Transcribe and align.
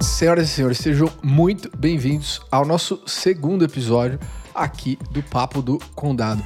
Senhoras 0.00 0.48
e 0.48 0.52
senhores, 0.52 0.78
sejam 0.78 1.10
muito 1.22 1.68
bem-vindos 1.76 2.40
ao 2.52 2.64
nosso 2.64 3.02
segundo 3.04 3.64
episódio 3.64 4.18
aqui 4.54 4.96
do 5.10 5.22
Papo 5.24 5.60
do 5.60 5.78
Condado. 5.94 6.40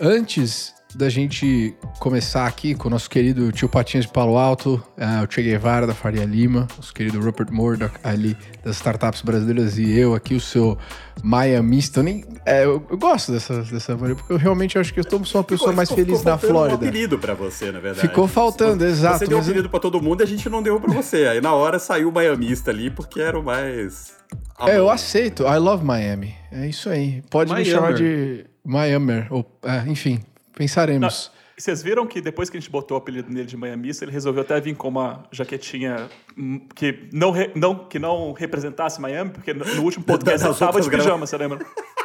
Antes 0.00 0.74
da 0.98 1.08
gente 1.08 1.76
começar 2.00 2.44
aqui 2.44 2.74
com 2.74 2.88
o 2.88 2.90
nosso 2.90 3.08
querido 3.08 3.52
tio 3.52 3.68
Patinhas 3.68 4.04
de 4.04 4.12
Palo 4.12 4.36
Alto, 4.36 4.82
uh, 4.96 5.24
o 5.24 5.32
Che 5.32 5.40
Guevara 5.40 5.86
da 5.86 5.94
Faria 5.94 6.24
Lima, 6.24 6.66
nosso 6.76 6.92
querido 6.92 7.20
Rupert 7.20 7.52
Murdoch 7.52 7.94
ali 8.02 8.36
das 8.64 8.74
startups 8.74 9.22
brasileiras 9.22 9.78
e 9.78 9.96
eu 9.96 10.12
aqui, 10.12 10.34
o 10.34 10.40
seu 10.40 10.76
Miamista. 11.22 12.00
Eu, 12.00 12.04
nem, 12.04 12.24
é, 12.44 12.64
eu, 12.64 12.84
eu, 12.90 12.98
gosto 12.98 13.30
dessa, 13.30 13.62
dessa 13.62 13.94
maneira, 13.94 14.16
porque 14.16 14.32
eu 14.32 14.36
realmente 14.36 14.76
acho 14.76 14.92
que 14.92 14.98
eu 14.98 15.04
sou 15.04 15.20
uma 15.40 15.44
pessoa 15.44 15.44
ficou, 15.44 15.72
mais 15.72 15.88
ficou, 15.88 16.04
feliz 16.04 16.18
ficou 16.18 16.32
na 16.32 16.38
Flórida. 16.38 16.78
Ficou 16.78 16.86
um 16.86 16.88
apelido 16.88 17.18
pra 17.20 17.34
você, 17.34 17.70
na 17.70 17.78
verdade. 17.78 18.08
Ficou 18.08 18.26
faltando, 18.26 18.84
você, 18.84 18.90
exato. 18.90 19.18
Você 19.20 19.26
deu 19.28 19.38
um 19.38 19.40
apelido 19.40 19.70
pra 19.70 19.78
todo 19.78 20.02
mundo 20.02 20.20
e 20.22 20.24
a 20.24 20.26
gente 20.26 20.48
não 20.48 20.60
deu 20.60 20.80
pra 20.80 20.92
você. 20.92 21.28
Aí 21.28 21.40
na 21.40 21.54
hora 21.54 21.78
saiu 21.78 22.08
o 22.08 22.12
Miamista 22.12 22.72
ali, 22.72 22.90
porque 22.90 23.20
era 23.20 23.38
o 23.38 23.42
mais... 23.44 24.18
É, 24.66 24.76
eu 24.76 24.90
aceito. 24.90 25.44
I 25.44 25.58
love 25.58 25.84
Miami. 25.84 26.34
É 26.50 26.66
isso 26.66 26.90
aí. 26.90 27.22
Pode 27.30 27.52
Miami. 27.52 27.68
me 27.68 27.72
chamar 27.72 27.94
de 27.94 28.44
Miami. 28.64 29.24
Ou, 29.30 29.46
é, 29.62 29.88
enfim, 29.88 30.20
Pensaremos. 30.58 31.30
Não, 31.32 31.38
vocês 31.56 31.82
viram 31.82 32.04
que 32.04 32.20
depois 32.20 32.50
que 32.50 32.56
a 32.56 32.60
gente 32.60 32.70
botou 32.70 32.96
o 32.96 32.98
apelido 32.98 33.32
nele 33.32 33.46
de 33.46 33.56
manhamista, 33.56 34.04
ele 34.04 34.10
resolveu 34.10 34.42
até 34.42 34.60
vir 34.60 34.74
com 34.74 34.88
uma 34.88 35.24
jaquetinha 35.30 36.08
hum, 36.36 36.60
que 36.74 37.08
não, 37.12 37.30
re, 37.30 37.52
não, 37.54 37.86
que 37.86 37.98
não 37.98 38.32
representasse 38.32 39.00
Miami, 39.00 39.30
porque 39.30 39.54
no, 39.54 39.64
no 39.64 39.82
último 39.82 40.04
podcast 40.04 40.44
ele 40.44 40.52
estava 40.52 40.80
de 40.80 40.90
pijama, 40.90 41.26
você 41.26 41.36
lembra? 41.36 41.64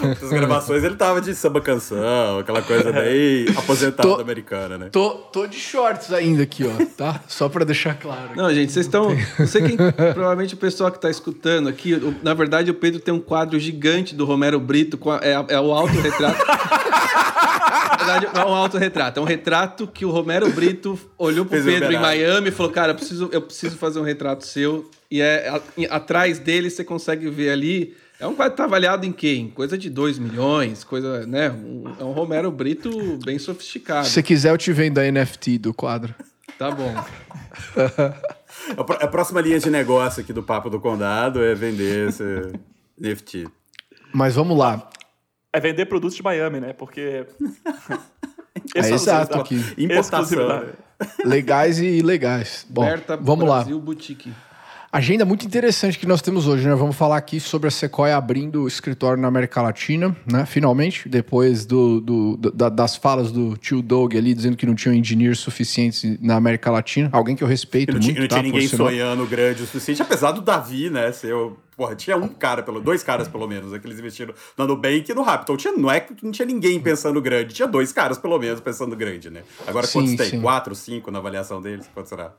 As 0.22 0.30
gravações 0.30 0.84
ele 0.84 0.96
tava 0.96 1.20
de 1.20 1.34
samba 1.34 1.60
canção, 1.60 2.38
aquela 2.38 2.62
coisa 2.62 2.92
bem 2.92 3.46
aposentada 3.56 4.08
tô, 4.08 4.20
americana, 4.20 4.78
né? 4.78 4.88
Tô, 4.90 5.10
tô 5.10 5.46
de 5.46 5.58
shorts 5.58 6.12
ainda 6.12 6.42
aqui, 6.42 6.64
ó, 6.64 6.84
tá? 6.96 7.20
Só 7.26 7.48
pra 7.48 7.64
deixar 7.64 7.94
claro. 7.98 8.30
Não, 8.34 8.52
gente, 8.52 8.72
vocês 8.72 8.86
estão. 8.86 9.16
Não 9.38 9.46
sei 9.46 9.62
quem. 9.62 9.76
provavelmente 9.76 10.54
o 10.54 10.58
pessoal 10.58 10.90
que 10.90 11.00
tá 11.00 11.10
escutando 11.10 11.68
aqui. 11.68 12.00
Na 12.22 12.34
verdade, 12.34 12.70
o 12.70 12.74
Pedro 12.74 13.00
tem 13.00 13.12
um 13.12 13.20
quadro 13.20 13.58
gigante 13.58 14.14
do 14.14 14.24
Romero 14.24 14.58
Brito, 14.60 14.96
com 14.98 15.10
a, 15.10 15.20
é, 15.22 15.32
é 15.48 15.60
o 15.60 15.72
autorretrato. 15.72 16.44
Na 17.90 17.96
verdade, 17.96 18.26
é 18.38 18.44
um 18.44 18.54
autorretrato. 18.54 19.20
É 19.20 19.22
um 19.22 19.26
retrato 19.26 19.86
que 19.86 20.04
o 20.04 20.10
Romero 20.10 20.50
Brito 20.50 20.98
olhou 21.18 21.44
pro 21.44 21.60
Fez 21.60 21.64
Pedro 21.64 21.92
em 21.92 21.98
Miami 21.98 22.48
e 22.48 22.52
falou: 22.52 22.70
Cara, 22.70 22.92
eu 22.92 22.96
preciso, 22.96 23.28
eu 23.32 23.42
preciso 23.42 23.76
fazer 23.76 23.98
um 23.98 24.02
retrato 24.02 24.46
seu. 24.46 24.90
E 25.10 25.20
é 25.20 25.48
a, 25.48 25.96
atrás 25.96 26.38
dele 26.38 26.70
você 26.70 26.84
consegue 26.84 27.28
ver 27.30 27.50
ali. 27.50 27.96
É 28.18 28.26
um 28.26 28.34
quadro 28.34 28.52
que 28.52 28.56
tá 28.56 28.64
avaliado 28.64 29.04
em 29.04 29.12
quê? 29.12 29.34
Em 29.34 29.50
coisa 29.50 29.76
de 29.76 29.90
2 29.90 30.18
milhões, 30.18 30.84
coisa, 30.84 31.26
né? 31.26 31.50
Um, 31.50 31.84
é 32.00 32.04
um 32.04 32.12
Romero 32.12 32.50
Brito 32.50 33.18
bem 33.24 33.38
sofisticado. 33.38 34.06
Se 34.06 34.22
quiser, 34.22 34.50
eu 34.50 34.58
te 34.58 34.72
vendo 34.72 34.98
a 34.98 35.10
NFT 35.10 35.58
do 35.58 35.74
quadro. 35.74 36.14
Tá 36.58 36.70
bom. 36.70 36.94
a 39.00 39.06
próxima 39.06 39.40
linha 39.40 39.58
de 39.58 39.70
negócio 39.70 40.22
aqui 40.22 40.32
do 40.32 40.42
Papo 40.42 40.70
do 40.70 40.80
Condado 40.80 41.42
é 41.42 41.54
vender 41.54 42.08
esse 42.08 42.52
NFT. 42.98 43.46
Mas 44.12 44.34
vamos 44.34 44.56
lá 44.56 44.88
é 45.56 45.60
vender 45.60 45.86
produtos 45.86 46.16
de 46.16 46.22
Miami, 46.22 46.60
né? 46.60 46.72
Porque. 46.74 47.26
é 48.74 48.90
exato 48.90 49.38
aqui. 49.38 49.58
Importação. 49.78 50.66
Legais 51.24 51.78
e 51.78 51.86
ilegais. 51.86 52.66
Bom, 52.68 52.84
Berta 52.84 53.16
vamos 53.16 53.46
Brasil 53.46 53.76
lá. 53.76 53.82
Boutique. 53.82 54.32
Agenda 54.92 55.24
muito 55.24 55.44
interessante 55.44 55.98
que 55.98 56.06
nós 56.06 56.22
temos 56.22 56.46
hoje, 56.46 56.66
né? 56.66 56.74
Vamos 56.74 56.96
falar 56.96 57.16
aqui 57.16 57.40
sobre 57.40 57.68
a 57.68 57.70
Sequoia 57.70 58.16
abrindo 58.16 58.62
o 58.62 58.68
escritório 58.68 59.20
na 59.20 59.28
América 59.28 59.60
Latina, 59.60 60.16
né? 60.30 60.46
Finalmente, 60.46 61.08
depois 61.08 61.66
do, 61.66 62.00
do, 62.00 62.36
do 62.36 62.50
das 62.70 62.96
falas 62.96 63.32
do 63.32 63.56
tio 63.56 63.82
Doug 63.82 64.14
ali, 64.14 64.32
dizendo 64.32 64.56
que 64.56 64.64
não 64.64 64.74
tinham 64.74 64.94
engineers 64.94 65.38
suficientes 65.38 66.18
na 66.20 66.36
América 66.36 66.70
Latina. 66.70 67.08
Alguém 67.12 67.34
que 67.34 67.42
eu 67.42 67.48
respeito 67.48 67.92
não 67.92 68.00
muito, 68.00 68.12
tinha, 68.12 68.20
não 68.20 68.28
tá? 68.28 68.36
tinha 68.36 68.42
ninguém 68.42 68.68
sonhando 68.68 69.26
grande 69.26 69.62
o 69.62 69.66
suficiente, 69.66 70.02
apesar 70.02 70.32
do 70.32 70.40
Davi, 70.40 70.88
né? 70.88 71.12
Ser 71.12 71.34
o 71.34 71.56
Porra, 71.76 71.94
tinha 71.94 72.16
um 72.16 72.26
cara, 72.26 72.62
pelo, 72.62 72.80
dois 72.80 73.02
caras 73.02 73.28
pelo 73.28 73.46
menos, 73.46 73.70
né, 73.70 73.78
que 73.78 73.86
eles 73.86 73.98
investiram 73.98 74.32
no 74.56 74.66
Nubank 74.66 75.10
e 75.10 75.14
no 75.14 75.20
Raptor. 75.20 75.58
Tinha, 75.58 75.74
não 75.74 75.90
é 75.90 76.00
que 76.00 76.24
não 76.24 76.32
tinha 76.32 76.46
ninguém 76.46 76.80
pensando 76.80 77.20
grande, 77.20 77.52
tinha 77.52 77.68
dois 77.68 77.92
caras 77.92 78.16
pelo 78.16 78.38
menos 78.38 78.60
pensando 78.60 78.96
grande, 78.96 79.28
né? 79.28 79.42
Agora 79.66 79.86
sim, 79.86 79.98
quantos 79.98 80.16
tem? 80.16 80.30
Sim. 80.30 80.40
Quatro, 80.40 80.74
cinco 80.74 81.10
na 81.10 81.18
avaliação 81.18 81.60
deles? 81.60 81.86
Quanto 81.92 82.08
será? 82.08 82.32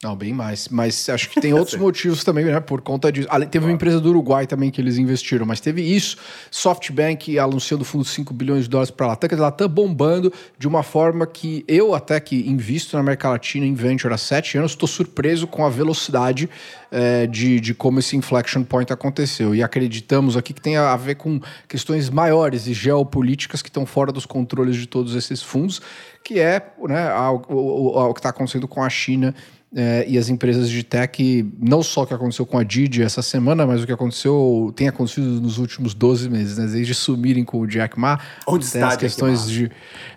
Não, 0.00 0.14
bem 0.14 0.32
mais. 0.32 0.68
Mas 0.68 1.08
acho 1.08 1.28
que 1.28 1.40
tem 1.40 1.52
outros 1.54 1.76
motivos 1.76 2.22
também, 2.22 2.44
né? 2.44 2.60
Por 2.60 2.80
conta 2.80 3.10
disso. 3.10 3.26
Teve 3.50 3.66
uma 3.66 3.72
empresa 3.72 4.00
do 4.00 4.10
Uruguai 4.10 4.46
também 4.46 4.70
que 4.70 4.80
eles 4.80 4.96
investiram, 4.96 5.44
mas 5.44 5.58
teve 5.58 5.82
isso. 5.82 6.16
SoftBank 6.52 7.36
anunciando 7.36 7.84
fundo 7.84 8.04
de 8.04 8.10
5 8.10 8.32
bilhões 8.32 8.64
de 8.64 8.70
dólares 8.70 8.92
para 8.92 9.06
a 9.06 9.08
Latam. 9.10 9.28
Quer 9.28 9.34
dizer, 9.34 9.42
a 9.42 9.46
Latam 9.46 9.68
bombando 9.68 10.32
de 10.56 10.68
uma 10.68 10.84
forma 10.84 11.26
que 11.26 11.64
eu, 11.66 11.96
até 11.96 12.20
que 12.20 12.48
invisto 12.48 12.94
na 12.94 13.00
América 13.00 13.28
Latina 13.28 13.66
em 13.66 13.74
venture 13.74 14.14
há 14.14 14.18
sete 14.18 14.56
anos, 14.56 14.70
estou 14.70 14.88
surpreso 14.88 15.48
com 15.48 15.66
a 15.66 15.68
velocidade 15.68 16.48
é, 16.92 17.26
de, 17.26 17.58
de 17.58 17.74
como 17.74 17.98
esse 17.98 18.16
inflection 18.16 18.62
point 18.62 18.92
aconteceu. 18.92 19.52
E 19.52 19.64
acreditamos 19.64 20.36
aqui 20.36 20.52
que 20.52 20.60
tem 20.60 20.76
a 20.76 20.94
ver 20.96 21.16
com 21.16 21.40
questões 21.66 22.08
maiores 22.08 22.68
e 22.68 22.72
geopolíticas 22.72 23.62
que 23.62 23.68
estão 23.68 23.84
fora 23.84 24.12
dos 24.12 24.24
controles 24.24 24.76
de 24.76 24.86
todos 24.86 25.16
esses 25.16 25.42
fundos, 25.42 25.82
que 26.28 26.38
é 26.38 26.62
né, 26.86 27.10
o 27.48 28.12
que 28.12 28.20
está 28.20 28.28
acontecendo 28.28 28.68
com 28.68 28.82
a 28.82 28.90
China 28.90 29.34
é, 29.74 30.04
e 30.06 30.18
as 30.18 30.28
empresas 30.28 30.68
de 30.68 30.82
tech, 30.82 31.50
não 31.58 31.82
só 31.82 32.02
o 32.02 32.06
que 32.06 32.12
aconteceu 32.12 32.44
com 32.44 32.58
a 32.58 32.62
Didi 32.62 33.02
essa 33.02 33.22
semana, 33.22 33.66
mas 33.66 33.82
o 33.82 33.86
que 33.86 33.92
aconteceu, 33.92 34.70
tem 34.76 34.88
acontecido 34.88 35.40
nos 35.40 35.56
últimos 35.56 35.94
12 35.94 36.28
meses, 36.28 36.58
né? 36.58 36.66
Desde 36.66 36.94
sumirem 36.94 37.44
com 37.44 37.60
o 37.60 37.66
Jack 37.66 37.98
Ma, 37.98 38.20
Onde 38.46 38.66
até 38.66 38.76
está 38.76 38.88
as 38.88 38.96
questões 38.98 39.48
de. 39.48 39.70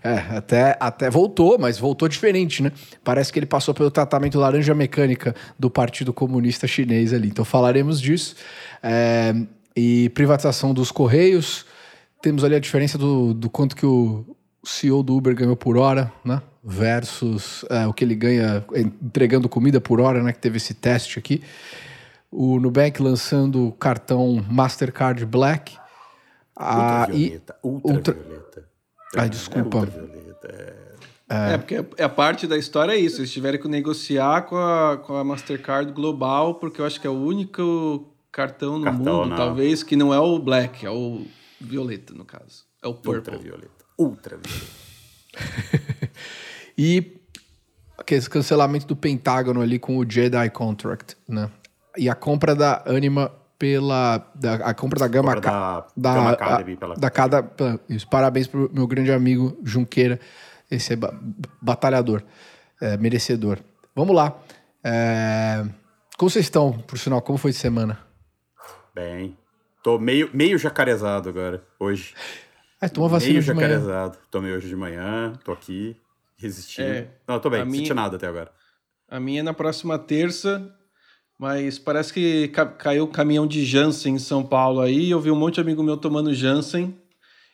É, 0.04 0.36
até, 0.36 0.78
até 0.82 1.10
voltou, 1.10 1.58
mas 1.58 1.78
voltou 1.78 2.10
diferente, 2.10 2.62
né? 2.62 2.74
Parece 3.06 3.32
que 3.32 3.40
ele 3.40 3.46
passou 3.46 3.74
pelo 3.74 3.90
tratamento 3.90 4.38
laranja 4.38 4.76
mecânica 4.76 5.34
do 5.58 5.70
Partido 5.70 6.12
Comunista 6.12 6.68
Chinês 6.68 7.14
ali. 7.14 7.30
Então 7.30 7.46
falaremos 7.46 8.02
disso. 8.02 8.36
É, 8.84 9.34
e 9.78 10.10
privatização 10.10 10.74
dos 10.74 10.92
Correios. 10.92 11.66
Temos 12.22 12.44
ali 12.44 12.56
a 12.56 12.60
diferença 12.60 12.98
do, 12.98 13.34
do 13.34 13.50
quanto 13.50 13.78
que 13.78 13.86
o 13.86 14.26
CEO 14.64 15.04
do 15.04 15.16
Uber 15.16 15.36
ganhou 15.36 15.56
por 15.56 15.78
hora, 15.78 16.12
né? 16.24 16.42
versus 16.64 17.66
é, 17.70 17.88
o 17.88 17.94
que 17.94 18.04
ele 18.04 18.16
ganha 18.16 18.64
entregando 18.76 19.50
comida 19.50 19.82
por 19.82 20.00
hora, 20.00 20.22
né? 20.22 20.32
Que 20.32 20.40
teve 20.40 20.58
esse 20.58 20.74
teste 20.74 21.18
aqui. 21.18 21.42
O 22.30 22.60
Nubank 22.60 23.02
lançando 23.02 23.68
o 23.68 23.72
cartão 23.72 24.46
Mastercard 24.50 25.26
Black. 25.26 25.78
Ultravioleta. 26.58 27.56
Ah, 27.56 27.68
ultravioleta. 27.68 28.70
Ai, 29.18 29.30
desculpa. 29.30 29.78
É, 29.78 29.82
ultravioleta, 29.82 30.48
é... 31.30 31.54
é, 31.54 31.58
porque 31.58 31.86
é 31.98 32.04
a 32.04 32.10
parte 32.10 32.46
da 32.46 32.58
história 32.58 32.94
é 32.94 32.98
isso. 32.98 33.20
Eles 33.20 33.32
tiveram 33.32 33.60
que 33.60 33.68
negociar 33.68 34.44
com 34.44 34.58
a, 34.58 34.98
com 34.98 35.16
a 35.16 35.24
Mastercard 35.24 35.92
Global, 35.92 36.56
porque 36.56 36.80
eu 36.80 36.86
acho 36.86 37.02
que 37.02 37.08
é 37.08 37.10
o 37.10 37.20
único 37.20 38.08
cartão 38.32 38.78
no 38.78 38.86
cartão, 38.86 39.18
mundo, 39.18 39.30
não. 39.30 39.36
talvez, 39.36 39.84
que 39.84 39.96
não 39.96 40.14
é 40.14 40.20
o 40.20 40.40
Black, 40.40 40.86
é 40.86 40.92
o 40.92 41.26
Violeta, 41.60 42.14
no 42.14 42.24
caso. 42.24 42.66
É 42.82 42.88
o 42.88 42.94
Purple. 42.94 43.34
Ultravioleta. 43.34 43.81
Ultravioleta. 43.98 44.82
E 46.78 47.22
aquele 47.98 48.22
cancelamento 48.28 48.88
do 48.88 48.96
Pentágono 48.96 49.62
ali 49.62 49.78
com 49.78 49.98
o 49.98 50.10
Jedi 50.10 50.50
Contract, 50.50 51.16
né? 51.28 51.50
E 51.96 52.10
a 52.10 52.16
compra 52.16 52.56
da 52.56 52.82
Anima 52.88 53.32
pela 53.60 54.18
da, 54.34 54.56
a 54.56 54.74
compra 54.74 55.00
da 55.00 55.08
Gama, 55.08 55.36
compra 55.36 55.52
da, 55.52 55.88
da, 55.96 56.14
Gama 56.16 56.32
Academy, 56.32 56.76
pela... 56.76 56.96
da 56.96 57.10
cada 57.12 57.48
isso, 57.88 58.10
parabéns 58.10 58.48
pro 58.48 58.72
meu 58.74 58.88
grande 58.88 59.12
amigo 59.12 59.56
Junqueira, 59.64 60.20
esse 60.72 60.94
é 60.94 60.98
batalhador, 61.62 62.24
é, 62.82 62.98
merecedor. 62.98 63.60
Vamos 63.96 64.16
lá. 64.16 64.36
É... 64.84 65.64
Como 66.18 66.30
vocês 66.30 66.46
estão, 66.46 66.72
por 66.72 66.98
sinal? 66.98 67.22
Como 67.22 67.38
foi 67.38 67.52
de 67.52 67.58
semana? 67.58 68.00
Bem. 68.96 69.38
Tô 69.84 70.00
meio, 70.00 70.30
meio 70.34 70.58
jacarezado 70.58 71.30
agora, 71.30 71.64
hoje. 71.80 72.16
É, 72.82 72.90
toma 72.90 73.08
vacina 73.08 73.34
meio 73.34 73.44
de 73.44 73.54
manhã. 73.54 73.70
jacarezado. 73.70 74.18
Tomei 74.32 74.52
hoje 74.52 74.68
de 74.68 74.76
manhã, 74.76 75.34
tô 75.46 75.52
aqui 75.52 75.96
resistindo. 76.36 76.88
É, 76.88 77.08
não, 77.28 77.40
tô 77.40 77.50
bem, 77.50 77.60
não 77.60 77.68
minha, 77.68 77.78
senti 77.78 77.94
nada 77.94 78.16
até 78.16 78.28
agora. 78.28 78.52
A 79.08 79.20
minha 79.20 79.42
é 79.42 79.44
na 79.44 79.54
próxima 79.54 80.00
terça, 80.00 80.76
mas 81.38 81.78
parece 81.78 82.12
que 82.12 82.48
ca 82.48 82.66
caiu 82.66 83.04
o 83.04 83.08
caminhão 83.08 83.46
de 83.46 83.64
Janssen 83.64 84.16
em 84.16 84.20
São 84.20 84.44
Paulo 84.44 84.82
aí. 84.82 85.12
Eu 85.12 85.22
vi 85.22 85.30
um 85.30 85.36
monte 85.36 85.56
de 85.56 85.62
amigo 85.62 85.84
meu 85.84 85.98
tomando 85.98 86.34
Janssen. 86.34 86.98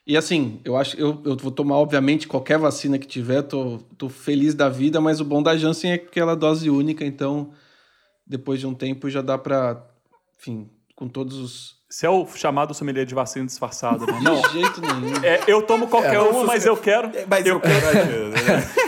E 0.05 0.15
assim, 0.15 0.61
eu 0.63 0.77
acho 0.77 0.95
eu, 0.97 1.21
eu 1.25 1.35
vou 1.35 1.51
tomar, 1.51 1.75
obviamente, 1.75 2.29
qualquer 2.29 2.57
vacina 2.57 2.97
que 2.97 3.05
tiver, 3.05 3.41
tô, 3.41 3.79
tô 3.97 4.07
feliz 4.07 4.53
da 4.53 4.69
vida, 4.69 5.01
mas 5.01 5.19
o 5.19 5.25
bom 5.25 5.43
da 5.43 5.57
Janssen 5.57 5.91
é 5.91 5.95
aquela 5.95 6.33
dose 6.33 6.69
única, 6.69 7.03
então 7.03 7.51
depois 8.25 8.61
de 8.61 8.67
um 8.67 8.73
tempo 8.73 9.09
já 9.09 9.21
dá 9.21 9.37
para, 9.37 9.85
enfim, 10.39 10.69
com 10.95 11.09
todos 11.09 11.37
os 11.37 11.76
você 11.89 12.05
é 12.05 12.09
o 12.09 12.27
chamado 12.27 12.73
sommelier 12.73 13.05
de 13.05 13.15
vacina 13.15 13.45
disfarçado, 13.45 14.05
né? 14.05 14.19
Não. 14.21 14.41
De 14.41 14.51
jeito 14.51 14.81
nenhum. 14.81 15.23
É, 15.23 15.41
eu 15.47 15.61
tomo 15.61 15.87
qualquer 15.87 16.15
é, 16.15 16.19
uma, 16.19 16.43
mas 16.43 16.65
eu 16.65 16.75
quero. 16.75 17.09
Mas 17.29 17.45
eu, 17.45 17.55
eu 17.55 17.59
quero 17.61 17.85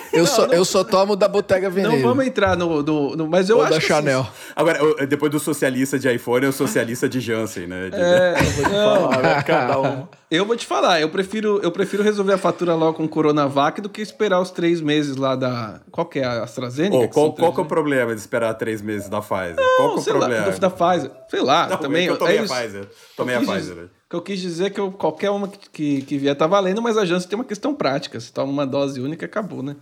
né? 0.14 0.20
Eu, 0.20 0.26
só, 0.28 0.46
eu 0.48 0.66
só 0.66 0.84
tomo 0.84 1.16
da 1.16 1.28
Botega 1.28 1.70
Veneno. 1.70 1.96
Não 1.96 2.02
vamos 2.02 2.26
entrar 2.26 2.56
no. 2.58 2.82
no, 2.84 3.16
no 3.16 3.28
mas 3.28 3.50
eu 3.50 3.58
Ou 3.58 3.64
acho 3.64 3.74
da 3.74 3.80
Chanel. 3.80 4.22
assim, 4.22 4.32
Agora, 4.56 5.06
depois 5.08 5.32
do 5.32 5.40
socialista 5.40 5.98
de 6.00 6.12
iPhone, 6.14 6.46
é 6.46 6.50
o 6.50 6.54
socialista 6.54 7.08
de 7.08 7.20
Janssen, 7.20 7.68
né? 7.68 7.90
De... 7.90 7.96
é, 7.96 8.36
não, 8.72 9.12
Ah, 9.12 9.18
né, 9.22 9.44
cada 9.44 9.80
um. 9.80 10.08
eu 10.32 10.46
vou 10.46 10.56
te 10.56 10.66
falar, 10.66 11.00
eu 11.02 11.10
prefiro, 11.10 11.60
eu 11.64 11.72
prefiro 11.72 12.02
resolver 12.04 12.34
a 12.34 12.38
fatura 12.38 12.74
logo 12.76 12.94
com 12.98 13.08
Coronavac 13.08 13.80
do 13.82 13.90
que 13.90 14.02
esperar 14.02 14.40
os 14.42 14.52
três 14.52 14.82
meses 14.82 15.16
lá 15.16 15.36
da. 15.36 15.80
Qual 15.92 16.06
que 16.06 16.20
é 16.20 16.26
a 16.26 16.44
AstraZeneca? 16.44 17.08
Que 17.08 17.14
qual, 17.14 17.34
qual 17.34 17.54
que 17.54 17.60
é 17.60 17.64
o 17.64 17.66
problema 17.68 18.14
de 18.14 18.20
esperar 18.20 18.54
três 18.56 18.82
meses 18.82 19.10
da 19.10 19.22
Pfizer? 19.22 19.56
Não, 19.56 19.76
qual 19.78 20.04
que 20.04 20.10
é 20.10 20.14
o 20.14 20.16
lá, 20.18 20.26
problema? 20.28 20.52
do- 20.52 20.60
da 20.60 20.70
Pfizer. 20.70 21.12
Sei 21.30 21.42
lá, 21.42 21.68
Não, 21.70 21.78
também. 21.78 22.08
é 22.08 22.10
eu 22.10 22.18
tomei 22.18 22.38
é 22.38 22.40
a 22.40 22.44
isso. 22.44 22.54
Pfizer. 22.54 22.88
Tomei 23.16 23.36
a 23.36 23.38
Eu 23.38 23.42
quis 23.42 23.50
Pfizer. 23.52 23.76
dizer- 23.76 23.86
O 23.86 24.10
que 24.10 24.16
eu 24.16 24.22
quis 24.22 24.40
dizer 24.40 24.66
é 24.66 24.70
que 24.72 24.80
eu- 24.80 24.92
qualquer 24.92 25.30
uma 25.30 25.48
que, 25.48 25.70
que, 25.70 26.02
que 26.02 26.18
vier 26.18 26.36
tá 26.36 26.48
valendo, 26.48 26.82
mas 26.82 26.98
a 26.98 27.06
Janssen 27.06 27.30
tem 27.30 27.38
uma 27.38 27.46
questão 27.46 27.76
prática. 27.76 28.20
Se 28.20 28.32
toma 28.34 28.52
uma 28.52 28.66
dose 28.66 29.00
única, 29.00 29.26
acabou, 29.28 29.62
né? 29.62 29.76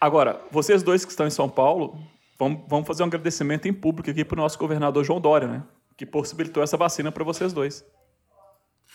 Agora, 0.00 0.40
vocês 0.50 0.82
dois 0.82 1.04
que 1.04 1.10
estão 1.10 1.26
em 1.26 1.30
São 1.30 1.48
Paulo, 1.48 1.98
vamos, 2.38 2.62
vamos 2.68 2.86
fazer 2.86 3.02
um 3.02 3.06
agradecimento 3.06 3.66
em 3.66 3.72
público 3.72 4.10
aqui 4.10 4.24
pro 4.24 4.40
nosso 4.40 4.58
governador 4.58 5.04
João 5.04 5.20
Dória, 5.20 5.48
né? 5.48 5.62
Que 5.96 6.04
possibilitou 6.04 6.62
essa 6.62 6.76
vacina 6.76 7.10
para 7.10 7.24
vocês 7.24 7.52
dois. 7.52 7.84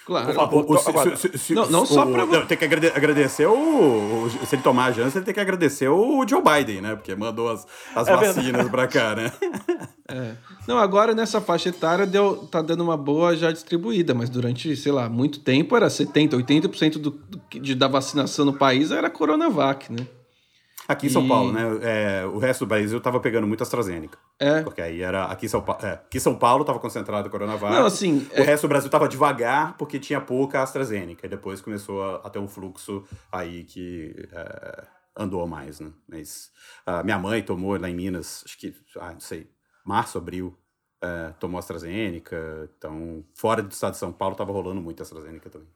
Claro. 0.06 0.33
Favor. 0.33 0.65
O- 0.68 0.74
o- 0.74 0.77
se- 1.18 1.27
se- 1.30 1.38
se- 1.38 1.53
não- 1.53 1.69
não 1.69 1.86
só 1.86 2.03
o- 2.07 2.12
pra- 2.12 2.25
não, 2.25 2.45
tem 2.48 2.57
que 2.57 2.65
agrade- 2.65 2.88
agradecer 2.88 3.45
o, 3.45 4.24
o- 4.25 4.30
Se 4.48 4.56
ele 4.56 4.63
tomar 4.63 4.86
a 4.86 4.92
Janssen, 4.92 5.19
ele 5.19 5.25
tem 5.25 5.33
que 5.33 5.39
agradecer 5.39 5.88
o 5.89 6.27
Joe 6.27 6.42
Biden, 6.42 6.81
né? 6.81 6.95
Porque 6.95 7.13
mandou 7.15 7.50
as, 7.51 7.68
as 7.95 8.07
É 8.07 8.15
vacinas 8.15 8.68
pra 8.69 8.88
cá, 8.88 9.15
né? 9.15 9.31
É. 10.13 10.33
Não, 10.68 10.77
agora 10.77 11.13
nessa 11.15 11.39
faixa 11.39 11.69
etária 11.69 12.06
deu, 12.06 12.45
tá 12.47 12.62
dando 12.62 12.83
uma 12.83 12.97
boa 12.97 13.33
já 13.38 13.50
distribuída, 13.50 14.13
mas 14.13 14.30
durante, 14.30 14.75
sei 14.75 14.92
lá, 14.92 15.07
muito 15.07 15.39
tempo 15.39 15.74
era 15.74 15.88
70%, 15.89 16.33
80% 16.36 16.97
do, 17.00 17.12
do, 17.12 17.42
de, 17.62 17.74
da 17.74 17.88
vacinação 17.88 18.44
no 18.44 18.51
país 18.51 18.92
era 18.92 19.09
Coronavac, 19.09 19.89
né? 19.89 20.06
Aqui 20.92 21.08
em 21.08 21.10
São 21.10 21.24
E- 21.26 21.28
Paulo, 21.28 21.52
né? 21.52 21.62
é, 21.82 22.26
o 22.26 22.38
resto 22.38 22.66
do 22.66 22.70
Brasil 22.70 23.00
tava 23.02 23.20
pegando 23.20 23.48
muito 23.48 23.62
AstraZeneca. 23.64 24.18
É. 24.40 24.62
Porque 24.62 24.82
aí 24.82 25.02
era. 25.02 25.26
Aqui 25.26 25.46
em 25.46 25.50
São 25.50 25.62
Paulo. 25.62 25.86
É, 25.86 25.94
aqui 25.94 26.20
São 26.20 26.36
Paulo 26.36 26.64
tava 26.66 26.80
concentrado 26.80 27.28
o 27.28 27.32
Coronavac. 27.32 27.74
Não, 27.74 27.86
assim, 27.86 28.28
O 28.36 28.40
é- 28.40 28.44
resto 28.44 28.64
do 28.64 28.70
Brasil 28.70 28.90
tava 28.90 29.08
devagar 29.08 29.78
porque 29.78 30.00
tinha 30.00 30.20
pouca 30.22 30.62
AstraZeneca. 30.62 31.26
E 31.26 31.30
depois 31.30 31.62
começou 31.62 32.04
a, 32.04 32.16
a 32.18 32.30
ter 32.30 32.40
um 32.40 32.48
fluxo 32.48 33.04
aí 33.32 33.64
que 33.64 34.16
é, 34.32 34.84
andou 35.18 35.46
mais, 35.48 35.80
né? 35.80 35.92
Mas 36.08 36.50
a 36.86 37.04
minha 37.04 37.18
mãe 37.20 37.42
tomou 37.44 37.80
lá 37.80 37.90
em 37.90 37.96
Minas, 37.96 38.44
acho 38.46 38.58
que, 38.58 38.74
ah, 39.00 39.12
não 39.14 39.20
sei, 39.20 39.50
março, 39.86 40.18
abril. 40.18 40.56
é, 41.04 41.34
tomou 41.40 41.58
AstraZeneca, 41.58 42.70
então 42.78 43.24
fora 43.34 43.62
do 43.64 43.72
estado 43.72 43.94
de 43.94 43.98
São 43.98 44.12
Paulo 44.12 44.36
tava 44.36 44.52
rolando 44.52 44.80
muito 44.82 45.02
AstraZeneca 45.02 45.50
também. 45.50 45.68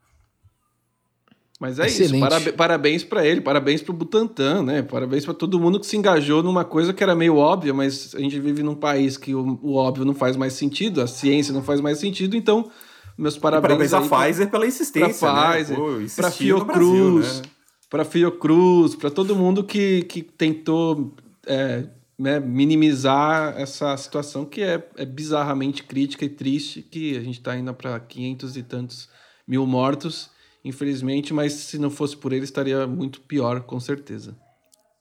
Mas 1.60 1.80
é 1.80 1.86
Excelente. 1.86 2.12
isso. 2.16 2.19
Parabe- 2.19 2.52
parabéns 2.52 3.04
pra 3.04 3.25
ele, 3.25 3.40
parabéns 3.40 3.81
pro 3.81 3.94
Butantan, 3.94 4.62
né? 4.63 4.81
Parabéns 4.81 5.24
pra 5.24 5.34
todo 5.34 5.57
mundo 5.60 5.80
que 5.80 5.86
se 5.86 5.96
engajou 5.96 6.44
numa 6.44 6.66
coisa 6.66 6.94
que 6.94 7.02
era 7.02 7.16
meio 7.16 7.38
óbvia, 7.38 7.74
mas 7.74 8.13
a 8.13 8.19
gente 8.19 8.38
vive 8.40 8.62
num 8.62 8.75
país 8.75 9.16
que 9.16 9.34
o, 9.34 9.57
o 9.63 9.75
óbvio 9.75 10.04
não 10.04 10.13
faz 10.13 10.36
mais 10.36 10.52
sentido, 10.54 11.02
a 11.02 11.07
ciência 11.07 11.54
não 11.54 11.63
faz 11.63 11.80
mais 11.80 11.98
sentido, 11.98 12.36
então 12.36 12.69
meus 13.18 13.38
parabéns, 13.38 13.69
Parabéns 13.69 13.94
à 13.94 14.00
aí 14.00 14.10
pra- 14.10 14.19
Pfizer 14.25 14.48
pela 14.50 14.60
pra 14.62 14.68
insistência, 14.68 15.30
Pfizer, 15.31 15.80
né? 15.80 15.86
Pra 15.86 16.04
insistir 16.04 16.24
no 16.24 16.31
Fiocruz, 16.60 17.38
né? 17.42 17.48
pra 17.90 18.04
Fiocruz, 18.04 18.96
pra 18.96 19.10
todo 19.10 19.34
mundo 19.36 19.63
que, 19.63 20.02
que 20.04 20.22
tentou 20.22 21.13
é, 21.48 21.86
né, 22.19 22.40
minimizar 22.42 23.56
essa 23.57 23.96
situação 23.96 24.44
que 24.44 24.62
é, 24.62 24.86
é 24.98 25.06
bizarramente 25.06 25.84
crítica 25.84 26.25
e 26.25 26.30
triste, 26.30 26.81
que 26.81 27.16
a 27.18 27.22
gente 27.22 27.40
tá 27.40 27.56
indo 27.57 27.74
para 27.74 27.98
500 27.98 28.57
e 28.57 28.63
tantos 28.63 29.07
mil 29.48 29.66
mortos, 29.66 30.30
infelizmente, 30.66 31.34
mas 31.34 31.54
se 31.54 31.78
não 31.78 31.90
fosse 31.90 32.18
por 32.18 32.34
ele 32.34 32.44
estaria 32.44 32.86
muito 32.88 33.22
pior, 33.22 33.62
com 33.62 33.80
certeza. 33.80 34.36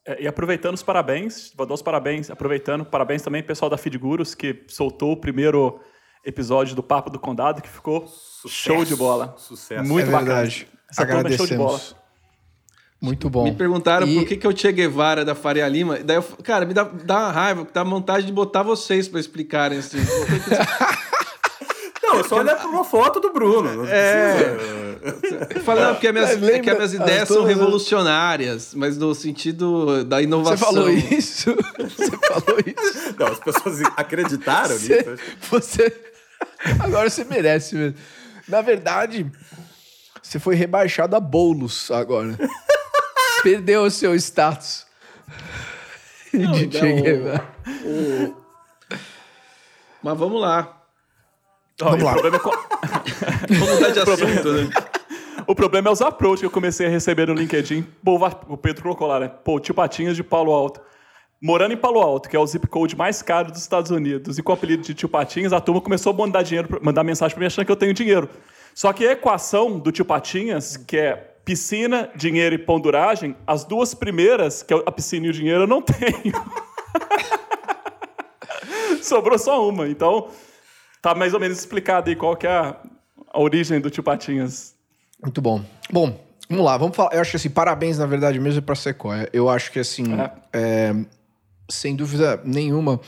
É, 0.07 0.23
e 0.23 0.29
aproveitando 0.29 0.75
os 0.75 0.83
parabéns, 0.83 1.51
vou 1.57 1.67
dar 1.67 1.75
os 1.75 1.83
parabéns, 1.83 2.31
aproveitando, 2.31 2.85
parabéns 2.85 3.23
também 3.23 3.41
ao 3.41 3.47
pessoal 3.47 3.71
da 3.71 3.79
Feedgurus, 3.79 4.35
que 4.35 4.65
soltou 4.69 5.13
o 5.13 5.17
primeiro 5.17 5.81
episódio 6.25 6.77
do 6.77 6.83
Papo 6.83 7.09
do 7.11 7.19
Condado, 7.19 7.63
que 7.63 7.69
ficou 7.69 8.07
show 8.47 8.85
de 8.85 8.95
bola. 8.95 9.35
Sucesso. 9.39 9.83
Muito 9.89 10.09
é 10.09 10.13
bacana. 10.13 10.33
verdade. 10.35 10.69
Essa 10.91 11.07
turma 11.07 11.29
é 11.29 11.37
show 11.37 11.47
de 11.47 11.57
bola. 11.57 11.69
Agradecemos. 11.79 12.05
Muito 13.01 13.29
bom. 13.29 13.45
Me 13.45 13.55
perguntaram 13.55 14.07
E- 14.07 14.15
por 14.15 14.27
que, 14.27 14.37
que 14.37 14.47
é 14.47 14.51
o 14.51 14.57
Che 14.57 14.73
Guevara 14.73 15.25
da 15.25 15.35
Faria 15.35 15.69
Lima. 15.69 15.99
Daí 15.99 16.17
eu, 16.17 16.23
cara, 16.43 16.65
me 16.65 16.73
dá, 16.73 16.85
dá 16.85 17.19
uma 17.19 17.33
raiva, 17.33 17.67
dá 17.73 17.83
vontade 17.85 18.25
de 18.27 18.33
botar 18.33 18.63
vocês 18.63 19.09
para 19.09 19.21
explicarem 19.21 19.79
assim. 19.79 19.99
Não, 22.17 22.25
só 22.25 22.39
olhar 22.39 22.57
pra 22.57 22.67
uma 22.69 22.85
foto 22.85 23.21
do 23.21 23.33
Bruno. 23.33 23.75
Não 23.75 23.87
É. 23.87 24.57
falei, 25.65 25.85
não, 25.85 25.95
porque 25.95 26.11
minhas, 26.13 26.31
lembra- 26.33 26.57
é 26.57 26.59
que 26.61 26.71
as 26.71 26.77
minhas 26.77 26.95
ideias 26.95 27.23
as 27.23 27.29
são 27.29 27.37
todas- 27.39 27.55
revolucionárias, 27.57 28.75
mas 28.75 28.97
no 28.97 29.15
sentido 29.15 30.05
da 30.05 30.17
Você 30.19 30.23
inovação. 30.25 30.69
falou 30.69 30.91
isso? 30.91 31.55
Você 31.79 32.17
falou 32.17 32.59
isso? 32.67 33.15
Não, 33.19 33.27
as 33.27 33.39
pessoas 33.41 33.81
acreditaram 33.97 34.77
Você, 34.79 34.97
nisso. 34.97 35.23
você- 35.51 35.97
Agora 36.81 37.11
você 37.11 37.25
merece 37.25 37.75
mesmo. 37.75 37.97
Na 38.49 38.61
verdade, 38.63 39.31
você 40.23 40.39
foi 40.39 40.55
rebaixado 40.55 41.15
a 41.17 41.21
bolos 41.21 41.91
agora. 41.91 42.37
Perdeu 43.43 43.83
o 43.85 43.91
seu 43.91 44.15
status. 44.15 44.87
de 46.33 46.65
então, 46.65 46.81
Che 46.81 46.93
Guevara. 47.01 47.45
Mas 50.03 50.19
vamos 50.19 50.41
lá. 50.41 50.83
Ó, 51.82 51.85
Vamos 51.91 52.00
e 52.00 52.03
o 52.03 52.06
lá. 52.06 52.12
problema 52.12 52.37
é 52.37 52.41
co- 52.41 52.50
Vamos 53.59 53.75
mudar 53.75 53.91
de 53.91 53.99
assunto, 54.00 54.53
né? 54.53 54.71
O 55.47 55.55
problema 55.55 55.91
é 55.91 55.93
os 55.93 56.00
approach 56.00 56.41
que 56.41 56.47
eu 56.47 56.50
comecei 56.50 56.87
a 56.87 56.88
receber 56.88 57.26
no 57.29 57.35
LinkedIn. 57.35 57.82
Pô, 58.03 58.19
o 58.49 58.56
Pedro 58.56 58.82
colocou 58.82 59.06
lá, 59.06 59.21
né? 59.21 59.29
Pô, 59.29 59.61
tio 59.61 59.75
Patinhas 59.75 60.17
de 60.17 60.23
Palo 60.25 60.50
Alto. 60.53 60.81
Morando 61.43 61.75
em 61.75 61.76
Palo 61.76 62.00
Alto, 62.00 62.31
que 62.31 62.37
é 62.37 62.38
o 62.38 62.47
zip 62.47 62.67
code 62.67 62.97
mais 62.97 63.21
caro 63.21 63.50
dos 63.53 63.61
Estados 63.61 63.91
Unidos, 63.91 64.38
e 64.38 64.43
com 64.43 64.53
o 64.53 64.55
apelido 64.55 64.82
de 64.82 64.94
tio 64.94 65.06
Patinhas, 65.06 65.53
a 65.53 65.61
turma 65.61 65.82
começou 65.82 66.15
a 66.15 66.17
mandar, 66.17 66.41
dinheiro, 66.43 66.79
mandar 66.81 67.05
mensagem 67.05 67.35
pra 67.35 67.41
mim 67.41 67.47
achando 67.47 67.67
que 67.67 67.73
eu 67.73 67.77
tenho 67.77 67.93
dinheiro. 67.93 68.27
Só 68.75 68.91
que 68.94 69.06
a 69.06 69.12
equação 69.12 69.79
do 69.79 69.93
tio 69.93 70.06
Patinhas, 70.06 70.79
que 70.79 70.97
é 70.97 71.12
piscina, 71.44 72.09
dinheiro 72.17 72.55
e 72.55 72.59
ponduragem, 72.59 73.37
as 73.47 73.65
duas 73.65 73.93
primeiras, 73.93 74.62
que 74.62 74.73
é 74.73 74.82
a 74.87 74.91
piscina 74.91 75.27
e 75.27 75.29
o 75.29 75.32
dinheiro, 75.35 75.65
eu 75.65 75.67
não 75.67 75.82
tenho. 75.85 76.32
Sobrou 79.03 79.38
só 79.38 79.69
uma. 79.69 79.87
Então, 79.88 80.29
tá 81.05 81.15
mais 81.15 81.35
ou 81.35 81.41
menos 81.41 81.59
explicado 81.59 82.09
aí 82.09 82.17
qual 82.17 82.35
que 82.37 82.47
é 82.47 82.51
a, 82.51 82.77
a 83.33 83.39
origem 83.41 83.79
do 83.81 83.91
tio 83.91 84.03
Patinhas. 84.03 84.75
Muito 85.23 85.41
bom. 85.43 85.62
Bom, 85.93 86.19
vamos 86.49 86.65
lá. 86.65 86.77
Vamos 86.79 86.97
falar. 86.97 87.15
Eu 87.15 87.21
acho 87.21 87.31
que 87.31 87.37
assim, 87.37 87.51
parabéns, 87.51 87.99
na 87.99 88.06
verdade, 88.06 88.41
mesmo 88.41 88.62
para 88.62 88.75
Sequoia. 88.75 89.29
Eu 89.33 89.49
acho 89.51 89.71
que 89.71 89.79
assim, 89.79 90.05
é, 90.53 90.95
sem 91.71 91.95
dúvida 91.95 92.41
nenhuma, 92.45 93.01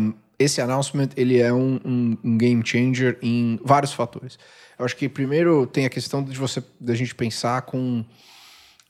um, 0.00 0.12
esse 0.38 0.60
announcement 0.60 1.10
ele 1.16 1.38
é 1.38 1.52
um, 1.52 1.78
um- 1.84 2.18
um 2.24 2.38
game 2.38 2.62
changer 2.66 3.18
em 3.22 3.60
vários 3.64 3.92
fatores. 3.92 4.38
Eu 4.78 4.84
acho 4.84 4.96
que 4.96 5.08
primeiro 5.08 5.66
tem 5.66 5.84
a 5.86 5.90
questão 5.90 6.22
de 6.24 6.36
você 6.38 6.62
da 6.80 6.94
gente 6.94 7.14
pensar 7.14 7.62
com 7.62 8.04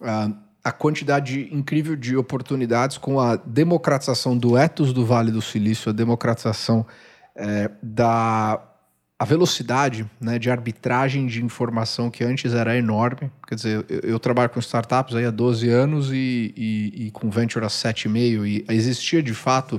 ah, 0.00 0.30
a 0.62 0.70
quantidade 0.72 1.48
incrível 1.52 1.96
de 1.96 2.16
oportunidades 2.16 2.96
com 2.96 3.18
a 3.18 3.34
democratização 3.36 4.38
do 4.38 4.56
ethos 4.56 4.92
do 4.92 5.04
Vale 5.04 5.30
do 5.32 5.42
Silício, 5.42 5.90
a 5.90 5.92
democratização 5.92 6.86
eh, 7.40 7.70
da 7.82 8.62
a 9.18 9.24
velocidade 9.26 10.08
né, 10.18 10.38
de 10.38 10.50
arbitragem 10.50 11.26
de 11.26 11.44
informação 11.44 12.10
que 12.10 12.24
antes 12.24 12.54
era 12.54 12.74
enorme. 12.74 13.30
Quer 13.46 13.54
dizer, 13.54 13.84
eu, 13.86 14.00
eu 14.00 14.18
trabalho 14.18 14.48
com 14.48 14.58
startups 14.60 15.14
aí 15.14 15.26
há 15.26 15.30
12 15.30 15.68
anos 15.68 16.10
e, 16.10 16.54
e, 16.56 17.06
e 17.06 17.10
com 17.10 17.28
venture 17.28 17.62
há 17.62 17.68
7,5 17.68 18.46
e 18.46 18.64
existia 18.70 19.22
de 19.22 19.34
fato 19.34 19.78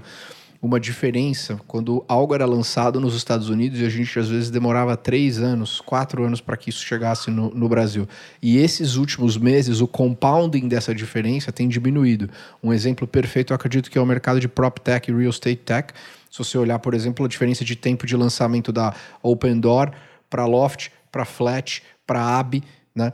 uma 0.61 0.79
diferença 0.79 1.59
quando 1.65 2.05
algo 2.07 2.35
era 2.35 2.45
lançado 2.45 2.99
nos 2.99 3.15
Estados 3.15 3.49
Unidos 3.49 3.79
e 3.79 3.85
a 3.85 3.89
gente 3.89 4.17
às 4.19 4.29
vezes 4.29 4.51
demorava 4.51 4.95
três 4.95 5.39
anos, 5.39 5.81
quatro 5.81 6.23
anos 6.23 6.39
para 6.39 6.55
que 6.55 6.69
isso 6.69 6.85
chegasse 6.85 7.31
no, 7.31 7.49
no 7.49 7.67
Brasil. 7.67 8.07
E 8.43 8.57
esses 8.57 8.95
últimos 8.95 9.37
meses, 9.37 9.81
o 9.81 9.87
compounding 9.87 10.67
dessa 10.67 10.93
diferença 10.93 11.51
tem 11.51 11.67
diminuído. 11.67 12.29
Um 12.61 12.71
exemplo 12.71 13.07
perfeito, 13.07 13.53
eu 13.53 13.55
acredito 13.55 13.89
que 13.89 13.97
é 13.97 14.01
o 14.01 14.05
mercado 14.05 14.39
de 14.39 14.47
prop 14.47 14.79
tech 14.79 15.09
e 15.09 15.15
real 15.15 15.31
estate 15.31 15.55
tech. 15.55 15.91
Se 16.31 16.37
você 16.39 16.57
olhar, 16.57 16.79
por 16.79 16.93
exemplo, 16.93 17.25
a 17.25 17.27
diferença 17.29 17.65
de 17.65 17.75
tempo 17.75 18.07
de 18.07 18.15
lançamento 18.15 18.71
da 18.71 18.95
Open 19.21 19.59
Door 19.59 19.91
para 20.29 20.45
Loft, 20.45 20.89
para 21.11 21.25
Flat, 21.25 21.83
para 22.07 22.39
AB, 22.39 22.63
né? 22.95 23.11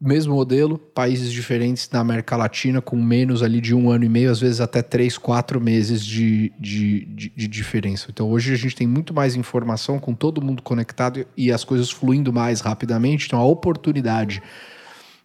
Mesmo 0.00 0.34
modelo, 0.34 0.78
países 0.78 1.30
diferentes 1.30 1.90
na 1.90 2.00
América 2.00 2.34
Latina, 2.34 2.80
com 2.80 2.96
menos 2.96 3.42
ali 3.42 3.60
de 3.60 3.74
um 3.74 3.90
ano 3.90 4.04
e 4.04 4.08
meio, 4.08 4.30
às 4.30 4.40
vezes 4.40 4.58
até 4.58 4.80
três, 4.80 5.18
quatro 5.18 5.60
meses 5.60 6.02
de, 6.02 6.50
de, 6.58 7.04
de, 7.04 7.28
de 7.28 7.48
diferença. 7.48 8.06
Então 8.08 8.30
hoje 8.30 8.54
a 8.54 8.56
gente 8.56 8.74
tem 8.74 8.86
muito 8.86 9.12
mais 9.12 9.36
informação 9.36 9.98
com 9.98 10.14
todo 10.14 10.40
mundo 10.40 10.62
conectado 10.62 11.26
e 11.36 11.52
as 11.52 11.64
coisas 11.64 11.90
fluindo 11.90 12.32
mais 12.32 12.62
rapidamente. 12.62 13.26
Então 13.26 13.38
a 13.38 13.44
oportunidade 13.44 14.42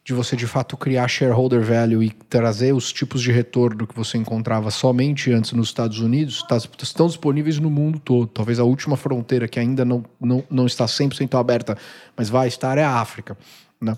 de 0.06 0.14
você 0.14 0.36
de 0.36 0.46
fato 0.46 0.78
criar 0.78 1.08
shareholder 1.08 1.64
value 1.64 2.04
e 2.04 2.12
trazer 2.12 2.76
os 2.76 2.94
tipos 2.94 3.24
de 3.24 3.32
retorno 3.32 3.88
que 3.88 3.96
você 3.96 4.20
encontrava 4.20 4.70
somente 4.70 5.34
antes 5.34 5.52
nos 5.54 5.70
Estados 5.70 6.00
Unidos 6.00 6.44
tá- 6.44 6.58
estão 6.58 7.08
disponíveis 7.08 7.58
no 7.58 7.72
mundo 7.72 7.98
todo. 7.98 8.28
Talvez 8.28 8.60
a 8.60 8.64
última 8.64 8.96
fronteira 8.96 9.48
que 9.48 9.60
ainda 9.60 9.84
não, 9.84 10.06
não, 10.22 10.44
não 10.48 10.68
está 10.68 10.86
100% 10.86 11.40
aberta, 11.40 11.76
mas 12.16 12.30
vai 12.30 12.48
estar 12.48 12.78
é 12.78 12.84
a 12.84 13.00
África. 13.00 13.36
Né? 13.82 13.98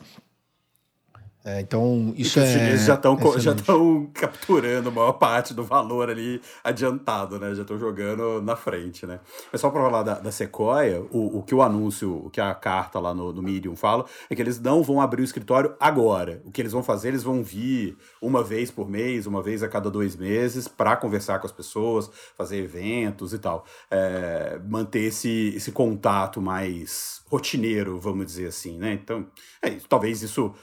É, 1.48 1.62
então, 1.62 2.14
isso 2.18 2.40
e 2.40 2.42
é. 2.42 2.46
Os 2.46 2.52
chineses 2.52 2.86
já 2.86 2.96
estão 2.96 3.18
já 3.40 3.54
estão 3.54 4.10
capturando 4.14 4.90
a 4.90 4.92
maior 4.92 5.14
parte 5.14 5.54
do 5.54 5.64
valor 5.64 6.10
ali 6.10 6.42
adiantado, 6.62 7.40
né? 7.40 7.56
Já 7.56 7.62
estão 7.62 7.80
jogando 7.80 8.42
na 8.42 8.58
frente, 8.58 9.06
né? 9.06 9.22
Mas 9.50 9.62
só 9.62 9.70
para 9.70 9.82
falar 9.82 10.04
da, 10.04 10.16
da 10.16 10.30
Sequoia, 10.30 11.00
o, 11.10 11.38
o 11.38 11.44
que 11.44 11.56
o 11.56 11.62
anúncio, 11.62 12.26
o 12.26 12.30
que 12.30 12.42
a 12.42 12.54
carta 12.54 13.00
lá 13.00 13.14
no, 13.14 13.32
no 13.32 13.42
Medium 13.42 13.78
fala, 13.78 14.06
é 14.30 14.36
que 14.36 14.42
eles 14.42 14.60
não 14.60 14.84
vão 14.84 15.00
abrir 15.00 15.22
o 15.22 15.24
escritório 15.24 15.74
agora. 15.80 16.42
O 16.44 16.52
que 16.52 16.62
eles 16.62 16.74
vão 16.74 16.84
fazer, 16.84 17.08
eles 17.08 17.24
vão 17.24 17.42
vir 17.42 17.98
uma 18.22 18.44
vez 18.44 18.70
por 18.70 18.90
mês, 18.90 19.26
uma 19.26 19.42
vez 19.42 19.64
a 19.64 19.70
cada 19.70 19.90
dois 19.90 20.18
meses, 20.18 20.68
para 20.68 20.98
conversar 20.98 21.40
com 21.40 21.48
as 21.48 21.54
pessoas, 21.54 22.12
fazer 22.36 22.58
eventos 22.58 23.32
e 23.32 23.40
tal. 23.40 23.64
É, 23.90 24.60
manter 24.68 25.04
esse, 25.04 25.54
esse 25.56 25.72
contato 25.72 26.42
mais 26.42 27.22
rotineiro, 27.26 27.98
vamos 28.02 28.26
dizer 28.26 28.48
assim, 28.48 28.78
né? 28.78 28.92
Então, 28.92 29.26
é, 29.62 29.70
talvez 29.88 30.22
isso 30.22 30.54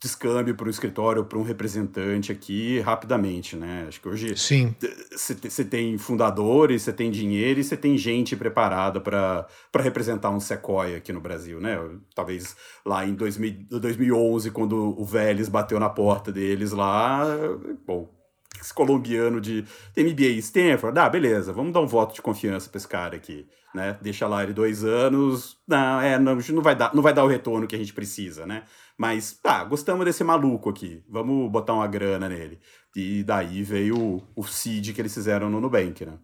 descâmbio 0.00 0.54
para 0.54 0.66
um 0.66 0.70
escritório, 0.70 1.24
para 1.24 1.38
um 1.38 1.42
representante 1.42 2.30
aqui 2.30 2.78
rapidamente, 2.80 3.56
né? 3.56 3.86
Acho 3.88 4.00
que 4.00 4.08
hoje 4.08 4.36
você 4.36 5.64
tem 5.64 5.98
fundadores, 5.98 6.82
você 6.82 6.92
tem 6.92 7.10
dinheiro 7.10 7.58
e 7.58 7.64
você 7.64 7.76
tem 7.76 7.98
gente 7.98 8.36
preparada 8.36 9.00
para 9.00 9.46
representar 9.76 10.30
um 10.30 10.38
Sequoia 10.38 10.98
aqui 10.98 11.12
no 11.12 11.20
Brasil, 11.20 11.60
né? 11.60 11.78
Talvez 12.14 12.56
lá 12.86 13.04
em 13.04 13.14
2000, 13.14 13.66
2011, 13.70 14.50
quando 14.52 14.94
o 14.98 15.04
Vélez 15.04 15.48
bateu 15.48 15.80
na 15.80 15.90
porta 15.90 16.30
deles 16.30 16.70
lá, 16.70 17.24
bom, 17.84 18.17
esse 18.60 18.72
colombiano 18.72 19.40
de 19.40 19.64
MBA 19.96 20.38
Stanford, 20.38 20.98
ah, 20.98 21.08
beleza, 21.08 21.52
vamos 21.52 21.72
dar 21.72 21.80
um 21.80 21.86
voto 21.86 22.14
de 22.14 22.22
confiança 22.22 22.68
para 22.68 22.78
esse 22.78 22.88
cara 22.88 23.16
aqui, 23.16 23.46
né? 23.74 23.98
Deixa 24.00 24.26
lá 24.26 24.42
ele 24.42 24.52
dois 24.52 24.84
anos, 24.84 25.56
não, 25.66 26.00
é, 26.00 26.18
não, 26.18 26.36
não 26.36 26.62
vai 26.62 26.76
dar, 26.76 26.94
não 26.94 27.02
vai 27.02 27.12
dar 27.12 27.24
o 27.24 27.28
retorno 27.28 27.66
que 27.66 27.74
a 27.76 27.78
gente 27.78 27.92
precisa, 27.92 28.46
né? 28.46 28.64
Mas, 28.96 29.32
tá, 29.40 29.62
gostamos 29.64 30.04
desse 30.04 30.24
maluco 30.24 30.68
aqui. 30.68 31.04
Vamos 31.08 31.50
botar 31.52 31.72
uma 31.72 31.86
grana 31.86 32.28
nele. 32.28 32.58
E 32.96 33.22
daí 33.22 33.62
veio 33.62 33.96
o, 33.96 34.22
o 34.34 34.44
seed 34.44 34.92
que 34.92 35.00
eles 35.00 35.14
fizeram 35.14 35.48
no 35.48 35.60
Nubank, 35.60 36.04
né? 36.04 36.18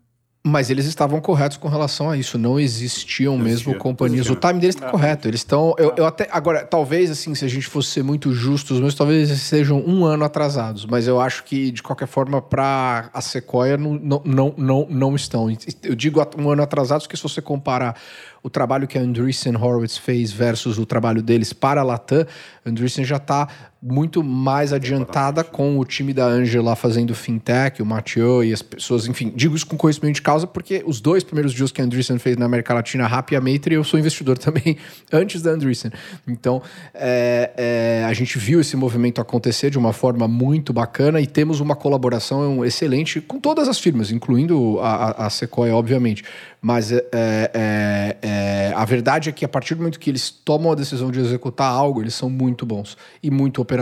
Mas 0.46 0.68
eles 0.68 0.84
estavam 0.84 1.22
corretos 1.22 1.56
com 1.56 1.68
relação 1.68 2.10
a 2.10 2.18
isso. 2.18 2.36
Não 2.36 2.60
existiam 2.60 3.34
não 3.38 3.42
mesmo 3.42 3.70
existia, 3.70 3.78
companhias. 3.78 4.26
Existia. 4.26 4.36
O 4.36 4.40
time 4.40 4.60
deles 4.60 4.76
está 4.76 4.90
correto. 4.90 5.26
Eles 5.26 5.40
estão. 5.40 5.74
Eu, 5.78 5.94
eu 5.96 6.04
até. 6.04 6.28
Agora, 6.30 6.66
talvez, 6.66 7.10
assim, 7.10 7.34
se 7.34 7.46
a 7.46 7.48
gente 7.48 7.66
fosse 7.66 7.88
ser 7.88 8.04
muito 8.04 8.30
justos, 8.30 8.78
mas 8.78 8.94
talvez 8.94 9.30
eles 9.30 9.40
sejam 9.40 9.80
um 9.80 10.04
ano 10.04 10.22
atrasados. 10.22 10.84
Mas 10.84 11.08
eu 11.08 11.18
acho 11.18 11.44
que, 11.44 11.70
de 11.70 11.82
qualquer 11.82 12.06
forma, 12.06 12.42
para 12.42 13.08
a 13.14 13.22
Sequoia, 13.22 13.78
não, 13.78 13.94
não, 13.94 14.22
não, 14.26 14.54
não, 14.58 14.86
não 14.90 15.16
estão. 15.16 15.48
Eu 15.82 15.94
digo 15.94 16.20
um 16.36 16.50
ano 16.50 16.62
atrasados 16.62 17.06
porque 17.06 17.16
se 17.16 17.22
você 17.22 17.40
comparar 17.40 17.96
o 18.42 18.50
trabalho 18.50 18.86
que 18.86 18.98
a 18.98 19.00
Andreessen 19.00 19.56
Horowitz 19.56 19.96
fez 19.96 20.30
versus 20.30 20.78
o 20.78 20.84
trabalho 20.84 21.22
deles 21.22 21.54
para 21.54 21.80
a 21.80 21.84
Latam, 21.84 22.26
Andreessen 22.66 23.02
já 23.02 23.16
está 23.16 23.48
muito 23.86 24.24
mais 24.24 24.72
adiantada 24.72 25.44
com 25.44 25.78
o 25.78 25.84
time 25.84 26.14
da 26.14 26.24
Angela 26.24 26.74
fazendo 26.74 27.14
fintech, 27.14 27.82
o 27.82 27.86
Mathieu 27.86 28.42
e 28.42 28.50
as 28.50 28.62
pessoas, 28.62 29.06
enfim, 29.06 29.30
digo 29.36 29.54
isso 29.54 29.66
com 29.66 29.76
conhecimento 29.76 30.14
de 30.14 30.22
causa 30.22 30.46
porque 30.46 30.82
os 30.86 31.02
dois 31.02 31.22
primeiros 31.22 31.52
deals 31.52 31.70
que 31.70 31.82
a 31.82 31.84
Andreessen 31.84 32.18
fez 32.18 32.38
na 32.38 32.46
América 32.46 32.72
Latina, 32.72 33.06
Rap 33.06 33.32
e 33.32 33.36
a 33.36 33.42
Maitre, 33.42 33.74
eu 33.74 33.84
sou 33.84 34.00
investidor 34.00 34.38
também 34.38 34.78
antes 35.12 35.42
da 35.42 35.50
Andreessen. 35.50 35.90
Então, 36.26 36.62
é, 36.94 37.50
é, 37.58 38.04
a 38.06 38.12
gente 38.14 38.38
viu 38.38 38.58
esse 38.58 38.74
movimento 38.74 39.20
acontecer 39.20 39.68
de 39.68 39.76
uma 39.76 39.92
forma 39.92 40.26
muito 40.26 40.72
bacana 40.72 41.20
e 41.20 41.26
temos 41.26 41.60
uma 41.60 41.76
colaboração 41.76 42.64
excelente 42.64 43.20
com 43.20 43.38
todas 43.38 43.68
as 43.68 43.78
firmas, 43.78 44.10
incluindo 44.10 44.78
a, 44.80 45.26
a 45.26 45.30
Sequoia, 45.30 45.76
obviamente. 45.76 46.24
Mas 46.64 46.90
é, 46.90 47.04
é, 47.12 48.16
é, 48.22 48.72
a 48.74 48.86
verdade 48.86 49.28
é 49.28 49.32
que 49.32 49.44
a 49.44 49.48
partir 49.48 49.74
do 49.74 49.80
momento 49.80 50.00
que 50.00 50.08
eles 50.08 50.30
tomam 50.30 50.72
a 50.72 50.74
decisão 50.74 51.10
de 51.10 51.20
executar 51.20 51.70
algo, 51.70 52.00
eles 52.00 52.14
são 52.14 52.30
muito 52.30 52.64
bons 52.64 52.96
e 53.22 53.30
muito 53.30 53.60
operacionais. 53.60 53.73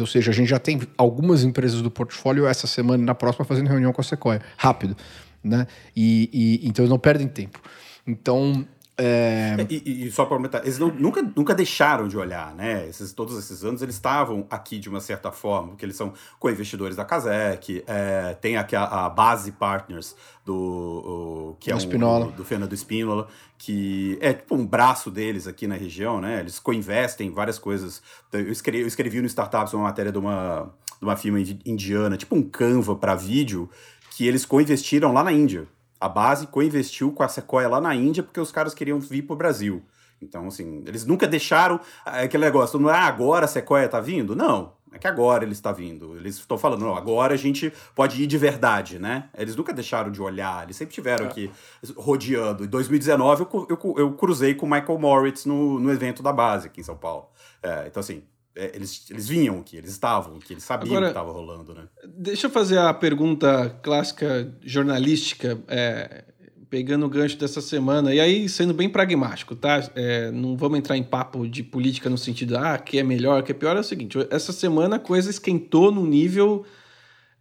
Ou 0.00 0.06
seja, 0.06 0.30
a 0.30 0.34
gente 0.34 0.48
já 0.48 0.58
tem 0.58 0.80
algumas 0.96 1.42
empresas 1.44 1.82
do 1.82 1.90
portfólio 1.90 2.46
essa 2.46 2.66
semana 2.66 3.02
e 3.02 3.06
na 3.06 3.14
próxima 3.14 3.44
fazendo 3.44 3.68
reunião 3.68 3.92
com 3.92 4.00
a 4.00 4.04
Sequoia. 4.04 4.40
Rápido. 4.56 4.96
Né? 5.42 5.66
E, 5.94 6.30
e 6.62 6.68
então 6.68 6.82
eles 6.82 6.90
não 6.90 6.98
perdem 6.98 7.28
tempo. 7.28 7.60
Então, 8.06 8.66
é... 8.98 9.66
E, 9.68 10.06
e, 10.06 10.10
só 10.10 10.24
para 10.24 10.36
aumentar, 10.36 10.62
eles 10.62 10.78
não, 10.78 10.88
nunca, 10.88 11.20
nunca 11.22 11.54
deixaram 11.54 12.08
de 12.08 12.16
olhar, 12.16 12.54
né? 12.54 12.88
Esses, 12.88 13.12
todos 13.12 13.36
esses 13.38 13.62
anos 13.62 13.82
eles 13.82 13.94
estavam 13.94 14.46
aqui 14.48 14.78
de 14.78 14.88
uma 14.88 15.00
certa 15.00 15.30
forma, 15.30 15.68
porque 15.68 15.84
eles 15.84 15.96
são 15.96 16.14
co-investidores 16.38 16.96
da 16.96 17.04
Casec, 17.04 17.84
é, 17.86 18.34
tem 18.40 18.56
aqui 18.56 18.74
a, 18.74 18.84
a, 18.84 19.10
Base 19.10 19.52
Partners 19.52 20.16
do 20.46 20.54
o, 20.54 21.56
que 21.60 21.70
é 21.70 21.76
um, 21.76 21.78
do, 21.78 22.32
do 22.32 22.44
Fernando 22.44 22.72
Espínola, 22.72 23.28
que 23.58 24.16
é 24.22 24.32
tipo 24.32 24.54
um 24.54 24.66
braço 24.66 25.10
deles 25.10 25.46
aqui 25.46 25.66
na 25.66 25.74
região, 25.74 26.18
né? 26.18 26.40
Eles 26.40 26.58
co-investem 26.58 27.28
em 27.28 27.32
várias 27.32 27.58
coisas. 27.58 28.00
Eu 28.32 28.50
escrevi, 28.50 28.82
eu 28.82 28.88
escrevi 28.88 29.20
no 29.20 29.26
Startups 29.26 29.74
uma 29.74 29.84
matéria 29.84 30.10
de 30.10 30.18
uma, 30.18 30.72
de 30.98 31.04
uma 31.04 31.16
firma 31.16 31.38
indiana, 31.66 32.16
tipo 32.16 32.34
um 32.34 32.42
Canva 32.42 32.96
para 32.96 33.14
vídeo, 33.14 33.68
que 34.16 34.26
eles 34.26 34.46
co-investiram 34.46 35.12
lá 35.12 35.22
na 35.22 35.32
Índia. 35.32 35.68
A 36.00 36.08
base 36.08 36.46
co-investiu 36.46 37.12
com 37.12 37.22
a 37.22 37.28
Sequoia 37.28 37.68
lá 37.68 37.80
na 37.80 37.94
Índia 37.94 38.22
porque 38.22 38.40
os 38.40 38.52
caras 38.52 38.74
queriam 38.74 39.00
vir 39.00 39.22
para 39.22 39.34
o 39.34 39.36
Brasil. 39.36 39.82
Então, 40.20 40.46
assim, 40.48 40.82
eles 40.86 41.04
nunca 41.04 41.26
deixaram 41.26 41.80
eh, 42.06 42.24
aquele 42.24 42.44
negócio, 42.44 42.78
não 42.78 42.90
é 42.90 42.94
ah, 42.94 43.06
agora 43.06 43.44
a 43.44 43.48
Sequoia 43.48 43.86
está 43.86 44.00
vindo? 44.00 44.34
Não, 44.34 44.72
é 44.96 44.98
que 44.98 45.06
agora 45.06 45.44
ele 45.44 45.52
está 45.52 45.72
vindo. 45.72 46.16
Eles 46.16 46.36
estão 46.36 46.56
falando, 46.56 46.80
não, 46.80 46.96
agora 46.96 47.34
a 47.34 47.36
gente 47.36 47.72
pode 47.94 48.22
ir 48.22 48.26
de 48.26 48.38
verdade, 48.38 48.98
né? 48.98 49.28
Eles 49.36 49.54
nunca 49.54 49.72
deixaram 49.72 50.10
de 50.10 50.22
olhar, 50.22 50.64
eles 50.64 50.76
sempre 50.76 50.94
tiveram 50.94 51.26
é. 51.26 51.28
aqui 51.28 51.50
rodeando. 51.96 52.64
Em 52.64 52.68
2019 52.68 53.42
eu, 53.42 53.66
eu, 53.68 53.94
eu 53.98 54.12
cruzei 54.14 54.54
com 54.54 54.64
o 54.64 54.70
Michael 54.70 54.98
Moritz 54.98 55.44
no, 55.44 55.78
no 55.78 55.92
evento 55.92 56.22
da 56.22 56.32
base 56.32 56.68
aqui 56.68 56.80
em 56.80 56.84
São 56.84 56.96
Paulo. 56.96 57.28
É, 57.62 57.86
então, 57.86 58.00
assim, 58.00 58.22
é, 58.22 58.35
eles, 58.56 59.04
eles 59.10 59.28
vinham 59.28 59.58
aqui, 59.60 59.76
eles 59.76 59.90
estavam 59.90 60.36
aqui, 60.36 60.54
eles 60.54 60.64
sabiam 60.64 60.92
Agora, 60.92 61.06
que 61.06 61.10
estava 61.10 61.30
rolando, 61.30 61.74
né? 61.74 61.84
Deixa 62.06 62.46
eu 62.46 62.50
fazer 62.50 62.78
a 62.78 62.92
pergunta 62.94 63.78
clássica 63.82 64.50
jornalística, 64.62 65.58
é, 65.68 66.24
pegando 66.70 67.04
o 67.06 67.08
gancho 67.08 67.36
dessa 67.36 67.60
semana, 67.60 68.14
e 68.14 68.18
aí 68.18 68.48
sendo 68.48 68.72
bem 68.72 68.88
pragmático, 68.88 69.54
tá? 69.54 69.88
É, 69.94 70.30
não 70.30 70.56
vamos 70.56 70.78
entrar 70.78 70.96
em 70.96 71.02
papo 71.02 71.46
de 71.46 71.62
política 71.62 72.08
no 72.08 72.16
sentido, 72.16 72.56
ah, 72.56 72.78
que 72.78 72.98
é 72.98 73.02
melhor, 73.02 73.42
que 73.42 73.52
é 73.52 73.54
pior, 73.54 73.76
é 73.76 73.80
o 73.80 73.84
seguinte, 73.84 74.18
essa 74.30 74.52
semana 74.52 74.96
a 74.96 75.00
coisa 75.00 75.28
esquentou 75.28 75.92
no 75.92 76.06
nível 76.06 76.64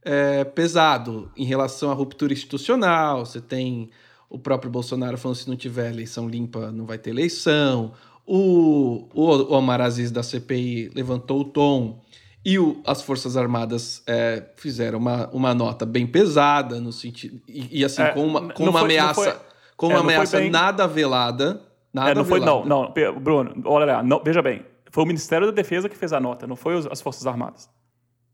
é, 0.04 0.44
pesado 0.44 1.32
em 1.36 1.46
relação 1.46 1.90
à 1.90 1.94
ruptura 1.94 2.34
institucional, 2.34 3.26
você 3.26 3.40
tem 3.40 3.90
o 4.30 4.38
próprio 4.38 4.70
Bolsonaro 4.70 5.18
falando 5.18 5.38
se 5.38 5.48
não 5.48 5.56
tiver 5.56 5.92
eleição 5.92 6.28
limpa 6.28 6.72
não 6.72 6.86
vai 6.86 6.98
ter 6.98 7.12
eleição, 7.12 7.94
o, 8.26 9.08
o 9.14 9.54
Omar 9.54 9.82
Aziz 9.82 10.12
da 10.12 10.24
CPI 10.24 10.92
levantou 10.96 11.42
o 11.42 11.46
tom 11.46 12.02
e 12.44 12.60
o, 12.60 12.82
as 12.86 13.02
Forças 13.02 13.36
Armadas 13.36 14.04
é, 14.06 14.44
fizeram 14.56 15.00
uma, 15.00 15.28
uma 15.30 15.54
nota 15.54 15.86
bem 15.86 16.06
pesada 16.06 16.80
no 16.80 16.92
sentido. 16.92 17.42
E, 17.48 17.80
e 17.80 17.86
assim, 17.86 18.02
é, 18.02 18.10
com 18.10 18.26
uma, 18.26 18.54
com 18.54 18.64
uma 18.64 18.74
foi, 18.74 18.82
ameaça, 18.82 19.14
foi, 19.14 19.34
com 19.76 19.88
uma 19.88 19.98
é, 19.98 20.00
ameaça 20.00 20.38
bem... 20.38 20.50
nada 20.50 20.88
velada. 20.88 21.62
Nada 21.94 22.12
é, 22.12 22.14
não 22.14 22.24
velada. 22.24 22.52
foi, 22.52 22.68
não, 22.70 22.94
não, 22.94 23.20
Bruno, 23.20 23.64
olha 23.66 23.86
lá, 23.86 24.04
não, 24.04 24.22
veja 24.24 24.42
bem. 24.42 24.64
Foi 24.92 25.04
o 25.04 25.08
Ministério 25.08 25.48
da 25.48 25.54
Defesa 25.54 25.90
que 25.90 25.96
fez 25.96 26.14
a 26.14 26.20
nota, 26.20 26.46
não 26.46 26.56
foi 26.56 26.78
as 26.90 27.02
Forças 27.02 27.26
Armadas. 27.26 27.70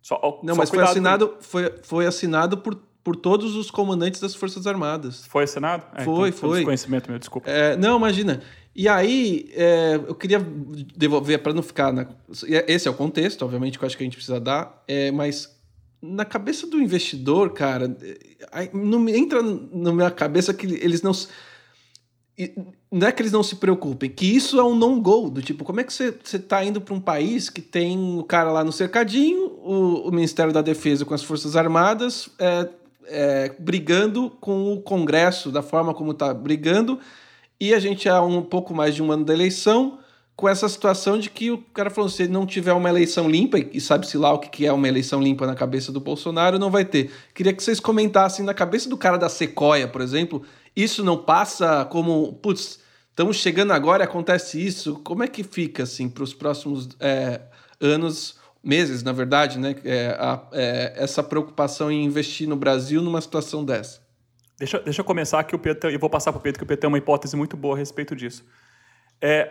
Só, 0.01 0.19
não, 0.43 0.55
só 0.55 0.62
mas 0.62 0.69
foi 0.69 0.83
assinado, 0.83 1.38
foi, 1.39 1.74
foi 1.83 2.05
assinado 2.05 2.57
por 2.57 2.75
por 3.03 3.15
todos 3.15 3.55
os 3.55 3.71
comandantes 3.71 4.21
das 4.21 4.36
Forças 4.36 4.67
Armadas. 4.67 5.25
Foi 5.25 5.43
assinado? 5.43 5.83
É, 5.95 6.03
foi, 6.03 6.29
então, 6.29 6.39
foi. 6.39 6.57
Desconhecimento 6.57 7.10
meu, 7.10 7.19
desculpa. 7.19 7.50
É, 7.50 7.75
não, 7.75 7.98
imagina. 7.98 8.41
E 8.73 8.87
aí, 8.87 9.51
é, 9.53 9.95
eu 9.95 10.15
queria 10.15 10.39
devolver, 10.95 11.39
para 11.39 11.53
não 11.53 11.61
ficar. 11.61 11.91
Na, 11.91 12.07
esse 12.67 12.87
é 12.87 12.91
o 12.91 12.93
contexto, 12.93 13.43
obviamente, 13.43 13.77
que 13.77 13.83
eu 13.83 13.87
acho 13.87 13.97
que 13.97 14.03
a 14.03 14.05
gente 14.05 14.15
precisa 14.15 14.39
dar, 14.39 14.81
é, 14.87 15.11
mas 15.11 15.49
na 16.01 16.25
cabeça 16.25 16.65
do 16.65 16.81
investidor, 16.81 17.51
cara, 17.51 17.95
não 18.73 19.07
entra 19.07 19.41
na 19.43 19.93
minha 19.93 20.09
cabeça 20.09 20.53
que 20.53 20.65
eles 20.65 21.01
não. 21.01 21.11
Não 22.89 23.07
é 23.07 23.11
que 23.11 23.21
eles 23.21 23.31
não 23.31 23.43
se 23.43 23.57
preocupem, 23.57 24.09
que 24.09 24.25
isso 24.25 24.59
é 24.59 24.63
um 24.63 24.73
non-go, 24.73 25.29
do 25.29 25.41
tipo, 25.43 25.63
como 25.63 25.79
é 25.79 25.83
que 25.83 25.93
você 25.93 26.15
está 26.23 26.63
indo 26.63 26.81
para 26.81 26.93
um 26.93 26.99
país 26.99 27.49
que 27.49 27.61
tem 27.61 28.17
o 28.17 28.23
cara 28.23 28.51
lá 28.51 28.63
no 28.63 28.71
cercadinho, 28.71 29.45
o, 29.63 30.07
o 30.07 30.11
Ministério 30.11 30.51
da 30.51 30.61
Defesa 30.61 31.05
com 31.05 31.13
as 31.13 31.21
Forças 31.21 31.55
Armadas, 31.55 32.29
é, 32.39 32.69
é, 33.05 33.55
brigando 33.59 34.31
com 34.41 34.73
o 34.73 34.81
Congresso 34.81 35.51
da 35.51 35.61
forma 35.61 35.93
como 35.93 36.11
está 36.11 36.33
brigando, 36.33 36.99
e 37.62 37.75
a 37.75 37.80
gente 37.80 38.10
há 38.10 38.20
um 38.24 38.41
pouco 38.41 38.74
mais 38.74 38.96
de 38.96 39.03
um 39.03 39.12
ano 39.12 39.24
da 39.24 39.32
eleição, 39.32 40.00
com 40.36 40.50
essa 40.50 40.68
situação 40.68 41.20
de 41.20 41.30
que 41.30 41.51
o 41.51 41.60
cara 41.60 41.91
falou: 41.91 42.10
se 42.10 42.27
não 42.27 42.44
tiver 42.44 42.74
uma 42.74 42.89
eleição 42.89 43.30
limpa, 43.30 43.60
e 43.60 43.80
sabe-se 43.80 44.18
lá 44.18 44.34
o 44.34 44.39
que 44.39 44.65
é 44.65 44.74
uma 44.74 44.88
eleição 44.88 45.22
limpa 45.22 45.46
na 45.46 45.53
cabeça 45.53 45.91
do 45.91 46.00
Bolsonaro, 46.00 46.58
não 46.58 46.72
vai 46.72 46.84
ter. 46.84 47.12
Queria 47.36 47.53
que 47.53 47.63
vocês 47.63 47.80
comentassem 47.80 48.44
na 48.44 48.56
cabeça 48.56 48.89
do 48.89 48.98
cara 48.98 49.15
da 49.15 49.30
Sequoia, 49.30 49.88
por 49.88 50.01
exemplo, 50.01 50.41
isso 50.75 51.03
não 51.03 51.15
passa 51.15 51.86
como, 51.86 52.34
putz, 52.41 52.80
estamos 53.12 53.38
chegando 53.38 53.74
agora 53.74 54.06
acontece 54.06 54.60
isso. 54.60 54.96
Como 55.03 55.22
é 55.22 55.27
que 55.27 55.44
fica 55.44 55.84
assim 55.84 56.10
para 56.10 56.24
os 56.24 56.34
próximos 56.34 56.89
é, 57.00 57.41
anos, 57.80 58.38
meses, 58.63 59.03
na 59.03 59.12
verdade, 59.12 59.60
né? 59.60 59.75
É, 59.86 60.18
a, 60.20 60.41
é, 60.51 60.94
essa 60.96 61.22
preocupação 61.22 61.91
em 61.91 62.03
investir 62.06 62.50
no 62.50 62.56
Brasil 62.56 63.03
numa 63.03 63.22
situação 63.22 63.63
dessa? 63.63 64.00
Deixa, 64.62 64.77
deixa 64.77 65.01
eu 65.01 65.06
começar 65.06 65.44
que 65.44 65.56
o 65.56 65.60
Pedro, 65.60 65.89
e 65.89 65.98
vou 65.98 66.08
passar 66.08 66.32
para 66.32 66.38
o 66.38 66.41
Pedro, 66.41 66.60
que 66.60 66.63
o 66.63 66.68
Pedro 66.68 66.82
tem 66.82 66.88
uma 66.88 66.98
hipótese 67.00 67.36
muito 67.36 67.58
boa 67.58 67.74
a 67.74 67.80
respeito 67.80 68.15
disso. 68.15 68.46
É, 69.20 69.50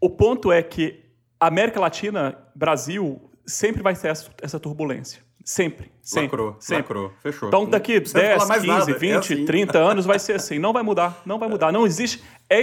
o 0.00 0.08
ponto 0.08 0.52
é 0.52 0.62
que 0.62 1.06
a 1.40 1.48
América 1.48 1.80
Latina, 1.80 2.38
Brasil, 2.54 3.32
sempre 3.44 3.82
vai 3.82 3.96
ter 3.96 4.06
essa, 4.06 4.30
essa 4.40 4.60
turbulência. 4.60 5.20
Sempre, 5.44 5.90
sempre. 6.00 6.40
Lacrou, 6.40 6.56
sempre. 6.60 6.82
lacrou, 6.82 7.12
fechou. 7.20 7.48
Então, 7.48 7.66
daqui 7.66 7.94
Não 7.94 8.00
precisa 8.00 8.22
10, 8.22 8.34
falar 8.34 8.46
mais 8.46 8.62
15, 8.62 8.78
nada, 8.78 8.90
é 8.92 8.94
20, 8.94 9.32
assim. 9.34 9.44
30 9.44 9.78
anos 9.78 10.06
vai 10.06 10.18
ser 10.20 10.36
assim. 10.36 10.58
Não 10.60 10.72
vai 10.72 10.84
mudar, 10.84 11.20
não 11.26 11.36
vai 11.36 11.48
mudar. 11.48 11.72
Não 11.72 11.84
existe. 11.84 12.22
É, 12.48 12.62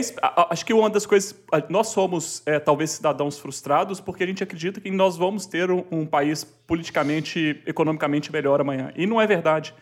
acho 0.50 0.66
que 0.66 0.74
uma 0.74 0.90
das 0.90 1.06
coisas. 1.06 1.36
Nós 1.68 1.88
somos, 1.88 2.42
é, 2.46 2.58
talvez, 2.58 2.92
cidadãos 2.92 3.38
frustrados 3.38 4.00
porque 4.00 4.24
a 4.24 4.28
gente 4.28 4.42
acredita 4.42 4.80
que 4.80 4.90
nós 4.90 5.18
vamos 5.18 5.46
ter 5.46 5.70
um, 5.70 5.84
um 5.92 6.06
país 6.06 6.46
politicamente, 6.46 7.62
economicamente 7.68 8.32
melhor 8.32 8.62
amanhã. 8.62 8.94
E 8.96 9.06
não 9.06 9.20
é 9.20 9.28
verdade. 9.28 9.76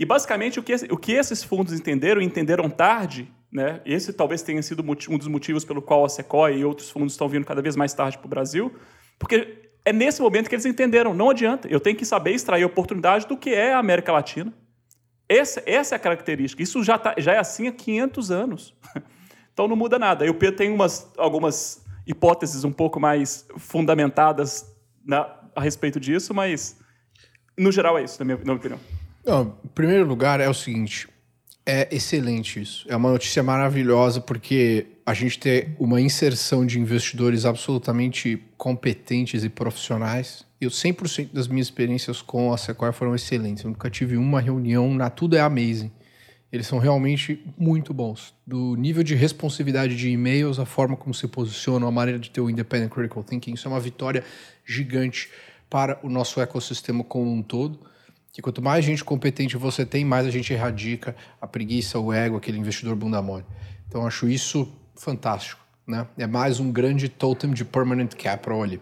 E, 0.00 0.04
basicamente, 0.06 0.58
o 0.58 0.62
que, 0.62 0.74
o 0.90 0.96
que 0.96 1.12
esses 1.12 1.44
fundos 1.44 1.74
entenderam, 1.74 2.22
entenderam 2.22 2.70
tarde, 2.70 3.30
né? 3.52 3.82
esse 3.84 4.14
talvez 4.14 4.40
tenha 4.40 4.62
sido 4.62 4.82
um 4.82 5.18
dos 5.18 5.28
motivos 5.28 5.62
pelo 5.62 5.82
qual 5.82 6.06
a 6.06 6.08
Sequoia 6.08 6.54
e 6.54 6.64
outros 6.64 6.88
fundos 6.88 7.12
estão 7.12 7.28
vindo 7.28 7.44
cada 7.44 7.60
vez 7.60 7.76
mais 7.76 7.92
tarde 7.92 8.16
para 8.16 8.24
o 8.24 8.28
Brasil, 8.30 8.74
porque 9.18 9.68
é 9.84 9.92
nesse 9.92 10.22
momento 10.22 10.48
que 10.48 10.54
eles 10.54 10.64
entenderam, 10.64 11.12
não 11.12 11.28
adianta, 11.28 11.68
eu 11.68 11.78
tenho 11.78 11.98
que 11.98 12.06
saber 12.06 12.30
extrair 12.30 12.64
oportunidade 12.64 13.26
do 13.26 13.36
que 13.36 13.50
é 13.50 13.74
a 13.74 13.78
América 13.78 14.10
Latina. 14.10 14.54
Essa, 15.28 15.62
essa 15.66 15.94
é 15.94 15.96
a 15.96 15.98
característica. 15.98 16.62
Isso 16.62 16.82
já, 16.82 16.96
tá, 16.96 17.14
já 17.18 17.34
é 17.34 17.38
assim 17.38 17.68
há 17.68 17.72
500 17.72 18.30
anos. 18.30 18.74
Então 19.52 19.68
não 19.68 19.76
muda 19.76 19.98
nada. 19.98 20.24
E 20.24 20.30
o 20.30 20.34
Pedro 20.34 20.56
tem 20.56 20.72
umas, 20.72 21.12
algumas 21.18 21.84
hipóteses 22.06 22.64
um 22.64 22.72
pouco 22.72 22.98
mais 22.98 23.46
fundamentadas 23.58 24.64
na- 25.04 25.28
a 25.54 25.60
respeito 25.60 26.00
disso, 26.00 26.32
mas 26.32 26.78
no 27.58 27.70
geral 27.70 27.98
é 27.98 28.04
isso, 28.04 28.18
na 28.20 28.24
minha, 28.24 28.38
na 28.38 28.44
minha 28.44 28.56
opinião. 28.56 28.80
Não, 29.24 29.54
em 29.64 29.68
primeiro 29.68 30.06
lugar, 30.06 30.40
é 30.40 30.48
o 30.48 30.54
seguinte: 30.54 31.08
é 31.64 31.88
excelente 31.94 32.60
isso. 32.60 32.86
É 32.88 32.96
uma 32.96 33.10
notícia 33.10 33.42
maravilhosa 33.42 34.20
porque 34.20 34.86
a 35.04 35.14
gente 35.14 35.38
tem 35.38 35.74
uma 35.78 36.00
inserção 36.00 36.64
de 36.64 36.78
investidores 36.78 37.44
absolutamente 37.44 38.42
competentes 38.56 39.44
e 39.44 39.48
profissionais. 39.48 40.44
Eu 40.60 40.70
100% 40.70 41.32
das 41.32 41.48
minhas 41.48 41.66
experiências 41.66 42.20
com 42.20 42.52
a 42.52 42.58
Sequoia 42.58 42.92
foram 42.92 43.14
excelentes. 43.14 43.64
Eu 43.64 43.70
nunca 43.70 43.90
tive 43.90 44.16
uma 44.16 44.40
reunião 44.40 44.92
na 44.94 45.10
tudo 45.10 45.36
é 45.36 45.40
amazing. 45.40 45.90
Eles 46.52 46.66
são 46.66 46.78
realmente 46.78 47.44
muito 47.56 47.94
bons. 47.94 48.34
Do 48.44 48.74
nível 48.74 49.04
de 49.04 49.14
responsividade 49.14 49.96
de 49.96 50.10
e-mails, 50.10 50.58
a 50.58 50.66
forma 50.66 50.96
como 50.96 51.14
se 51.14 51.28
posicionam, 51.28 51.86
a 51.86 51.92
maneira 51.92 52.18
de 52.18 52.30
ter 52.30 52.40
o 52.40 52.50
Independent 52.50 52.90
Critical 52.90 53.22
Thinking, 53.22 53.54
isso 53.54 53.68
é 53.68 53.70
uma 53.70 53.78
vitória 53.78 54.24
gigante 54.64 55.30
para 55.68 56.00
o 56.02 56.08
nosso 56.08 56.40
ecossistema 56.40 57.04
como 57.04 57.32
um 57.32 57.42
todo. 57.42 57.78
Que 58.32 58.40
quanto 58.40 58.62
mais 58.62 58.84
gente 58.84 59.04
competente 59.04 59.56
você 59.56 59.84
tem, 59.84 60.04
mais 60.04 60.26
a 60.26 60.30
gente 60.30 60.52
erradica 60.52 61.16
a 61.40 61.46
preguiça, 61.46 61.98
o 61.98 62.12
ego, 62.12 62.36
aquele 62.36 62.58
investidor 62.58 62.94
bunda 62.94 63.20
mole. 63.20 63.44
Então, 63.88 64.06
acho 64.06 64.28
isso 64.28 64.72
fantástico. 64.94 65.60
Né? 65.86 66.06
É 66.16 66.26
mais 66.26 66.60
um 66.60 66.70
grande 66.70 67.08
totem 67.08 67.50
de 67.52 67.64
permanent 67.64 68.14
capital 68.14 68.62
ali. 68.62 68.80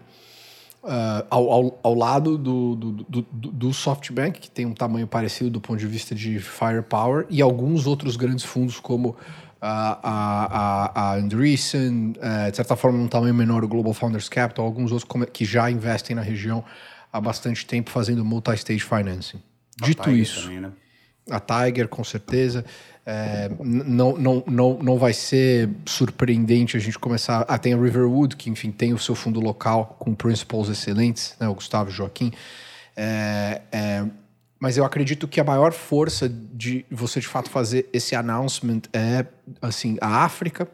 Ah, 0.81 1.25
ao, 1.29 1.51
ao, 1.51 1.79
ao 1.83 1.93
lado 1.93 2.37
do, 2.37 2.75
do, 2.75 2.91
do, 2.91 3.21
do- 3.33 3.73
SoftBank, 3.73 4.39
que 4.39 4.49
tem 4.49 4.65
um 4.65 4.73
tamanho 4.73 5.05
parecido 5.05 5.49
do 5.49 5.59
ponto 5.59 5.77
de 5.77 5.85
vista 5.85 6.15
de 6.15 6.39
firepower, 6.39 7.25
e 7.29 7.41
alguns 7.41 7.85
outros 7.85 8.15
grandes 8.15 8.45
fundos 8.45 8.79
como 8.79 9.15
a, 9.59 9.99
a, 10.01 11.01
a, 11.01 11.15
Andreessen, 11.15 12.13
eh, 12.21 12.49
de 12.49 12.55
certa 12.55 12.77
forma 12.77 12.97
um 12.97 13.09
tamanho 13.09 13.33
menor 13.33 13.61
o 13.63 13.67
Global 13.67 13.93
Founders 13.93 14.29
Capital, 14.29 14.63
alguns 14.63 14.93
outros 14.93 15.27
que 15.33 15.43
já 15.43 15.69
investem 15.69 16.15
na 16.15 16.21
região 16.21 16.63
há 17.11 17.21
bastante 17.21 17.65
tempo 17.65 17.89
fazendo 17.89 18.23
multi-stage 18.23 18.83
financing. 18.83 19.41
Dito 19.81 20.03
Tiger 20.03 20.19
isso, 20.19 20.41
também, 20.43 20.61
né? 20.61 20.71
a 21.29 21.39
Tiger, 21.39 21.87
com 21.87 22.03
certeza. 22.03 22.65
É, 23.05 23.49
não, 23.59 24.17
não, 24.17 24.43
não, 24.45 24.79
não 24.81 24.97
vai 24.97 25.13
ser 25.13 25.69
surpreendente 25.85 26.77
a 26.77 26.79
gente 26.79 26.99
começar. 26.99 27.45
Ah, 27.47 27.57
tem 27.57 27.73
a 27.73 27.77
Riverwood, 27.77 28.35
que, 28.35 28.49
enfim, 28.49 28.71
tem 28.71 28.93
o 28.93 28.99
seu 28.99 29.15
fundo 29.15 29.39
local 29.39 29.95
com 29.99 30.13
principals 30.13 30.69
excelentes, 30.69 31.35
né? 31.39 31.47
O 31.47 31.55
Gustavo 31.55 31.89
e 31.89 31.93
o 31.93 31.95
Joaquim. 31.95 32.31
É, 32.95 33.61
é, 33.71 34.05
mas 34.59 34.77
eu 34.77 34.83
acredito 34.83 35.27
que 35.27 35.39
a 35.39 35.43
maior 35.43 35.71
força 35.71 36.29
de 36.29 36.85
você, 36.91 37.19
de 37.19 37.27
fato, 37.27 37.49
fazer 37.49 37.89
esse 37.93 38.15
announcement 38.15 38.81
é, 38.93 39.25
assim, 39.61 39.97
a 40.01 40.23
África. 40.23 40.67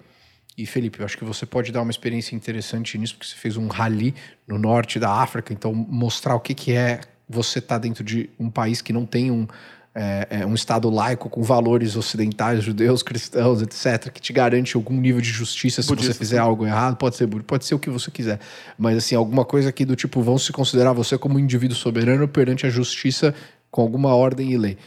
E, 0.57 0.65
Felipe, 0.65 0.99
eu 0.99 1.05
acho 1.05 1.17
que 1.17 1.25
você 1.25 1.45
pode 1.45 1.71
dar 1.71 1.81
uma 1.81 1.91
experiência 1.91 2.35
interessante 2.35 2.97
nisso, 2.97 3.15
porque 3.15 3.27
você 3.27 3.35
fez 3.35 3.57
um 3.57 3.67
rally 3.67 4.15
no 4.47 4.57
norte 4.57 4.99
da 4.99 5.11
África, 5.11 5.53
então 5.53 5.73
mostrar 5.73 6.35
o 6.35 6.39
que, 6.39 6.53
que 6.53 6.71
é 6.71 7.01
você 7.27 7.59
estar 7.59 7.77
dentro 7.77 8.03
de 8.03 8.29
um 8.39 8.49
país 8.49 8.81
que 8.81 8.93
não 8.93 9.05
tem 9.05 9.31
um, 9.31 9.47
é, 9.93 10.27
é, 10.29 10.45
um 10.45 10.53
Estado 10.53 10.89
laico 10.89 11.29
com 11.29 11.41
valores 11.41 11.95
ocidentais, 11.95 12.63
judeus, 12.63 13.01
cristãos, 13.01 13.61
etc., 13.61 14.11
que 14.11 14.21
te 14.21 14.31
garante 14.31 14.77
algum 14.77 14.99
nível 14.99 15.19
de 15.19 15.29
justiça 15.29 15.81
se 15.81 15.87
Budista, 15.87 16.13
você 16.13 16.19
fizer 16.19 16.37
algo 16.37 16.65
errado. 16.65 16.95
Pode 16.95 17.15
ser, 17.15 17.27
pode 17.27 17.65
ser 17.65 17.75
o 17.75 17.79
que 17.79 17.89
você 17.89 18.11
quiser. 18.11 18.39
Mas, 18.77 18.97
assim, 18.97 19.15
alguma 19.15 19.43
coisa 19.43 19.69
aqui 19.69 19.83
do 19.83 19.95
tipo, 19.95 20.21
vão 20.21 20.37
se 20.37 20.51
considerar 20.51 20.93
você 20.93 21.17
como 21.17 21.35
um 21.35 21.39
indivíduo 21.39 21.75
soberano 21.75 22.27
perante 22.27 22.65
a 22.65 22.69
justiça 22.69 23.33
com 23.71 23.81
alguma 23.81 24.13
ordem 24.13 24.51
e 24.51 24.57
lei. 24.57 24.77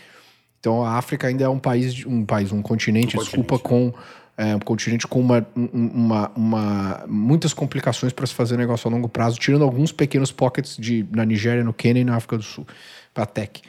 Então, 0.60 0.84
a 0.84 0.98
África 0.98 1.26
ainda 1.26 1.44
é 1.44 1.48
um 1.48 1.58
país, 1.58 2.04
um 2.04 2.24
país, 2.24 2.52
um 2.52 2.60
continente, 2.60 3.16
Um 3.16 3.20
desculpa, 3.20 3.58
com 3.58 3.92
é, 4.38 4.54
um 4.54 4.60
continente 4.60 5.04
com 5.06 5.20
uma, 5.20 5.44
um- 5.56 5.66
uma, 5.92 6.28
uma- 6.36 7.04
muitas 7.08 7.52
complicações 7.52 8.12
para 8.12 8.24
se 8.24 8.32
fazer 8.32 8.56
negócio 8.56 8.88
a 8.88 8.90
longo 8.92 9.08
prazo, 9.08 9.36
tirando 9.38 9.64
alguns 9.64 9.90
pequenos 9.90 10.30
pockets 10.30 10.76
de, 10.76 11.04
na 11.10 11.24
Nigéria, 11.24 11.64
no 11.64 11.74
Quênia 11.74 12.00
e 12.02 12.04
na 12.04 12.14
África 12.14 12.36
do 12.36 12.42
Sul, 12.44 12.64
para 13.12 13.26
tech. 13.26 13.60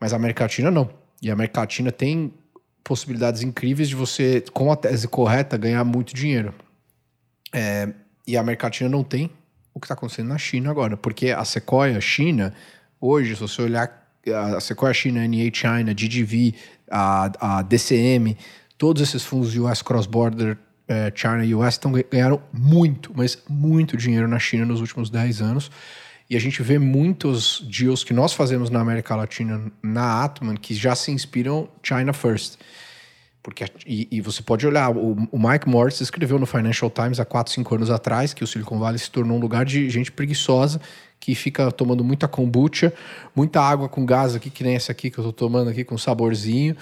Mas 0.00 0.12
a 0.12 0.16
América 0.16 0.42
Latina 0.44 0.70
não. 0.72 0.90
E 1.22 1.30
a 1.30 1.32
América 1.34 1.60
Latina 1.60 1.92
tem 1.92 2.34
possibilidades 2.82 3.42
incríveis 3.42 3.88
de 3.88 3.94
você, 3.94 4.42
com 4.52 4.72
a 4.72 4.76
tese 4.76 5.06
correta, 5.06 5.56
ganhar 5.56 5.84
muito 5.84 6.12
dinheiro. 6.14 6.52
É, 7.52 7.88
e 8.26 8.36
a 8.36 8.40
América 8.40 8.66
Latina 8.66 8.90
não 8.90 9.04
tem 9.04 9.30
o 9.72 9.78
que 9.80 9.86
está 9.86 9.94
acontecendo 9.94 10.28
na 10.28 10.38
China 10.38 10.70
agora, 10.70 10.96
porque 10.96 11.30
a 11.30 11.44
Sequoia 11.44 12.00
China, 12.00 12.52
hoje, 13.00 13.34
se 13.36 13.40
você 13.40 13.62
olhar 13.62 14.02
a 14.56 14.60
Sequoia 14.60 14.92
China, 14.92 15.26
NA 15.26 15.50
China, 15.52 15.94
GDV, 15.94 16.54
a, 16.90 17.58
a 17.58 17.62
DCM, 17.62 18.36
todos 18.78 19.02
esses 19.02 19.24
fundos 19.24 19.56
US 19.56 19.82
Cross 19.82 20.06
Border 20.06 20.56
eh, 20.86 21.12
China 21.14 21.44
e 21.44 21.54
US 21.54 21.74
estão, 21.74 21.92
ganharam 21.92 22.42
muito, 22.52 23.12
mas 23.14 23.42
muito 23.48 23.96
dinheiro 23.96 24.28
na 24.28 24.38
China 24.38 24.66
nos 24.66 24.80
últimos 24.80 25.10
10 25.10 25.40
anos. 25.40 25.70
E 26.28 26.36
a 26.36 26.40
gente 26.40 26.62
vê 26.62 26.78
muitos 26.78 27.60
deals 27.70 28.02
que 28.02 28.12
nós 28.12 28.32
fazemos 28.32 28.70
na 28.70 28.80
América 28.80 29.14
Latina, 29.14 29.70
na 29.82 30.24
Atman, 30.24 30.56
que 30.56 30.74
já 30.74 30.94
se 30.94 31.10
inspiram 31.10 31.68
China 31.82 32.12
First. 32.12 32.56
Porque, 33.42 33.66
e, 33.86 34.08
e 34.10 34.20
você 34.22 34.42
pode 34.42 34.66
olhar, 34.66 34.90
o, 34.90 35.28
o 35.30 35.38
Mike 35.38 35.68
Morris 35.68 36.00
escreveu 36.00 36.38
no 36.38 36.46
Financial 36.46 36.90
Times 36.90 37.20
há 37.20 37.26
4, 37.26 37.52
5 37.52 37.74
anos 37.74 37.90
atrás 37.90 38.32
que 38.32 38.42
o 38.42 38.46
Silicon 38.46 38.78
Valley 38.78 38.98
se 38.98 39.10
tornou 39.10 39.36
um 39.36 39.40
lugar 39.40 39.66
de 39.66 39.90
gente 39.90 40.10
preguiçosa 40.10 40.80
que 41.20 41.34
fica 41.34 41.70
tomando 41.70 42.02
muita 42.02 42.26
kombucha, 42.26 42.92
muita 43.34 43.60
água 43.60 43.88
com 43.88 44.04
gás 44.04 44.34
aqui, 44.34 44.48
que 44.48 44.64
nem 44.64 44.76
essa 44.76 44.92
aqui 44.92 45.10
que 45.10 45.18
eu 45.18 45.24
tô 45.24 45.32
tomando 45.32 45.70
aqui 45.70 45.84
com 45.84 45.96
saborzinho, 45.96 46.74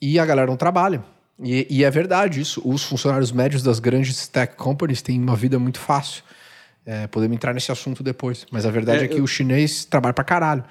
e 0.00 0.18
a 0.18 0.26
galera 0.26 0.48
não 0.48 0.56
trabalha. 0.56 1.02
E, 1.42 1.66
e 1.70 1.84
é 1.84 1.90
verdade 1.90 2.40
isso. 2.40 2.60
Os 2.64 2.84
funcionários 2.84 3.32
médios 3.32 3.62
das 3.62 3.78
grandes 3.80 4.28
tech 4.28 4.54
companies 4.56 5.00
têm 5.02 5.20
uma 5.20 5.36
vida 5.36 5.58
muito 5.58 5.78
fácil. 5.78 6.22
É, 6.84 7.06
podemos 7.06 7.34
entrar 7.36 7.52
nesse 7.54 7.70
assunto 7.70 8.02
depois. 8.02 8.46
Mas 8.50 8.64
a 8.66 8.70
verdade 8.70 9.02
é, 9.02 9.04
É, 9.04 9.08
que 9.08 9.18
eu- 9.18 9.24
o 9.24 9.28
chinês 9.28 9.84
trabalha 9.84 10.12
pra 10.14 10.24
caralho. 10.24 10.64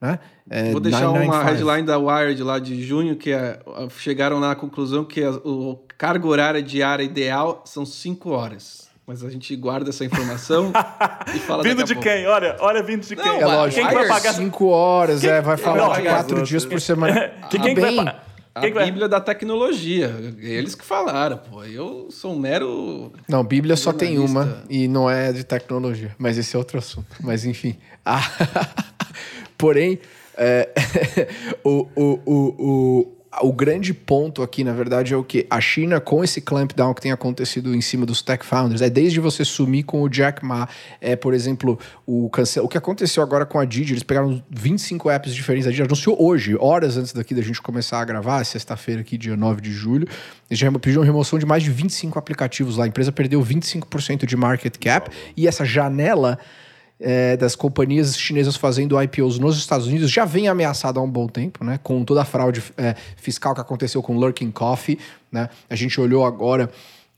Né? 0.00 0.18
É 0.50 0.70
Vou 0.72 0.80
deixar 0.80 1.08
uma 1.10 1.18
995. 1.20 1.44
headline 1.44 1.86
da 1.86 1.96
Wired 1.98 2.42
lá 2.42 2.58
de 2.58 2.82
junho, 2.82 3.14
que 3.16 3.30
é, 3.32 3.60
chegaram 3.98 4.40
na 4.40 4.54
conclusão 4.56 5.04
que 5.04 5.22
a, 5.22 5.30
o 5.30 5.80
carga 5.96 6.26
horária 6.26 6.60
diária 6.62 7.04
ideal 7.04 7.62
são 7.64 7.86
5 7.86 8.30
horas. 8.30 8.88
Mas 9.06 9.24
a 9.24 9.30
gente 9.30 9.54
guarda 9.56 9.90
essa 9.90 10.04
informação 10.04 10.72
e 11.34 11.38
fala 11.40 11.62
Vindo 11.62 11.84
de 11.84 11.94
pouco. 11.94 12.08
quem? 12.08 12.26
Olha, 12.26 12.56
olha 12.60 12.82
vindo 12.82 13.04
de 13.06 13.14
quem? 13.16 13.24
Não, 13.24 13.40
É 13.40 13.46
lógico. 13.46 13.80
Quem 13.80 13.88
que 13.88 13.94
vai 13.94 14.08
pagar? 14.08 14.32
Cinco 14.34 14.66
horas, 14.66 15.22
é, 15.24 15.40
vai 15.40 15.56
falar 15.56 15.76
não, 15.76 15.92
de 15.92 16.02
mas- 16.02 16.12
quatro 16.12 16.42
dias 16.42 16.64
por 16.64 16.80
semana. 16.80 17.28
Que- 17.50 17.56
Ah, 17.58 17.60
quem 17.60 17.74
que 17.74 17.80
vai 17.80 17.90
bem, 17.90 17.96
pagar? 18.04 18.24
A 18.54 18.60
que 18.60 18.70
Bíblia 18.70 19.08
da 19.08 19.20
tecnologia. 19.20 20.14
Eles 20.38 20.74
que 20.74 20.84
falaram, 20.84 21.38
pô. 21.38 21.64
Eu 21.64 22.08
sou 22.10 22.34
um 22.34 22.38
mero. 22.38 23.12
Não, 23.26 23.42
Bíblia 23.42 23.76
só 23.76 23.92
tem 23.92 24.18
uma 24.18 24.62
e 24.68 24.86
não 24.86 25.08
é 25.08 25.32
de 25.32 25.42
tecnologia. 25.42 26.14
Mas 26.18 26.36
esse 26.36 26.54
é 26.54 26.58
outro 26.58 26.78
assunto. 26.78 27.16
Mas 27.20 27.46
enfim. 27.46 27.78
Ah, 28.04 28.22
porém, 29.56 29.98
é, 30.36 30.68
o, 31.64 31.88
o, 31.96 32.20
o, 32.26 32.54
o, 32.58 33.16
o 33.40 33.52
grande 33.52 33.94
ponto 33.94 34.42
aqui, 34.42 34.62
na 34.62 34.72
verdade, 34.72 35.14
é 35.14 35.16
o 35.16 35.24
que? 35.24 35.46
A 35.48 35.60
China, 35.60 36.00
com 36.00 36.22
esse 36.22 36.40
clampdown 36.40 36.92
que 36.92 37.00
tem 37.00 37.12
acontecido 37.12 37.74
em 37.74 37.80
cima 37.80 38.04
dos 38.04 38.20
tech 38.20 38.44
founders, 38.44 38.82
é 38.82 38.90
desde 38.90 39.20
você 39.20 39.44
sumir 39.44 39.84
com 39.84 40.02
o 40.02 40.08
Jack 40.08 40.44
Ma, 40.44 40.68
é, 41.00 41.16
por 41.16 41.32
exemplo, 41.32 41.78
o, 42.04 42.28
cancel... 42.28 42.64
o 42.64 42.68
que 42.68 42.76
aconteceu 42.76 43.22
agora 43.22 43.46
com 43.46 43.58
a 43.58 43.64
Didi, 43.64 43.94
eles 43.94 44.02
pegaram 44.02 44.42
25 44.50 45.08
apps 45.08 45.34
diferentes, 45.34 45.66
a 45.66 45.70
Didi 45.70 45.82
anunciou 45.82 46.22
hoje, 46.22 46.56
horas 46.60 46.98
antes 46.98 47.12
daqui 47.14 47.34
da 47.34 47.40
gente 47.40 47.62
começar 47.62 48.00
a 48.00 48.04
gravar, 48.04 48.44
sexta-feira 48.44 49.00
aqui, 49.00 49.16
dia 49.16 49.36
9 49.36 49.62
de 49.62 49.72
julho, 49.72 50.06
eles 50.50 50.58
já 50.58 50.70
pediram 50.72 51.02
remoção 51.02 51.38
de 51.38 51.46
mais 51.46 51.62
de 51.62 51.70
25 51.70 52.18
aplicativos 52.18 52.76
lá, 52.76 52.84
a 52.84 52.88
empresa 52.88 53.10
perdeu 53.10 53.42
25% 53.42 54.26
de 54.26 54.36
market 54.36 54.76
cap, 54.78 55.10
e 55.34 55.48
essa 55.48 55.64
janela 55.64 56.38
é, 57.02 57.36
das 57.36 57.56
companhias 57.56 58.16
chinesas 58.16 58.56
fazendo 58.56 59.00
IPOs 59.02 59.38
nos 59.38 59.58
Estados 59.58 59.88
Unidos 59.88 60.10
já 60.10 60.24
vem 60.24 60.46
ameaçada 60.46 61.00
há 61.00 61.02
um 61.02 61.10
bom 61.10 61.26
tempo, 61.26 61.64
né? 61.64 61.78
Com 61.82 62.04
toda 62.04 62.22
a 62.22 62.24
fraude 62.24 62.62
é, 62.76 62.94
fiscal 63.16 63.54
que 63.54 63.60
aconteceu 63.60 64.02
com 64.02 64.16
Lurking 64.16 64.52
Coffee, 64.52 64.98
né? 65.30 65.50
A 65.68 65.74
gente 65.74 66.00
olhou 66.00 66.24
agora 66.24 66.70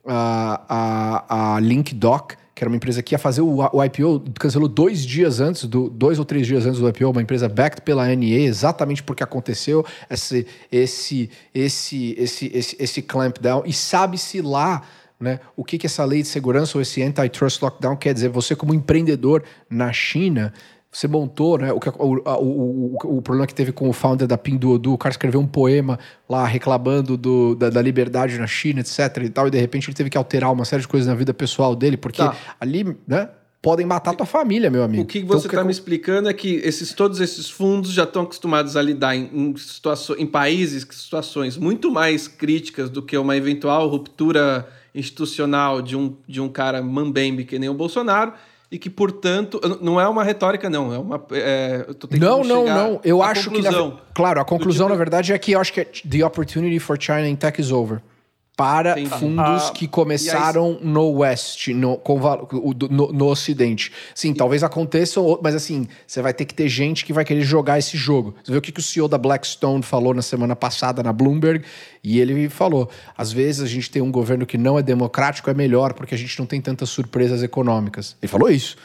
a, 0.07 0.61
a, 0.68 1.55
a 1.57 1.61
LinkDoc, 1.61 2.35
que 2.55 2.62
era 2.62 2.68
uma 2.68 2.77
empresa 2.77 3.03
que 3.03 3.14
ia 3.14 3.18
fazer 3.18 3.42
o, 3.42 3.59
o 3.73 3.85
IPO, 3.85 4.23
cancelou 4.38 4.68
dois 4.68 5.05
dias 5.05 5.40
antes, 5.40 5.64
do, 5.64 5.90
dois 5.90 6.18
ou 6.18 6.25
três 6.25 6.47
dias 6.47 6.64
antes 6.64 6.81
do 6.81 6.88
IPO, 6.88 7.11
uma 7.11 7.23
empresa 7.23 7.49
backed 7.49 7.83
pela 7.83 8.07
NE, 8.14 8.33
exatamente 8.33 9.03
porque 9.03 9.23
aconteceu 9.23 9.85
esse, 10.09 10.47
esse, 10.70 11.31
esse, 11.55 12.14
esse, 12.16 12.51
esse, 12.55 12.77
esse 12.79 13.03
clampdown, 13.03 13.64
e 13.66 13.73
sabe-se 13.73 14.40
lá 14.40 14.83
né, 15.25 15.41
o 15.57 15.65
que, 15.65 15.79
que 15.79 15.87
essa 15.87 16.05
lei 16.05 16.23
de 16.23 16.29
segurança 16.29 16.77
ou 16.79 16.83
esse 16.83 17.03
antitrust 17.03 17.61
lockdown 17.63 17.97
quer 17.97 18.15
dizer. 18.15 18.29
Você, 18.29 18.55
como 18.55 18.75
empreendedor 18.75 19.43
na 19.69 19.93
China, 19.93 20.53
você 20.93 21.09
montou, 21.09 21.59
né? 21.59 21.73
O, 21.73 21.81
o, 21.99 22.15
o, 22.29 23.17
o, 23.17 23.23
problema 23.23 23.47
que 23.47 23.55
teve 23.55 23.73
com 23.73 23.89
o 23.89 23.93
founder 23.93 24.29
da 24.29 24.39
Pinduoduo, 24.39 24.95
o 24.95 24.99
cara 24.99 25.13
escreveu 25.13 25.41
um 25.41 25.47
poema 25.47 25.99
lá 26.29 26.47
reclamando 26.47 27.17
do, 27.17 27.57
da, 27.57 27.69
da, 27.69 27.83
liberdade 27.83 28.39
na 28.39 28.47
China, 28.47 28.81
etc 28.81 29.25
e 29.25 29.29
tal, 29.29 29.49
e 29.49 29.51
de 29.51 29.59
repente 29.59 29.89
ele 29.89 29.97
teve 29.97 30.09
que 30.09 30.17
alterar 30.17 30.53
uma 30.53 30.65
série 30.65 30.83
de 30.83 30.89
coisas 30.89 31.09
na 31.09 31.15
vida 31.15 31.35
pessoal 31.35 31.75
dele, 31.75 31.97
porque 31.97 32.23
tá. 32.23 32.37
ali, 32.61 32.97
né? 33.09 33.29
Podem 33.61 33.87
matar 33.87 34.15
tua 34.15 34.27
família, 34.27 34.71
meu 34.71 34.83
amigo. 34.85 35.05
O 35.05 35.07
que 35.07 35.23
você 35.23 35.47
está 35.47 35.49
então, 35.49 35.61
que... 35.61 35.67
me 35.69 35.73
explicando 35.73 36.29
é 36.29 36.35
que 36.35 36.57
esses, 36.57 36.93
todos 36.93 37.19
esses 37.19 37.49
fundos 37.49 37.93
já 37.93 38.05
estão 38.05 38.23
acostumados 38.25 38.77
a 38.77 38.83
lidar 38.83 39.17
em, 39.17 39.31
em, 39.33 39.57
situações, 39.57 40.21
em 40.21 40.27
países, 40.27 40.87
situações 40.91 41.57
muito 41.57 41.91
mais 41.91 42.29
críticas 42.29 42.91
do 42.91 43.03
que 43.03 43.17
uma 43.17 43.35
eventual 43.35 43.89
ruptura 43.89 44.69
institucional 44.94 45.83
de 45.83 45.96
um, 45.96 46.16
de 46.26 46.40
um 46.40 46.48
cara 46.48 46.83
mambembe 46.83 47.44
que 47.44 47.59
nem 47.59 47.68
o 47.68 47.74
Bolsonaro 47.74 48.33
e 48.70 48.78
que, 48.78 48.90
portanto, 48.90 49.61
não 49.80 50.00
é 50.00 50.09
uma 50.09 50.24
retórica, 50.24 50.68
não. 50.68 50.92
É 50.92 50.98
uma. 50.98 51.24
É, 51.30 51.87
não, 52.18 52.42
não, 52.42 52.64
não. 52.64 53.00
Eu 53.04 53.22
acho 53.22 53.50
conclusão. 53.50 53.90
que. 53.90 53.96
Na, 53.96 54.02
claro, 54.14 54.40
a 54.40 54.44
conclusão, 54.44 54.87
tipo... 54.87 54.94
na 54.94 54.98
verdade, 54.98 55.33
é 55.33 55.38
que 55.38 55.52
eu 55.52 55.61
acho 55.61 55.72
que 55.72 55.80
é 55.80 55.85
the 55.85 56.24
opportunity 56.24 56.78
for 56.78 57.00
China 57.00 57.28
in 57.28 57.37
tech 57.37 57.61
is 57.61 57.70
over 57.70 58.00
para 58.57 58.97
fundos 59.09 59.69
ah, 59.69 59.73
que 59.75 59.88
começaram 59.88 60.79
aí... 60.81 60.87
no 60.87 61.11
West, 61.11 61.69
no, 61.69 62.01
no, 62.88 63.12
no, 63.12 63.27
Ocidente. 63.27 63.90
Sim, 64.14 64.31
e... 64.31 64.35
talvez 64.35 64.62
aconteça, 64.62 65.21
mas 65.43 65.57
assim, 65.57 65.88
você 66.07 66.23
vai 66.23 66.33
ter 66.33 66.45
que 66.45 66.55
ter 66.55 66.69
gente 66.69 67.05
que 67.05 67.12
vai 67.12 67.25
querer 67.25 67.43
jogar 67.43 67.79
esse 67.79 67.97
jogo. 67.97 68.35
Você 68.45 68.53
viu 68.53 68.61
o 68.61 68.62
que, 68.62 68.71
que 68.71 68.79
o 68.79 68.83
CEO 68.83 69.09
da 69.09 69.19
Blackstone 69.19 69.83
falou 69.83 70.14
na 70.14 70.23
semana 70.23 70.55
passada 70.55 71.03
na 71.03 71.12
Bloomberg? 71.12 71.64
E 72.03 72.21
ele 72.21 72.49
falou: 72.49 72.88
às 73.17 73.33
vezes 73.33 73.61
a 73.61 73.67
gente 73.67 73.90
tem 73.90 74.01
um 74.01 74.12
governo 74.12 74.47
que 74.47 74.57
não 74.57 74.79
é 74.79 74.83
democrático, 74.83 75.51
é 75.51 75.55
melhor, 75.55 75.93
porque 75.93 76.14
a 76.14 76.19
gente 76.19 76.38
não 76.38 76.47
tem 76.47 76.61
tantas 76.61 76.90
surpresas 76.90 77.43
econômicas. 77.43 78.17
Ele 78.23 78.31
falou 78.31 78.49
isso. 78.49 78.77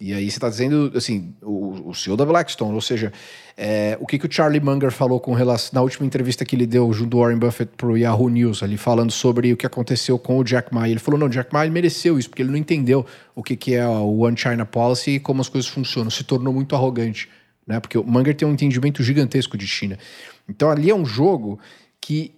E 0.00 0.14
aí 0.14 0.30
você 0.30 0.38
está 0.38 0.48
dizendo, 0.48 0.90
assim, 0.94 1.34
o, 1.42 1.90
o 1.90 1.94
CEO 1.94 2.16
da 2.16 2.24
Blackstone, 2.24 2.74
ou 2.74 2.80
seja, 2.80 3.12
é, 3.56 3.98
o 4.00 4.06
que, 4.06 4.18
que 4.18 4.26
o 4.26 4.32
Charlie 4.32 4.60
Munger 4.60 4.90
falou 4.90 5.20
com 5.20 5.34
relação 5.34 5.70
na 5.74 5.82
última 5.82 6.06
entrevista 6.06 6.44
que 6.44 6.56
ele 6.56 6.66
deu 6.66 6.90
junto 6.92 7.16
ao 7.18 7.24
Warren 7.24 7.38
Buffett 7.38 7.72
para 7.76 7.86
o 7.86 7.96
Yahoo 7.96 8.28
News, 8.30 8.62
ali 8.62 8.78
falando 8.78 9.10
sobre 9.10 9.52
o 9.52 9.56
que 9.56 9.66
aconteceu 9.66 10.18
com 10.18 10.38
o 10.38 10.44
Jack 10.44 10.72
Ma. 10.72 10.88
Ele 10.88 10.98
falou, 10.98 11.20
não, 11.20 11.28
Jack 11.28 11.52
Ma 11.52 11.66
mereceu 11.66 12.18
isso, 12.18 12.30
porque 12.30 12.42
ele 12.42 12.50
não 12.50 12.56
entendeu 12.56 13.04
o 13.34 13.42
que, 13.42 13.56
que 13.56 13.74
é 13.74 13.86
o 13.86 14.20
One 14.20 14.36
China 14.36 14.64
Policy 14.64 15.12
e 15.12 15.20
como 15.20 15.42
as 15.42 15.48
coisas 15.48 15.68
funcionam, 15.70 16.10
se 16.10 16.24
tornou 16.24 16.52
muito 16.52 16.74
arrogante, 16.74 17.28
né? 17.66 17.78
Porque 17.78 17.98
o 17.98 18.04
Munger 18.04 18.34
tem 18.34 18.48
um 18.48 18.52
entendimento 18.52 19.02
gigantesco 19.02 19.58
de 19.58 19.66
China. 19.66 19.98
Então 20.48 20.70
ali 20.70 20.88
é 20.88 20.94
um 20.94 21.04
jogo 21.04 21.58
que 22.00 22.32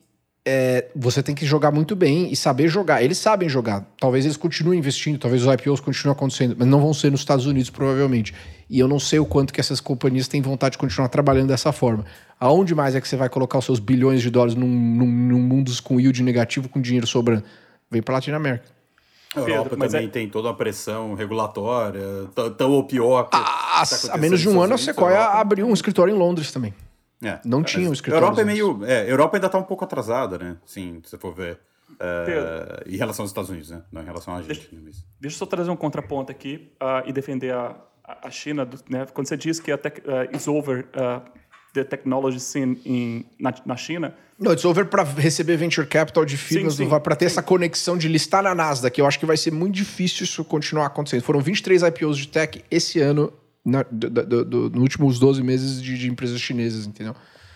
é, 0.44 0.86
você 0.94 1.22
tem 1.22 1.34
que 1.34 1.46
jogar 1.46 1.70
muito 1.70 1.94
bem 1.94 2.30
e 2.32 2.36
saber 2.36 2.68
jogar. 2.68 3.02
Eles 3.02 3.18
sabem 3.18 3.48
jogar. 3.48 3.86
Talvez 3.98 4.24
eles 4.24 4.36
continuem 4.36 4.78
investindo, 4.78 5.18
talvez 5.18 5.46
os 5.46 5.54
IPOs 5.54 5.80
continuem 5.80 6.16
acontecendo, 6.16 6.56
mas 6.58 6.66
não 6.66 6.80
vão 6.80 6.92
ser 6.92 7.10
nos 7.10 7.20
Estados 7.20 7.46
Unidos, 7.46 7.70
provavelmente. 7.70 8.34
E 8.68 8.78
eu 8.78 8.88
não 8.88 8.98
sei 8.98 9.18
o 9.18 9.26
quanto 9.26 9.52
que 9.52 9.60
essas 9.60 9.80
companhias 9.80 10.26
têm 10.26 10.42
vontade 10.42 10.72
de 10.72 10.78
continuar 10.78 11.08
trabalhando 11.08 11.48
dessa 11.48 11.70
forma. 11.70 12.04
Aonde 12.40 12.74
mais 12.74 12.96
é 12.96 13.00
que 13.00 13.06
você 13.06 13.16
vai 13.16 13.28
colocar 13.28 13.58
os 13.58 13.64
seus 13.64 13.78
bilhões 13.78 14.20
de 14.20 14.30
dólares 14.30 14.56
num, 14.56 14.66
num, 14.66 15.06
num 15.06 15.40
mundo 15.40 15.70
com 15.82 16.00
yield 16.00 16.22
negativo, 16.22 16.68
com 16.68 16.80
dinheiro 16.80 17.06
sobrando? 17.06 17.44
Vem 17.88 18.02
para 18.02 18.14
Latinoamérica. 18.14 18.64
A 19.34 19.40
Europa 19.40 19.70
Pedro, 19.70 19.86
também 19.86 20.06
é... 20.06 20.10
tem 20.10 20.28
toda 20.28 20.50
a 20.50 20.54
pressão 20.54 21.14
regulatória, 21.14 22.02
tão 22.58 22.72
ou 22.72 22.84
pior. 22.84 23.24
Que 23.24 23.36
ah, 23.36 23.82
tá 23.88 24.12
há 24.12 24.18
menos 24.18 24.40
de 24.40 24.48
um 24.48 24.60
ano, 24.60 24.74
a 24.74 24.78
Sequoia 24.78 25.24
abriu 25.24 25.66
um 25.66 25.72
escritório 25.72 26.14
em 26.14 26.18
Londres 26.18 26.50
também. 26.52 26.74
É. 27.22 27.40
Não 27.44 27.62
tinha 27.62 27.88
um 27.88 27.92
escritório. 27.92 28.24
Europa 28.24 28.40
é 28.40 28.44
meio. 28.44 28.84
É, 28.84 29.10
Europa 29.10 29.36
ainda 29.36 29.46
está 29.46 29.58
um 29.58 29.62
pouco 29.62 29.84
atrasada, 29.84 30.38
né? 30.38 30.56
Sim, 30.66 31.00
se 31.04 31.10
você 31.10 31.18
for 31.18 31.34
ver. 31.34 31.58
É, 32.00 32.84
em 32.86 32.96
relação 32.96 33.22
aos 33.22 33.30
Estados 33.30 33.50
Unidos, 33.50 33.70
né? 33.70 33.82
Não 33.92 34.02
em 34.02 34.04
relação 34.04 34.34
a 34.34 34.42
gente. 34.42 34.68
Deixa, 34.74 35.04
deixa 35.20 35.36
eu 35.36 35.38
só 35.38 35.46
trazer 35.46 35.70
um 35.70 35.76
contraponto 35.76 36.32
aqui 36.32 36.72
uh, 36.80 37.06
e 37.06 37.12
defender 37.12 37.52
a, 37.52 37.76
a 38.04 38.30
China. 38.30 38.68
Né? 38.88 39.06
Quando 39.12 39.28
você 39.28 39.36
diz 39.36 39.60
que 39.60 39.70
a 39.70 39.78
tech, 39.78 40.00
uh, 40.00 40.34
is 40.34 40.48
over 40.48 40.86
uh, 40.96 41.22
the 41.72 41.84
technology 41.84 42.40
scene 42.40 42.80
in, 42.84 43.24
na, 43.38 43.54
na 43.64 43.76
China. 43.76 44.14
Não, 44.38 44.52
it's 44.52 44.64
over 44.64 44.86
para 44.86 45.04
receber 45.04 45.56
venture 45.56 45.86
capital 45.86 46.24
de 46.24 46.36
firmas, 46.36 46.76
para 46.76 47.14
ter 47.14 47.28
sim. 47.28 47.34
essa 47.34 47.42
conexão 47.42 47.96
de 47.96 48.08
listar 48.08 48.42
na 48.42 48.54
Nasdaq. 48.54 48.98
Eu 48.98 49.06
acho 49.06 49.18
que 49.18 49.26
vai 49.26 49.36
ser 49.36 49.52
muito 49.52 49.74
difícil 49.74 50.24
isso 50.24 50.44
continuar 50.44 50.86
acontecendo. 50.86 51.22
Foram 51.22 51.40
23 51.40 51.82
IPOs 51.82 52.18
de 52.18 52.28
tech 52.28 52.64
esse 52.70 52.98
ano 52.98 53.32
na, 53.64 53.82
do, 53.82 54.10
do, 54.10 54.44
do, 54.44 54.70
nos 54.70 54.82
últimos 54.82 55.18
12 55.18 55.42
meses 55.42 55.82
de, 55.82 55.96
de, 55.96 56.10
empresas 56.10 56.40
chinesas, 56.40 56.86
entendeu? 56.86 57.14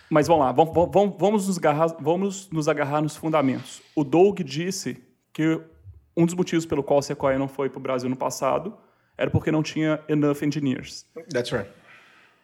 Mas 0.09 0.29
vamos 0.29 0.45
lá, 0.45 0.53
vamos, 0.53 0.73
vamos, 0.75 1.16
vamos, 1.19 1.47
nos 1.49 1.59
agarrar, 1.59 1.97
vamos 2.01 2.49
nos 2.51 2.69
agarrar 2.69 3.03
nos 3.03 3.16
fundamentos. 3.16 3.83
O 3.95 4.05
Doug 4.05 4.40
disse 4.40 5.03
que 5.33 5.61
um 6.16 6.25
dos 6.25 6.35
motivos 6.35 6.64
pelo 6.64 6.83
qual 6.83 7.01
a 7.01 7.03
Sequoia 7.03 7.38
não 7.38 7.49
foi 7.49 7.69
para 7.69 7.79
o 7.79 7.83
Brasil 7.83 8.09
no 8.09 8.16
passado 8.16 8.77
era 9.19 9.31
porque 9.31 9.51
não 9.51 9.62
tinha 9.62 10.01
enough 10.09 10.42
engineers. 10.42 11.07
That's 11.33 11.51
right. 11.51 11.69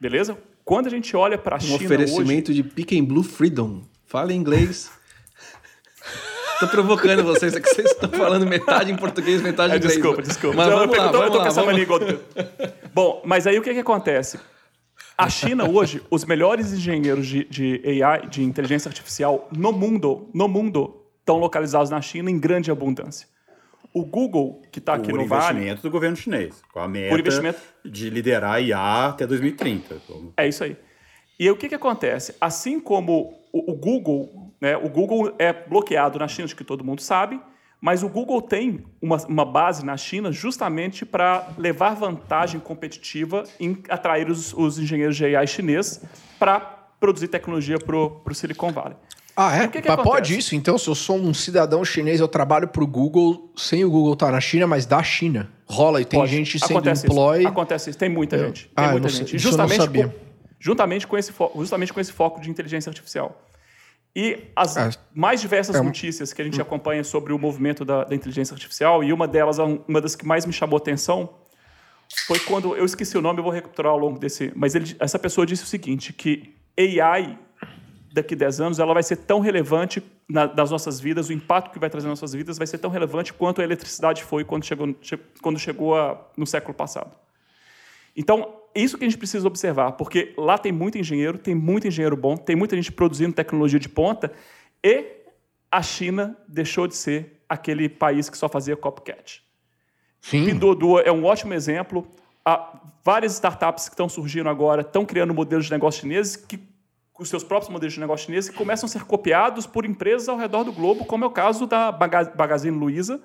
Beleza? 0.00 0.36
Quando 0.64 0.86
a 0.86 0.90
gente 0.90 1.16
olha 1.16 1.38
para 1.38 1.56
a 1.56 1.58
um 1.58 1.60
China 1.60 1.74
Um 1.74 1.84
oferecimento 1.84 2.50
hoje... 2.50 2.62
de 2.62 2.68
Pick 2.68 2.92
and 2.92 3.04
Blue 3.04 3.22
Freedom. 3.22 3.82
Fala 4.06 4.32
em 4.32 4.36
inglês. 4.36 4.90
Tô 6.62 6.68
provocando 6.68 7.24
vocês, 7.24 7.56
é 7.56 7.60
que 7.60 7.68
vocês 7.68 7.90
estão 7.90 8.08
falando 8.10 8.46
metade 8.46 8.92
em 8.92 8.96
português, 8.96 9.42
metade 9.42 9.72
em 9.72 9.74
é, 9.74 9.78
inglês. 9.78 9.94
Desculpa, 9.94 10.22
desculpa. 10.22 10.56
Mas 10.56 10.68
vamos 10.68 10.96
lá, 10.96 11.10
vamos 11.10 11.26
eu 11.26 11.30
tô 11.32 11.38
lá, 11.38 11.42
com 11.42 11.48
essa 11.48 11.64
mania 11.64 11.82
igual... 11.82 11.98
Bom, 12.94 13.20
mas 13.24 13.48
aí 13.48 13.58
o 13.58 13.62
que, 13.62 13.74
que 13.74 13.80
acontece? 13.80 14.38
A 15.18 15.28
China 15.28 15.68
hoje, 15.68 16.00
os 16.08 16.24
melhores 16.24 16.72
engenheiros 16.72 17.26
de, 17.26 17.44
de 17.46 18.02
AI, 18.04 18.28
de 18.28 18.44
inteligência 18.44 18.88
artificial 18.88 19.48
no 19.50 19.72
mundo, 19.72 20.30
no 20.32 20.46
mundo, 20.46 21.02
estão 21.18 21.36
localizados 21.38 21.90
na 21.90 22.00
China 22.00 22.30
em 22.30 22.38
grande 22.38 22.70
abundância. 22.70 23.26
O 23.92 24.04
Google, 24.04 24.62
que 24.70 24.78
está 24.78 24.94
aqui 24.94 25.12
no 25.12 25.26
Vale... 25.26 25.28
Por 25.28 25.34
investimento 25.34 25.82
do 25.82 25.90
governo 25.90 26.16
chinês, 26.16 26.62
com 26.72 26.78
a 26.78 26.86
meta 26.86 27.56
de 27.84 28.08
liderar 28.08 28.62
IA 28.62 29.06
até 29.08 29.26
2030. 29.26 30.00
É 30.36 30.46
isso 30.46 30.62
aí. 30.62 30.76
E 31.40 31.44
aí, 31.44 31.50
o 31.50 31.56
que, 31.56 31.68
que 31.68 31.74
acontece? 31.74 32.36
Assim 32.40 32.78
como 32.78 33.34
o, 33.52 33.72
o 33.72 33.74
Google 33.74 34.51
né? 34.62 34.76
O 34.76 34.88
Google 34.88 35.34
é 35.40 35.52
bloqueado 35.52 36.20
na 36.20 36.28
China, 36.28 36.44
acho 36.44 36.54
que 36.54 36.62
todo 36.62 36.84
mundo 36.84 37.02
sabe, 37.02 37.40
mas 37.80 38.04
o 38.04 38.08
Google 38.08 38.40
tem 38.40 38.84
uma, 39.02 39.16
uma 39.26 39.44
base 39.44 39.84
na 39.84 39.96
China 39.96 40.30
justamente 40.30 41.04
para 41.04 41.48
levar 41.58 41.94
vantagem 41.94 42.60
competitiva 42.60 43.42
em 43.58 43.82
atrair 43.88 44.30
os, 44.30 44.54
os 44.54 44.78
engenheiros 44.78 45.16
de 45.16 45.24
AI 45.24 45.48
chinês 45.48 46.00
para 46.38 46.60
produzir 47.00 47.26
tecnologia 47.26 47.76
para 47.76 47.96
o 47.96 48.34
Silicon 48.34 48.70
Valley. 48.70 48.96
Ah, 49.34 49.56
é? 49.56 49.66
Que 49.66 49.82
que 49.82 49.96
pode 49.96 50.38
isso? 50.38 50.54
Então, 50.54 50.78
se 50.78 50.88
eu 50.88 50.94
sou 50.94 51.16
um 51.16 51.34
cidadão 51.34 51.84
chinês, 51.84 52.20
eu 52.20 52.28
trabalho 52.28 52.68
para 52.68 52.84
o 52.84 52.86
Google 52.86 53.50
sem 53.56 53.84
o 53.84 53.90
Google 53.90 54.12
estar 54.12 54.26
tá 54.26 54.32
na 54.32 54.40
China, 54.40 54.68
mas 54.68 54.86
da 54.86 55.02
China. 55.02 55.50
Rola 55.66 56.00
e 56.00 56.04
tem 56.04 56.20
pode. 56.20 56.30
gente 56.30 56.60
sendo 56.60 56.78
Acontece 56.78 57.06
employ. 57.06 57.38
Isso. 57.40 57.48
Acontece 57.48 57.90
isso. 57.90 57.98
Tem 57.98 58.08
muita 58.08 58.36
eu... 58.36 58.46
gente. 58.46 58.66
Tem 58.66 58.84
ah, 58.84 58.92
muita 58.92 59.08
gente. 59.08 59.36
Justamente, 59.36 59.88
com, 59.88 60.12
juntamente 60.60 61.06
com 61.08 61.18
esse 61.18 61.32
justamente 61.56 61.92
com 61.92 61.98
esse 61.98 62.12
foco 62.12 62.40
de 62.40 62.48
inteligência 62.48 62.90
artificial. 62.90 63.48
E 64.14 64.50
as 64.54 64.76
é, 64.76 64.90
mais 65.14 65.40
diversas 65.40 65.74
é 65.74 65.80
notícias 65.80 66.32
que 66.32 66.42
a 66.42 66.44
gente 66.44 66.60
acompanha 66.60 67.02
sobre 67.02 67.32
o 67.32 67.38
movimento 67.38 67.84
da, 67.84 68.04
da, 68.04 68.14
inteligência 68.14 68.52
artificial, 68.52 69.02
e 69.02 69.12
uma 69.12 69.26
delas, 69.26 69.58
uma 69.58 70.00
das 70.00 70.14
que 70.14 70.26
mais 70.26 70.44
me 70.44 70.52
chamou 70.52 70.76
atenção, 70.76 71.30
foi 72.26 72.38
quando 72.40 72.76
eu 72.76 72.84
esqueci 72.84 73.16
o 73.16 73.22
nome, 73.22 73.38
eu 73.38 73.42
vou 73.42 73.52
recapturar 73.52 73.92
ao 73.92 73.98
longo 73.98 74.18
desse. 74.18 74.52
Mas 74.54 74.74
ele, 74.74 74.94
essa 74.98 75.18
pessoa 75.18 75.46
disse 75.46 75.64
o 75.64 75.66
seguinte: 75.66 76.12
que 76.12 76.54
AI, 76.78 77.38
daqui 78.12 78.34
a 78.34 78.36
10 78.36 78.60
anos, 78.60 78.78
ela 78.78 78.92
vai 78.92 79.02
ser 79.02 79.16
tão 79.16 79.40
relevante 79.40 80.02
na, 80.28 80.46
nas 80.46 80.70
nossas 80.70 81.00
vidas, 81.00 81.30
o 81.30 81.32
impacto 81.32 81.72
que 81.72 81.78
vai 81.78 81.88
trazer 81.88 82.08
nas 82.08 82.20
nossas 82.20 82.34
vidas 82.34 82.58
vai 82.58 82.66
ser 82.66 82.78
tão 82.78 82.90
relevante 82.90 83.32
quanto 83.32 83.62
a 83.62 83.64
eletricidade 83.64 84.22
foi 84.24 84.44
quando 84.44 84.64
chegou, 84.64 84.94
quando 85.40 85.58
chegou 85.58 85.96
a, 85.96 86.20
no 86.36 86.46
século 86.46 86.74
passado. 86.74 87.16
Então, 88.14 88.61
isso 88.74 88.96
que 88.96 89.04
a 89.04 89.08
gente 89.08 89.18
precisa 89.18 89.46
observar, 89.46 89.92
porque 89.92 90.34
lá 90.36 90.56
tem 90.58 90.72
muito 90.72 90.98
engenheiro, 90.98 91.38
tem 91.38 91.54
muito 91.54 91.86
engenheiro 91.86 92.16
bom, 92.16 92.36
tem 92.36 92.56
muita 92.56 92.76
gente 92.76 92.92
produzindo 92.92 93.32
tecnologia 93.32 93.78
de 93.78 93.88
ponta, 93.88 94.32
e 94.82 95.04
a 95.70 95.82
China 95.82 96.36
deixou 96.48 96.86
de 96.86 96.96
ser 96.96 97.42
aquele 97.48 97.88
país 97.88 98.28
que 98.28 98.36
só 98.36 98.48
fazia 98.48 98.76
copycat. 98.76 99.42
Sim. 100.20 100.44
Pinduoduo 100.44 101.00
é 101.00 101.10
um 101.10 101.24
ótimo 101.24 101.52
exemplo. 101.52 102.06
Há 102.44 102.80
várias 103.04 103.34
startups 103.34 103.88
que 103.88 103.94
estão 103.94 104.08
surgindo 104.08 104.48
agora 104.48 104.82
estão 104.82 105.04
criando 105.04 105.34
modelos 105.34 105.66
de 105.66 105.72
negócio 105.72 106.00
chineses 106.00 106.36
que 106.36 106.58
os 107.18 107.28
seus 107.28 107.44
próprios 107.44 107.70
modelos 107.70 107.94
de 107.94 108.00
negócio 108.00 108.26
chineses 108.26 108.50
que 108.50 108.56
começam 108.56 108.86
a 108.86 108.90
ser 108.90 109.04
copiados 109.04 109.66
por 109.66 109.84
empresas 109.84 110.28
ao 110.28 110.36
redor 110.36 110.64
do 110.64 110.72
globo, 110.72 111.04
como 111.04 111.24
é 111.24 111.26
o 111.26 111.30
caso 111.30 111.66
da 111.66 111.92
Magazine 112.36 112.76
Luiza, 112.76 113.20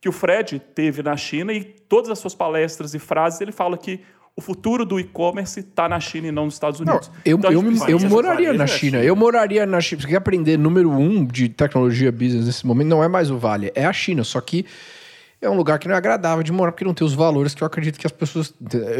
que 0.00 0.08
o 0.08 0.12
Fred 0.12 0.60
teve 0.74 1.02
na 1.02 1.16
China 1.16 1.52
e 1.52 1.64
todas 1.64 2.10
as 2.10 2.18
suas 2.18 2.34
palestras 2.34 2.94
e 2.94 2.98
frases 2.98 3.40
ele 3.40 3.52
fala 3.52 3.76
que 3.76 4.00
o 4.34 4.40
futuro 4.40 4.86
do 4.86 4.98
e-commerce 4.98 5.60
está 5.60 5.88
na 5.88 6.00
China 6.00 6.28
e 6.28 6.32
não 6.32 6.46
nos 6.46 6.54
Estados 6.54 6.80
Unidos. 6.80 7.08
Não, 7.08 7.14
eu, 7.24 7.36
então, 7.36 7.52
eu, 7.52 7.62
eu, 7.62 7.98
eu 7.98 8.08
moraria 8.08 8.52
na 8.52 8.66
China. 8.66 8.98
Eu 8.98 9.14
moraria 9.14 9.66
na 9.66 9.80
China. 9.80 10.00
Se 10.00 10.08
quer 10.08 10.16
aprender 10.16 10.58
número 10.58 10.90
um 10.90 11.24
de 11.24 11.48
tecnologia 11.48 12.10
business 12.10 12.46
nesse 12.46 12.66
momento, 12.66 12.88
não 12.88 13.04
é 13.04 13.08
mais 13.08 13.30
o 13.30 13.36
Vale, 13.36 13.70
é 13.74 13.84
a 13.84 13.92
China. 13.92 14.24
Só 14.24 14.40
que 14.40 14.64
é 15.40 15.50
um 15.50 15.56
lugar 15.56 15.78
que 15.78 15.86
não 15.86 15.94
é 15.94 15.98
agradável 15.98 16.42
de 16.42 16.50
morar, 16.50 16.72
porque 16.72 16.84
não 16.84 16.94
tem 16.94 17.06
os 17.06 17.12
valores 17.12 17.54
que 17.54 17.62
eu 17.62 17.66
acredito 17.66 17.98
que 17.98 18.06
as 18.06 18.12
pessoas. 18.12 18.54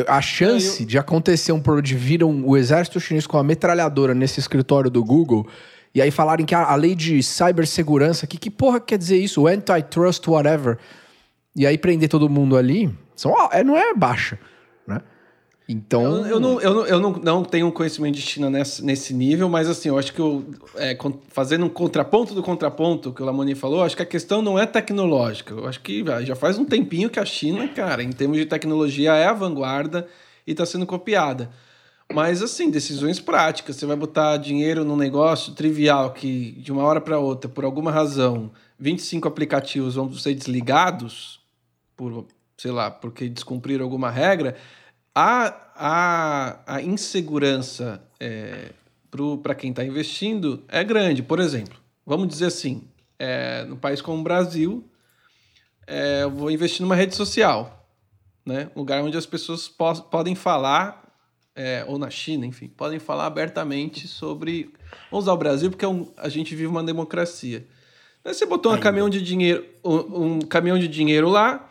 A 0.07 0.21
chance 0.21 0.83
eu... 0.83 0.87
de 0.87 0.99
acontecer 0.99 1.53
um 1.53 1.61
problema 1.61 1.87
de 1.87 1.95
vir 1.95 2.23
um, 2.23 2.47
o 2.47 2.57
exército 2.57 3.01
chinês 3.01 3.27
com 3.27 3.38
uma 3.38 3.45
metralhadora 3.45 4.14
nesse 4.14 4.38
escritório 4.38 4.90
do 4.90 5.03
Google. 5.03 5.47
E 5.95 6.03
aí 6.03 6.11
falarem 6.11 6.45
que 6.45 6.55
a, 6.55 6.64
a 6.64 6.75
lei 6.75 6.95
de 6.95 7.23
cibersegurança, 7.23 8.27
que, 8.27 8.37
que 8.37 8.51
porra 8.51 8.81
quer 8.81 8.99
dizer 8.99 9.18
isso? 9.18 9.42
O 9.42 9.47
antitrust, 9.47 10.27
whatever. 10.29 10.79
E 11.55 11.66
aí 11.66 11.79
prender 11.79 12.09
todo 12.09 12.29
mundo 12.29 12.57
ali, 12.57 12.90
são, 13.14 13.35
é, 13.53 13.62
não 13.62 13.77
é 13.77 13.95
baixa, 13.95 14.38
né? 14.87 15.01
Então. 15.73 16.27
Eu, 16.27 16.27
eu, 16.27 16.41
não, 16.41 16.61
eu, 16.61 16.75
não, 16.75 16.87
eu 16.87 17.01
não, 17.01 17.13
não 17.13 17.45
tenho 17.45 17.73
conhecimento 17.73 18.15
de 18.15 18.23
China 18.23 18.51
nesse, 18.51 18.85
nesse 18.85 19.15
nível, 19.15 19.49
mas 19.49 19.69
assim, 19.69 19.89
eu 19.89 19.99
acho 19.99 20.13
que 20.13 20.21
eu, 20.21 20.45
é, 20.77 20.97
fazendo 21.29 21.65
um 21.65 21.69
contraponto 21.69 22.35
do 22.35 22.43
contraponto 22.43 23.13
que 23.13 23.23
o 23.23 23.25
Lamoni 23.25 23.55
falou, 23.55 23.83
acho 23.83 23.97
que 23.97 24.03
a 24.03 24.07
questão 24.07 24.43
não 24.43 24.59
é 24.59 24.67
tecnológica. 24.67 25.55
Eu 25.55 25.67
acho 25.67 25.81
que 25.81 26.05
já 26.25 26.37
faz 26.37 26.59
um 26.59 26.65
tempinho 26.65 27.09
que 27.09 27.19
a 27.19 27.25
China, 27.25 27.67
cara, 27.69 28.03
em 28.03 28.13
termos 28.13 28.37
de 28.37 28.47
tecnologia, 28.47 29.15
é 29.15 29.27
a 29.27 29.33
vanguarda 29.33 30.07
e 30.47 30.53
está 30.53 30.67
sendo 30.67 30.87
copiada. 30.87 31.51
Mas, 32.13 32.43
assim, 32.43 32.71
decisões 32.71 33.19
práticas. 33.19 33.77
Você 33.77 33.87
vai 33.87 33.97
botar 33.97 34.37
dinheiro 34.37 34.85
num 34.85 34.97
negócio 34.97 35.55
trivial 35.55 36.13
que, 36.13 36.53
de 36.53 36.71
uma 36.71 36.83
hora 36.83 37.01
para 37.01 37.19
outra, 37.19 37.49
por 37.49 37.65
alguma 37.65 37.91
razão, 37.91 38.51
25 38.79 39.27
aplicativos 39.27 39.95
vão 39.95 40.13
ser 40.13 40.35
desligados, 40.35 41.41
por, 41.97 42.27
sei 42.57 42.71
lá, 42.71 42.91
porque 42.91 43.29
descumpriram 43.29 43.85
alguma 43.85 44.11
regra. 44.11 44.57
A, 45.14 45.55
a, 45.75 46.77
a 46.77 46.83
insegurança 46.83 48.03
é, 48.18 48.70
para 49.42 49.55
quem 49.55 49.70
está 49.70 49.85
investindo 49.85 50.64
é 50.68 50.83
grande. 50.83 51.22
Por 51.22 51.38
exemplo, 51.38 51.79
vamos 52.07 52.29
dizer 52.29 52.46
assim, 52.46 52.83
é, 53.18 53.64
no 53.64 53.77
país 53.77 54.01
como 54.01 54.20
o 54.20 54.22
Brasil, 54.22 54.88
é, 55.87 56.22
eu 56.22 56.31
vou 56.31 56.51
investir 56.51 56.83
numa 56.83 56.94
rede 56.94 57.14
social, 57.14 57.87
né? 58.44 58.70
lugar 58.75 59.03
onde 59.03 59.16
as 59.16 59.27
pessoas 59.27 59.68
po 59.68 59.94
podem 60.03 60.35
falar 60.35 61.03
é, 61.55 61.85
ou 61.87 61.98
na 61.98 62.09
China, 62.09 62.46
enfim, 62.46 62.68
podem 62.68 62.98
falar 62.98 63.27
abertamente 63.27 64.09
sobre. 64.09 64.72
Vamos 65.11 65.25
usar 65.25 65.33
o 65.35 65.37
Brasil 65.37 65.70
porque 65.70 65.85
é 65.85 65.88
um, 65.88 66.11
a 66.16 66.29
gente 66.29 66.55
vive 66.55 66.66
uma 66.66 66.83
democracia. 66.83 67.66
Aí 68.25 68.33
você 68.33 68.46
botou 68.46 68.72
um 68.72 68.79
caminhão 68.79 69.11
de 69.11 69.20
dinheiro, 69.20 69.66
um, 69.85 70.25
um, 70.25 70.40
caminhão 70.40 70.79
de 70.79 70.88
dinheiro 70.88 71.29
lá. 71.29 71.68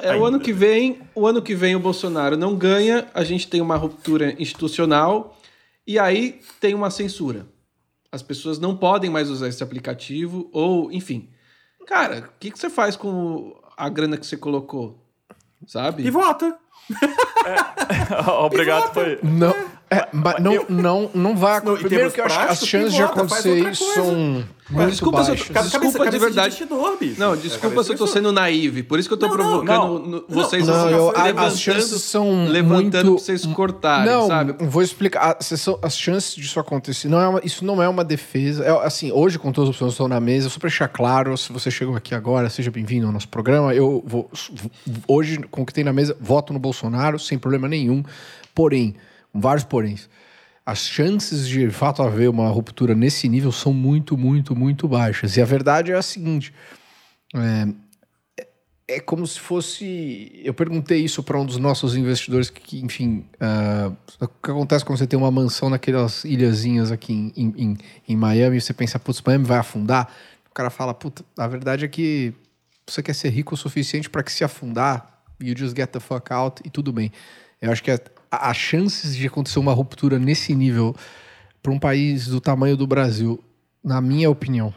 É, 0.00 0.16
o 0.16 0.24
ano 0.24 0.38
que 0.38 0.52
vem, 0.52 1.00
o 1.14 1.26
ano 1.26 1.42
que 1.42 1.54
vem 1.54 1.74
o 1.74 1.80
Bolsonaro 1.80 2.36
não 2.36 2.54
ganha, 2.54 3.08
a 3.14 3.24
gente 3.24 3.48
tem 3.48 3.60
uma 3.60 3.76
ruptura 3.76 4.34
institucional 4.40 5.36
e 5.86 5.98
aí 5.98 6.40
tem 6.60 6.74
uma 6.74 6.90
censura. 6.90 7.46
As 8.10 8.22
pessoas 8.22 8.58
não 8.58 8.76
podem 8.76 9.10
mais 9.10 9.28
usar 9.28 9.48
esse 9.48 9.62
aplicativo 9.62 10.48
ou, 10.52 10.90
enfim. 10.92 11.28
Cara, 11.86 12.20
o 12.20 12.38
que, 12.38 12.50
que 12.50 12.58
você 12.58 12.70
faz 12.70 12.96
com 12.96 13.54
a 13.76 13.88
grana 13.88 14.16
que 14.16 14.26
você 14.26 14.36
colocou? 14.36 15.02
Sabe? 15.66 16.04
E 16.04 16.10
vota. 16.10 16.58
É. 17.46 18.30
Obrigado, 18.44 18.92
foi. 18.92 19.18
Não, 19.22 19.54
é, 19.90 20.06
mas 20.12 20.42
não, 20.42 20.66
não, 20.68 21.10
não 21.14 21.36
vai 21.36 21.56
acontecer. 21.56 21.88
Primeiro 21.88 22.10
que 22.10 22.20
eu 22.20 22.24
acho 22.26 22.38
que 22.38 22.44
as 22.44 22.66
chances 22.66 22.92
de 22.92 23.02
acontecer 23.02 23.70
isso 23.70 23.94
são 23.94 24.44
muito 24.70 24.90
desculpa 24.90 25.22
baixas. 25.22 25.40
Se 25.40 25.50
eu, 25.50 25.62
desculpa 25.62 25.98
cabeça, 25.98 26.10
de 26.10 26.18
verdade. 26.18 26.56
De 26.56 27.18
não, 27.18 27.34
desculpa 27.34 27.82
se 27.82 27.92
eu 27.92 27.96
tô 27.96 28.06
sendo 28.06 28.30
naive. 28.30 28.82
Por 28.82 28.98
isso 28.98 29.08
que 29.08 29.14
eu 29.14 29.18
tô 29.18 29.28
não, 29.28 29.34
provocando 29.34 30.06
não, 30.06 30.24
vocês 30.28 30.66
não, 30.66 30.74
assim, 30.74 30.92
eu, 30.92 31.38
as 31.38 31.58
chances 31.58 32.02
são 32.02 32.44
levantando 32.46 32.82
muito... 32.82 32.90
pra 32.90 33.02
vocês 33.24 33.46
cortarem, 33.46 34.12
não, 34.12 34.26
sabe? 34.26 34.54
Vou 34.66 34.82
explicar. 34.82 35.38
As 35.82 35.96
chances 35.96 36.34
disso 36.34 36.60
acontecer. 36.60 37.08
Não 37.08 37.20
é 37.20 37.28
uma, 37.28 37.40
isso 37.42 37.64
não 37.64 37.82
é 37.82 37.88
uma 37.88 38.04
defesa. 38.04 38.64
É, 38.64 38.86
assim, 38.86 39.10
hoje, 39.10 39.38
com 39.38 39.50
todas 39.52 39.70
as 39.70 39.76
opções 39.76 39.90
que 39.90 39.94
estão 39.94 40.08
na 40.08 40.20
mesa, 40.20 40.50
só 40.50 40.58
pra 40.58 40.68
deixar 40.68 40.88
claro, 40.88 41.34
se 41.38 41.50
você 41.50 41.70
chegou 41.70 41.96
aqui 41.96 42.14
agora, 42.14 42.50
seja 42.50 42.70
bem-vindo 42.70 43.06
ao 43.06 43.12
nosso 43.12 43.28
programa. 43.28 43.74
Eu 43.74 44.02
vou. 44.06 44.30
Hoje, 45.06 45.38
com 45.50 45.62
o 45.62 45.66
que 45.66 45.72
tem 45.72 45.82
na 45.82 45.94
mesa, 45.94 46.14
voto 46.20 46.52
no 46.52 46.58
Bolsonaro, 46.58 47.18
sem 47.18 47.38
problema 47.38 47.66
nenhum. 47.66 48.02
Porém, 48.54 48.96
vários 49.34 49.64
poréns 49.64 50.08
as 50.68 50.80
chances 50.80 51.48
de, 51.48 51.66
de 51.66 51.72
fato 51.72 52.02
haver 52.02 52.28
uma 52.28 52.46
ruptura 52.50 52.94
nesse 52.94 53.26
nível 53.26 53.50
são 53.50 53.72
muito, 53.72 54.18
muito, 54.18 54.54
muito 54.54 54.86
baixas. 54.86 55.34
E 55.38 55.40
a 55.40 55.44
verdade 55.46 55.92
é 55.92 55.94
a 55.94 56.02
seguinte: 56.02 56.52
é, 57.34 57.68
é 58.86 59.00
como 59.00 59.26
se 59.26 59.40
fosse. 59.40 60.30
Eu 60.44 60.52
perguntei 60.52 61.02
isso 61.02 61.22
para 61.22 61.40
um 61.40 61.46
dos 61.46 61.56
nossos 61.56 61.96
investidores 61.96 62.50
que, 62.50 62.84
enfim, 62.84 63.24
uh, 63.40 63.96
o 64.20 64.28
que 64.28 64.50
acontece 64.50 64.84
quando 64.84 64.98
você 64.98 65.06
tem 65.06 65.18
uma 65.18 65.30
mansão 65.30 65.70
naquelas 65.70 66.22
ilhazinhas 66.24 66.92
aqui 66.92 67.32
em, 67.34 67.54
em, 67.56 67.78
em 68.06 68.16
Miami 68.16 68.58
e 68.58 68.60
você 68.60 68.74
pensa, 68.74 68.98
putz, 68.98 69.22
Miami 69.22 69.46
vai 69.46 69.56
afundar? 69.56 70.12
O 70.50 70.52
cara 70.52 70.68
fala, 70.68 70.92
puta, 70.92 71.24
a 71.38 71.48
verdade 71.48 71.86
é 71.86 71.88
que 71.88 72.34
você 72.86 73.02
quer 73.02 73.14
ser 73.14 73.30
rico 73.30 73.54
o 73.54 73.56
suficiente 73.56 74.10
para 74.10 74.22
que 74.22 74.30
se 74.30 74.44
afundar, 74.44 75.22
you 75.40 75.56
just 75.56 75.74
get 75.74 75.88
the 75.88 76.00
fuck 76.00 76.30
out 76.30 76.60
e 76.62 76.68
tudo 76.68 76.92
bem. 76.92 77.10
Eu 77.62 77.72
acho 77.72 77.82
que 77.82 77.90
é 77.90 77.98
as 78.30 78.56
chances 78.56 79.16
de 79.16 79.26
acontecer 79.26 79.58
uma 79.58 79.72
ruptura 79.72 80.18
nesse 80.18 80.54
nível 80.54 80.94
para 81.62 81.72
um 81.72 81.78
país 81.78 82.26
do 82.26 82.40
tamanho 82.40 82.76
do 82.76 82.86
Brasil, 82.86 83.42
na 83.82 84.00
minha 84.00 84.30
opinião, 84.30 84.72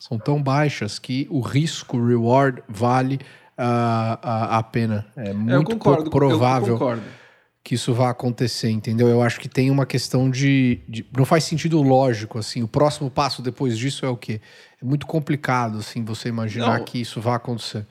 são 0.00 0.18
tão 0.18 0.42
baixas 0.42 0.98
que 0.98 1.26
o 1.30 1.40
risco, 1.40 1.96
o 1.96 2.06
reward, 2.06 2.62
vale 2.68 3.16
uh, 3.16 4.18
a, 4.22 4.58
a 4.58 4.62
pena. 4.62 5.06
É 5.16 5.32
muito 5.32 5.70
concordo, 5.70 6.10
provável 6.10 6.78
que 7.64 7.74
isso 7.74 7.94
vá 7.94 8.10
acontecer, 8.10 8.68
entendeu? 8.68 9.08
Eu 9.08 9.22
acho 9.22 9.40
que 9.40 9.48
tem 9.48 9.70
uma 9.70 9.86
questão 9.86 10.28
de, 10.28 10.82
de, 10.86 11.06
Não 11.16 11.24
faz 11.24 11.44
sentido 11.44 11.80
lógico, 11.80 12.38
assim. 12.38 12.62
O 12.62 12.68
próximo 12.68 13.10
passo 13.10 13.40
depois 13.40 13.78
disso 13.78 14.04
é 14.04 14.08
o 14.08 14.16
quê? 14.18 14.38
É 14.80 14.84
muito 14.84 15.06
complicado, 15.06 15.78
assim, 15.78 16.04
você 16.04 16.28
imaginar 16.28 16.78
Não. 16.78 16.84
que 16.84 17.00
isso 17.00 17.22
vá 17.22 17.36
acontecer. 17.36 17.86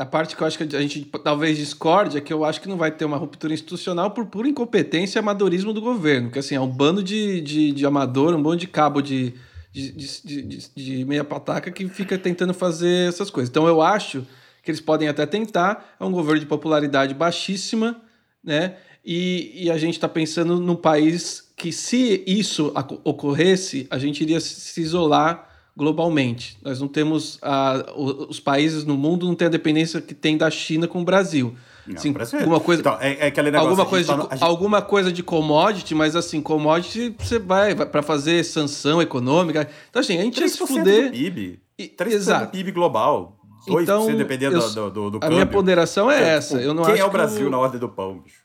A 0.00 0.06
parte 0.06 0.34
que 0.34 0.42
eu 0.42 0.46
acho 0.46 0.56
que 0.56 0.74
a 0.74 0.80
gente 0.80 1.04
talvez 1.22 1.58
discorde 1.58 2.16
é 2.16 2.22
que 2.22 2.32
eu 2.32 2.42
acho 2.42 2.58
que 2.58 2.68
não 2.68 2.78
vai 2.78 2.90
ter 2.90 3.04
uma 3.04 3.18
ruptura 3.18 3.52
institucional 3.52 4.12
por 4.12 4.24
pura 4.24 4.48
incompetência 4.48 5.18
e 5.18 5.20
amadorismo 5.20 5.74
do 5.74 5.80
governo. 5.82 6.28
Porque 6.28 6.38
assim, 6.38 6.54
é 6.54 6.60
um 6.60 6.66
bando 6.66 7.02
de, 7.02 7.42
de, 7.42 7.70
de 7.70 7.84
amador, 7.84 8.34
um 8.34 8.42
bando 8.42 8.56
de 8.56 8.66
cabo 8.66 9.02
de, 9.02 9.34
de, 9.70 9.92
de, 9.92 10.42
de, 10.42 10.70
de 10.74 11.04
meia 11.04 11.22
pataca 11.22 11.70
que 11.70 11.86
fica 11.90 12.16
tentando 12.16 12.54
fazer 12.54 13.10
essas 13.10 13.28
coisas. 13.28 13.50
Então 13.50 13.66
eu 13.66 13.82
acho 13.82 14.26
que 14.62 14.70
eles 14.70 14.80
podem 14.80 15.06
até 15.06 15.26
tentar. 15.26 15.94
É 16.00 16.04
um 16.04 16.12
governo 16.12 16.40
de 16.40 16.46
popularidade 16.46 17.12
baixíssima, 17.12 18.00
né? 18.42 18.76
E, 19.04 19.52
e 19.64 19.70
a 19.70 19.76
gente 19.76 19.94
está 19.94 20.08
pensando 20.08 20.58
num 20.58 20.76
país 20.76 21.52
que, 21.54 21.70
se 21.72 22.24
isso 22.26 22.72
ocorresse, 23.04 23.86
a 23.90 23.98
gente 23.98 24.22
iria 24.22 24.40
se 24.40 24.80
isolar 24.80 25.49
globalmente. 25.80 26.58
Nós 26.62 26.78
não 26.78 26.86
temos 26.86 27.38
a, 27.40 27.86
os 27.96 28.38
países 28.38 28.84
no 28.84 28.98
mundo 28.98 29.26
não 29.26 29.34
têm 29.34 29.46
a 29.46 29.50
dependência 29.50 29.98
que 29.98 30.14
tem 30.14 30.36
da 30.36 30.50
China 30.50 30.86
com 30.86 31.00
o 31.00 31.04
Brasil. 31.04 31.54
Não, 31.86 31.96
assim, 31.96 32.14
alguma 32.38 32.60
coisa, 32.60 32.82
então, 32.82 32.98
é, 33.00 33.28
é 33.28 33.42
negócio, 33.42 33.58
alguma 33.58 33.86
coisa, 33.86 34.14
de, 34.14 34.22
gente... 34.22 34.44
alguma 34.44 34.82
coisa 34.82 35.10
de 35.10 35.22
commodity, 35.22 35.94
mas 35.94 36.14
assim, 36.14 36.42
commodity 36.42 37.16
você 37.18 37.38
vai, 37.38 37.74
vai 37.74 37.86
para 37.86 38.02
fazer 38.02 38.44
sanção 38.44 39.00
econômica. 39.00 39.66
Então 39.88 40.00
assim, 40.00 40.18
a 40.18 40.22
gente 40.22 40.38
ia 40.38 40.48
se 40.48 40.58
fuder. 40.58 41.06
Do 41.06 41.12
PIB. 41.12 41.58
3% 41.78 42.06
Exato. 42.12 42.46
do 42.46 42.50
PIB 42.50 42.72
global. 42.72 43.38
2% 43.66 43.82
então, 43.82 44.14
dependendo 44.14 44.58
eu, 44.58 44.70
do, 44.70 44.90
do, 44.90 45.10
do 45.18 45.26
A 45.26 45.30
minha 45.30 45.46
ponderação 45.46 46.10
é, 46.10 46.22
é 46.22 46.28
essa. 46.36 46.56
Tipo, 46.56 46.68
eu 46.68 46.74
não 46.74 46.84
quem 46.84 46.94
acho 46.94 47.02
é 47.02 47.06
o 47.06 47.10
Brasil 47.10 47.50
na 47.50 47.58
ordem 47.58 47.80
do 47.80 47.88
pão, 47.88 48.18
bicho? 48.18 48.40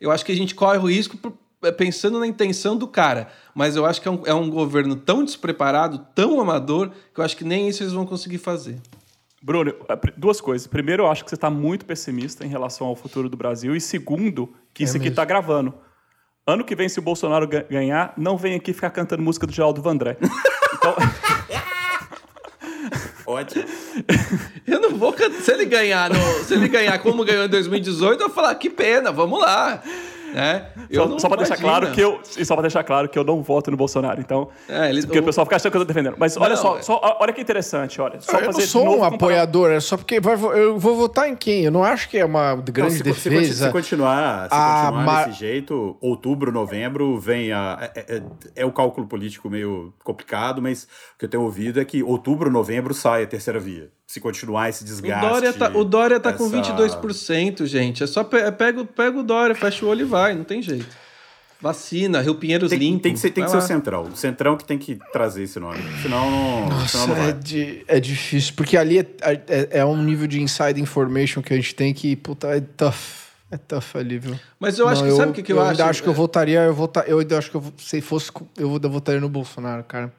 Eu 0.00 0.10
acho 0.10 0.24
que 0.24 0.32
a 0.32 0.36
gente 0.36 0.54
corre 0.54 0.78
o 0.78 0.88
risco 0.88 1.16
é, 1.16 1.30
pensando 1.76 2.18
na 2.18 2.26
intenção 2.26 2.76
do 2.76 2.88
cara. 2.88 3.28
Mas 3.54 3.76
eu 3.76 3.84
acho 3.84 4.00
que 4.00 4.08
é 4.08 4.10
um, 4.10 4.26
é 4.26 4.32
um 4.32 4.48
governo 4.48 4.96
tão 4.96 5.24
despreparado, 5.24 6.06
tão 6.14 6.40
amador, 6.40 6.90
que 7.12 7.20
eu 7.20 7.24
acho 7.24 7.36
que 7.36 7.44
nem 7.44 7.68
isso 7.68 7.82
eles 7.82 7.92
vão 7.92 8.06
conseguir 8.06 8.38
fazer. 8.38 8.78
Bruno, 9.42 9.74
é, 9.88 9.96
duas 10.16 10.40
coisas. 10.40 10.66
Primeiro, 10.66 11.04
eu 11.04 11.10
acho 11.10 11.24
que 11.24 11.30
você 11.30 11.34
está 11.34 11.50
muito 11.50 11.84
pessimista 11.84 12.44
em 12.44 12.48
relação 12.48 12.86
ao 12.86 12.96
futuro 12.96 13.28
do 13.28 13.36
Brasil. 13.36 13.74
E 13.74 13.80
segundo, 13.80 14.54
que 14.72 14.82
é 14.82 14.86
isso 14.86 14.96
aqui 14.96 15.08
está 15.08 15.24
gravando. 15.24 15.74
Ano 16.46 16.64
que 16.64 16.74
vem, 16.74 16.88
se 16.88 16.98
o 16.98 17.02
Bolsonaro 17.02 17.46
ganhar, 17.46 18.14
não 18.16 18.36
vem 18.36 18.54
aqui 18.54 18.72
ficar 18.72 18.90
cantando 18.90 19.22
música 19.22 19.46
do 19.46 19.52
Geraldo 19.52 19.82
Vandré. 19.82 20.16
Então... 20.72 20.94
Ótimo. 23.26 23.64
Eu 24.66 24.80
não 24.80 24.96
vou 24.96 25.12
cantar. 25.12 25.40
Se 25.40 25.52
ele 25.52 25.66
ganhar, 25.66 26.08
no... 26.08 26.44
se 26.44 26.54
ele 26.54 26.68
ganhar 26.68 26.98
como 27.00 27.24
ganhou 27.24 27.44
em 27.44 27.48
2018, 27.48 28.20
eu 28.20 28.28
vou 28.28 28.34
falar, 28.34 28.54
que 28.54 28.70
pena, 28.70 29.12
vamos 29.12 29.40
lá. 29.40 29.82
Né? 30.32 30.66
Eu 30.88 31.08
só, 31.10 31.18
só 31.20 31.28
para 31.28 31.38
deixar 31.38 31.56
claro 31.56 31.92
que 31.92 32.00
eu 32.00 32.20
só 32.22 32.54
para 32.54 32.62
deixar 32.62 32.84
claro 32.84 33.08
que 33.08 33.18
eu 33.18 33.24
não 33.24 33.42
voto 33.42 33.70
no 33.70 33.76
Bolsonaro. 33.76 34.20
Então, 34.20 34.48
é, 34.68 34.90
ele, 34.90 35.02
porque 35.02 35.18
o... 35.18 35.22
o 35.22 35.24
pessoal 35.24 35.44
fica 35.44 35.56
achando 35.56 35.70
que 35.72 35.76
eu 35.76 35.82
tô 35.82 35.86
defendendo. 35.86 36.16
Mas 36.18 36.36
olha 36.36 36.50
não, 36.50 36.56
só, 36.56 36.78
é... 36.78 36.82
só, 36.82 37.18
olha 37.20 37.32
que 37.32 37.40
interessante, 37.40 38.00
olha. 38.00 38.20
Só 38.20 38.38
eu 38.38 38.46
fazer 38.46 38.62
não 38.62 38.68
sou 38.68 38.98
um 38.98 39.04
apoiador, 39.04 39.70
é 39.70 39.80
só 39.80 39.96
porque 39.96 40.20
vai, 40.20 40.34
eu 40.34 40.78
vou 40.78 40.96
votar 40.96 41.28
em 41.28 41.36
quem? 41.36 41.64
Eu 41.64 41.70
não 41.70 41.84
acho 41.84 42.08
que 42.08 42.18
é 42.18 42.24
uma 42.24 42.56
grande 42.56 42.80
não, 42.80 42.90
se, 42.90 43.02
defesa. 43.02 43.66
Se, 43.66 43.72
continuar, 43.72 44.44
se 44.44 44.50
continuar 44.50 45.04
mar... 45.04 45.26
desse 45.26 45.38
jeito, 45.38 45.96
outubro, 46.00 46.52
novembro, 46.52 47.18
vem 47.18 47.52
a 47.52 47.90
é, 47.94 48.16
é, 48.16 48.22
é, 48.56 48.66
o 48.66 48.72
cálculo 48.72 49.06
político 49.06 49.48
meio 49.48 49.92
complicado, 50.04 50.62
mas 50.62 50.84
o 50.84 51.18
que 51.18 51.24
eu 51.24 51.28
tenho 51.28 51.42
ouvido 51.42 51.80
é 51.80 51.84
que 51.84 52.02
outubro, 52.02 52.50
novembro 52.50 52.94
sai 52.94 53.24
a 53.24 53.26
terceira 53.26 53.58
via 53.58 53.90
se 54.10 54.18
continuar 54.20 54.68
esse 54.68 54.82
desgaste. 54.82 55.24
O 55.24 55.28
Dória 55.30 55.52
tá, 55.52 55.70
o 55.72 55.84
Dória 55.84 56.18
tá 56.18 56.30
essa... 56.30 56.38
com 56.38 56.50
22%, 56.50 57.64
gente. 57.64 58.02
É 58.02 58.08
só 58.08 58.24
pe 58.24 58.50
pega, 58.50 58.84
pega 58.84 59.20
o 59.20 59.22
Dória, 59.22 59.54
fecha 59.54 59.84
o 59.86 59.88
olho 59.88 60.00
e 60.00 60.04
vai, 60.04 60.34
não 60.34 60.42
tem 60.42 60.60
jeito. 60.60 60.88
Vacina, 61.60 62.20
Rio 62.20 62.34
Pinheiros 62.34 62.70
Tem, 62.70 62.78
limpo. 62.78 63.02
tem 63.02 63.12
que 63.12 63.20
ser, 63.20 63.30
tem 63.30 63.44
que 63.44 63.50
ser 63.50 63.58
o. 63.58 63.60
Centrão. 63.60 64.02
O 64.04 64.16
Centrão 64.16 64.56
que 64.56 64.64
tem 64.64 64.78
que 64.78 64.98
trazer 65.12 65.44
esse 65.44 65.60
nome. 65.60 65.78
Senão 66.02 66.28
não, 66.28 66.68
senão 66.68 66.78
Nossa, 66.80 67.06
não 67.06 67.14
vai. 67.14 67.28
é, 67.28 67.32
di- 67.32 67.84
é 67.86 68.00
difícil, 68.00 68.54
porque 68.56 68.76
ali 68.76 68.98
é, 68.98 69.06
é, 69.46 69.68
é 69.78 69.84
um 69.84 70.02
nível 70.02 70.26
de 70.26 70.40
inside 70.42 70.80
information 70.80 71.40
que 71.40 71.52
a 71.52 71.56
gente 71.56 71.72
tem 71.74 71.94
que, 71.94 72.16
puta, 72.16 72.48
é 72.48 72.60
tough. 72.60 72.94
É 73.52 73.56
tough 73.58 73.94
ali, 73.96 74.18
viu? 74.18 74.34
Mas 74.58 74.78
eu 74.78 74.88
acho 74.88 75.02
Não, 75.04 75.10
que, 75.10 75.16
sabe 75.16 75.30
o 75.32 75.34
que, 75.34 75.42
que 75.42 75.52
eu, 75.52 75.60
ainda 75.60 75.82
acho? 75.82 75.90
acho 75.90 76.02
que 76.02 76.08
eu 76.08 76.14
votaria, 76.14 76.60
eu, 76.62 76.72
vota, 76.74 77.04
eu 77.06 77.18
ainda 77.18 77.36
acho 77.36 77.50
que 77.50 77.56
eu, 77.56 77.64
se 77.78 78.00
fosse, 78.00 78.30
eu 78.56 78.72
ainda 78.72 78.88
votaria 78.88 79.20
no 79.20 79.28
Bolsonaro, 79.28 79.84
cara. 79.84 80.12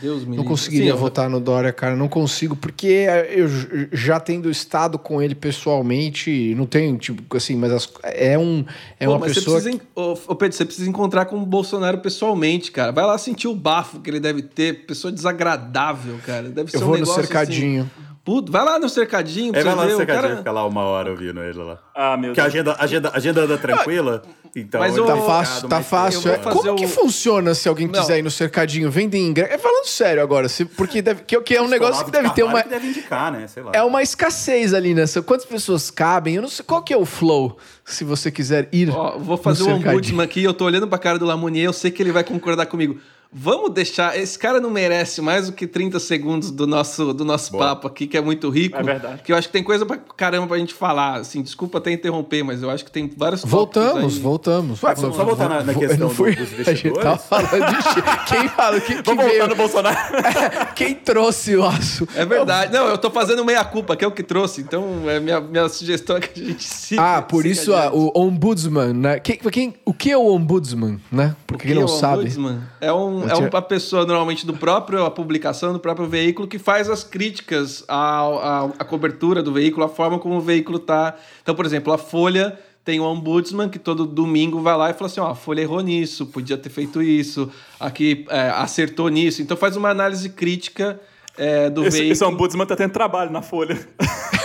Deus 0.00 0.24
me 0.24 0.36
Não 0.36 0.44
conseguiria 0.44 0.86
Sim, 0.86 0.90
eu- 0.90 0.96
votar 0.96 1.28
no 1.28 1.38
Dória, 1.40 1.72
cara. 1.72 1.94
Não 1.94 2.08
consigo, 2.08 2.56
porque 2.56 3.06
eu 3.30 3.46
já 3.92 4.18
tendo 4.18 4.50
estado 4.50 4.98
com 4.98 5.20
ele 5.20 5.34
pessoalmente, 5.34 6.54
não 6.56 6.66
tenho, 6.66 6.96
tipo, 6.98 7.36
assim, 7.36 7.56
mas 7.56 7.72
as- 7.72 7.88
é 8.02 8.38
um 8.38 8.64
é 8.98 9.04
Pô, 9.06 9.12
uma 9.12 9.18
mas 9.20 9.34
pessoa. 9.34 9.60
Você 9.60 9.70
precisa, 9.70 9.84
en- 9.84 10.00
ô, 10.26 10.34
Pedro, 10.34 10.56
você 10.56 10.64
precisa 10.64 10.88
encontrar 10.88 11.24
com 11.26 11.36
o 11.36 11.46
Bolsonaro 11.46 11.98
pessoalmente, 11.98 12.70
cara. 12.72 12.92
Vai 12.92 13.04
lá 13.04 13.16
sentir 13.18 13.48
o 13.48 13.54
bafo 13.54 14.00
que 14.00 14.08
ele 14.10 14.20
deve 14.20 14.42
ter. 14.42 14.86
Pessoa 14.86 15.12
desagradável, 15.12 16.16
cara. 16.24 16.48
Deve 16.48 16.70
ser 16.70 16.78
Eu 16.78 16.82
um 16.82 16.84
vou 16.86 16.94
no 16.94 17.00
negócio 17.00 17.22
cercadinho. 17.22 17.82
Assim, 17.82 18.09
puto, 18.24 18.52
vai 18.52 18.64
lá 18.64 18.78
no 18.78 18.88
cercadinho 18.88 19.52
pra 19.52 19.60
É, 19.60 19.64
vai 19.64 19.74
lá 19.74 19.84
no 19.86 19.96
cercadinho, 19.96 20.22
cara... 20.22 20.36
fica 20.38 20.52
lá 20.52 20.66
uma 20.66 20.82
hora 20.84 21.10
ouvindo 21.10 21.40
ele 21.42 21.58
lá. 21.58 21.78
Ah, 21.94 22.16
meu 22.16 22.30
Porque 22.30 22.40
Deus. 22.40 22.54
agenda, 22.54 22.72
a 22.72 22.84
agenda, 22.84 23.08
a 23.08 23.16
agenda 23.16 23.40
anda 23.42 23.58
tranquila, 23.58 24.22
então... 24.54 24.80
Mas 24.80 24.92
ele 24.92 25.00
o- 25.02 25.06
Tá 25.06 25.16
fácil, 25.16 25.68
tá 25.68 25.82
fácil. 25.82 26.30
É. 26.32 26.38
Como 26.38 26.74
que 26.76 26.84
o- 26.84 26.88
funciona 26.88 27.54
se 27.54 27.68
alguém 27.68 27.86
Não. 27.88 28.00
quiser 28.00 28.18
ir 28.18 28.22
no 28.22 28.30
cercadinho? 28.30 28.90
Vendem 28.90 29.26
ingresso. 29.26 29.52
É 29.52 29.58
falando 29.58 29.84
sério 29.86 30.22
agora, 30.22 30.48
se, 30.48 30.64
porque 30.64 31.00
deve, 31.02 31.22
que, 31.24 31.40
que 31.40 31.56
é 31.56 31.62
um 31.62 31.68
negócio 31.68 32.04
que 32.04 32.10
deve 32.10 32.30
ter 32.30 32.42
uma. 32.42 32.62
Que 32.62 32.68
deve 32.68 32.86
indicar, 32.88 33.30
né? 33.32 33.46
Sei 33.46 33.62
lá. 33.62 33.72
É 33.74 33.82
uma 33.82 34.02
escassez 34.02 34.72
ali 34.74 34.94
nessa. 34.94 35.22
Quantas 35.22 35.46
pessoas 35.46 35.90
cabem? 35.90 36.34
Eu 36.36 36.42
não 36.42 36.48
sei 36.48 36.64
qual 36.64 36.82
que 36.82 36.92
é 36.92 36.96
o 36.96 37.04
flow, 37.04 37.56
se 37.84 38.04
você 38.04 38.30
quiser 38.30 38.68
ir. 38.72 38.90
Ó, 38.90 39.18
vou 39.18 39.36
fazer 39.36 39.62
no 39.64 39.70
um 39.70 39.74
ombudsman 39.76 40.24
aqui, 40.24 40.42
eu 40.44 40.52
tô 40.54 40.64
olhando 40.64 40.86
pra 40.88 40.98
cara 40.98 41.18
do 41.18 41.24
Lamonier, 41.26 41.64
eu 41.66 41.72
sei 41.72 41.90
que 41.90 42.02
ele 42.02 42.12
vai 42.12 42.24
concordar 42.24 42.66
comigo. 42.66 42.98
Vamos 43.32 43.72
deixar. 43.72 44.18
Esse 44.18 44.36
cara 44.38 44.60
não 44.60 44.70
merece 44.70 45.20
mais 45.22 45.46
do 45.46 45.52
que 45.52 45.66
30 45.66 46.00
segundos 46.00 46.50
do 46.50 46.66
nosso, 46.66 47.12
do 47.14 47.24
nosso 47.24 47.52
Boa. 47.52 47.64
papo 47.68 47.86
aqui, 47.86 48.06
que 48.08 48.16
é 48.16 48.20
muito 48.20 48.50
rico. 48.50 48.76
É 48.76 48.82
verdade. 48.82 49.22
Que 49.22 49.32
eu 49.32 49.36
acho 49.36 49.46
que 49.46 49.52
tem 49.52 49.62
coisa 49.62 49.86
pra 49.86 49.96
caramba 50.16 50.48
pra 50.48 50.58
gente 50.58 50.74
falar. 50.74 51.20
Assim, 51.20 51.40
desculpa 51.40 51.78
até 51.78 51.92
interromper, 51.92 52.42
mas 52.42 52.60
eu 52.62 52.68
acho 52.70 52.84
que 52.84 52.90
tem 52.90 53.08
vários 53.16 53.42
tópicos 53.42 53.50
Voltamos, 53.60 54.14
aí. 54.16 54.20
voltamos. 54.20 54.82
Ué, 54.82 54.96
só- 54.96 55.12
só 55.12 55.24
voltar 55.24 55.48
na- 55.48 55.62
na 55.62 55.74
questão 55.74 55.90
eu 55.96 55.98
não 56.00 56.08
do- 56.08 56.14
fui- 56.14 56.34
dos 56.34 56.48
A 56.66 56.74
gente 56.74 56.90
tava 56.92 57.14
investidores. 57.14 57.22
falando 57.22 57.66
de... 57.66 58.26
Quem 58.26 58.48
fala? 58.48 58.80
Quem, 58.80 58.96
quem 59.02 59.14
Vamos 59.14 59.24
veio? 59.24 59.38
voltar 59.38 59.48
no 59.48 59.56
Bolsonaro. 59.56 59.98
Quem 60.74 60.94
trouxe 60.94 61.54
o 61.56 61.64
aço? 61.64 62.08
É 62.16 62.24
verdade. 62.24 62.72
Não, 62.72 62.86
eu 62.88 62.98
tô 62.98 63.10
fazendo 63.10 63.44
meia-culpa, 63.44 63.94
que 63.96 64.04
é 64.04 64.08
o 64.08 64.12
que 64.12 64.22
trouxe. 64.22 64.60
Então, 64.60 65.08
é 65.08 65.20
minha, 65.20 65.40
minha 65.40 65.68
sugestão 65.68 66.16
é 66.16 66.20
que 66.20 66.40
a 66.40 66.44
gente 66.44 66.64
siga. 66.64 67.02
Ah, 67.18 67.22
por 67.22 67.42
siga 67.42 67.52
isso 67.52 67.74
adiante. 67.74 67.96
o 67.96 68.12
ombudsman, 68.14 68.92
né? 68.94 69.20
Quem, 69.20 69.36
quem, 69.36 69.74
o 69.84 69.92
que 69.94 70.10
é 70.10 70.16
o 70.16 70.26
ombudsman, 70.26 70.98
né? 71.12 71.36
Porque 71.46 71.64
quem 71.66 71.74
que 71.76 71.80
não 71.80 71.82
é 71.82 71.84
o 71.92 71.96
sabe. 71.96 72.22
ombudsman? 72.22 72.60
É, 72.80 72.92
um, 72.92 73.19
É 73.28 73.34
uma 73.34 73.62
pessoa, 73.62 74.06
normalmente, 74.06 74.46
do 74.46 74.54
próprio, 74.54 75.04
a 75.04 75.10
publicação 75.10 75.72
do 75.72 75.80
próprio 75.80 76.06
veículo, 76.06 76.46
que 76.46 76.58
faz 76.58 76.88
as 76.88 77.02
críticas 77.02 77.84
à, 77.88 78.20
à, 78.20 78.64
à 78.78 78.84
cobertura 78.84 79.42
do 79.42 79.52
veículo, 79.52 79.84
a 79.84 79.88
forma 79.88 80.18
como 80.18 80.36
o 80.36 80.40
veículo 80.40 80.78
tá. 80.78 81.16
Então, 81.42 81.54
por 81.54 81.66
exemplo, 81.66 81.92
a 81.92 81.98
Folha 81.98 82.58
tem 82.84 83.00
um 83.00 83.04
ombudsman 83.04 83.68
que 83.68 83.78
todo 83.78 84.06
domingo 84.06 84.60
vai 84.60 84.76
lá 84.76 84.90
e 84.90 84.94
fala 84.94 85.06
assim: 85.06 85.20
ó, 85.20 85.30
a 85.30 85.34
Folha 85.34 85.60
errou 85.60 85.80
nisso, 85.80 86.26
podia 86.26 86.56
ter 86.56 86.70
feito 86.70 87.02
isso, 87.02 87.50
aqui 87.78 88.24
é, 88.28 88.50
acertou 88.50 89.08
nisso. 89.08 89.42
Então, 89.42 89.56
faz 89.56 89.76
uma 89.76 89.90
análise 89.90 90.28
crítica 90.30 91.00
é, 91.36 91.70
do 91.70 91.82
Esse, 91.82 91.90
veículo. 91.98 92.12
esse 92.12 92.24
ombudsman 92.24 92.66
tá 92.66 92.76
tendo 92.76 92.92
trabalho 92.92 93.30
na 93.30 93.42
Folha. 93.42 93.78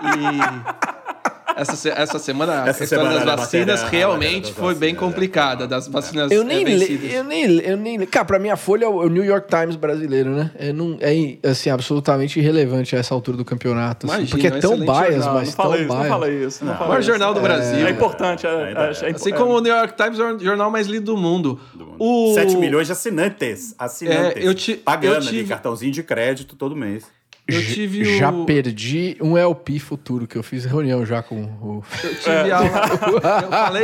E 0.00 0.97
essa, 1.60 1.88
essa 1.90 2.18
semana 2.18 2.62
a 2.64 2.68
Essa 2.68 2.84
história 2.84 3.04
semana 3.04 3.24
das 3.26 3.32
a 3.34 3.36
vacinas 3.36 3.82
matéria- 3.82 4.04
a 4.06 4.08
realmente 4.08 4.52
foi 4.52 4.74
bem 4.74 4.94
vacinas, 4.94 4.98
complicada, 5.14 5.66
das 5.66 5.88
vacinas 5.88 6.30
Eu 6.30 6.42
é, 6.42 6.44
nem, 6.44 6.64
vencidas. 6.64 7.12
eu 7.12 7.24
nem, 7.24 7.44
eu 7.60 7.76
nem, 7.76 7.98
cara, 8.06 8.24
pra 8.24 8.38
mim 8.38 8.48
a 8.48 8.56
Folha 8.56 8.84
é 8.84 8.88
o 8.88 8.98
o 8.98 9.08
New 9.08 9.24
York 9.24 9.48
Times 9.48 9.76
brasileiro, 9.76 10.30
né? 10.30 10.50
É, 10.56 10.72
não, 10.72 10.96
é 11.00 11.38
assim 11.48 11.70
absolutamente 11.70 12.38
irrelevante 12.38 12.94
a 12.96 12.98
essa 12.98 13.14
altura 13.14 13.36
do 13.36 13.44
campeonato, 13.44 14.06
assim, 14.06 14.16
Imagina, 14.16 14.30
porque 14.30 14.46
é 14.46 14.60
tão 14.60 14.76
bias, 14.78 14.86
jornal. 15.24 15.34
mas 15.34 15.48
não 15.48 15.52
fala 15.54 15.74
tão 15.76 15.84
isso, 15.84 15.88
não 15.94 15.98
bias. 15.98 16.08
fala 16.08 16.30
isso. 16.30 16.64
Não 16.64 16.70
Não. 16.72 16.78
fala 16.78 16.86
O 16.86 16.88
maior 16.90 17.00
isso. 17.00 17.08
jornal 17.10 17.34
do 17.34 17.40
Brasil. 17.40 17.86
É 17.86 17.90
importante. 17.90 18.46
É, 18.46 18.50
Ainda 18.50 18.80
é, 18.80 18.82
é. 18.84 18.86
é 18.86 18.90
Assim 18.90 19.06
importante. 19.08 19.34
como 19.34 19.54
o 19.56 19.60
New 19.60 19.72
York 19.74 19.94
Times 19.96 20.18
é 20.18 20.24
o 20.24 20.38
jornal 20.38 20.70
mais 20.70 20.86
lido 20.86 21.06
do 21.14 21.16
mundo. 21.16 21.58
O... 21.98 22.32
7 22.34 22.56
milhões 22.56 22.86
de 22.86 22.92
assinantes. 22.92 23.74
Assinantes. 23.78 24.42
É, 24.44 24.46
eu 24.46 24.54
ti- 24.54 24.76
Pagando 24.76 25.14
eu 25.16 25.20
tive- 25.20 25.38
ali, 25.40 25.48
cartãozinho 25.48 25.92
de 25.92 26.02
crédito 26.02 26.54
todo 26.56 26.74
mês. 26.76 27.04
Eu 27.48 27.64
tive 27.64 28.02
o... 28.02 28.18
Já 28.18 28.30
perdi 28.44 29.16
um 29.22 29.34
LP 29.34 29.78
futuro, 29.78 30.26
que 30.26 30.36
eu 30.36 30.42
fiz 30.42 30.66
reunião 30.66 31.06
já 31.06 31.22
com 31.22 31.44
o. 31.44 31.82
Eu 32.04 32.14
tive 32.16 32.52
aula... 32.52 32.68
Eu 33.48 33.50
falei... 33.50 33.82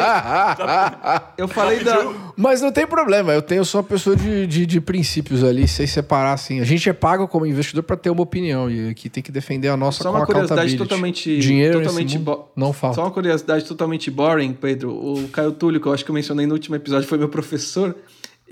Eu 1.38 1.48
falei 1.48 1.82
da... 1.82 2.12
Mas 2.36 2.60
não 2.60 2.70
tem 2.70 2.86
problema, 2.86 3.32
eu 3.32 3.40
tenho 3.40 3.64
só 3.64 3.82
pessoa 3.82 4.14
de, 4.14 4.46
de, 4.46 4.66
de 4.66 4.80
princípios 4.82 5.42
ali, 5.42 5.66
sem 5.66 5.86
separar 5.86 6.34
assim. 6.34 6.60
A 6.60 6.64
gente 6.64 6.90
é 6.90 6.92
pago 6.92 7.26
como 7.26 7.46
investidor 7.46 7.82
para 7.82 7.96
ter 7.96 8.10
uma 8.10 8.22
opinião 8.22 8.70
e 8.70 8.90
aqui 8.90 9.08
tem 9.08 9.22
que 9.22 9.32
defender 9.32 9.68
a 9.68 9.76
nossa 9.76 10.02
Só 10.02 10.10
uma 10.10 10.26
curiosidade 10.26 10.76
totalmente... 10.76 11.38
Dinheiro 11.38 11.80
totalmente 11.80 12.18
mundo 12.18 12.44
não 12.54 12.72
falta. 12.72 12.96
Só 12.96 13.02
uma 13.02 13.10
curiosidade 13.10 13.64
totalmente 13.64 14.10
boring, 14.10 14.52
Pedro. 14.52 14.90
O 14.92 15.28
Caio 15.28 15.52
Túlio, 15.52 15.80
que 15.80 15.86
eu 15.86 15.94
acho 15.94 16.04
que 16.04 16.10
eu 16.10 16.14
mencionei 16.14 16.46
no 16.46 16.52
último 16.52 16.76
episódio, 16.76 17.08
foi 17.08 17.16
meu 17.16 17.30
professor. 17.30 17.96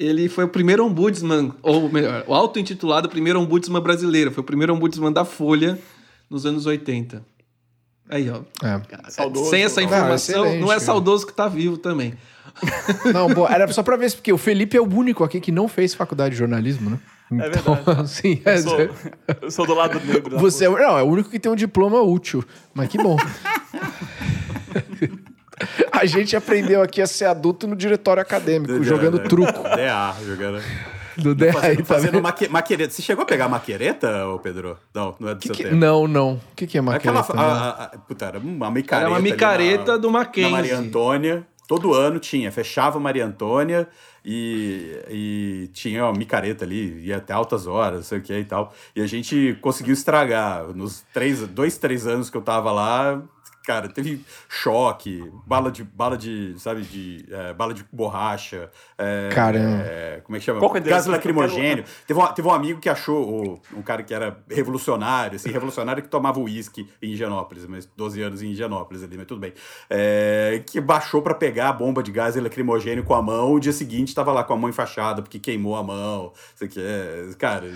Ele 0.05 0.29
foi 0.29 0.45
o 0.45 0.49
primeiro 0.49 0.85
ombudsman, 0.85 1.53
ou 1.63 1.89
melhor, 1.89 2.25
o 2.27 2.35
auto-intitulado 2.35 3.09
primeiro 3.09 3.39
ombudsman 3.41 3.81
brasileiro. 3.81 4.33
Foi 4.33 4.41
o 4.43 4.45
primeiro 4.45 4.75
ombudsman 4.75 5.13
da 5.13 5.25
Folha 5.25 5.79
nos 6.29 6.45
anos 6.45 6.67
80. 6.67 7.23
Aí, 8.09 8.29
ó. 8.29 8.41
É. 8.67 8.81
Saudoso. 9.11 9.49
Sem 9.51 9.63
essa 9.63 9.81
Não, 9.81 9.87
informação, 9.87 10.45
excelente, 10.45 10.61
não 10.61 10.73
é 10.73 10.79
saudoso 10.81 11.27
que 11.27 11.33
tá 11.33 11.47
vivo 11.49 11.77
também. 11.79 12.15
Não, 13.15 13.29
boa, 13.33 13.51
era 13.51 13.67
só 13.73 13.83
pra 13.83 13.97
ver, 13.97 14.13
porque 14.13 14.33
o 14.33 14.37
Felipe 14.37 14.77
é 14.77 14.81
o 14.81 14.85
único 14.85 15.25
aqui 15.25 15.41
que 15.41 15.51
não 15.53 15.67
fez 15.69 15.95
faculdade 15.95 16.33
de 16.35 16.39
jornalismo, 16.39 16.91
né? 16.91 16.99
É 17.31 17.49
Então, 17.49 17.75
verdade. 17.77 18.01
assim, 18.03 18.43
Eu 18.45 18.53
é, 18.53 18.59
sou, 18.59 18.79
eu 19.41 19.51
sou 19.51 19.67
do 19.67 19.73
lado 19.75 19.99
negro. 20.05 20.37
você 20.39 20.67
é, 20.67 20.69
não, 20.69 20.99
é 20.99 21.03
o 21.03 21.07
único 21.07 21.31
que 21.31 21.39
tem 21.39 21.51
um 21.51 21.57
diploma 21.57 22.03
útil. 22.03 22.45
Mas 22.75 22.89
que 22.89 22.99
bom. 22.99 23.17
A 25.93 26.05
gente 26.05 26.35
aprendeu 26.37 26.83
aqui 26.83 27.01
a 27.03 27.07
ser 27.07 27.27
adulto 27.27 27.67
no 27.67 27.77
diretório 27.77 28.21
acadêmico, 28.23 28.83
jogando 28.83 29.19
truco 29.29 29.63
DA, 29.63 30.15
jogando. 30.25 30.63
do 31.17 31.35
DA. 31.35 31.53
Fazendo, 31.53 31.77
tá 31.79 31.85
fazendo 31.85 32.23
maque, 32.23 32.49
maquereta. 32.49 32.93
Você 32.93 33.03
chegou 33.03 33.23
a 33.23 33.27
pegar 33.27 33.49
maquereta, 33.49 34.27
ô 34.29 34.39
Pedro? 34.39 34.79
Não, 34.95 35.15
não 35.21 35.29
é 35.29 35.35
do 35.35 35.41
Que 35.41 35.49
seu 35.49 35.55
que- 35.57 35.65
tempo. 35.65 35.77
Não, 35.77 36.09
não. 36.09 36.35
O 36.35 36.41
que, 36.57 36.67
que 36.67 36.79
é 36.79 36.81
Aquela. 36.81 37.21
maquereta? 37.21 37.33
a- 37.33 37.37
né? 37.37 37.43
a- 37.43 37.85
a- 37.95 37.99
puta, 37.99 38.25
era 38.27 38.39
uma 38.39 38.71
micareta. 38.71 39.07
Era 39.07 39.15
uma 39.15 39.21
micareta 39.21 39.93
na- 39.93 39.99
do 39.99 40.11
Mackenzie. 40.11 40.51
Na 40.51 40.57
Maria 40.57 40.79
Antônia. 40.79 41.47
Todo 41.69 41.95
ano 41.95 42.19
tinha. 42.19 42.51
Fechava 42.51 42.99
Maria 42.99 43.25
Antônia 43.25 43.87
e, 44.25 44.99
e 45.09 45.71
tinha 45.73 46.05
uma 46.05 46.13
micareta 46.13 46.65
ali, 46.65 47.01
ia 47.07 47.17
até 47.19 47.33
altas 47.33 47.67
horas, 47.67 47.97
não 47.99 48.03
sei 48.05 48.19
o 48.19 48.21
que 48.23 48.33
e 48.37 48.45
tal. 48.45 48.75
E 48.95 49.01
a 49.01 49.07
gente 49.07 49.57
conseguiu 49.61 49.95
estragar. 49.95 50.65
Nos 50.75 51.03
três, 51.15 51.41
dois, 51.49 51.79
três 51.79 52.07
anos 52.07 52.29
que 52.29 52.37
eu 52.37 52.43
tava 52.43 52.71
lá, 52.73 53.23
cara, 53.65 53.89
teve 53.89 54.25
choque, 54.49 55.31
bala 55.47 55.71
de, 55.71 55.83
bala 55.85 56.17
de 56.17 56.55
sabe, 56.59 56.83
de 56.83 57.27
é, 57.31 57.53
bala 57.53 57.73
de 57.75 57.85
borracha. 57.93 58.71
é, 58.99 59.29
Caramba. 59.33 59.83
é, 59.85 60.21
como 60.25 60.37
é 60.37 60.39
que 60.39 60.45
chama? 60.45 60.59
Qual 60.61 60.71
que 60.73 60.79
é 60.79 60.81
Gás 60.81 61.07
lacrimogênio. 61.07 61.85
Teve 62.07 62.21
um, 62.21 62.27
teve 62.29 62.47
um 62.49 62.53
amigo 62.53 62.81
que 62.81 62.89
achou, 62.89 63.23
o- 63.29 63.61
um 63.79 63.83
cara 63.83 64.03
que 64.03 64.13
era 64.13 64.39
revolucionário, 64.51 65.37
assim, 65.37 65.51
revolucionário 65.51 66.03
que 66.03 66.09
tomava 66.09 66.39
uísque 66.41 66.89
em 67.01 67.13
Higienópolis, 67.13 67.67
mas 67.67 67.87
12 67.97 68.21
anos 68.23 68.43
em 68.43 68.51
Higienópolis 68.51 69.03
ali, 69.03 69.17
mas 69.17 69.27
tudo 69.27 69.41
bem. 69.41 69.53
É, 69.89 70.63
que 70.67 70.81
baixou 70.81 71.23
pra 71.23 71.35
pegar 71.35 71.69
a 71.69 71.73
bomba 71.73 72.03
de 72.03 72.11
gás 72.13 72.37
lacrimogênio 72.37 73.05
com 73.05 73.15
a 73.15 73.23
mão, 73.23 73.53
o 73.55 73.61
dia 73.61 73.73
seguinte 73.73 74.15
tava 74.15 74.33
lá 74.33 74.43
com 74.45 74.53
a 74.53 74.57
mão 74.57 74.69
enfaixada, 74.69 75.23
porque 75.23 75.39
queimou 75.39 75.77
a 75.77 75.83
mão, 75.83 76.33
isso 76.55 76.65
aqui 76.65 76.81
é... 76.81 77.31
Cara, 77.39 77.71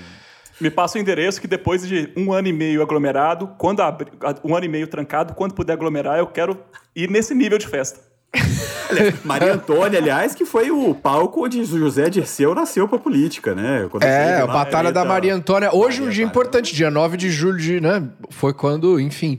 Me 0.60 0.70
passa 0.70 0.98
o 0.98 1.00
endereço 1.00 1.40
que 1.40 1.46
depois 1.46 1.86
de 1.86 2.10
um 2.16 2.32
ano 2.32 2.48
e 2.48 2.52
meio 2.52 2.82
aglomerado, 2.82 3.48
quando 3.58 3.80
abrir, 3.80 4.12
um 4.42 4.56
ano 4.56 4.64
e 4.64 4.68
meio 4.68 4.86
trancado, 4.86 5.34
quando 5.34 5.54
puder 5.54 5.74
aglomerar, 5.74 6.18
eu 6.18 6.26
quero 6.26 6.58
ir 6.94 7.10
nesse 7.10 7.34
nível 7.34 7.58
de 7.58 7.66
festa. 7.66 8.00
Maria 9.24 9.54
Antônia, 9.54 9.98
aliás, 9.98 10.34
que 10.34 10.44
foi 10.44 10.70
o 10.70 10.94
palco 10.94 11.44
onde 11.44 11.64
José 11.64 12.08
Dirceu 12.08 12.54
nasceu 12.54 12.88
pra 12.88 12.98
política, 12.98 13.54
né? 13.54 13.86
Quando 13.90 14.04
É, 14.04 14.40
a 14.40 14.46
Batalha 14.46 14.92
da 14.92 15.04
Maria 15.04 15.34
Antônia. 15.34 15.70
Hoje 15.74 16.00
um 16.00 16.04
Maria 16.04 16.14
dia 16.14 16.24
Antônia. 16.24 16.24
importante, 16.24 16.74
dia 16.74 16.90
9 16.90 17.16
de 17.16 17.30
julho, 17.30 17.58
de, 17.58 17.80
né? 17.80 18.08
Foi 18.30 18.54
quando, 18.54 19.00
enfim, 19.00 19.38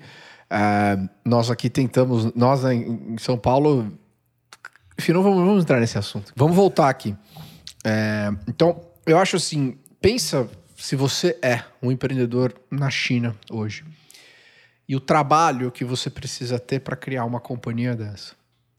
ah, 0.50 0.98
nós 1.26 1.50
aqui 1.50 1.70
tentamos, 1.70 2.34
nós 2.34 2.64
em, 2.66 3.14
em 3.14 3.18
São 3.18 3.38
Paulo. 3.38 3.92
Enfim, 5.00 5.14
não 5.14 5.24
vamos, 5.24 5.40
vamos 5.40 5.64
entrar 5.64 5.80
nesse 5.80 5.98
assunto. 5.98 6.34
Vamos 6.36 6.56
voltar 6.56 6.90
aqui. 6.90 7.16
É, 7.86 8.32
então, 8.48 8.82
eu 9.06 9.18
acho 9.18 9.38
assim: 9.38 9.78
pensa 10.02 10.48
se 10.78 10.96
você 10.96 11.38
é 11.42 11.64
um 11.82 11.92
empreendedor 11.92 12.54
na 12.70 12.90
China 12.90 13.36
hoje 13.50 13.84
e 14.88 14.96
o 14.96 15.00
trabalho 15.00 15.72
que 15.72 15.84
você 15.84 16.10
precisa 16.10 16.60
ter 16.60 16.80
para 16.80 16.96
criar 16.96 17.26
uma 17.26 17.40
companhia 17.40 17.96
dessa. 17.96 18.36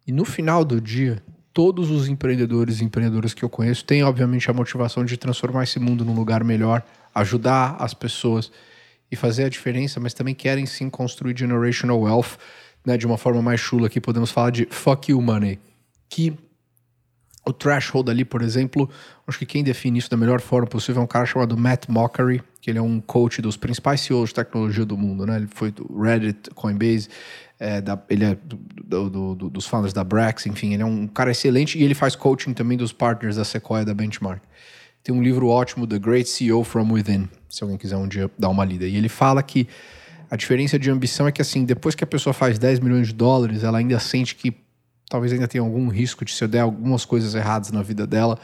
E 0.07 0.13
no 0.13 0.25
final 0.25 0.65
do 0.65 0.81
dia, 0.81 1.23
todos 1.53 1.91
os 1.91 2.09
empreendedores 2.09 2.81
e 2.81 2.85
empreendedoras 2.85 3.35
que 3.35 3.45
eu 3.45 3.51
conheço 3.51 3.85
têm, 3.85 4.03
obviamente, 4.03 4.49
a 4.49 4.55
motivação 4.55 5.05
de 5.05 5.17
transformar 5.17 5.65
esse 5.65 5.79
mundo 5.79 6.05
num 6.05 6.15
lugar 6.15 6.43
melhor, 6.45 6.83
ajudar 7.15 7.77
as 7.79 7.93
pessoas 7.93 8.51
e 9.11 9.17
fazer 9.17 9.45
a 9.45 9.49
diferença, 9.49 9.99
mas 9.99 10.15
também 10.15 10.35
querem 10.35 10.67
sim 10.67 10.89
construir 10.89 11.37
generational 11.37 12.01
wealth, 12.01 12.39
né, 12.87 12.97
de 12.97 13.07
uma 13.07 13.19
forma 13.19 13.43
mais 13.43 13.61
chula 13.61 13.89
aqui, 13.89 14.01
podemos 14.01 14.31
falar 14.31 14.51
de 14.51 14.67
fuck 14.71 15.11
you 15.11 15.21
money. 15.21 15.59
que 16.09 16.33
o 17.45 17.53
threshold 17.53 18.11
ali, 18.11 18.25
por 18.25 18.43
exemplo, 18.43 18.89
acho 19.29 19.39
que 19.39 19.47
quem 19.47 19.63
define 19.63 19.99
isso 19.99 20.11
da 20.11 20.17
melhor 20.17 20.41
forma 20.41 20.67
possível 20.67 21.03
é 21.03 21.05
um 21.05 21.09
cara 21.09 21.27
chamado 21.27 21.57
Matt 21.57 21.87
Mockery, 21.89 22.43
que 22.61 22.71
ele 22.71 22.79
é 22.79 22.83
um 22.83 23.01
coach 23.01 23.43
dos 23.43 23.57
principais 23.57 24.01
CEOs 24.01 24.31
de 24.31 24.37
tecnologia 24.37 24.85
do 24.85 24.97
mundo, 24.97 25.27
né? 25.27 25.37
Ele 25.37 25.47
foi 25.47 25.71
do 25.71 25.87
Reddit, 26.01 26.51
Coinbase, 26.55 27.09
é, 27.59 27.81
da, 27.81 28.01
ele 28.09 28.25
é 28.25 28.35
do, 28.35 29.11
do, 29.11 29.35
do, 29.35 29.51
dos 29.51 29.67
founders 29.67 29.93
da 29.93 30.03
Brex, 30.03 30.47
enfim, 30.47 30.73
ele 30.75 30.83
é 30.83 30.87
um 30.87 31.07
cara 31.07 31.31
excelente 31.31 31.79
e 31.79 31.83
ele 31.83 31.95
faz 31.95 32.17
coaching 32.17 32.55
também 32.55 32.79
dos 32.79 32.93
partners 32.93 33.37
da 33.37 33.45
Sequoia, 33.45 33.85
da 33.85 33.93
Benchmark. 33.93 34.43
Tem 35.03 35.15
um 35.15 35.23
livro 35.23 35.49
ótimo, 35.49 35.87
The 35.87 35.99
Great 35.99 36.29
CEO 36.29 36.65
From 36.65 36.93
Within, 36.93 37.29
se 37.49 37.63
alguém 37.63 37.79
quiser 37.79 37.97
um 37.97 38.09
dia 38.09 38.31
dar 38.39 38.49
uma 38.49 38.65
lida. 38.65 38.87
E 38.87 38.97
ele 38.97 39.09
fala 39.09 39.43
que 39.43 39.69
a 40.31 40.37
diferença 40.37 40.79
de 40.79 40.91
ambição 40.91 41.27
é 41.27 41.33
que, 41.33 41.41
assim, 41.41 41.65
depois 41.65 41.95
que 41.95 42.05
a 42.05 42.07
pessoa 42.07 42.33
faz 42.33 42.59
10 42.59 42.81
milhões 42.81 43.09
de 43.09 43.15
dólares, 43.15 43.65
ela 43.65 43.79
ainda 43.79 43.99
sente 43.99 44.35
que 44.35 44.55
talvez 45.09 45.33
ainda 45.33 45.49
tenha 45.49 45.63
algum 45.63 45.89
risco 45.89 46.25
de 46.25 46.33
se 46.33 46.45
eu 46.45 46.49
der 46.49 46.61
algumas 46.61 47.05
coisas 47.05 47.35
erradas 47.35 47.71
na 47.71 47.83
vida 47.83 48.07
dela, 48.07 48.39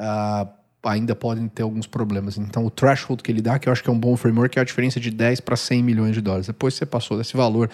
uh, 0.00 0.48
ainda 0.82 1.14
podem 1.14 1.46
ter 1.48 1.62
alguns 1.62 1.86
problemas. 1.86 2.38
Então, 2.38 2.64
o 2.64 2.70
threshold 2.70 3.22
que 3.22 3.30
ele 3.30 3.42
dá, 3.42 3.58
que 3.58 3.68
eu 3.68 3.72
acho 3.72 3.82
que 3.82 3.90
é 3.90 3.92
um 3.92 3.98
bom 3.98 4.16
framework, 4.16 4.58
é 4.58 4.62
a 4.62 4.64
diferença 4.64 4.98
de 4.98 5.10
10 5.10 5.40
para 5.40 5.56
100 5.56 5.82
milhões 5.82 6.14
de 6.14 6.20
dólares. 6.20 6.46
Depois 6.46 6.74
você 6.74 6.86
passou 6.86 7.18
desse 7.18 7.36
valor, 7.36 7.70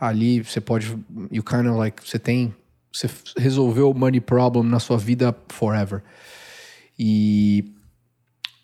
ali 0.00 0.42
você 0.42 0.60
pode, 0.60 0.88
you 1.30 1.44
kind 1.44 1.66
of 1.66 1.78
like, 1.78 2.06
você 2.06 2.18
tem, 2.18 2.54
você 2.92 3.08
resolveu 3.38 3.90
o 3.90 3.94
money 3.94 4.20
problem 4.20 4.64
na 4.64 4.80
sua 4.80 4.98
vida 4.98 5.34
forever. 5.48 6.02
E 6.98 7.72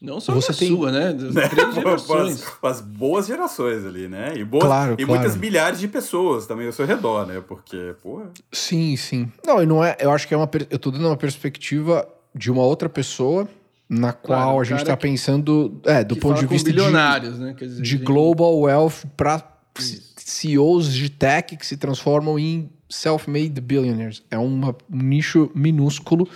não 0.01 0.21
só 0.21 0.35
você 0.35 0.53
tem 0.53 0.69
sua, 0.69 0.91
né? 0.91 1.13
né? 1.15 1.49
Três 1.49 1.75
gerações. 1.77 2.43
As, 2.43 2.59
as, 2.63 2.81
boas 2.81 3.27
gerações 3.29 3.85
ali, 3.85 4.09
né? 4.09 4.33
E, 4.37 4.45
boas, 4.45 4.65
claro, 4.65 4.95
e 4.95 5.05
claro. 5.05 5.13
muitas 5.13 5.37
milhares 5.37 5.79
de 5.79 5.87
pessoas 5.87 6.45
também 6.45 6.67
ao 6.67 6.73
seu 6.73 6.85
redor, 6.85 7.25
né? 7.25 7.41
Porque, 7.47 7.95
porra. 8.03 8.29
Sim, 8.51 8.97
sim. 8.97 9.31
Não, 9.47 9.63
e 9.63 9.67
não 9.67 9.85
é. 9.85 9.97
Eu 10.01 10.11
acho 10.11 10.27
que 10.27 10.35
é 10.35 10.37
uma. 10.37 10.51
Eu 10.69 10.79
tô 10.79 10.91
dando 10.91 11.07
uma 11.07 11.17
perspectiva 11.17 12.09
de 12.35 12.51
uma 12.51 12.63
outra 12.63 12.89
pessoa 12.89 13.49
na 13.89 14.13
qual 14.13 14.41
claro, 14.41 14.61
a 14.61 14.65
gente 14.65 14.79
está 14.79 14.97
pensando, 14.97 15.81
é, 15.85 16.03
do 16.03 16.17
ponto 16.17 16.41
de 16.41 16.47
vista 16.47 16.71
bilionários, 16.71 17.35
de, 17.35 17.45
né? 17.45 17.55
Dizer, 17.59 17.83
de 17.83 17.99
global 17.99 18.59
wealth 18.61 19.05
para 19.17 19.47
CEOs 20.17 20.93
de 20.95 21.11
tech 21.11 21.57
que 21.57 21.67
se 21.67 21.77
transformam 21.77 22.39
em 22.39 22.71
self-made 22.89 23.61
billionaires. 23.61 24.23
É 24.31 24.39
uma, 24.39 24.75
um 24.91 24.99
nicho 24.99 25.51
minúsculo 25.55 26.27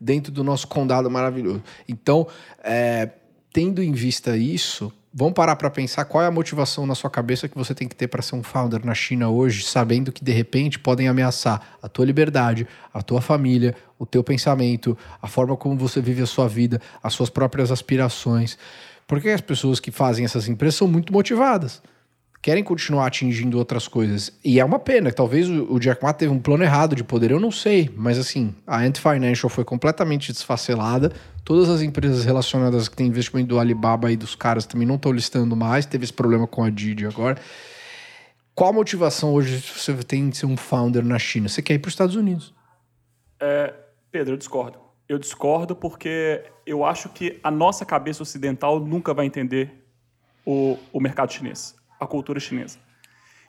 dentro 0.00 0.32
do 0.32 0.42
nosso 0.42 0.66
condado 0.66 1.10
maravilhoso. 1.10 1.62
Então, 1.86 2.26
é, 2.62 3.10
tendo 3.54 3.80
em 3.80 3.92
vista 3.92 4.36
isso, 4.36 4.92
vamos 5.12 5.34
parar 5.34 5.54
para 5.54 5.70
pensar 5.70 6.04
qual 6.06 6.24
é 6.24 6.26
a 6.26 6.30
motivação 6.30 6.84
na 6.86 6.94
sua 6.96 7.08
cabeça 7.08 7.48
que 7.48 7.56
você 7.56 7.72
tem 7.72 7.86
que 7.86 7.94
ter 7.94 8.08
para 8.08 8.20
ser 8.20 8.34
um 8.34 8.42
founder 8.42 8.84
na 8.84 8.94
China 8.94 9.28
hoje, 9.28 9.62
sabendo 9.62 10.10
que 10.10 10.24
de 10.24 10.32
repente 10.32 10.76
podem 10.76 11.06
ameaçar 11.06 11.78
a 11.80 11.88
tua 11.88 12.04
liberdade, 12.04 12.66
a 12.92 13.00
tua 13.00 13.20
família, 13.20 13.76
o 13.96 14.04
teu 14.04 14.24
pensamento, 14.24 14.98
a 15.22 15.28
forma 15.28 15.56
como 15.56 15.78
você 15.78 16.00
vive 16.00 16.20
a 16.20 16.26
sua 16.26 16.48
vida, 16.48 16.80
as 17.00 17.14
suas 17.14 17.30
próprias 17.30 17.70
aspirações. 17.70 18.58
Porque 19.06 19.28
as 19.28 19.40
pessoas 19.40 19.78
que 19.78 19.92
fazem 19.92 20.24
essas 20.24 20.48
empresas 20.48 20.74
são 20.74 20.88
muito 20.88 21.12
motivadas 21.12 21.80
querem 22.44 22.62
continuar 22.62 23.06
atingindo 23.06 23.56
outras 23.56 23.88
coisas. 23.88 24.30
E 24.44 24.60
é 24.60 24.64
uma 24.64 24.78
pena, 24.78 25.10
talvez 25.10 25.48
o, 25.48 25.78
Jack 25.78 26.02
Ma 26.02 26.12
teve 26.12 26.30
um 26.30 26.38
plano 26.38 26.62
errado 26.62 26.94
de 26.94 27.02
poder, 27.02 27.30
eu 27.30 27.40
não 27.40 27.50
sei, 27.50 27.90
mas 27.96 28.18
assim, 28.18 28.54
a 28.66 28.80
Ant 28.80 28.98
Financial 28.98 29.48
foi 29.48 29.64
completamente 29.64 30.30
desfacelada. 30.30 31.10
Todas 31.44 31.68
as 31.68 31.82
empresas 31.82 32.24
relacionadas 32.24 32.88
que 32.88 32.96
têm 32.96 33.06
investimento 33.06 33.48
do 33.48 33.58
Alibaba 33.58 34.10
e 34.10 34.16
dos 34.16 34.34
caras 34.34 34.64
também 34.64 34.86
não 34.86 34.94
estão 34.94 35.12
listando 35.12 35.54
mais. 35.54 35.84
Teve 35.84 36.04
esse 36.04 36.12
problema 36.12 36.46
com 36.46 36.64
a 36.64 36.70
Didi 36.70 37.06
agora. 37.06 37.40
Qual 38.54 38.70
a 38.70 38.72
motivação 38.72 39.34
hoje 39.34 39.60
você 39.60 39.92
tem 40.04 40.30
de 40.30 40.36
ser 40.36 40.46
um 40.46 40.56
founder 40.56 41.04
na 41.04 41.18
China? 41.18 41.48
Você 41.48 41.60
quer 41.60 41.74
ir 41.74 41.80
para 41.80 41.88
os 41.88 41.92
Estados 41.92 42.16
Unidos? 42.16 42.54
É, 43.40 43.74
Pedro, 44.10 44.34
eu 44.34 44.38
discordo. 44.38 44.78
Eu 45.08 45.18
discordo 45.18 45.76
porque 45.76 46.44
eu 46.64 46.84
acho 46.84 47.08
que 47.10 47.38
a 47.42 47.50
nossa 47.50 47.84
cabeça 47.84 48.22
ocidental 48.22 48.80
nunca 48.80 49.12
vai 49.12 49.26
entender 49.26 49.84
o, 50.46 50.78
o 50.92 51.00
mercado 51.00 51.32
chinês 51.32 51.76
a 51.98 52.06
cultura 52.06 52.38
chinesa. 52.38 52.78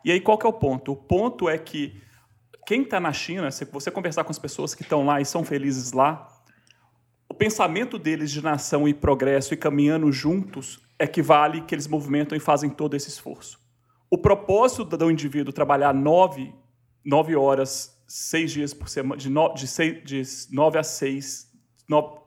E 0.04 0.12
aí 0.12 0.20
qual 0.20 0.38
que 0.38 0.46
é 0.46 0.50
o 0.50 0.54
ponto? 0.54 0.94
O 0.94 0.96
ponto 0.96 1.50
é 1.50 1.58
que 1.58 2.02
quem 2.66 2.82
está 2.82 3.00
na 3.00 3.14
China, 3.14 3.52
se 3.52 3.66
você 3.66 3.92
conversar 3.92 4.24
com 4.24 4.32
as 4.32 4.40
pessoas 4.40 4.74
que 4.74 4.82
estão 4.82 5.06
lá 5.06 5.22
e 5.22 5.26
são 5.26 5.44
felizes 5.44 5.92
lá, 5.92 6.28
pensamento 7.36 8.00
deles 8.00 8.32
de 8.32 8.42
nação 8.42 8.88
e 8.88 8.94
progresso 8.94 9.54
e 9.54 9.58
caminhando 9.58 10.12
juntos 10.12 10.80
equivale 11.00 11.62
que 11.62 11.76
eles 11.76 11.88
movimentam 11.88 12.38
e 12.38 12.40
fazem 12.40 12.70
todo 12.70 12.96
esse 12.96 13.10
esforço. 13.10 13.60
O 14.10 14.18
propósito 14.18 14.86
do 14.98 15.12
indivíduo 15.12 15.52
trabalhar 15.52 15.94
nove, 15.94 16.54
nove 17.04 17.36
horas, 17.36 17.96
seis 18.08 18.52
dias 18.52 18.74
por 18.74 18.88
semana, 18.88 19.18
de, 19.18 19.30
no, 19.30 19.54
de, 19.54 19.68
seis, 19.68 20.04
de 20.04 20.24
nove 20.52 20.78
a 20.78 20.84
seis, 20.84 21.48
no, 21.90 22.22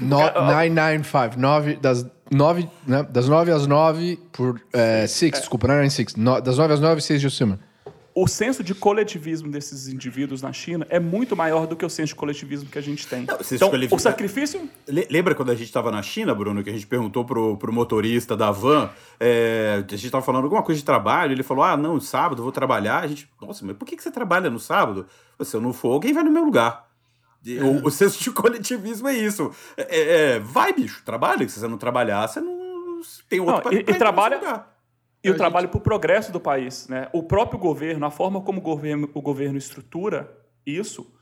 no, 0.00 0.18
995, 0.18 1.38
nove 1.38 1.76
das 1.76 2.06
nove, 2.30 2.68
né? 2.86 3.02
Das 3.02 3.28
nove 3.28 3.50
às 3.50 3.66
nove 3.66 4.18
por 4.32 4.60
é, 4.72 5.06
six, 5.06 5.38
é. 5.38 5.40
desculpa, 5.40 5.70
era 5.70 5.84
em 5.84 5.90
six. 5.90 6.16
No, 6.16 6.40
das 6.40 6.56
nove 6.56 6.72
às 6.72 6.80
nove, 6.80 7.00
seis 7.00 7.20
de 7.20 7.30
cima. 7.30 7.60
O 8.14 8.26
senso 8.26 8.62
de 8.62 8.74
coletivismo 8.74 9.50
desses 9.50 9.88
indivíduos 9.88 10.42
na 10.42 10.52
China 10.52 10.86
é 10.90 11.00
muito 11.00 11.34
maior 11.34 11.66
do 11.66 11.74
que 11.74 11.84
o 11.84 11.88
senso 11.88 12.08
de 12.08 12.14
coletivismo 12.14 12.68
que 12.68 12.78
a 12.78 12.82
gente 12.82 13.06
tem. 13.06 13.24
Não, 13.24 13.38
então, 13.50 13.70
o 13.90 13.98
sacrifício. 13.98 14.68
Lembra 14.86 15.34
quando 15.34 15.50
a 15.50 15.54
gente 15.54 15.66
estava 15.66 15.90
na 15.90 16.02
China, 16.02 16.34
Bruno, 16.34 16.62
que 16.62 16.68
a 16.68 16.72
gente 16.72 16.86
perguntou 16.86 17.24
pro, 17.24 17.56
pro 17.56 17.72
motorista 17.72 18.36
da 18.36 18.50
van, 18.50 18.90
é, 19.18 19.76
a 19.86 19.90
gente 19.92 20.06
estava 20.06 20.22
falando 20.22 20.44
alguma 20.44 20.62
coisa 20.62 20.78
de 20.78 20.84
trabalho, 20.84 21.32
ele 21.32 21.42
falou: 21.42 21.64
ah, 21.64 21.76
não, 21.76 21.98
sábado 22.00 22.40
eu 22.40 22.44
vou 22.44 22.52
trabalhar. 22.52 22.98
A 22.98 23.06
gente, 23.06 23.28
nossa, 23.40 23.64
mas 23.64 23.76
por 23.76 23.86
que, 23.86 23.96
que 23.96 24.02
você 24.02 24.10
trabalha 24.10 24.50
no 24.50 24.60
sábado? 24.60 25.06
Se 25.40 25.56
eu 25.56 25.60
não 25.60 25.72
for, 25.72 25.92
alguém 25.92 26.12
vai 26.12 26.22
no 26.22 26.30
meu 26.30 26.44
lugar. 26.44 26.86
É. 27.46 27.62
O, 27.62 27.86
o, 27.86 27.90
senso 27.90 28.22
de 28.22 28.30
coletivismo 28.30 29.08
é 29.08 29.14
isso. 29.14 29.50
É, 29.76 29.82
é, 29.82 30.34
é 30.34 30.38
vai, 30.38 30.72
bicho, 30.72 31.02
trabalha. 31.04 31.48
Se 31.48 31.58
você 31.58 31.66
não 31.66 31.78
trabalhar, 31.78 32.28
você 32.28 32.40
não 32.40 33.00
tem 33.28 33.40
outro 33.40 33.62
para 33.62 33.74
e, 33.74 33.78
e 33.78 33.94
trabalha 33.94 34.66
E 35.24 35.30
o 35.30 35.36
trabalho 35.36 35.68
para 35.68 35.78
o 35.78 35.80
progresso 35.80 36.32
do 36.32 36.40
país. 36.40 36.88
Né? 36.88 37.08
O 37.12 37.22
próprio 37.22 37.58
governo, 37.58 38.04
a 38.04 38.10
forma 38.10 38.40
como 38.40 38.58
o 38.58 38.62
governo, 38.62 39.08
o 39.14 39.22
governo 39.22 39.56
estrutura 39.56 40.32
isso, 40.66 41.12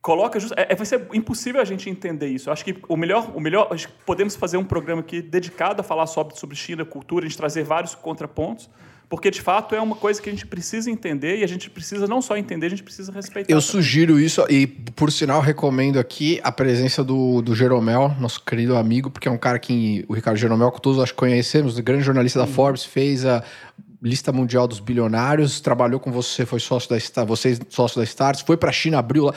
coloca. 0.00 0.40
Just, 0.40 0.54
é, 0.56 0.74
vai 0.74 0.86
ser 0.86 1.06
impossível 1.12 1.60
a 1.60 1.64
gente 1.64 1.90
entender 1.90 2.28
isso. 2.28 2.48
Eu 2.48 2.52
acho 2.52 2.64
que 2.64 2.76
o 2.88 2.96
melhor. 2.96 3.36
O 3.36 3.40
melhor 3.40 3.68
podemos 4.06 4.34
fazer 4.34 4.56
um 4.56 4.64
programa 4.64 5.02
aqui 5.02 5.20
dedicado 5.20 5.80
a 5.80 5.84
falar 5.84 6.06
sobre, 6.06 6.38
sobre 6.38 6.56
China, 6.56 6.84
cultura, 6.84 7.26
a 7.26 7.28
gente 7.28 7.36
trazer 7.36 7.64
vários 7.64 7.94
contrapontos 7.94 8.70
porque 9.08 9.30
de 9.30 9.40
fato 9.40 9.74
é 9.74 9.80
uma 9.80 9.96
coisa 9.96 10.20
que 10.20 10.28
a 10.28 10.32
gente 10.32 10.46
precisa 10.46 10.90
entender 10.90 11.38
e 11.38 11.44
a 11.44 11.46
gente 11.46 11.68
precisa 11.70 12.06
não 12.06 12.22
só 12.22 12.36
entender, 12.36 12.66
a 12.66 12.70
gente 12.70 12.82
precisa 12.82 13.12
respeitar. 13.12 13.52
Eu 13.52 13.60
também. 13.60 13.70
sugiro 13.70 14.18
isso 14.18 14.44
e, 14.48 14.66
por 14.66 15.12
sinal, 15.12 15.40
recomendo 15.40 15.98
aqui 15.98 16.40
a 16.42 16.50
presença 16.50 17.04
do, 17.04 17.42
do 17.42 17.54
Jeromel, 17.54 18.14
nosso 18.18 18.42
querido 18.42 18.76
amigo, 18.76 19.10
porque 19.10 19.28
é 19.28 19.30
um 19.30 19.38
cara 19.38 19.58
que 19.58 20.04
o 20.08 20.14
Ricardo 20.14 20.36
Jeromel, 20.36 20.70
que 20.72 20.80
todos 20.80 21.00
acho 21.02 21.12
que 21.12 21.18
conhecemos, 21.18 21.78
o 21.78 21.82
grande 21.82 22.02
jornalista 22.02 22.38
da 22.38 22.46
Forbes, 22.46 22.84
fez 22.84 23.24
a 23.24 23.44
lista 24.04 24.30
mundial 24.30 24.68
dos 24.68 24.80
bilionários, 24.80 25.62
trabalhou 25.62 25.98
com 25.98 26.12
você, 26.12 26.44
foi 26.44 26.60
sócio 26.60 26.90
da 26.90 27.00
Star, 27.00 27.24
vocês 27.24 27.58
sócio 27.70 27.98
da 27.98 28.04
Stars, 28.04 28.42
foi 28.42 28.54
para 28.54 28.68
a 28.68 28.72
China, 28.72 28.98
abriu 28.98 29.24
lá. 29.24 29.34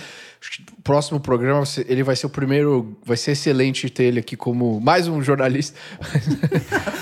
Próximo 0.84 1.22
programa, 1.22 1.64
ele 1.88 2.04
vai 2.04 2.16
ser 2.18 2.26
o 2.26 2.30
primeiro, 2.30 2.98
vai 3.04 3.16
ser 3.16 3.32
excelente 3.32 3.90
ter 3.90 4.04
ele 4.04 4.20
aqui 4.20 4.36
como 4.36 4.82
mais 4.82 5.08
um 5.08 5.22
jornalista. 5.22 5.80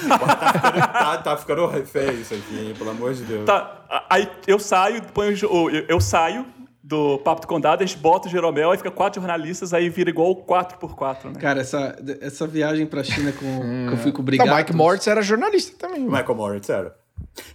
tá, 0.07 0.53
ficando, 0.53 0.81
tá, 0.93 1.17
tá 1.17 1.37
ficando 1.37 1.85
feio 1.85 2.21
isso 2.21 2.35
aqui, 2.35 2.73
pelo 2.77 2.91
amor 2.91 3.15
de 3.15 3.23
Deus. 3.23 3.45
Tá, 3.45 4.05
aí 4.11 4.29
eu 4.45 4.59
saio, 4.59 5.01
depois 5.01 5.41
eu, 5.41 5.69
eu 5.89 5.99
saio 5.99 6.45
do 6.83 7.17
Papo 7.17 7.41
do 7.41 7.47
Condado, 7.47 7.81
a 7.81 7.85
gente 7.85 7.97
bota 7.97 8.27
o 8.27 8.31
Jeromel, 8.31 8.69
aí 8.69 8.77
fica 8.77 8.91
quatro 8.91 9.19
jornalistas, 9.19 9.73
aí 9.73 9.89
vira 9.89 10.11
igual 10.11 10.35
4x4, 10.45 11.33
né? 11.33 11.39
Cara, 11.39 11.61
essa, 11.61 11.97
essa 12.21 12.45
viagem 12.45 12.85
pra 12.85 13.03
China 13.03 13.31
com, 13.31 13.87
que 13.89 13.93
eu 13.93 13.97
fui 13.97 14.11
com 14.11 14.21
o 14.21 14.23
Brigatos... 14.23 14.51
Não, 14.51 14.57
Mike 14.59 14.75
Moritz 14.75 15.07
era 15.07 15.23
jornalista 15.23 15.75
também. 15.79 16.01
Michael 16.03 16.35
Moritz 16.35 16.69
era. 16.69 16.95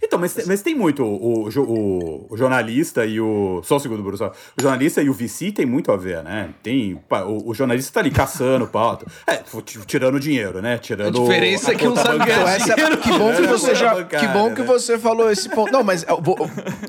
Então, 0.01 0.19
mas, 0.19 0.45
mas 0.45 0.61
tem 0.61 0.75
muito. 0.75 1.03
O, 1.03 1.47
o, 1.49 2.27
o, 2.29 2.37
jornalista 2.37 3.05
e 3.05 3.19
o. 3.19 3.61
Só 3.63 3.77
um 3.77 3.79
segundo, 3.79 4.01
Bruno. 4.01 4.17
Só. 4.17 4.31
O 4.57 4.61
jornalista 4.61 5.01
e 5.01 5.09
o 5.09 5.13
VC 5.13 5.51
tem 5.51 5.65
muito 5.65 5.91
a 5.91 5.97
ver, 5.97 6.23
né? 6.23 6.49
Tem. 6.61 6.93
O, 6.93 7.49
o 7.49 7.53
jornalista 7.53 7.93
tá 7.93 7.99
ali 7.99 8.11
caçando 8.11 8.67
pauta. 8.69 9.05
É, 9.25 9.41
tirando 9.85 10.19
dinheiro, 10.19 10.61
né? 10.61 10.77
Tirando. 10.77 11.19
A 11.19 11.21
diferença 11.21 11.71
a 11.71 11.73
é 11.73 11.77
que 11.77 11.87
um 11.87 11.95
sabe 11.95 12.25
ganhar 12.25 12.57
dinheiro. 12.57 12.97
Que 12.97 13.09
bom 13.09 13.35
que 13.35 13.47
você 13.47 13.75
já. 13.75 14.03
que 14.03 14.27
bom 14.27 14.53
que 14.53 14.61
né? 14.61 14.67
você 14.67 14.99
falou 14.99 15.31
esse 15.31 15.49
ponto. 15.49 15.71
Não, 15.71 15.83
mas 15.83 16.03
eu, 16.03 16.21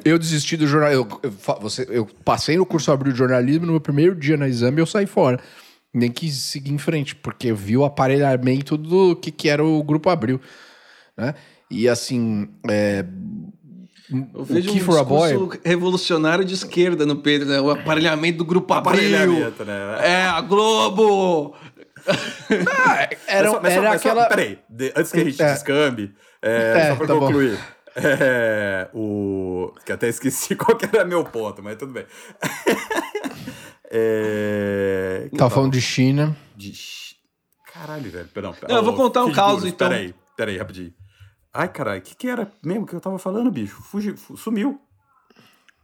eu 0.05 0.19
desisti 0.19 0.57
do 0.57 0.67
jornalismo. 0.67 1.21
Eu, 1.23 1.31
eu, 1.31 1.61
você, 1.61 1.87
eu 1.89 2.07
passei 2.25 2.57
no 2.57 2.67
curso 2.67 2.91
Abril 2.93 3.13
de 3.13 3.19
Jornalismo, 3.19 3.67
no 3.67 3.73
meu 3.73 3.81
primeiro 3.81 4.15
dia 4.15 4.37
na 4.37 4.49
exame 4.49 4.81
eu 4.81 4.87
saí 4.87 5.07
fora. 5.07 5.39
Nem 5.95 6.11
quis 6.11 6.35
seguir 6.35 6.73
em 6.73 6.79
frente, 6.79 7.15
porque 7.15 7.49
eu 7.49 7.57
vi 7.57 7.77
o 7.77 7.85
aparelhamento 7.85 8.77
do 8.79 9.15
que, 9.15 9.31
que 9.31 9.49
era 9.49 9.63
o 9.63 9.83
Grupo 9.83 10.09
Abril. 10.09 10.41
Né? 11.17 11.35
E 11.73 11.89
assim. 11.89 12.49
É, 12.69 13.03
eu 14.35 14.45
vejo 14.45 14.71
um 14.71 14.75
discurso 14.75 15.05
Boy... 15.07 15.61
revolucionário 15.65 16.45
de 16.45 16.53
esquerda 16.53 17.07
no 17.07 17.17
Pedro, 17.17 17.49
né? 17.49 17.61
O 17.61 17.71
aparelhamento 17.71 18.39
do 18.39 18.45
grupo 18.45 18.75
Aparelhamento, 18.75 19.65
né? 19.65 19.99
É, 20.03 20.23
a 20.25 20.41
Globo! 20.43 21.57
Ah, 22.07 23.09
era, 23.27 23.51
só, 23.51 23.61
era 23.65 23.91
só, 23.91 23.97
aquela... 23.97 24.23
Só, 24.25 24.29
peraí, 24.29 24.59
de, 24.69 24.93
antes 24.95 25.13
que 25.13 25.21
a 25.21 25.25
gente 25.25 25.43
é. 25.43 25.53
descambe, 25.53 26.15
é, 26.43 26.73
é, 26.77 26.89
só 26.91 26.97
pra 26.97 27.07
tá 27.07 27.15
concluir. 27.15 27.57
Bom. 27.57 27.63
É, 27.95 28.89
o... 28.93 29.73
Que 29.87 29.93
até 29.93 30.09
esqueci 30.09 30.55
qual 30.57 30.77
que 30.77 30.85
era 30.85 31.07
meu 31.07 31.25
ponto, 31.25 31.63
mas 31.63 31.77
tudo 31.77 31.93
bem. 31.93 32.05
é... 33.91 35.31
Tava 35.39 35.49
falando 35.49 35.73
de 35.73 35.81
China. 35.81 36.37
De... 36.55 36.73
Caralho, 37.73 38.11
velho. 38.11 38.29
Perdão. 38.29 38.55
Não, 38.69 38.77
eu 38.77 38.83
vou 38.83 38.95
contar 38.95 39.25
um 39.25 39.33
caos, 39.33 39.65
então. 39.65 39.89
Peraí, 39.89 40.15
peraí, 40.37 40.59
rapidinho. 40.59 40.93
Ai, 41.55 41.69
caralho, 41.69 41.99
o 42.01 42.03
que, 42.03 42.15
que 42.17 42.29
era 42.29 42.51
mesmo 42.65 42.87
que 42.87 42.95
eu 42.95 43.01
tava 43.01 43.19
falando, 43.19 43.51
bicho? 43.51 43.77
Fugiu, 43.83 44.17
sumiu. 44.37 44.81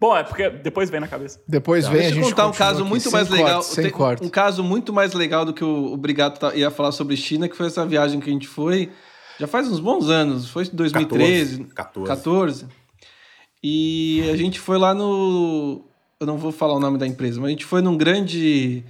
Bom, 0.01 0.16
é 0.16 0.23
porque 0.23 0.49
depois 0.49 0.89
vem 0.91 1.01
na 1.01 1.09
cabeça. 1.09 1.41
Depois 1.47 1.87
vem 1.89 1.95
Deixa 1.99 2.09
a 2.09 2.11
eu 2.19 2.23
gente 2.23 2.31
contar 2.31 2.47
um 2.47 2.53
caso 2.53 2.81
aqui, 2.81 2.89
muito 2.89 3.03
sem 3.03 3.12
mais 3.12 3.29
legal. 3.29 3.55
cortes, 3.55 3.69
sem 3.71 3.85
Tem 3.85 3.93
cortes. 3.93 4.27
Um 4.27 4.31
caso 4.31 4.62
muito 4.62 4.93
mais 4.93 5.12
legal 5.12 5.45
do 5.45 5.53
que 5.53 5.64
o, 5.64 5.93
o 5.93 5.97
Brigado 5.97 6.39
tá- 6.39 6.55
ia 6.55 6.71
falar 6.71 6.93
sobre 6.93 7.16
China, 7.16 7.49
que 7.49 7.57
foi 7.57 7.66
essa 7.66 7.85
viagem 7.85 8.21
que 8.21 8.31
a 8.31 8.33
gente 8.33 8.47
foi. 8.47 8.91
Já 9.41 9.47
faz 9.49 9.69
uns 9.69 9.81
bons 9.81 10.09
anos, 10.09 10.49
foi 10.51 10.64
em 10.64 10.71
2013, 10.75 11.64
14. 11.75 12.09
14. 12.09 12.66
E 13.62 14.29
a 14.33 14.37
gente 14.37 14.61
foi 14.61 14.79
lá 14.79 14.95
no. 14.95 15.85
Eu 16.21 16.27
não 16.27 16.39
vou 16.39 16.53
falar 16.53 16.75
o 16.75 16.81
nome 16.81 16.97
da 16.97 17.07
empresa, 17.07 17.41
mas 17.41 17.49
a 17.49 17.51
gente 17.51 17.64
foi 17.64 17.83
num 17.83 17.97
grande. 17.97 18.85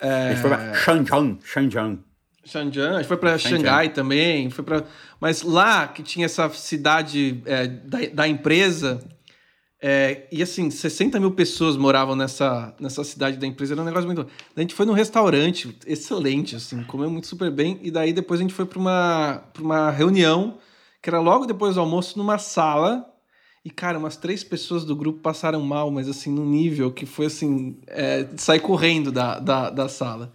A 0.00 0.06
É, 0.06 0.28
gente 0.30 0.40
foi 0.40 0.50
pra 0.50 0.74
Shenzhen, 0.74 1.38
Shenzhen. 1.44 2.04
Xanjiang, 2.44 3.04
foi 3.04 3.16
para. 3.16 3.38
Xangai 3.38 3.88
também, 3.88 4.50
foi 4.50 4.64
para, 4.64 4.84
mas 5.20 5.42
lá 5.42 5.88
que 5.88 6.02
tinha 6.02 6.26
essa 6.26 6.48
cidade 6.50 7.42
é, 7.46 7.66
da, 7.66 7.98
da 8.12 8.28
empresa 8.28 9.00
é, 9.80 10.26
e 10.32 10.42
assim 10.42 10.70
60 10.70 11.18
mil 11.20 11.32
pessoas 11.32 11.76
moravam 11.76 12.16
nessa, 12.16 12.74
nessa 12.80 13.04
cidade 13.04 13.36
da 13.36 13.46
empresa, 13.46 13.74
era 13.74 13.82
um 13.82 13.84
negócio 13.84 14.06
muito. 14.06 14.26
A 14.56 14.60
gente 14.60 14.74
foi 14.74 14.86
num 14.86 14.92
restaurante 14.92 15.76
excelente, 15.86 16.56
assim, 16.56 16.82
comeu 16.84 17.10
muito 17.10 17.26
super 17.26 17.50
bem 17.50 17.78
e 17.82 17.90
daí 17.90 18.12
depois 18.12 18.40
a 18.40 18.42
gente 18.42 18.54
foi 18.54 18.66
para 18.66 18.78
uma 18.78 19.42
para 19.52 19.62
uma 19.62 19.90
reunião 19.90 20.58
que 21.02 21.10
era 21.10 21.20
logo 21.20 21.44
depois 21.44 21.74
do 21.74 21.80
almoço 21.80 22.16
numa 22.18 22.38
sala 22.38 23.06
e, 23.64 23.70
cara, 23.70 23.98
umas 23.98 24.16
três 24.16 24.44
pessoas 24.44 24.84
do 24.84 24.94
grupo 24.94 25.20
passaram 25.20 25.60
mal, 25.62 25.90
mas 25.90 26.06
assim, 26.06 26.30
num 26.30 26.44
nível 26.44 26.92
que 26.92 27.06
foi 27.06 27.26
assim, 27.26 27.78
é, 27.86 28.28
sair 28.36 28.60
correndo 28.60 29.10
da, 29.10 29.38
da, 29.38 29.70
da 29.70 29.88
sala. 29.88 30.32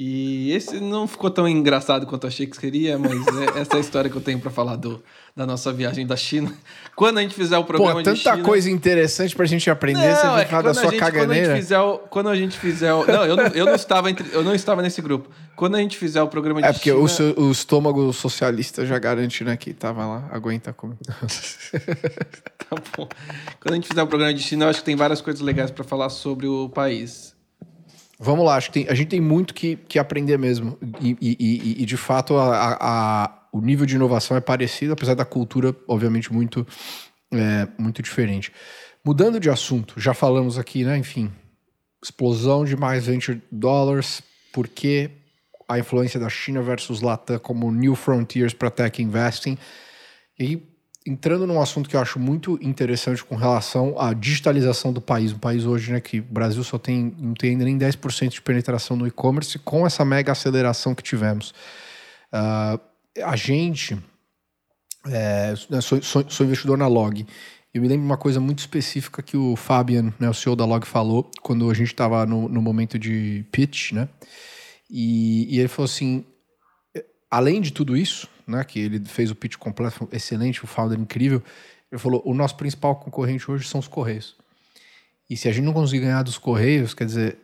E 0.00 0.52
esse 0.52 0.78
não 0.78 1.08
ficou 1.08 1.28
tão 1.28 1.48
engraçado 1.48 2.06
quanto 2.06 2.22
eu 2.22 2.28
achei 2.28 2.46
que 2.46 2.56
seria, 2.56 2.96
mas 2.96 3.14
é, 3.26 3.58
essa 3.60 3.74
é 3.74 3.76
a 3.78 3.80
história 3.80 4.08
que 4.08 4.14
eu 4.16 4.20
tenho 4.20 4.38
pra 4.38 4.48
falar 4.48 4.76
do, 4.76 5.02
da 5.34 5.44
nossa 5.44 5.72
viagem 5.72 6.06
da 6.06 6.14
China. 6.16 6.52
Quando 6.94 7.18
a 7.18 7.22
gente 7.22 7.34
fizer 7.34 7.58
o 7.58 7.64
programa 7.64 7.94
Pô, 7.94 7.98
de 7.98 8.04
tanta 8.04 8.36
China... 8.36 8.44
coisa 8.44 8.70
interessante 8.70 9.34
pra 9.34 9.44
gente 9.44 9.68
aprender, 9.68 10.14
você 10.14 10.24
Não, 10.24 10.34
vai 10.34 10.42
é 10.44 10.46
falar 10.46 10.62
da 10.62 10.74
sua 10.74 10.82
gente- 10.84 11.00
Quando 11.00 11.02
a 11.02 11.10
gente 11.10 11.20
caganeira. 11.26 11.56
fizer 11.56 11.80
o, 11.80 11.98
quando 11.98 12.28
a 12.28 12.36
gente 12.36 12.56
fizer 12.56 12.92
o, 12.94 13.04
Não, 13.06 13.24
eu 13.24 13.34
não, 13.36 13.46
eu, 13.48 13.64
não 13.66 13.74
estava 13.74 14.08
entre, 14.08 14.24
eu 14.32 14.44
não 14.44 14.54
estava 14.54 14.82
nesse 14.82 15.02
grupo. 15.02 15.30
Quando 15.56 15.74
a 15.74 15.80
gente 15.80 15.96
fizer 15.98 16.22
o 16.22 16.28
programa 16.28 16.62
de 16.62 16.68
É 16.68 16.72
porque 16.72 16.90
China... 16.92 17.02
o, 17.02 17.08
seu- 17.08 17.34
o 17.36 17.50
estômago 17.50 18.12
socialista 18.12 18.86
já 18.86 19.00
garante, 19.00 19.42
né, 19.42 19.56
que 19.56 19.74
tava 19.74 20.06
lá, 20.06 20.28
aguenta 20.30 20.72
comer. 20.72 20.96
Tá 22.70 22.76
bom. 22.96 23.08
Quando 23.60 23.72
a 23.72 23.74
gente 23.76 23.88
fizer 23.88 24.02
o 24.02 24.06
programa 24.06 24.32
de 24.34 24.42
China, 24.42 24.66
eu 24.66 24.68
acho 24.68 24.80
que 24.80 24.84
tem 24.84 24.94
várias 24.94 25.20
coisas 25.22 25.40
legais 25.42 25.70
pra 25.70 25.82
falar 25.82 26.10
sobre 26.10 26.46
o 26.46 26.68
país. 26.68 27.34
Vamos 28.20 28.44
lá, 28.44 28.56
acho 28.56 28.68
que 28.70 28.80
tem- 28.80 28.88
a 28.88 28.94
gente 28.94 29.08
tem 29.08 29.20
muito 29.20 29.54
que, 29.54 29.76
que 29.76 29.98
aprender 29.98 30.36
mesmo. 30.38 30.76
E, 31.00 31.16
e- 31.20 31.36
e- 31.38 31.82
e, 31.82 31.86
de 31.86 31.96
fato, 31.96 32.36
a- 32.36 32.76
a- 32.80 33.48
o 33.52 33.60
nível 33.60 33.86
de 33.86 33.94
inovação 33.94 34.36
é 34.36 34.40
parecido, 34.40 34.92
apesar 34.92 35.14
da 35.14 35.24
cultura, 35.24 35.74
obviamente, 35.86 36.32
muito, 36.32 36.66
é, 37.32 37.68
muito 37.78 38.02
diferente. 38.02 38.52
Mudando 39.04 39.38
de 39.38 39.48
assunto, 39.48 40.00
já 40.00 40.12
falamos 40.12 40.58
aqui, 40.58 40.84
né? 40.84 40.98
Enfim, 40.98 41.30
explosão 42.02 42.64
de 42.64 42.76
mais 42.76 43.06
venture 43.06 43.40
dollars, 43.52 44.20
por 44.52 44.66
que 44.66 45.10
a 45.68 45.78
influência 45.78 46.18
da 46.18 46.28
China 46.28 46.60
versus 46.62 47.00
Latam 47.00 47.38
como 47.38 47.70
new 47.70 47.94
frontiers 47.94 48.52
para 48.52 48.70
tech 48.70 49.00
investing. 49.02 49.56
E 50.38 50.60
entrando 51.08 51.46
num 51.46 51.60
assunto 51.60 51.88
que 51.88 51.96
eu 51.96 52.00
acho 52.00 52.18
muito 52.18 52.58
interessante 52.60 53.24
com 53.24 53.34
relação 53.34 53.98
à 53.98 54.12
digitalização 54.12 54.92
do 54.92 55.00
país. 55.00 55.32
Um 55.32 55.38
país 55.38 55.64
hoje, 55.64 55.90
né, 55.92 56.00
que 56.00 56.20
o 56.20 56.22
Brasil 56.22 56.62
só 56.62 56.78
tem, 56.78 57.14
não 57.18 57.34
tem 57.34 57.50
ainda 57.50 57.64
nem 57.64 57.78
10% 57.78 58.28
de 58.30 58.42
penetração 58.42 58.96
no 58.96 59.06
e-commerce 59.06 59.58
com 59.58 59.86
essa 59.86 60.04
mega 60.04 60.32
aceleração 60.32 60.94
que 60.94 61.02
tivemos. 61.02 61.54
Ah, 62.30 62.78
a 63.24 63.36
gente, 63.36 63.96
é, 65.06 65.54
sou, 65.80 66.02
sou- 66.02 66.28
sou 66.28 66.46
investidor 66.46 66.76
na 66.76 66.86
Log. 66.86 67.26
Eu 67.72 67.82
me 67.82 67.88
lembro 67.88 68.04
uma 68.04 68.16
coisa 68.16 68.40
muito 68.40 68.58
específica 68.60 69.22
que 69.22 69.36
o 69.36 69.54
Fabian, 69.56 70.12
né, 70.18 70.28
o 70.28 70.34
CEO 70.34 70.56
da 70.56 70.64
Log, 70.64 70.86
falou 70.86 71.30
quando 71.42 71.70
a 71.70 71.74
gente 71.74 71.88
estava 71.88 72.26
no, 72.26 72.48
no 72.48 72.60
momento 72.62 72.98
de 72.98 73.44
pitch, 73.52 73.92
né? 73.92 74.08
E, 74.90 75.54
e 75.54 75.58
ele 75.58 75.68
falou 75.68 75.84
assim: 75.84 76.24
além 77.30 77.60
de 77.60 77.72
tudo 77.72 77.96
isso, 77.96 78.28
né, 78.46 78.64
que 78.64 78.78
ele 78.80 79.00
fez 79.04 79.30
o 79.30 79.34
pitch 79.34 79.56
completo, 79.56 80.08
excelente, 80.12 80.64
o 80.64 80.66
founder 80.66 80.98
incrível, 80.98 81.42
ele 81.90 81.98
falou: 82.00 82.22
o 82.24 82.34
nosso 82.34 82.56
principal 82.56 82.96
concorrente 82.96 83.50
hoje 83.50 83.68
são 83.68 83.80
os 83.80 83.88
Correios. 83.88 84.36
E 85.28 85.36
se 85.36 85.48
a 85.48 85.52
gente 85.52 85.64
não 85.64 85.72
conseguir 85.72 86.00
ganhar 86.00 86.22
dos 86.22 86.38
Correios, 86.38 86.94
quer 86.94 87.04
dizer, 87.04 87.38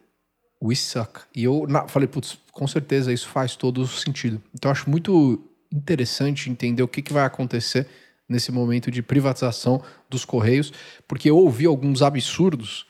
we 0.63 0.75
suck. 0.75 1.21
E 1.35 1.45
eu 1.45 1.67
na- 1.69 1.87
falei: 1.89 2.09
putz, 2.09 2.39
com 2.53 2.67
certeza 2.67 3.13
isso 3.13 3.29
faz 3.29 3.57
todo 3.57 3.87
sentido. 3.87 4.41
Então 4.55 4.71
acho 4.71 4.89
muito 4.89 5.43
interessante 5.73 6.49
entender 6.49 6.83
o 6.83 6.89
que, 6.89 7.03
que 7.03 7.13
vai 7.13 7.25
acontecer 7.25 7.87
nesse 8.29 8.51
momento 8.51 8.91
de 8.91 9.03
privatização 9.03 9.83
dos 10.09 10.25
Correios, 10.25 10.73
porque 11.07 11.29
eu 11.29 11.37
ouvi 11.37 11.67
alguns 11.67 12.01
absurdos 12.01 12.87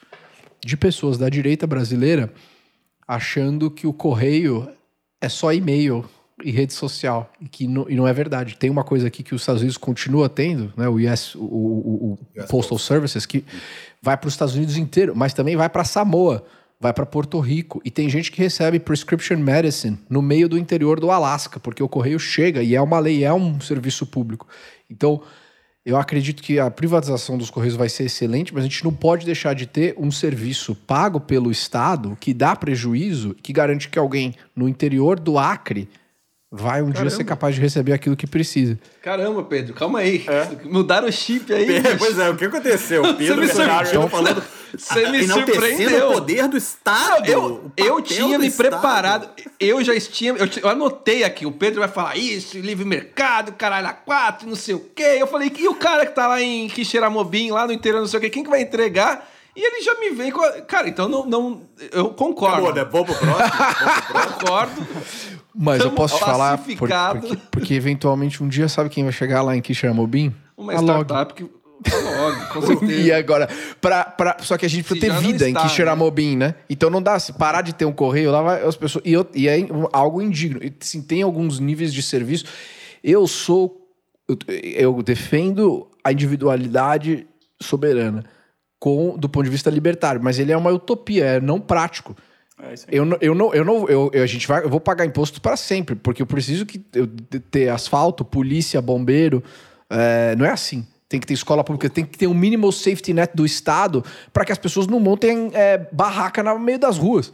de 0.65 0.77
pessoas 0.77 1.19
da 1.19 1.29
direita 1.29 1.67
brasileira 1.67 2.33
achando 3.07 3.71
que 3.71 3.87
o 3.87 3.93
correio 3.93 4.69
é 5.21 5.29
só 5.29 5.53
e-mail 5.53 6.09
e 6.43 6.51
rede 6.51 6.73
social 6.73 7.31
e 7.41 7.49
que 7.49 7.67
não, 7.69 7.87
e 7.89 7.95
não 7.95 8.09
é 8.09 8.13
verdade. 8.13 8.57
Tem 8.57 8.69
uma 8.71 8.83
coisa 8.83 9.07
aqui 9.07 9.23
que 9.23 9.35
os 9.35 9.43
Estados 9.43 9.63
Unidos 9.63 9.77
continua 9.77 10.29
tendo, 10.29 10.73
né? 10.77 10.89
O 10.89 10.95
US, 10.97 11.35
o, 11.37 11.41
o- 11.45 12.19
o 12.39 12.47
Postal 12.49 12.79
Services 12.79 13.25
que 13.25 13.45
vai 14.03 14.17
para 14.17 14.27
os 14.29 14.35
Estados 14.35 14.55
Unidos 14.55 14.77
inteiro, 14.77 15.15
mas 15.15 15.33
também 15.33 15.55
vai 15.57 15.69
para 15.69 15.85
Samoa, 15.85 16.45
vai 16.81 16.93
para 16.93 17.07
Porto 17.07 17.39
Rico 17.39 17.81
e 17.85 17.91
tem 17.91 18.09
gente 18.09 18.33
que 18.33 18.39
recebe 18.43 18.79
prescription 18.81 19.37
medicine 19.39 19.99
no 20.11 20.21
meio 20.21 20.49
do 20.49 20.59
interior 20.59 20.99
do 20.99 21.11
Alasca, 21.11 21.61
porque 21.61 21.83
o 21.83 21.89
correio 21.89 22.19
chega 22.19 22.63
e 22.63 22.75
é 22.75 22.81
uma 22.83 22.99
lei, 22.99 23.25
é 23.25 23.33
um 23.33 23.61
serviço 23.61 24.05
público. 24.05 24.47
Então, 24.91 25.23
eu 25.87 25.97
acredito 25.99 26.43
que 26.43 26.59
a 26.59 26.71
privatização 26.71 27.37
dos 27.39 27.51
Correios 27.51 27.77
vai 27.77 27.91
ser 27.91 28.05
excelente, 28.05 28.53
mas 28.55 28.65
a 28.65 28.67
gente 28.67 28.83
não 28.83 28.93
pode 28.93 29.27
deixar 29.27 29.55
de 29.55 29.67
ter 29.67 29.95
um 29.99 30.11
serviço 30.11 30.75
pago 30.75 31.21
pelo 31.21 31.51
Estado 31.51 32.17
que 32.19 32.33
dá 32.35 32.57
prejuízo, 32.57 33.35
que 33.43 33.53
garante 33.53 33.89
que 33.91 33.99
alguém 33.99 34.35
no 34.57 34.67
interior 34.67 35.21
do 35.21 35.39
Acre 35.39 35.87
vai 36.57 36.83
um 36.83 36.91
dia 36.91 37.11
ser 37.11 37.25
capaz 37.25 37.55
de 37.55 37.61
receber 37.61 37.93
aquilo 37.93 38.17
que 38.17 38.27
precisa. 38.27 38.79
Caramba, 39.03 39.43
Pedro, 39.43 39.75
calma 39.75 39.99
aí. 39.99 40.25
Mudaram 40.65 41.09
o 41.09 41.13
chip 41.13 41.53
aí. 41.53 41.77
É, 41.77 41.97
pois 41.97 42.19
é, 42.19 42.31
o 42.31 42.37
que 42.37 42.45
aconteceu? 42.45 43.03
O 43.03 43.15
Pedro 43.15 43.41
me 43.41 43.47
Bernardo 43.47 43.89
surpreendeu. 43.89 44.09
falando. 44.09 44.43
Você 44.77 45.09
me 45.11 45.27
surpreendeu. 45.27 46.11
o 46.11 46.13
poder 46.15 46.49
do 46.49 46.57
Estado. 46.57 47.27
Eu, 47.27 47.43
o 47.45 47.73
eu 47.77 48.01
tinha 48.01 48.39
me 48.39 48.47
Estado. 48.47 48.71
preparado, 48.71 49.29
eu 49.59 49.83
já 49.83 49.99
tinha, 50.01 50.33
eu, 50.33 50.49
eu 50.63 50.69
anotei 50.69 51.25
aqui, 51.25 51.47
o 51.47 51.53
Pedro 51.53 51.81
vai 51.81 51.89
falar 51.89 52.17
isso, 52.17 52.59
livre 52.59 52.85
mercado, 52.85 53.53
caralho, 53.53 53.89
a 53.89 53.93
quatro, 53.93 54.49
não 54.49 54.57
sei 54.57 54.75
o 54.75 54.81
quê. 54.95 55.17
Eu 55.19 55.27
falei, 55.27 55.53
e 55.59 55.69
o 55.69 55.75
cara 55.75 56.07
que 56.07 56.15
tá 56.15 56.27
lá 56.27 56.41
em 56.41 56.69
Quixeramobim, 56.69 57.51
lá 57.51 57.67
no 57.67 57.73
interior, 57.73 58.01
não 58.01 58.09
sei 58.09 58.19
o 58.19 58.21
quê, 58.21 58.31
quem 58.31 58.45
que 58.45 58.51
vai 58.51 58.63
entregar? 58.63 59.29
E 59.57 59.61
ele 59.65 59.83
já 59.83 59.95
me 60.01 60.11
vem 60.11 60.31
com. 60.33 60.41
a- 60.43 60.61
Cara, 60.63 60.89
então 60.89 61.09
não. 61.09 61.25
não 61.27 61.63
eu 61.93 62.11
concordo. 62.11 62.69
Acabou, 62.69 62.75
né? 62.75 62.85
Vamos 62.91 63.17
pro 63.17 63.27
próximo? 63.27 64.39
Concordo. 64.41 64.87
Mas 65.55 65.79
eu 65.79 65.85
Tamo 65.87 65.97
posso 65.97 66.17
te 66.17 66.21
falar, 66.25 66.59
por- 66.59 66.89
porque, 66.89 67.37
porque 67.51 67.75
eventualmente 67.75 68.43
um 68.43 68.49
dia, 68.49 68.69
sabe 68.69 68.91
quem 68.91 69.05
vai 69.05 69.13
chegar 69.13 69.43
lá 69.43 69.57
em 69.57 69.61
Quixeramobim? 69.63 70.35
Uma 70.57 70.73
A 70.75 70.81
Log. 70.81 71.05
startup 71.05 71.35
que. 71.35 71.45
A 71.45 71.97
Log, 71.97 72.47
com 72.53 72.63
certeza. 72.67 72.93
E 72.93 73.13
agora, 73.13 73.49
pra, 73.81 74.05
pra, 74.05 74.37
só 74.41 74.57
que 74.57 74.67
a 74.67 74.69
gente 74.69 74.85
precisa 74.85 75.07
ter 75.15 75.21
vida 75.21 75.45
em 75.49 75.53
está, 75.53 75.63
Quixeramobim, 75.63 76.37
né? 76.37 76.55
Então 76.69 76.91
não 76.91 77.01
dá, 77.03 77.17
se 77.21 77.33
parar 77.33 77.63
de 77.63 77.73
ter 77.75 77.85
um 77.85 77.93
correio, 77.93 78.33
lá 78.33 78.43
vai 78.43 78.63
as 78.67 78.75
pessoas. 78.77 79.05
E, 79.07 79.13
eu- 79.13 79.27
e 79.35 79.49
é 79.49 79.59
algo 79.93 80.21
indigno. 80.21 80.61
E, 80.65 80.75
Assim, 80.81 81.01
tem 81.01 81.23
alguns 81.23 81.61
níveis 81.61 81.93
de 81.95 82.03
serviço. 82.03 82.45
Eu 83.03 83.27
sou. 83.29 83.81
Eu, 84.27 84.37
eu 84.97 85.03
defendo 85.03 85.87
a 86.03 86.11
individualidade 86.11 87.27
soberana 87.63 88.25
com, 88.85 89.17
do 89.17 89.31
ponto 89.31 89.45
de 89.45 89.51
vista 89.51 89.71
libertário, 89.71 90.23
mas 90.23 90.39
ele 90.39 90.53
é 90.53 90.57
uma 90.59 90.69
utopia, 90.71 91.25
é 91.25 91.41
não 91.41 91.59
prático. 91.59 92.15
É. 92.63 92.75
Eu 92.91 93.17
eu 93.19 93.35
não, 93.35 93.55
eu 93.55 93.65
não, 93.65 93.89
eu, 93.89 94.11
eu- 94.13 94.23
a 94.23 94.27
gente 94.27 94.47
vai, 94.47 94.63
eu 94.63 94.69
vou 94.69 94.79
pagar 94.79 95.07
imposto 95.07 95.41
para 95.41 95.57
sempre, 95.57 95.95
porque 95.95 96.21
eu 96.21 96.27
preciso 96.27 96.67
que 96.67 96.85
eu 96.93 97.07
ter 97.51 97.71
asfalto, 97.71 98.27
polícia, 98.27 98.83
bombeiro, 98.83 99.43
é, 99.89 100.37
não 100.37 100.45
é 100.45 100.51
assim. 100.51 100.87
Tem 101.09 101.19
que 101.19 101.27
ter 101.27 101.33
escola 101.33 101.65
pública, 101.65 101.89
tem 101.89 102.05
que 102.05 102.19
ter 102.19 102.27
um 102.27 102.35
mínimo 102.35 102.71
safety 102.71 103.15
net 103.15 103.35
do 103.35 103.47
Estado 103.47 104.05
para 104.35 104.45
que 104.45 104.53
as 104.53 104.59
pessoas 104.59 104.87
não 104.87 105.01
montem 105.01 105.51
é, 105.55 105.79
barraca 105.91 106.43
no 106.43 106.59
meio 106.59 106.79
das 106.79 106.99
ruas. 106.99 107.33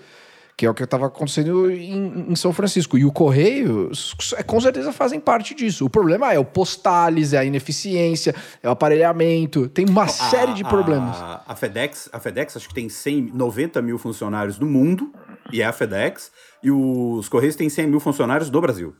Que 0.61 0.67
é 0.67 0.71
o 0.71 0.75
que 0.75 0.83
estava 0.85 1.07
acontecendo 1.07 1.71
em, 1.71 2.27
em 2.29 2.37
São 2.37 2.53
Francisco. 2.53 2.99
E 2.99 3.05
o 3.07 3.11
Correio, 3.11 3.91
é, 4.37 4.43
com 4.43 4.61
certeza, 4.61 4.93
fazem 4.93 5.19
parte 5.19 5.55
disso. 5.55 5.87
O 5.87 5.89
problema 5.89 6.35
é 6.35 6.39
o 6.39 6.45
postales, 6.45 7.33
é 7.33 7.39
a 7.39 7.45
ineficiência, 7.47 8.35
é 8.63 8.69
o 8.69 8.71
aparelhamento. 8.73 9.71
Tem 9.71 9.87
uma 9.89 10.07
série 10.07 10.53
de 10.53 10.63
A- 10.63 10.69
problemas. 10.69 11.17
A, 11.17 11.45
a 11.49 11.57
FedEx, 11.57 12.11
a 12.13 12.21
FedEx 12.21 12.59
acho 12.59 12.69
que 12.69 12.75
tem 12.75 12.91
100, 12.91 13.31
90 13.33 13.81
mil 13.81 13.97
funcionários 13.97 14.59
no 14.59 14.67
mundo, 14.67 15.11
e 15.51 15.63
é 15.63 15.65
a 15.65 15.73
FedEx, 15.73 16.31
e 16.63 16.71
os 16.71 17.27
Correios 17.27 17.57
têm 17.57 17.71
100 17.71 17.87
mil 17.87 17.99
funcionários 17.99 18.51
do 18.51 18.61
Brasil. 18.61 18.95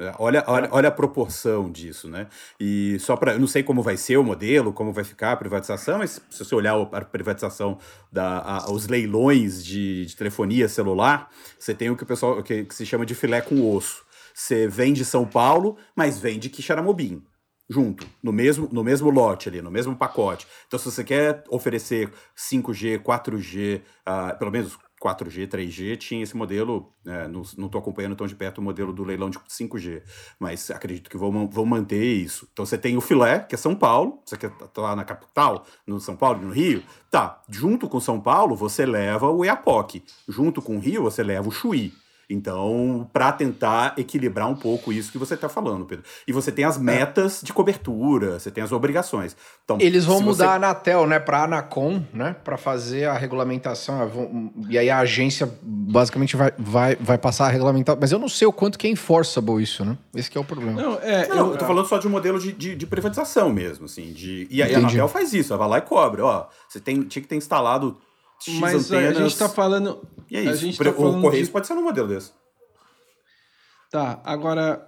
É, 0.00 0.14
olha, 0.18 0.44
olha, 0.46 0.68
olha 0.70 0.88
a 0.88 0.92
proporção 0.92 1.70
disso, 1.72 2.08
né? 2.08 2.28
E 2.60 2.98
só 3.00 3.16
para. 3.16 3.32
Eu 3.32 3.40
não 3.40 3.48
sei 3.48 3.64
como 3.64 3.82
vai 3.82 3.96
ser 3.96 4.16
o 4.16 4.22
modelo, 4.22 4.72
como 4.72 4.92
vai 4.92 5.02
ficar 5.02 5.32
a 5.32 5.36
privatização, 5.36 5.98
mas 5.98 6.20
se 6.30 6.44
você 6.44 6.54
olhar 6.54 6.74
a 6.92 7.00
privatização, 7.04 7.78
da, 8.12 8.38
a, 8.38 8.70
os 8.70 8.86
leilões 8.86 9.64
de, 9.64 10.06
de, 10.06 10.16
telefonia 10.16 10.68
celular, 10.68 11.28
você 11.58 11.74
tem 11.74 11.90
o 11.90 11.96
que 11.96 12.04
o 12.04 12.06
pessoal 12.06 12.40
que, 12.44 12.64
que 12.64 12.74
se 12.74 12.86
chama 12.86 13.04
de 13.04 13.14
filé 13.14 13.40
com 13.40 13.74
osso. 13.74 14.06
Você 14.32 14.68
vende 14.68 15.04
São 15.04 15.26
Paulo, 15.26 15.76
mas 15.96 16.18
vende 16.18 16.48
Quixaramobim 16.48 17.24
junto, 17.68 18.06
no 18.22 18.32
mesmo, 18.32 18.68
no 18.72 18.82
mesmo 18.82 19.10
lote 19.10 19.48
ali, 19.48 19.60
no 19.60 19.70
mesmo 19.70 19.94
pacote. 19.94 20.46
Então, 20.66 20.78
se 20.78 20.86
você 20.90 21.04
quer 21.04 21.44
oferecer 21.50 22.10
5G, 22.34 22.98
4G, 23.00 23.82
uh, 24.08 24.38
pelo 24.38 24.50
menos 24.50 24.78
4G, 25.02 25.46
3G, 25.46 25.96
tinha 25.96 26.22
esse 26.22 26.36
modelo, 26.36 26.92
é, 27.06 27.28
não 27.28 27.42
estou 27.42 27.78
acompanhando 27.78 28.16
tão 28.16 28.26
de 28.26 28.34
perto 28.34 28.58
o 28.58 28.62
modelo 28.62 28.92
do 28.92 29.04
leilão 29.04 29.30
de 29.30 29.38
5G, 29.38 30.02
mas 30.38 30.70
acredito 30.70 31.08
que 31.08 31.16
vão, 31.16 31.48
vão 31.48 31.64
manter 31.64 32.02
isso. 32.02 32.48
Então 32.52 32.66
você 32.66 32.76
tem 32.76 32.96
o 32.96 33.00
filé, 33.00 33.40
que 33.40 33.54
é 33.54 33.58
São 33.58 33.74
Paulo, 33.74 34.20
você 34.24 34.36
quer 34.36 34.50
estar 34.50 34.66
tá 34.66 34.82
lá 34.82 34.96
na 34.96 35.04
capital, 35.04 35.64
no 35.86 36.00
São 36.00 36.16
Paulo, 36.16 36.42
no 36.42 36.52
Rio, 36.52 36.82
tá, 37.10 37.42
junto 37.48 37.88
com 37.88 38.00
São 38.00 38.20
Paulo 38.20 38.56
você 38.56 38.84
leva 38.84 39.30
o 39.30 39.44
Iapoc, 39.44 40.02
junto 40.28 40.60
com 40.60 40.76
o 40.76 40.80
Rio 40.80 41.02
você 41.02 41.22
leva 41.22 41.48
o 41.48 41.52
Chuí. 41.52 41.92
Então, 42.30 43.08
para 43.10 43.32
tentar 43.32 43.94
equilibrar 43.96 44.48
um 44.48 44.54
pouco 44.54 44.92
isso 44.92 45.10
que 45.10 45.16
você 45.16 45.32
está 45.32 45.48
falando, 45.48 45.86
Pedro. 45.86 46.04
E 46.26 46.32
você 46.32 46.52
tem 46.52 46.64
as 46.64 46.76
é. 46.76 46.80
metas 46.80 47.40
de 47.42 47.54
cobertura, 47.54 48.38
você 48.38 48.50
tem 48.50 48.62
as 48.62 48.70
obrigações. 48.70 49.34
Então, 49.64 49.78
Eles 49.80 50.04
vão 50.04 50.20
mudar 50.20 50.44
você... 50.44 50.50
a 50.50 50.54
Anatel, 50.56 51.06
né, 51.06 51.18
para 51.18 51.44
Anacom, 51.44 52.02
né, 52.12 52.36
para 52.44 52.58
fazer 52.58 53.06
a 53.06 53.14
regulamentação. 53.14 54.02
É, 54.02 54.10
e 54.68 54.78
aí 54.78 54.90
a 54.90 54.98
agência 54.98 55.50
basicamente 55.62 56.36
vai, 56.36 56.52
vai, 56.58 56.96
vai 56.96 57.16
passar 57.16 57.46
a 57.46 57.48
regulamentar. 57.48 57.96
Mas 57.98 58.12
eu 58.12 58.18
não 58.18 58.28
sei 58.28 58.46
o 58.46 58.52
quanto 58.52 58.78
que 58.78 58.86
é 58.86 58.90
enforceable 58.90 59.62
isso, 59.62 59.82
né? 59.82 59.96
Esse 60.14 60.36
é 60.36 60.40
o 60.40 60.44
problema. 60.44 60.82
Não, 60.82 60.98
é, 61.00 61.28
não, 61.28 61.36
eu, 61.36 61.52
eu 61.52 61.56
tô 61.56 61.64
falando 61.64 61.86
só 61.86 61.96
de 61.96 62.06
um 62.06 62.10
modelo 62.10 62.38
de, 62.38 62.52
de, 62.52 62.76
de 62.76 62.86
privatização 62.86 63.50
mesmo, 63.50 63.86
assim. 63.86 64.12
De, 64.12 64.46
e 64.50 64.62
aí 64.62 64.74
a 64.74 64.78
Anatel 64.78 65.08
faz 65.08 65.32
isso, 65.32 65.54
ela 65.54 65.60
vai 65.60 65.68
lá 65.68 65.78
e 65.78 65.88
cobra. 65.88 66.24
Ó, 66.24 66.46
você 66.68 66.78
tem, 66.78 67.02
tinha 67.04 67.22
que 67.22 67.28
ter 67.28 67.36
instalado 67.36 67.96
X 68.40 68.54
Mas 68.58 68.90
antenas. 68.90 69.16
a 69.16 69.20
gente 69.20 69.32
está 69.32 69.48
falando. 69.48 70.06
E 70.30 70.36
é 70.36 70.42
isso. 70.42 70.50
A 70.50 70.56
gente 70.56 70.78
tá 70.78 70.90
o 70.90 71.20
Correios 71.20 71.46
de... 71.46 71.52
pode 71.52 71.66
ser 71.66 71.72
um 71.74 71.82
modelo 71.82 72.08
desse. 72.08 72.32
Tá, 73.90 74.20
agora. 74.24 74.84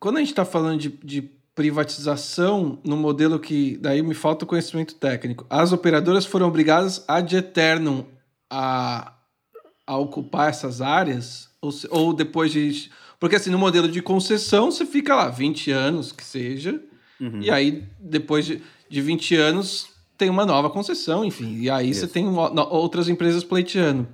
Quando 0.00 0.16
a 0.16 0.20
gente 0.20 0.30
está 0.30 0.44
falando 0.44 0.80
de, 0.80 0.88
de 0.88 1.22
privatização 1.54 2.80
no 2.84 2.96
modelo 2.96 3.38
que. 3.38 3.76
Daí 3.78 4.02
me 4.02 4.14
falta 4.14 4.44
o 4.44 4.48
conhecimento 4.48 4.94
técnico. 4.94 5.46
As 5.48 5.72
operadoras 5.72 6.26
foram 6.26 6.48
obrigadas 6.48 7.04
ad 7.06 7.36
eternum 7.36 8.04
a, 8.50 9.12
a 9.86 9.96
ocupar 9.96 10.50
essas 10.50 10.80
áreas? 10.80 11.50
Ou, 11.60 11.70
ou 11.90 12.12
depois 12.12 12.50
de. 12.50 12.90
Porque 13.20 13.36
assim, 13.36 13.50
no 13.50 13.58
modelo 13.58 13.88
de 13.88 14.02
concessão, 14.02 14.70
você 14.70 14.84
fica 14.84 15.14
lá 15.14 15.28
20 15.28 15.70
anos, 15.70 16.10
que 16.10 16.24
seja. 16.24 16.82
Uhum. 17.20 17.40
E 17.40 17.50
aí, 17.50 17.88
depois 18.00 18.44
de, 18.44 18.60
de 18.88 19.00
20 19.00 19.36
anos, 19.36 19.91
tem 20.22 20.30
uma 20.30 20.46
nova 20.46 20.70
concessão, 20.70 21.24
enfim. 21.24 21.56
E 21.56 21.68
aí 21.68 21.90
Isso. 21.90 22.02
você 22.02 22.06
tem 22.06 22.28
outras 22.28 23.08
empresas 23.08 23.42
pleiteando. 23.42 24.06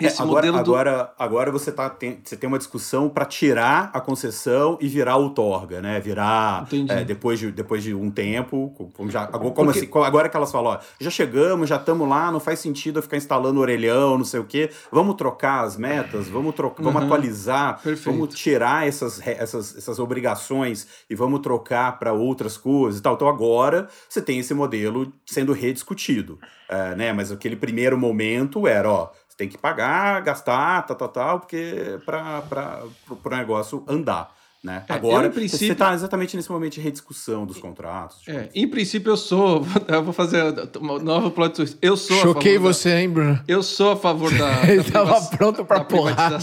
É, 0.00 0.06
Esse 0.06 0.20
agora, 0.20 0.46
modelo 0.46 0.64
do... 0.64 0.74
agora, 0.74 1.12
agora 1.18 1.52
você, 1.52 1.70
tá, 1.70 1.88
tem, 1.88 2.20
você 2.22 2.36
tem 2.36 2.48
uma 2.48 2.58
discussão 2.58 3.08
para 3.08 3.24
tirar 3.24 3.90
a 3.92 4.00
concessão 4.00 4.76
e 4.80 4.88
virar 4.88 5.16
outorga, 5.16 5.80
né? 5.80 6.00
Virar 6.00 6.66
é, 6.88 7.04
depois, 7.04 7.38
de, 7.38 7.52
depois 7.52 7.82
de 7.82 7.94
um 7.94 8.10
tempo. 8.10 8.74
Como 8.94 9.10
já, 9.10 9.22
agora, 9.22 9.38
como 9.38 9.72
Porque... 9.72 9.86
assim, 9.86 10.04
agora 10.04 10.28
que 10.28 10.36
elas 10.36 10.50
falam, 10.50 10.72
ó, 10.72 10.78
já 10.98 11.10
chegamos, 11.10 11.68
já 11.68 11.76
estamos 11.76 12.08
lá, 12.08 12.32
não 12.32 12.40
faz 12.40 12.58
sentido 12.58 12.98
eu 12.98 13.02
ficar 13.02 13.16
instalando 13.16 13.60
orelhão, 13.60 14.18
não 14.18 14.24
sei 14.24 14.40
o 14.40 14.44
quê. 14.44 14.70
Vamos 14.90 15.14
trocar 15.14 15.64
as 15.64 15.76
metas, 15.76 16.28
vamos, 16.28 16.54
trocar, 16.54 16.82
uhum. 16.82 16.90
vamos 16.90 17.04
atualizar, 17.04 17.80
Perfeito. 17.80 18.10
vamos 18.10 18.34
tirar 18.34 18.86
essas, 18.86 19.24
essas, 19.24 19.76
essas 19.76 19.98
obrigações 19.98 20.86
e 21.08 21.14
vamos 21.14 21.40
trocar 21.40 21.98
para 21.98 22.12
outras 22.12 22.56
coisas 22.56 22.98
e 22.98 23.02
tal. 23.02 23.14
Então 23.14 23.28
agora 23.28 23.88
você 24.08 24.20
tem 24.20 24.38
esse 24.38 24.54
modelo 24.54 25.12
sendo 25.24 25.52
rediscutido. 25.52 26.38
É, 26.66 26.96
né? 26.96 27.12
Mas 27.12 27.30
aquele 27.30 27.56
primeiro 27.56 27.98
momento 27.98 28.66
era, 28.66 28.90
ó 28.90 29.10
você 29.34 29.36
tem 29.36 29.48
que 29.48 29.58
pagar, 29.58 30.22
gastar, 30.22 30.82
tal, 30.82 30.96
tal, 30.96 31.08
tal, 31.08 31.40
porque 31.40 31.98
para 32.06 32.84
o 33.08 33.28
negócio 33.30 33.84
andar. 33.88 34.32
Né? 34.62 34.82
É, 34.88 34.94
Agora, 34.94 35.28
princípio... 35.28 35.66
você 35.66 35.72
está 35.72 35.92
exatamente 35.92 36.34
nesse 36.36 36.50
momento 36.50 36.74
de 36.74 36.80
rediscussão 36.80 37.44
dos 37.44 37.58
contratos. 37.58 38.26
É, 38.26 38.48
em 38.54 38.66
princípio, 38.66 39.10
eu 39.10 39.16
sou. 39.16 39.66
Eu 39.86 40.02
vou 40.02 40.14
fazer 40.14 40.42
uma 40.80 40.98
nova 40.98 41.30
plot 41.30 41.54
twist. 41.54 41.76
Eu 41.82 41.98
sou. 41.98 42.16
Choquei 42.16 42.56
você, 42.56 42.90
da, 42.90 43.00
hein, 43.02 43.10
Bruno? 43.10 43.38
Eu 43.46 43.62
sou 43.62 43.92
a 43.92 43.96
favor 43.96 44.32
da. 44.32 44.62
Ele 44.66 44.80
estava 44.80 45.20
pronto 45.36 45.66
para 45.66 45.84
porrada. 45.84 46.38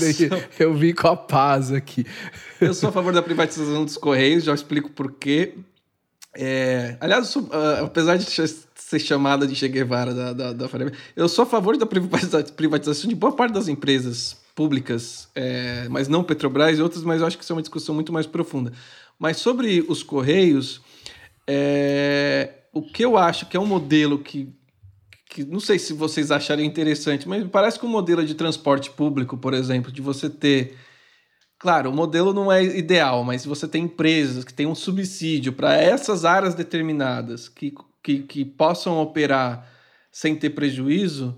Eu 0.60 0.76
vi 0.76 0.94
com 0.94 1.08
a 1.08 1.18
paz 1.18 1.72
aqui. 1.72 2.06
Eu 2.62 2.76
sou 2.76 2.90
a 2.90 2.92
favor 2.92 3.12
da 3.12 3.24
privatização 3.24 3.84
dos 3.84 3.98
Correios, 3.98 4.44
já 4.44 4.54
explico 4.54 4.92
por 4.92 5.14
quê. 5.14 5.56
É, 6.38 6.98
aliás, 7.02 7.28
sou, 7.28 7.42
uh, 7.42 7.86
apesar 7.86 8.18
de 8.18 8.30
ser 8.92 9.00
chamada 9.00 9.48
de 9.48 9.56
Che 9.56 9.70
Guevara 9.70 10.14
da, 10.14 10.34
da, 10.34 10.54
da 10.54 10.68
Faria, 10.68 10.92
eu 11.16 11.30
sou 11.30 11.44
a 11.44 11.46
favor 11.46 11.78
da 11.78 11.86
privatização 11.86 13.08
de 13.08 13.16
boa 13.16 13.32
parte 13.32 13.54
das 13.54 13.70
empresas 13.70 14.38
públicas, 14.54 15.30
é, 15.34 15.88
mas 15.90 16.10
não 16.10 16.24
Petrobras 16.24 16.78
e 16.78 16.82
outras, 16.82 17.04
mas 17.04 17.22
eu 17.22 17.28
acho 17.28 17.38
que 17.38 17.44
isso 17.44 17.54
é 17.54 17.56
uma 17.56 17.62
discussão 17.62 17.96
muito 17.96 18.12
mais 18.12 18.26
profunda. 18.26 18.74
Mas 19.18 19.38
sobre 19.38 19.86
os 19.88 20.04
Correios, 20.04 20.82
é, 21.48 22.50
o 22.74 22.82
que 22.82 23.06
eu 23.06 23.18
acho 23.18 23.46
que 23.46 23.56
é 23.56 23.60
um 23.60 23.66
modelo 23.66 24.20
que, 24.20 24.54
que 25.30 25.46
não 25.46 25.62
sei 25.62 25.80
se 25.80 25.94
vocês 25.94 26.30
acharem 26.30 26.66
interessante, 26.66 27.30
mas 27.30 27.48
parece 27.48 27.80
que 27.80 27.86
um 27.86 27.90
modelo 27.90 28.26
de 28.26 28.36
transporte 28.36 28.92
público, 28.92 29.38
por 29.38 29.54
exemplo, 29.54 29.90
de 29.90 30.02
você 30.02 30.30
ter 30.30 30.76
Claro, 31.58 31.92
o 31.92 31.94
modelo 31.94 32.34
não 32.34 32.52
é 32.52 32.64
ideal, 32.64 33.24
mas 33.24 33.46
você 33.46 33.68
tem 33.68 33.84
empresas 33.84 34.44
que 34.44 34.52
têm 34.52 34.66
um 34.66 34.74
subsídio 34.74 35.54
para 35.54 35.76
essas 35.76 36.26
áreas 36.26 36.56
determinadas 36.56 37.48
que, 37.48 37.72
que, 38.04 38.20
que, 38.20 38.46
possam 38.46 39.00
operar 39.00 39.68
sem 40.12 40.36
ter 40.36 40.52
prejuízo, 40.52 41.38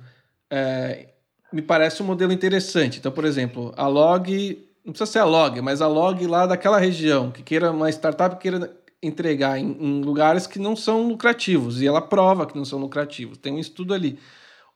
é, 0.49 1.09
me 1.51 1.61
parece 1.61 2.01
um 2.01 2.05
modelo 2.05 2.31
interessante. 2.31 2.99
Então, 2.99 3.11
por 3.11 3.25
exemplo, 3.25 3.73
a 3.77 3.87
Log, 3.87 4.67
não 4.83 4.93
precisa 4.93 5.11
ser 5.11 5.19
a 5.19 5.25
Log, 5.25 5.61
mas 5.61 5.81
a 5.81 5.87
Log 5.87 6.25
lá 6.25 6.45
daquela 6.45 6.77
região, 6.77 7.31
que 7.31 7.43
queira 7.43 7.71
uma 7.71 7.89
startup 7.89 8.35
que 8.35 8.43
queira 8.43 8.75
entregar 9.01 9.59
em, 9.59 9.77
em 9.79 10.01
lugares 10.01 10.47
que 10.47 10.57
não 10.59 10.75
são 10.75 11.07
lucrativos, 11.07 11.81
e 11.81 11.87
ela 11.87 12.01
prova 12.01 12.45
que 12.45 12.55
não 12.55 12.65
são 12.65 12.79
lucrativos, 12.79 13.37
tem 13.37 13.53
um 13.53 13.59
estudo 13.59 13.93
ali. 13.93 14.17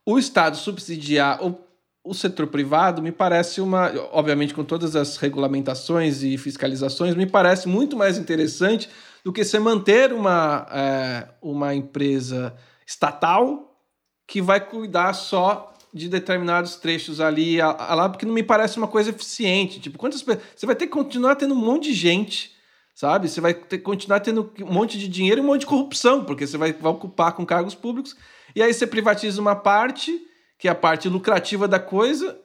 O 0.04 0.18
Estado 0.18 0.56
subsidiar 0.56 1.42
ou 1.42 1.66
o 2.04 2.14
setor 2.14 2.46
privado 2.46 3.02
me 3.02 3.12
parece 3.12 3.60
uma, 3.60 3.92
obviamente 4.12 4.54
com 4.54 4.64
todas 4.64 4.96
as 4.96 5.18
regulamentações 5.18 6.22
e 6.22 6.38
fiscalizações, 6.38 7.14
me 7.14 7.26
parece 7.26 7.68
muito 7.68 7.96
mais 7.96 8.16
interessante 8.16 8.88
do 9.28 9.32
que 9.32 9.44
você 9.44 9.58
manter 9.58 10.10
uma, 10.10 10.66
é, 10.72 11.28
uma 11.42 11.74
empresa 11.74 12.56
estatal 12.86 13.78
que 14.26 14.40
vai 14.40 14.58
cuidar 14.58 15.12
só 15.12 15.74
de 15.92 16.08
determinados 16.08 16.76
trechos 16.76 17.20
ali, 17.20 17.60
a, 17.60 17.66
a 17.66 17.94
lá, 17.94 18.08
porque 18.08 18.24
não 18.24 18.32
me 18.32 18.42
parece 18.42 18.78
uma 18.78 18.88
coisa 18.88 19.10
eficiente. 19.10 19.80
Tipo, 19.80 19.98
quantas 19.98 20.22
Você 20.22 20.64
vai 20.64 20.74
ter 20.74 20.86
que 20.86 20.92
continuar 20.94 21.36
tendo 21.36 21.52
um 21.52 21.58
monte 21.58 21.90
de 21.90 21.94
gente, 21.94 22.52
sabe? 22.94 23.28
Você 23.28 23.38
vai 23.38 23.52
ter 23.52 23.76
que 23.76 23.84
continuar 23.84 24.20
tendo 24.20 24.50
um 24.62 24.72
monte 24.72 24.98
de 24.98 25.06
dinheiro 25.06 25.42
e 25.42 25.44
um 25.44 25.46
monte 25.46 25.60
de 25.60 25.66
corrupção, 25.66 26.24
porque 26.24 26.46
você 26.46 26.56
vai, 26.56 26.72
vai 26.72 26.90
ocupar 26.90 27.32
com 27.32 27.44
cargos 27.44 27.74
públicos, 27.74 28.16
e 28.56 28.62
aí 28.62 28.72
você 28.72 28.86
privatiza 28.86 29.42
uma 29.42 29.54
parte 29.54 30.18
que 30.58 30.68
é 30.68 30.70
a 30.70 30.74
parte 30.74 31.06
lucrativa 31.06 31.68
da 31.68 31.78
coisa, 31.78 32.40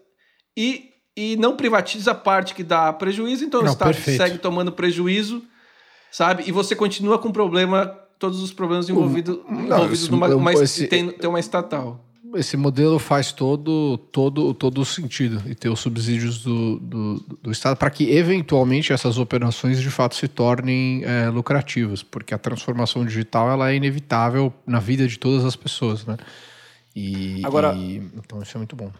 e, 0.58 0.90
e 1.16 1.38
não 1.38 1.56
privatiza 1.56 2.12
a 2.12 2.16
parte 2.16 2.54
que 2.54 2.62
dá 2.62 2.92
prejuízo, 2.92 3.46
então 3.46 3.62
não, 3.62 3.70
o 3.70 3.72
Estado 3.72 3.94
perfeito. 3.94 4.18
segue 4.18 4.38
tomando 4.38 4.74
prejuízo, 4.74 5.48
sabe? 6.14 6.44
E 6.46 6.52
você 6.52 6.76
continua 6.76 7.18
com 7.18 7.32
problema, 7.32 7.88
todos 8.20 8.42
os 8.42 8.54
problemas 8.54 8.88
envolvidos, 8.88 9.40
não, 9.50 9.64
envolvidos 9.64 10.04
esse, 10.04 10.12
numa 10.12 10.28
uma, 10.28 10.54
esse, 10.54 10.88
tem, 10.88 11.10
tem 11.10 11.28
uma 11.28 11.40
estatal. 11.40 12.06
Esse 12.36 12.56
modelo 12.56 12.98
faz 13.00 13.32
todo 13.32 13.98
todo 14.12 14.54
todo 14.56 14.82
o 14.82 14.86
sentido 14.86 15.42
e 15.48 15.54
ter 15.54 15.70
os 15.70 15.80
subsídios 15.80 16.44
do, 16.44 16.80
do, 16.80 17.20
do 17.42 17.52
Estado 17.52 17.78
para 17.78 17.92
que 17.92 18.12
eventualmente 18.12 18.92
essas 18.92 19.20
operações 19.20 19.80
de 19.80 19.90
fato 19.90 20.16
se 20.16 20.28
tornem 20.28 21.04
é, 21.04 21.30
lucrativas, 21.30 22.02
porque 22.02 22.34
a 22.34 22.38
transformação 22.38 23.04
digital 23.06 23.52
ela 23.52 23.72
é 23.72 23.76
inevitável 23.76 24.54
na 24.66 24.80
vida 24.80 25.08
de 25.08 25.18
todas 25.18 25.44
as 25.46 25.56
pessoas, 25.56 26.06
né? 26.06 26.18
E, 26.96 27.42
Agora, 27.44 27.74
e, 27.74 27.98
então 28.16 28.42
isso 28.42 28.56
é 28.56 28.60
muito 28.60 28.76
bom. 28.76 28.92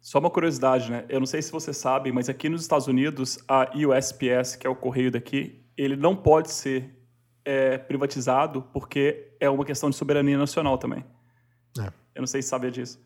Só 0.00 0.18
uma 0.18 0.30
curiosidade, 0.30 0.90
né? 0.90 1.04
Eu 1.08 1.18
não 1.18 1.26
sei 1.26 1.42
se 1.42 1.52
você 1.52 1.72
sabe, 1.72 2.12
mas 2.12 2.28
aqui 2.28 2.48
nos 2.48 2.62
Estados 2.62 2.86
Unidos, 2.86 3.38
a 3.46 3.70
USPS, 3.74 4.56
que 4.56 4.66
é 4.66 4.70
o 4.70 4.76
correio 4.76 5.10
daqui, 5.10 5.65
ele 5.76 5.96
não 5.96 6.16
pode 6.16 6.50
ser 6.50 6.96
é, 7.44 7.78
privatizado 7.78 8.62
porque 8.72 9.32
é 9.38 9.48
uma 9.48 9.64
questão 9.64 9.90
de 9.90 9.96
soberania 9.96 10.36
nacional 10.36 10.78
também. 10.78 11.04
É. 11.78 11.86
Eu 12.14 12.20
não 12.20 12.26
sei 12.26 12.42
se 12.42 12.48
sabia 12.48 12.70
disso. 12.70 12.98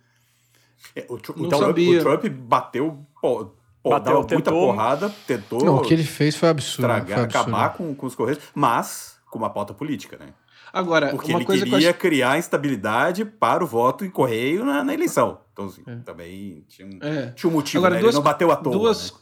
É, 0.94 1.04
o, 1.08 1.18
então, 1.36 1.58
sabia. 1.58 1.98
o 1.98 2.02
Trump 2.02 2.24
bateu, 2.26 3.06
pô, 3.20 3.52
pô 3.82 3.90
bateu 3.90 4.14
muita 4.14 4.36
tentou... 4.36 4.66
porrada, 4.66 5.10
tentou. 5.26 5.64
Não, 5.64 5.76
o 5.76 5.82
que 5.82 5.92
ele 5.92 6.04
fez 6.04 6.36
foi 6.36 6.48
absurdo. 6.48 6.86
Estragar, 6.86 7.18
foi 7.18 7.24
absurdo. 7.24 7.54
acabar 7.54 7.74
com, 7.74 7.94
com 7.94 8.06
os 8.06 8.14
correios, 8.14 8.42
mas 8.54 9.18
com 9.30 9.38
uma 9.38 9.50
pauta 9.50 9.74
política, 9.74 10.16
né? 10.18 10.32
Agora, 10.72 11.10
Porque 11.10 11.32
ele 11.32 11.44
queria 11.44 11.92
criar 11.92 12.38
instabilidade 12.38 13.24
para 13.24 13.62
o 13.64 13.66
voto 13.66 14.04
em 14.04 14.10
correio 14.10 14.64
na, 14.64 14.84
na 14.84 14.94
eleição. 14.94 15.40
Então, 15.52 15.66
assim, 15.66 15.82
é. 15.86 15.96
também 15.96 16.64
tinha 16.68 16.86
um, 16.86 16.98
é. 17.02 17.32
tinha 17.32 17.50
um 17.50 17.52
motivo, 17.52 17.84
Agora, 17.84 17.96
né? 17.96 18.00
duas, 18.00 18.14
ele 18.14 18.18
não 18.18 18.24
bateu 18.24 18.50
à 18.52 18.56
toa. 18.56 18.72
Duas, 18.72 19.12
né? 19.12 19.18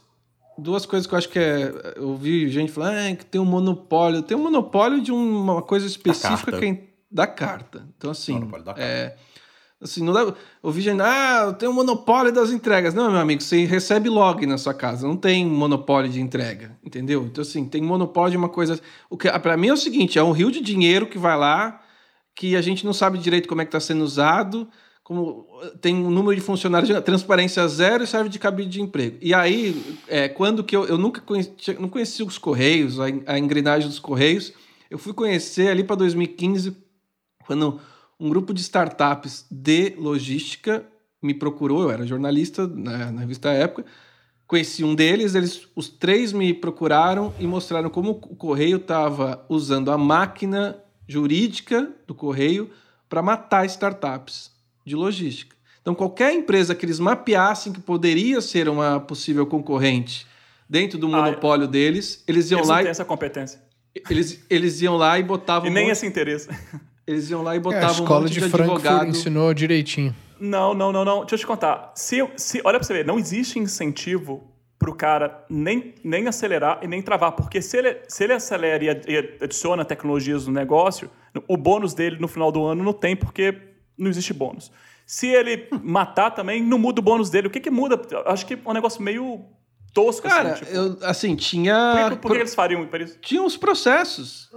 Duas 0.59 0.85
coisas 0.85 1.07
que 1.07 1.13
eu 1.13 1.17
acho 1.17 1.29
que 1.29 1.39
é. 1.39 1.93
Eu 1.95 2.09
ouvi 2.09 2.49
gente 2.49 2.71
falando 2.71 2.95
ah, 2.95 3.15
que 3.15 3.25
tem 3.25 3.39
um 3.39 3.45
monopólio. 3.45 4.21
Tem 4.21 4.37
um 4.37 4.43
monopólio 4.43 5.01
de 5.01 5.11
uma 5.11 5.61
coisa 5.61 5.87
específica 5.87 6.51
carta. 6.51 6.59
que 6.59 6.65
é 6.65 6.83
da 7.11 7.25
carta. 7.25 7.87
Então, 7.97 8.11
assim. 8.11 8.33
Monopólio 8.33 8.65
da 8.65 8.73
carta. 8.73 8.87
É, 8.87 9.15
assim, 9.81 10.03
não 10.03 10.13
dá. 10.13 10.21
Eu 10.21 10.35
ouvi 10.61 10.81
gente, 10.81 11.01
ah, 11.01 11.43
eu 11.45 11.53
tenho 11.53 11.71
um 11.71 11.75
monopólio 11.75 12.31
das 12.31 12.51
entregas. 12.51 12.93
Não, 12.93 13.09
meu 13.09 13.19
amigo, 13.19 13.41
você 13.41 13.65
recebe 13.65 14.09
log 14.09 14.45
na 14.45 14.57
sua 14.57 14.73
casa. 14.73 15.07
Não 15.07 15.17
tem 15.17 15.45
monopólio 15.45 16.11
de 16.11 16.21
entrega. 16.21 16.77
Entendeu? 16.83 17.23
Então, 17.23 17.41
assim, 17.41 17.65
tem 17.65 17.81
monopólio 17.81 18.31
de 18.31 18.37
uma 18.37 18.49
coisa. 18.49 18.79
O 19.09 19.17
que, 19.17 19.31
pra 19.39 19.57
mim 19.57 19.69
é 19.69 19.73
o 19.73 19.77
seguinte: 19.77 20.19
é 20.19 20.23
um 20.23 20.31
rio 20.31 20.51
de 20.51 20.61
dinheiro 20.61 21.07
que 21.07 21.17
vai 21.17 21.37
lá, 21.37 21.81
que 22.35 22.55
a 22.55 22.61
gente 22.61 22.85
não 22.85 22.93
sabe 22.93 23.17
direito 23.17 23.47
como 23.47 23.61
é 23.61 23.65
que 23.65 23.69
está 23.69 23.79
sendo 23.79 24.03
usado 24.03 24.69
como 25.09 25.47
tem 25.81 25.95
um 25.95 26.11
número 26.11 26.35
de 26.35 26.41
funcionários, 26.41 27.03
transparência 27.03 27.67
zero 27.67 28.03
e 28.03 28.07
serve 28.07 28.29
de 28.29 28.37
cabide 28.37 28.69
de 28.69 28.79
emprego. 28.79 29.17
E 29.19 29.33
aí, 29.33 29.97
é, 30.07 30.29
quando 30.29 30.63
que 30.63 30.75
eu, 30.75 30.85
eu 30.85 30.99
nunca 30.99 31.19
conheci, 31.19 31.51
não 31.79 31.89
conheci 31.89 32.21
os 32.21 32.37
Correios, 32.37 32.99
a, 32.99 33.05
a 33.25 33.39
engrenagem 33.39 33.89
dos 33.89 33.97
Correios, 33.97 34.53
eu 34.87 34.99
fui 34.99 35.11
conhecer 35.11 35.69
ali 35.69 35.83
para 35.83 35.95
2015, 35.95 36.77
quando 37.43 37.81
um 38.19 38.29
grupo 38.29 38.53
de 38.53 38.61
startups 38.61 39.47
de 39.49 39.95
logística 39.97 40.85
me 41.19 41.33
procurou, 41.33 41.81
eu 41.81 41.89
era 41.89 42.05
jornalista 42.05 42.67
na, 42.67 43.11
na 43.11 43.21
revista 43.21 43.49
época, 43.49 43.85
conheci 44.45 44.83
um 44.83 44.93
deles, 44.93 45.33
eles, 45.33 45.67
os 45.75 45.89
três 45.89 46.31
me 46.31 46.53
procuraram 46.53 47.33
e 47.39 47.47
mostraram 47.47 47.89
como 47.89 48.11
o 48.11 48.35
Correio 48.35 48.77
estava 48.77 49.43
usando 49.49 49.89
a 49.89 49.97
máquina 49.97 50.77
jurídica 51.07 51.91
do 52.05 52.13
Correio 52.13 52.69
para 53.09 53.23
matar 53.23 53.65
startups 53.65 54.58
de 54.89 54.95
logística. 54.95 55.55
Então, 55.81 55.95
qualquer 55.95 56.33
empresa 56.33 56.75
que 56.75 56.85
eles 56.85 56.99
mapeassem 56.99 57.71
que 57.71 57.79
poderia 57.79 58.41
ser 58.41 58.67
uma 58.67 58.99
possível 58.99 59.45
concorrente 59.45 60.27
dentro 60.69 60.97
do 60.97 61.07
monopólio 61.07 61.65
ah, 61.65 61.69
deles, 61.69 62.23
eles 62.27 62.51
iam 62.51 62.59
eles 62.59 62.69
lá. 62.69 62.75
Não 62.75 62.81
e, 62.81 62.83
tem 62.83 62.91
essa 62.91 63.05
competência. 63.05 63.61
Eles, 64.09 64.45
eles 64.49 64.81
iam 64.81 64.97
lá 64.97 65.17
e 65.17 65.23
botavam. 65.23 65.67
E 65.67 65.71
nem 65.71 65.87
um 65.87 65.91
esse 65.91 66.05
interesse. 66.05 66.49
Eles 67.07 67.27
iam 67.31 67.41
lá 67.41 67.55
e 67.55 67.59
botavam 67.59 67.87
é, 67.87 67.89
a 67.89 67.91
escola 67.91 68.19
um 68.19 68.23
monte 68.23 68.33
de, 68.33 68.39
de 68.39 68.49
Frankfurt 68.49 68.85
advogado. 68.85 69.09
ensinou 69.09 69.51
direitinho. 69.51 70.15
Não, 70.39 70.75
não, 70.75 70.91
não, 70.91 71.03
não. 71.03 71.19
Deixa 71.21 71.33
eu 71.33 71.39
te 71.39 71.47
contar. 71.47 71.91
Se, 71.95 72.23
se, 72.35 72.61
olha 72.63 72.77
pra 72.77 72.85
você 72.85 72.93
ver, 72.93 73.03
não 73.03 73.17
existe 73.17 73.57
incentivo 73.57 74.47
pro 74.77 74.93
cara 74.93 75.43
nem, 75.49 75.95
nem 76.03 76.27
acelerar 76.27 76.79
e 76.83 76.87
nem 76.87 77.01
travar, 77.01 77.31
porque 77.31 77.63
se 77.63 77.77
ele, 77.77 77.97
se 78.07 78.23
ele 78.23 78.33
acelera 78.33 79.01
e 79.07 79.17
adiciona 79.43 79.83
tecnologias 79.83 80.45
no 80.45 80.53
negócio, 80.53 81.09
o 81.47 81.57
bônus 81.57 81.95
dele 81.95 82.17
no 82.19 82.27
final 82.27 82.51
do 82.51 82.63
ano 82.63 82.83
não 82.83 82.93
tem, 82.93 83.15
porque 83.15 83.55
não 83.99 84.09
existe 84.09 84.33
bônus. 84.33 84.71
Se 85.05 85.27
ele 85.27 85.67
matar 85.83 86.31
também, 86.31 86.63
não 86.63 86.77
muda 86.77 87.01
o 87.01 87.03
bônus 87.03 87.29
dele. 87.29 87.47
O 87.47 87.49
que 87.49 87.59
que 87.59 87.69
muda? 87.69 87.99
Acho 88.25 88.45
que 88.45 88.53
é 88.53 88.59
um 88.65 88.73
negócio 88.73 89.01
meio 89.01 89.43
tosco, 89.93 90.27
Cara, 90.27 90.53
assim. 90.53 90.65
Tipo, 90.65 90.75
eu, 90.75 90.97
assim, 91.01 91.35
tinha... 91.35 91.93
por, 91.93 92.09
que, 92.09 92.21
por 92.21 92.31
que 92.31 92.37
eles 92.37 92.55
fariam 92.55 92.87
isso? 92.99 93.17
Tinha 93.19 93.41
uns 93.41 93.57
processos. 93.57 94.51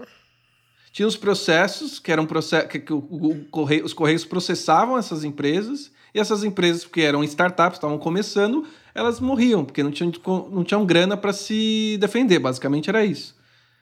Tinha 0.93 1.09
os 1.09 1.16
processos, 1.16 1.99
que 1.99 2.12
eram 2.12 2.26
processos 2.26 2.68
que, 2.68 2.78
que 2.78 2.93
o, 2.93 2.99
o 2.99 3.45
correio, 3.47 3.84
os 3.84 3.95
Correios 3.95 4.26
processavam 4.26 4.99
essas 4.99 5.24
empresas, 5.24 5.90
e 6.14 6.20
essas 6.20 6.45
empresas, 6.45 6.84
que 6.84 7.01
eram 7.01 7.24
startups, 7.24 7.78
estavam 7.78 7.97
começando, 7.97 8.66
elas 8.95 9.18
morriam, 9.18 9.64
porque 9.64 9.82
não 9.82 9.90
tinham, 9.90 10.12
não 10.51 10.62
tinham 10.62 10.84
grana 10.84 11.16
para 11.16 11.32
se 11.32 11.97
defender. 11.99 12.38
Basicamente 12.38 12.90
era 12.90 13.03
isso. 13.03 13.34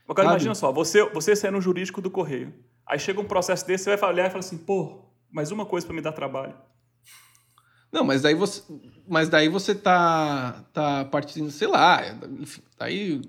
Agora, 0.09 0.29
imagina 0.29 0.55
só, 0.55 0.73
você, 0.73 1.05
você 1.11 1.35
sendo 1.35 1.59
um 1.59 1.61
jurídico 1.61 2.01
do 2.01 2.11
Correio. 2.11 2.55
Aí 2.87 2.99
chega 2.99 3.21
um 3.21 3.25
processo 3.25 3.67
desse, 3.67 3.85
você 3.85 3.97
vai 3.97 4.11
olhar 4.11 4.27
e 4.27 4.31
falar 4.31 4.41
assim, 4.41 4.59
pô, 4.59 5.10
mais 5.33 5.51
uma 5.51 5.67
coisa 5.67 5.87
para 5.87 5.97
me 5.97 6.03
dar 6.03 6.13
trabalho. 6.13 6.55
Não, 7.93 8.05
mas 8.05 8.23
daí 8.23 8.35
você, 8.35 8.63
mas 9.09 9.29
daí 9.29 9.49
você 9.49 9.75
tá, 9.75 10.65
tá 10.73 11.05
partindo, 11.07 11.51
sei 11.51 11.67
lá, 11.67 12.01
enfim, 12.39 12.63
daí 12.79 13.21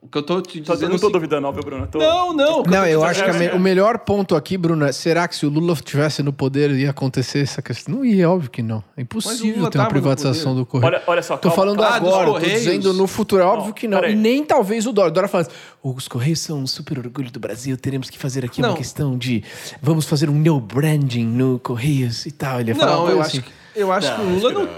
o 0.00 0.06
que 0.08 0.16
eu 0.16 0.22
tô 0.22 0.40
te 0.40 0.60
dizendo. 0.60 0.90
não 0.90 0.98
tô 0.98 1.06
assim, 1.06 1.12
duvidando, 1.12 1.42
não, 1.42 1.52
viu, 1.52 1.62
Bruno? 1.62 1.86
Tô... 1.88 1.98
Não, 1.98 2.32
não. 2.32 2.62
Não, 2.62 2.86
eu 2.86 3.02
acho 3.02 3.24
que 3.24 3.32
me, 3.32 3.48
o 3.48 3.58
melhor 3.58 3.98
ponto 3.98 4.36
aqui, 4.36 4.56
Bruno, 4.56 4.84
é 4.84 4.92
será 4.92 5.26
que 5.26 5.34
se 5.34 5.44
o 5.44 5.48
Lula 5.48 5.72
estivesse 5.72 6.22
no 6.22 6.32
poder 6.32 6.70
ia 6.70 6.90
acontecer 6.90 7.40
essa 7.40 7.60
questão? 7.60 7.96
Não 7.96 8.04
ia, 8.04 8.30
óbvio 8.30 8.48
que 8.48 8.62
não. 8.62 8.82
É 8.96 9.02
impossível 9.02 9.68
ter 9.68 9.78
uma 9.78 9.88
privatização 9.88 10.54
do 10.54 10.64
Correio. 10.64 10.92
Olha, 10.92 11.02
olha 11.06 11.22
só, 11.22 11.36
Tô 11.36 11.48
calma, 11.48 11.56
falando 11.56 11.78
calma. 11.80 11.96
agora, 11.96 12.32
tô 12.32 12.38
dizendo 12.38 12.92
no 12.92 13.08
futuro, 13.08 13.42
é 13.42 13.46
óbvio 13.46 13.66
Não, 13.66 13.72
que 13.72 13.88
não. 13.88 14.04
E 14.04 14.14
nem 14.14 14.44
talvez 14.44 14.86
o 14.86 14.92
Dória. 14.92 15.10
O 15.10 15.12
Dória 15.14 15.28
fala 15.28 15.42
assim, 15.42 15.52
os 15.82 16.06
Correios 16.06 16.38
são 16.40 16.60
um 16.60 16.66
super 16.66 16.98
orgulho 16.98 17.30
do 17.32 17.40
Brasil, 17.40 17.76
teremos 17.76 18.08
que 18.08 18.18
fazer 18.18 18.44
aqui 18.44 18.62
Não. 18.62 18.70
uma 18.70 18.76
questão 18.76 19.18
de 19.18 19.42
vamos 19.82 20.04
fazer 20.04 20.30
um 20.30 20.34
new 20.38 20.60
branding 20.60 21.26
no 21.26 21.58
Correios 21.58 22.24
e 22.24 22.30
tal. 22.30 22.60
Ele 22.60 22.70
ia 22.70 22.76
falar 22.76 22.92
Não, 22.92 23.08
eu 23.08 23.16
coisa 23.16 23.20
acho, 23.22 23.30
assim. 23.38 23.40
que, 23.40 23.80
eu 23.80 23.90
acho 23.92 24.14
que 24.14 24.20
o 24.20 24.24
Lula 24.28 24.52
não. 24.52 24.68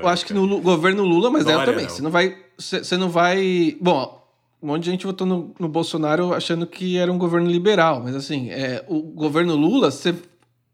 Eu 0.00 0.08
acho 0.08 0.24
que 0.26 0.32
no 0.32 0.60
governo 0.60 1.04
Lula, 1.04 1.30
mas 1.30 1.46
eu 1.46 1.52
Dória, 1.52 1.66
também. 1.66 1.84
não. 1.84 1.90
Você 1.94 2.02
não 2.02 2.10
vai. 2.10 2.36
Você 2.58 2.96
não 2.96 3.08
vai. 3.10 3.76
Bom, 3.80 4.21
um 4.62 4.68
monte 4.68 4.84
de 4.84 4.90
gente 4.90 5.06
votou 5.06 5.26
no, 5.26 5.54
no 5.58 5.68
Bolsonaro 5.68 6.32
achando 6.32 6.66
que 6.66 6.96
era 6.96 7.12
um 7.12 7.18
governo 7.18 7.50
liberal, 7.50 8.00
mas 8.02 8.14
assim, 8.14 8.48
é, 8.50 8.84
o 8.86 9.02
governo 9.02 9.56
Lula, 9.56 9.90
você, 9.90 10.14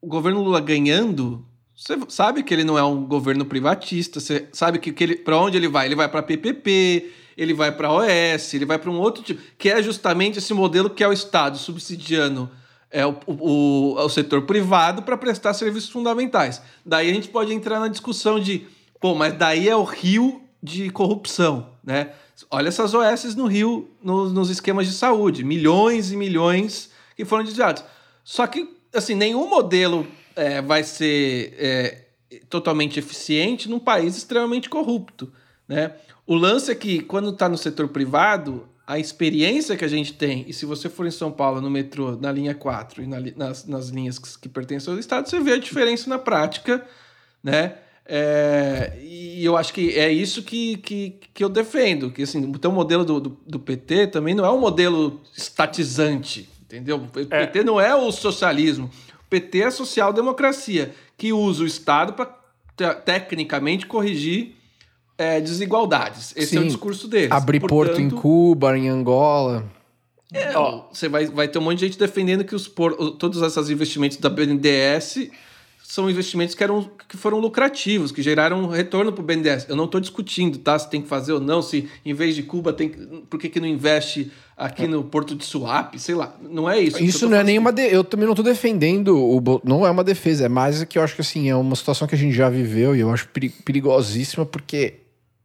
o 0.01 0.07
governo 0.07 0.43
Lula 0.43 0.61
ganhando, 0.61 1.45
você 1.75 1.99
sabe 2.09 2.43
que 2.43 2.53
ele 2.53 2.65
não 2.65 2.79
é 2.79 2.83
um 2.83 3.07
governo 3.07 3.47
privatista, 3.47 4.21
você 4.21 4.47
sabe 4.53 4.79
que, 4.79 4.93
que 4.93 5.05
ele, 5.05 5.17
para 5.17 5.39
onde 5.39 5.57
ele 5.57 5.69
vai? 5.69 5.87
Ele 5.87 5.95
vai 5.95 6.07
para 6.07 6.23
PPP, 6.23 7.11
ele 7.35 7.55
vai 7.55 7.73
para 7.73 7.91
OS, 7.91 8.53
ele 8.53 8.67
vai 8.67 8.79
para 8.79 8.91
um 8.91 8.99
outro 8.99 9.23
tipo, 9.23 9.41
que 9.57 9.71
é 9.71 9.83
justamente 9.83 10.39
esse 10.39 10.53
modelo 10.53 10.91
que 10.91 11.03
é 11.03 11.09
o 11.09 11.13
Estado 11.13 11.57
subsidiando 11.57 12.51
é, 12.91 13.07
o, 13.07 13.17
o, 13.27 13.95
o 13.95 14.09
setor 14.11 14.43
privado 14.43 15.03
para 15.03 15.17
prestar 15.17 15.55
serviços 15.55 15.89
fundamentais. 15.89 16.61
Daí 16.85 17.11
a 17.11 17.15
gente 17.15 17.29
pode 17.29 17.55
entrar 17.55 17.81
na 17.81 17.89
discussão 17.89 18.39
de, 18.39 18.67
pô, 19.01 19.15
mas 19.15 19.33
daí 19.33 19.67
é 19.67 19.77
o 19.77 19.85
rio 19.85 20.43
de 20.63 20.91
corrupção, 20.91 21.71
né? 21.83 22.11
Olha 22.51 22.69
essas 22.69 22.95
OS 22.95 23.35
no 23.35 23.47
Rio, 23.47 23.91
nos, 24.03 24.33
nos 24.33 24.51
esquemas 24.51 24.87
de 24.87 24.93
saúde, 24.93 25.45
milhões 25.45 26.13
e 26.13 26.17
milhões 26.17 26.91
que 27.17 27.25
foram 27.25 27.45
desviados. 27.45 27.85
Só 28.23 28.47
que, 28.47 28.69
assim, 28.95 29.15
nenhum 29.15 29.49
modelo 29.49 30.07
é, 30.37 30.63
vai 30.63 30.85
ser 30.85 31.55
é, 31.59 32.05
totalmente 32.49 32.99
eficiente 32.99 33.69
num 33.69 33.79
país 33.79 34.17
extremamente 34.17 34.69
corrupto, 34.69 35.33
né? 35.67 35.93
O 36.27 36.35
lance 36.35 36.71
é 36.71 36.75
que, 36.75 37.01
quando 37.01 37.31
está 37.31 37.49
no 37.49 37.57
setor 37.57 37.89
privado, 37.89 38.69
a 38.87 38.99
experiência 38.99 39.77
que 39.77 39.85
a 39.85 39.89
gente 39.89 40.13
tem, 40.13 40.45
e 40.47 40.53
se 40.53 40.67
você 40.67 40.89
for 40.89 41.07
em 41.07 41.11
São 41.11 41.33
Paulo, 41.33 41.61
no 41.61 41.71
metrô, 41.71 42.17
na 42.17 42.31
linha 42.31 42.55
4 42.55 43.03
e 43.03 43.07
na 43.07 43.19
nas, 43.37 43.67
nas 43.67 43.89
linhas 43.89 44.19
que, 44.19 44.39
que 44.41 44.49
pertencem 44.49 44.93
ao 44.93 45.01
Estado, 45.01 45.29
você 45.29 45.41
vê 45.41 45.53
a 45.53 45.59
diferença 45.59 46.09
na 46.09 46.19
prática, 46.19 46.87
né? 47.43 47.79
É, 48.11 48.95
e 49.03 49.45
eu 49.45 49.55
acho 49.57 49.73
que 49.75 49.91
é 49.91 50.11
isso 50.11 50.43
que, 50.43 50.79
que, 50.79 51.15
que 51.35 51.45
eu 51.45 51.49
defendo. 51.51 52.11
Que 52.11 52.23
assim, 52.23 52.51
o 52.51 52.59
teu 52.59 52.73
modelo 52.73 53.05
do, 53.05 53.21
do, 53.21 53.39
do 53.47 53.59
PT 53.59 54.07
também 54.07 54.35
não 54.35 54.45
é 54.47 54.51
um 54.51 54.59
modelo 54.59 55.21
estatizante, 55.37 56.49
entendeu? 56.63 56.97
O 57.15 57.21
É. 57.21 57.47
PT 57.47 57.63
não 57.65 57.79
é 57.79 57.95
o 57.95 58.11
socialismo. 58.11 58.91
O 59.27 59.29
PT 59.29 59.59
é 59.61 59.65
a 59.67 59.71
social-democracia, 59.71 60.95
que 61.19 61.33
usa 61.35 61.63
o 61.63 61.67
Estado 61.67 62.15
para 62.15 62.95
tecnicamente 62.95 63.87
corrigir 63.87 64.55
é, 65.19 65.41
desigualdades.Esse 65.41 66.57
é 66.57 66.61
o 66.61 66.63
Sim, 66.63 66.69
discurso 66.69 67.09
deles. 67.09 67.31
Abrir 67.33 67.61
porto 67.61 68.01
em 68.01 68.09
Portanto, 68.09 68.23
Cuba, 68.23 68.79
em 68.79 68.89
Angola. 68.89 69.65
é, 70.33 70.57
ó, 70.57 70.85
você 70.93 71.09
vai, 71.09 71.27
vai 71.27 71.47
ter 71.49 71.59
um 71.59 71.63
monte 71.63 71.81
de 71.81 71.87
gente 71.87 71.99
defendendo 71.99 72.45
que 72.45 72.55
os 72.55 72.67
por, 72.69 72.95
todos 73.19 73.43
esses 73.43 73.69
investimentos 73.69 74.17
da 74.17 74.31
BNDES 74.31 75.29
são 75.91 76.11
investimentos 76.11 76.55
que, 76.55 76.63
eram, 76.63 76.91
que 77.09 77.17
foram 77.17 77.39
lucrativos, 77.39 78.13
que 78.13 78.21
geraram 78.21 78.63
um 78.63 78.67
retorno 78.67 79.11
para 79.11 79.23
o 79.23 79.25
BNDES. 79.25 79.65
Eu 79.71 79.75
não 79.75 79.87
estou 79.87 79.99
discutindo 79.99 80.59
tá, 80.59 80.79
se 80.79 80.91
tem 80.91 81.01
que 81.01 81.09
fazer 81.09 81.33
ou 81.33 81.41
não, 81.41 81.63
se 81.63 81.89
em 82.05 82.13
vez 82.13 82.37
de 82.37 82.43
Cuba, 82.43 82.75
tem 82.75 82.91
que- 82.91 82.99
por 83.31 83.41
que, 83.41 83.49
que 83.49 83.59
não 83.59 83.67
investe 83.67 84.31
aqui 84.55 84.87
no 84.87 85.03
Porto 85.03 85.35
de 85.35 85.47
Suape, 85.47 85.99
sei 85.99 86.15
lá. 86.15 86.37
Não 86.43 86.69
é 86.69 86.79
isso. 86.79 87.03
Isso 87.03 87.27
não 87.27 87.39
é 87.39 87.43
nenhuma. 87.43 87.73
De... 87.73 87.81
Eu 87.91 88.05
também 88.05 88.27
não 88.29 88.35
tô 88.35 88.43
defendendo 88.43 89.17
o. 89.19 89.63
Não 89.65 89.87
é 89.87 89.91
uma 89.91 90.05
defesa, 90.05 90.45
é 90.45 90.49
mais 90.49 90.85
que 90.85 90.99
eu 90.99 91.03
acho 91.03 91.15
que 91.15 91.23
assim, 91.23 91.49
é 91.49 91.57
uma 91.57 91.75
situação 91.75 92.07
que 92.07 92.15
a 92.15 92.19
gente 92.19 92.35
já 92.35 92.51
viveu 92.51 92.95
e 92.95 93.01
eu 93.01 93.11
acho 93.11 93.27
peri- 93.29 93.49
perigosíssima, 93.49 94.45
porque 94.45 94.97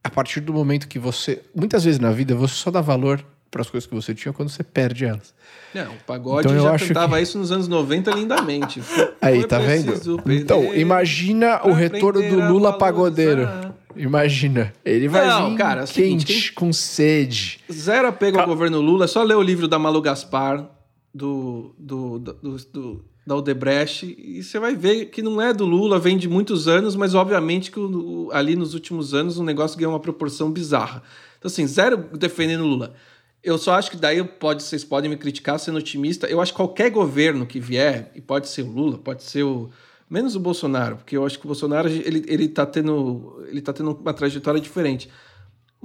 a 0.03 0.09
partir 0.09 0.41
do 0.41 0.51
momento 0.53 0.89
que 0.89 0.99
você. 0.99 1.41
Muitas 1.55 1.85
vezes 1.85 2.01
na 2.01 2.11
vida 2.11 2.35
você 2.35 2.55
só 2.55 2.69
dá 2.69 2.81
valor 2.81 3.23
para 3.53 3.61
as 3.61 3.69
coisas 3.69 3.87
que 3.87 3.93
você 3.93 4.15
tinha 4.15 4.33
quando 4.33 4.49
você 4.49 4.63
perde 4.63 5.05
elas. 5.05 5.31
Não, 5.75 5.93
o 5.93 5.97
pagode 6.07 6.47
Então 6.47 6.57
eu 6.57 6.63
já 6.63 6.71
acho 6.73 6.87
cantava 6.87 7.17
que- 7.17 7.21
isso 7.21 7.37
nos 7.37 7.51
anos 7.51 7.67
90 7.67 8.09
lindamente. 8.11 8.81
Aí, 9.21 9.39
Foi 9.41 9.47
tá 9.47 9.59
vendo? 9.59 9.93
Então, 10.31 10.73
imagina 10.75 11.61
o 11.63 11.71
retorno 11.71 12.21
do 12.21 12.51
Lula 12.51 12.73
pagodeiro. 12.77 13.47
Imagina. 13.95 14.73
Ele 14.83 15.07
vai 15.07 15.27
Não, 15.27 15.51
vir 15.51 15.57
cara, 15.57 15.83
é 15.83 15.85
quente, 15.85 16.27
seguinte, 16.27 16.53
com 16.53 16.73
sede. 16.73 17.59
Zero 17.71 18.07
apego 18.07 18.37
ao 18.39 18.43
Ca- 18.43 18.49
governo 18.49 18.81
Lula, 18.81 19.05
é 19.05 19.07
só 19.07 19.21
ler 19.21 19.35
o 19.35 19.41
livro 19.41 19.67
da 19.67 19.77
Malu 19.77 20.01
Gaspar, 20.01 20.67
do, 21.13 21.75
do, 21.77 22.17
do, 22.17 22.33
do- 22.73 23.05
da 23.25 23.35
Odebrecht, 23.35 24.03
e 24.17 24.43
você 24.43 24.57
vai 24.59 24.75
ver 24.75 25.05
que 25.05 25.21
não 25.21 25.39
é 25.39 25.53
do 25.53 25.63
Lula, 25.65 25.99
vem 25.99 26.17
de 26.17 26.27
muitos 26.27 26.67
anos, 26.67 26.95
mas 26.95 27.13
obviamente 27.13 27.69
que 27.71 27.79
o- 27.79 28.29
ali 28.33 28.55
nos 28.55 28.73
últimos 28.73 29.13
anos 29.13 29.37
o 29.37 29.43
negócio 29.43 29.77
ganhou 29.77 29.93
uma 29.93 29.99
proporção 29.99 30.51
bizarra. 30.51 31.03
Então, 31.37 31.47
assim, 31.49 31.67
zero 31.67 31.97
defendendo 32.17 32.61
o 32.63 32.67
Lula. 32.67 32.95
Eu 33.43 33.57
só 33.57 33.73
acho 33.73 33.91
que 33.91 33.97
daí 33.97 34.23
pode, 34.23 34.63
vocês 34.63 34.85
podem 34.85 35.09
me 35.09 35.17
criticar 35.17 35.59
sendo 35.59 35.77
otimista. 35.77 36.27
Eu 36.27 36.39
acho 36.39 36.53
que 36.53 36.57
qualquer 36.57 36.89
governo 36.89 37.45
que 37.45 37.59
vier, 37.59 38.09
e 38.15 38.21
pode 38.21 38.47
ser 38.47 38.61
o 38.61 38.71
Lula, 38.71 38.97
pode 38.97 39.23
ser 39.23 39.43
o. 39.43 39.69
Menos 40.09 40.35
o 40.35 40.39
Bolsonaro, 40.39 40.97
porque 40.97 41.17
eu 41.17 41.25
acho 41.25 41.39
que 41.39 41.45
o 41.45 41.47
Bolsonaro 41.47 41.89
ele, 41.89 42.23
ele, 42.27 42.47
tá, 42.47 42.65
tendo, 42.65 43.43
ele 43.47 43.61
tá 43.61 43.73
tendo 43.73 43.91
uma 43.91 44.13
trajetória 44.13 44.61
diferente. 44.61 45.09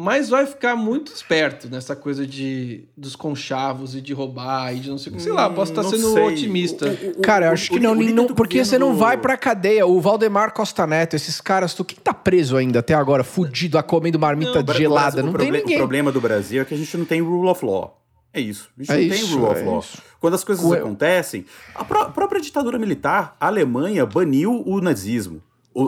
Mas 0.01 0.29
vai 0.29 0.47
ficar 0.47 0.77
muito 0.77 1.13
esperto 1.13 1.69
nessa 1.69 1.97
coisa 1.97 2.25
de 2.25 2.85
dos 2.97 3.17
conchavos 3.17 3.97
e 3.97 4.01
de 4.01 4.13
roubar 4.13 4.73
e 4.73 4.79
de 4.79 4.89
não 4.89 4.97
sei 4.97 5.11
o 5.13 5.17
que. 5.17 5.21
Sei 5.23 5.33
lá, 5.33 5.51
posso 5.51 5.73
estar 5.73 5.83
Não 5.83 5.91
sendo 5.91 6.13
sei. 6.13 6.23
otimista. 6.23 6.87
O- 6.87 7.19
o- 7.19 7.21
Cara, 7.21 7.47
eu 7.47 7.51
o- 7.51 7.53
acho 7.55 7.69
que 7.69 7.79
o- 7.79 7.83
não, 7.83 7.91
o 7.91 7.95
líder 8.01 8.13
não 8.15 8.27
do 8.27 8.35
porque 8.37 8.65
você 8.65 8.79
não 8.79 8.95
vai 8.95 9.17
pra 9.19 9.37
cadeia. 9.37 9.85
O 9.85 10.01
Valdemar 10.01 10.53
Costa 10.55 10.87
Neto, 10.87 11.17
esses 11.17 11.41
caras, 11.41 11.75
tu, 11.75 11.85
quem 11.85 11.99
tá 11.99 12.15
preso 12.15 12.57
ainda 12.57 12.79
até 12.79 12.95
agora, 12.95 13.25
fudido, 13.25 13.77
a 13.77 13.83
comendo 13.83 14.21
marmita 14.21 14.61
O 14.61 14.63
Bra- 14.63 14.75
gelada? 14.77 15.11
Brasil- 15.23 15.25
Não 15.25 15.33
o 15.33 15.37
tem 15.39 15.51
ninguém. 15.51 15.75
O 15.77 15.79
problema 15.81 16.13
do 16.13 16.21
Brasil 16.21 16.63
é 16.63 16.65
que 16.65 16.75
a 16.75 16.77
gente 16.79 16.97
não 16.97 17.05
tem 17.05 17.21
rule 17.21 17.49
of 17.49 17.65
law. 17.67 18.01
É 18.33 18.41
isso. 18.41 18.69
A 18.79 18.83
gente 18.85 18.93
É 18.93 18.95
não 19.09 19.15
isso, 19.17 19.27
tem 19.27 19.35
rule 19.37 19.51
of 19.53 19.61
é 19.61 19.65
law. 19.65 19.79
isso. 19.81 19.99
Quando 20.21 20.35
as 20.35 20.45
coisas 20.45 20.65
Co- 20.65 20.75
acontecem, 20.75 21.45
a 21.75 21.83
pró- 21.83 22.11
própria 22.11 22.41
ditadura 22.41 22.79
militar, 22.79 23.37
a 23.41 23.47
Alemanha 23.49 24.07
baniu 24.07 24.63
o 24.65 24.81
nazismo. 24.81 25.43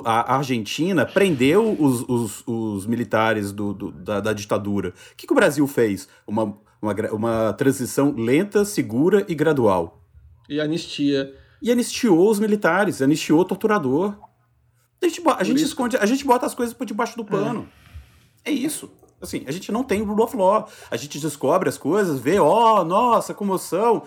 A 0.04 0.36
Argentina 0.36 1.04
prendeu 1.06 1.76
os, 1.78 2.02
os- 2.08 2.42
os 2.46 2.86
militares 2.86 3.52
do- 3.52 3.72
do- 3.74 3.90
da, 3.92 4.20
da 4.20 4.32
ditadura. 4.32 4.90
O 5.12 5.16
que, 5.16 5.26
que 5.26 5.32
o 5.32 5.36
Brasil 5.36 5.66
fez? 5.66 6.08
Uma, 6.26 6.56
uma, 6.80 6.94
uma 7.12 7.52
transição 7.54 8.14
lenta, 8.16 8.64
segura 8.64 9.24
e 9.28 9.34
gradual. 9.34 10.02
E 10.48 10.60
anistia. 10.60 11.34
E 11.62 11.70
anistiou 11.70 12.30
os 12.30 12.38
militares, 12.38 13.02
anistiou 13.02 13.40
o 13.40 13.44
torturador. 13.44 14.16
A 15.02 15.06
gente, 15.06 15.22
a 15.26 15.44
gente 15.44 15.56
isso- 15.58 15.66
esconde, 15.66 15.96
a 15.96 16.06
gente 16.06 16.24
bota 16.24 16.46
as 16.46 16.54
coisas 16.54 16.74
por 16.74 16.86
debaixo 16.86 17.16
do 17.16 17.24
pano. 17.24 17.68
É 18.44 18.50
isso. 18.50 18.90
Assim, 19.20 19.44
a 19.46 19.50
gente 19.50 19.70
não 19.70 19.84
tem 19.84 20.02
rule 20.02 20.22
of 20.22 20.34
law. 20.36 20.66
A 20.90 20.96
gente 20.96 21.18
descobre 21.18 21.68
as 21.68 21.76
coisas, 21.76 22.18
vê, 22.18 22.38
ó, 22.38 22.82
nossa, 22.84 23.34
comoção. 23.34 24.02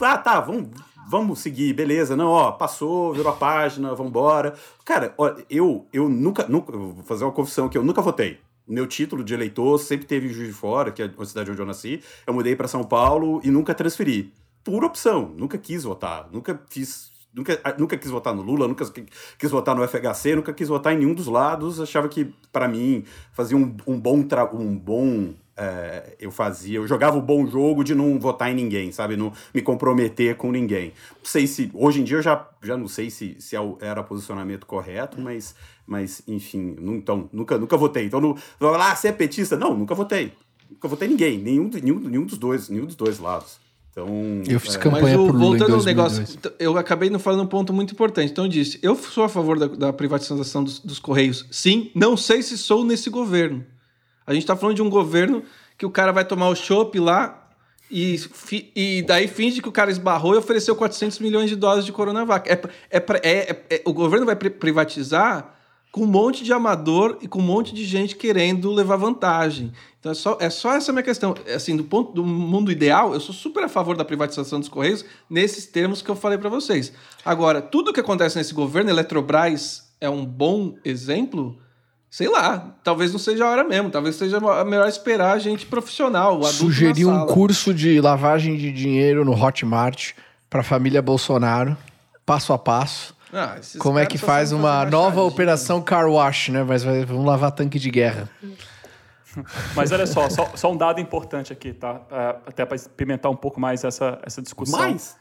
Ah, 0.00 0.16
tá, 0.18 0.40
vamos, 0.40 0.68
vamos 1.10 1.40
seguir, 1.40 1.72
beleza. 1.72 2.14
Não, 2.16 2.28
ó, 2.28 2.52
passou, 2.52 3.12
virou 3.12 3.32
a 3.32 3.36
página, 3.36 3.92
vambora. 3.94 4.54
Cara, 4.84 5.12
ó, 5.18 5.34
eu, 5.50 5.86
eu 5.92 6.08
nunca, 6.08 6.46
nunca, 6.46 6.70
vou 6.70 7.02
fazer 7.04 7.24
uma 7.24 7.32
confissão 7.32 7.66
aqui, 7.66 7.76
eu 7.76 7.82
nunca 7.82 8.00
votei. 8.00 8.38
Meu 8.66 8.86
título 8.86 9.24
de 9.24 9.34
eleitor 9.34 9.76
sempre 9.78 10.06
teve 10.06 10.28
em 10.28 10.32
Juiz 10.32 10.46
de 10.46 10.54
Fora, 10.54 10.92
que 10.92 11.02
é 11.02 11.10
a 11.18 11.24
cidade 11.24 11.50
onde 11.50 11.60
eu 11.60 11.66
nasci. 11.66 12.00
Eu 12.24 12.32
mudei 12.32 12.54
para 12.54 12.68
São 12.68 12.84
Paulo 12.84 13.40
e 13.42 13.50
nunca 13.50 13.74
transferi. 13.74 14.32
Por 14.62 14.84
opção, 14.84 15.32
nunca 15.36 15.58
quis 15.58 15.82
votar, 15.82 16.28
nunca 16.32 16.60
fiz 16.70 17.10
Nunca, 17.32 17.60
nunca 17.78 17.96
quis 17.96 18.10
votar 18.10 18.34
no 18.34 18.42
Lula, 18.42 18.66
nunca 18.66 18.84
qui- 18.90 19.06
quis 19.38 19.50
votar 19.52 19.72
no 19.76 19.84
FHC, 19.86 20.34
nunca 20.34 20.52
quis 20.52 20.66
votar 20.66 20.92
em 20.94 20.98
nenhum 20.98 21.14
dos 21.14 21.28
lados. 21.28 21.80
Achava 21.80 22.08
que, 22.08 22.34
para 22.52 22.66
mim, 22.66 23.04
fazia 23.32 23.56
um, 23.56 23.72
um 23.86 24.00
bom. 24.00 24.26
Um 24.52 24.76
bom 24.76 25.32
é, 25.62 26.16
eu 26.18 26.30
fazia, 26.30 26.78
eu 26.78 26.86
jogava 26.88 27.18
o 27.18 27.20
bom 27.20 27.46
jogo 27.46 27.84
de 27.84 27.94
não 27.94 28.18
votar 28.18 28.50
em 28.50 28.54
ninguém, 28.54 28.90
sabe? 28.92 29.14
Não 29.14 29.30
me 29.54 29.60
comprometer 29.60 30.34
com 30.36 30.50
ninguém. 30.50 30.94
Não 31.18 31.24
sei 31.24 31.46
se. 31.46 31.70
Hoje 31.74 32.00
em 32.00 32.04
dia 32.04 32.16
eu 32.16 32.22
já, 32.22 32.48
já 32.62 32.78
não 32.78 32.88
sei 32.88 33.10
se, 33.10 33.36
se 33.38 33.54
é 33.54 33.60
era 33.80 34.00
o 34.00 34.04
posicionamento 34.04 34.64
correto, 34.64 35.20
mas, 35.20 35.54
mas 35.86 36.22
enfim, 36.26 36.76
nu- 36.80 36.94
então, 36.94 37.28
nunca, 37.30 37.58
nunca 37.58 37.76
votei. 37.76 38.06
Então, 38.06 38.20
não, 38.20 38.36
lá, 38.70 38.96
você 38.96 39.08
é 39.08 39.12
petista? 39.12 39.54
Não, 39.56 39.76
nunca 39.76 39.94
votei. 39.94 40.32
Nunca 40.70 40.88
votei 40.88 41.08
em 41.08 41.10
ninguém, 41.10 41.38
nenhum, 41.38 41.68
nenhum, 41.68 41.98
nenhum 41.98 42.24
dos 42.24 42.38
dois, 42.38 42.70
nenhum 42.70 42.86
dos 42.86 42.96
dois 42.96 43.18
lados. 43.18 43.58
Então. 43.90 44.08
Eu 44.48 44.60
fiz 44.60 44.76
é, 44.76 44.78
campanha 44.78 45.18
Mas 45.18 45.28
em 45.28 45.38
voltando 45.38 45.74
ao 45.74 45.80
2002. 45.82 45.86
negócio, 45.86 46.52
eu 46.58 46.78
acabei 46.78 47.10
não 47.10 47.18
falando 47.18 47.42
um 47.42 47.46
ponto 47.46 47.72
muito 47.72 47.92
importante. 47.92 48.30
Então 48.30 48.44
eu 48.44 48.48
disse, 48.48 48.78
eu 48.82 48.94
sou 48.96 49.24
a 49.24 49.28
favor 49.28 49.58
da, 49.58 49.66
da 49.66 49.92
privatização 49.92 50.64
dos, 50.64 50.78
dos 50.78 50.98
Correios. 50.98 51.44
Sim, 51.50 51.90
não 51.94 52.16
sei 52.16 52.40
se 52.42 52.56
sou 52.56 52.84
nesse 52.84 53.10
governo. 53.10 53.62
A 54.30 54.34
gente 54.34 54.46
tá 54.46 54.54
falando 54.54 54.76
de 54.76 54.82
um 54.82 54.88
governo 54.88 55.42
que 55.76 55.84
o 55.84 55.90
cara 55.90 56.12
vai 56.12 56.24
tomar 56.24 56.48
o 56.48 56.54
chopp 56.54 56.96
lá 57.00 57.48
e, 57.90 58.14
e 58.76 59.02
daí 59.02 59.26
finge 59.26 59.60
que 59.60 59.68
o 59.68 59.72
cara 59.72 59.90
esbarrou 59.90 60.34
e 60.34 60.38
ofereceu 60.38 60.76
400 60.76 61.18
milhões 61.18 61.50
de 61.50 61.56
doses 61.56 61.84
de 61.84 61.90
Coronavac. 61.90 62.48
É, 62.48 62.52
é, 62.90 62.98
é- 62.98 63.02
é- 63.22 63.64
é- 63.70 63.82
o 63.84 63.92
governo 63.92 64.24
vai 64.24 64.36
pri- 64.36 64.50
privatizar 64.50 65.56
com 65.90 66.02
um 66.02 66.06
monte 66.06 66.44
de 66.44 66.52
amador 66.52 67.18
e 67.20 67.26
com 67.26 67.40
um 67.40 67.42
monte 67.42 67.74
de 67.74 67.84
gente 67.84 68.14
querendo 68.14 68.70
levar 68.70 68.94
vantagem. 68.94 69.72
Então 69.98 70.12
é 70.12 70.14
só, 70.14 70.38
é 70.40 70.48
só 70.48 70.74
essa 70.74 70.92
minha 70.92 71.02
questão. 71.02 71.34
É 71.44 71.54
Assim, 71.54 71.76
do 71.76 71.82
ponto 71.82 72.12
do 72.12 72.24
mundo 72.24 72.70
ideal, 72.70 73.12
eu 73.12 73.18
sou 73.18 73.34
super 73.34 73.64
a 73.64 73.68
favor 73.68 73.96
da 73.96 74.04
privatização 74.04 74.60
dos 74.60 74.68
Correios 74.68 75.04
nesses 75.28 75.66
termos 75.66 76.00
que 76.00 76.08
eu 76.08 76.14
falei 76.14 76.38
para 76.38 76.48
vocês. 76.48 76.92
Agora, 77.24 77.60
tudo 77.60 77.92
que 77.92 77.98
acontece 77.98 78.36
nesse 78.38 78.54
governo, 78.54 78.88
Eletrobras 78.90 79.90
é 80.00 80.08
um 80.08 80.24
bom 80.24 80.76
exemplo. 80.84 81.58
Sei 82.10 82.28
lá, 82.28 82.74
talvez 82.82 83.12
não 83.12 83.20
seja 83.20 83.44
a 83.44 83.48
hora 83.50 83.62
mesmo, 83.62 83.88
talvez 83.88 84.16
seja 84.16 84.38
a 84.38 84.64
melhor 84.64 84.88
esperar 84.88 85.32
a 85.32 85.38
gente 85.38 85.64
profissional, 85.64 86.32
o 86.32 86.38
adulto 86.38 86.54
Sugeri 86.54 87.04
na 87.04 87.22
um 87.22 87.26
curso 87.26 87.72
de 87.72 88.00
lavagem 88.00 88.56
de 88.56 88.72
dinheiro 88.72 89.24
no 89.24 89.32
Hotmart 89.32 90.12
pra 90.48 90.64
família 90.64 91.00
Bolsonaro, 91.00 91.76
passo 92.26 92.52
a 92.52 92.58
passo. 92.58 93.14
Ah, 93.32 93.56
Como 93.78 93.96
é 93.96 94.06
que 94.06 94.18
faz 94.18 94.50
uma 94.50 94.84
nova 94.86 95.22
operação 95.22 95.80
car 95.80 96.10
wash, 96.10 96.48
né? 96.48 96.64
Mas 96.64 96.82
vai- 96.82 97.04
vamos 97.04 97.24
lavar 97.24 97.52
tanque 97.52 97.78
de 97.78 97.88
guerra. 97.88 98.28
Mas 99.76 99.92
olha 99.92 100.04
só, 100.06 100.28
só, 100.28 100.50
só 100.56 100.72
um 100.72 100.76
dado 100.76 101.00
importante 101.00 101.52
aqui, 101.52 101.72
tá? 101.72 102.00
É, 102.10 102.28
até 102.48 102.64
para 102.66 102.76
pimentar 102.96 103.30
um 103.30 103.36
pouco 103.36 103.60
mais 103.60 103.84
essa, 103.84 104.18
essa 104.24 104.42
discussão. 104.42 104.80
mais? 104.80 105.16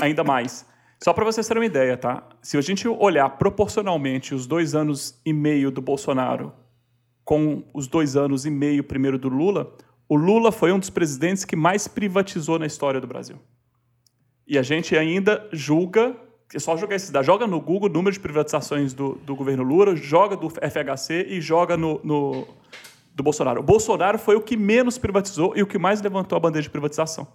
Ainda 0.00 0.24
mais. 0.24 0.66
Só 1.02 1.12
para 1.14 1.24
vocês 1.24 1.46
terem 1.48 1.62
uma 1.62 1.66
ideia, 1.66 1.96
tá? 1.96 2.22
Se 2.42 2.58
a 2.58 2.60
gente 2.60 2.86
olhar 2.86 3.28
proporcionalmente 3.30 4.34
os 4.34 4.46
dois 4.46 4.74
anos 4.74 5.18
e 5.24 5.32
meio 5.32 5.70
do 5.70 5.80
Bolsonaro 5.80 6.52
com 7.24 7.64
os 7.72 7.86
dois 7.86 8.16
anos 8.16 8.44
e 8.44 8.50
meio 8.50 8.84
primeiro 8.84 9.18
do 9.18 9.28
Lula, 9.28 9.74
o 10.08 10.16
Lula 10.16 10.52
foi 10.52 10.72
um 10.72 10.78
dos 10.78 10.90
presidentes 10.90 11.44
que 11.44 11.56
mais 11.56 11.88
privatizou 11.88 12.58
na 12.58 12.66
história 12.66 13.00
do 13.00 13.06
Brasil. 13.06 13.36
E 14.46 14.58
a 14.58 14.62
gente 14.62 14.96
ainda 14.96 15.48
julga, 15.52 16.16
é 16.52 16.58
só 16.58 16.76
jogar 16.76 16.98
dados, 17.10 17.26
joga 17.26 17.46
no 17.46 17.60
Google 17.60 17.88
o 17.88 17.92
número 17.92 18.12
de 18.12 18.20
privatizações 18.20 18.92
do, 18.92 19.14
do 19.24 19.34
governo 19.36 19.62
Lula, 19.62 19.94
joga 19.96 20.36
do 20.36 20.50
FHC 20.50 21.26
e 21.28 21.40
joga 21.40 21.76
no, 21.76 22.00
no- 22.04 22.46
do 23.14 23.22
Bolsonaro. 23.22 23.60
O 23.60 23.62
Bolsonaro 23.62 24.18
foi 24.18 24.34
o 24.36 24.40
que 24.42 24.56
menos 24.56 24.98
privatizou 24.98 25.56
e 25.56 25.62
o 25.62 25.66
que 25.66 25.78
mais 25.78 26.02
levantou 26.02 26.36
a 26.36 26.40
bandeira 26.40 26.62
de 26.62 26.70
privatização. 26.70 27.26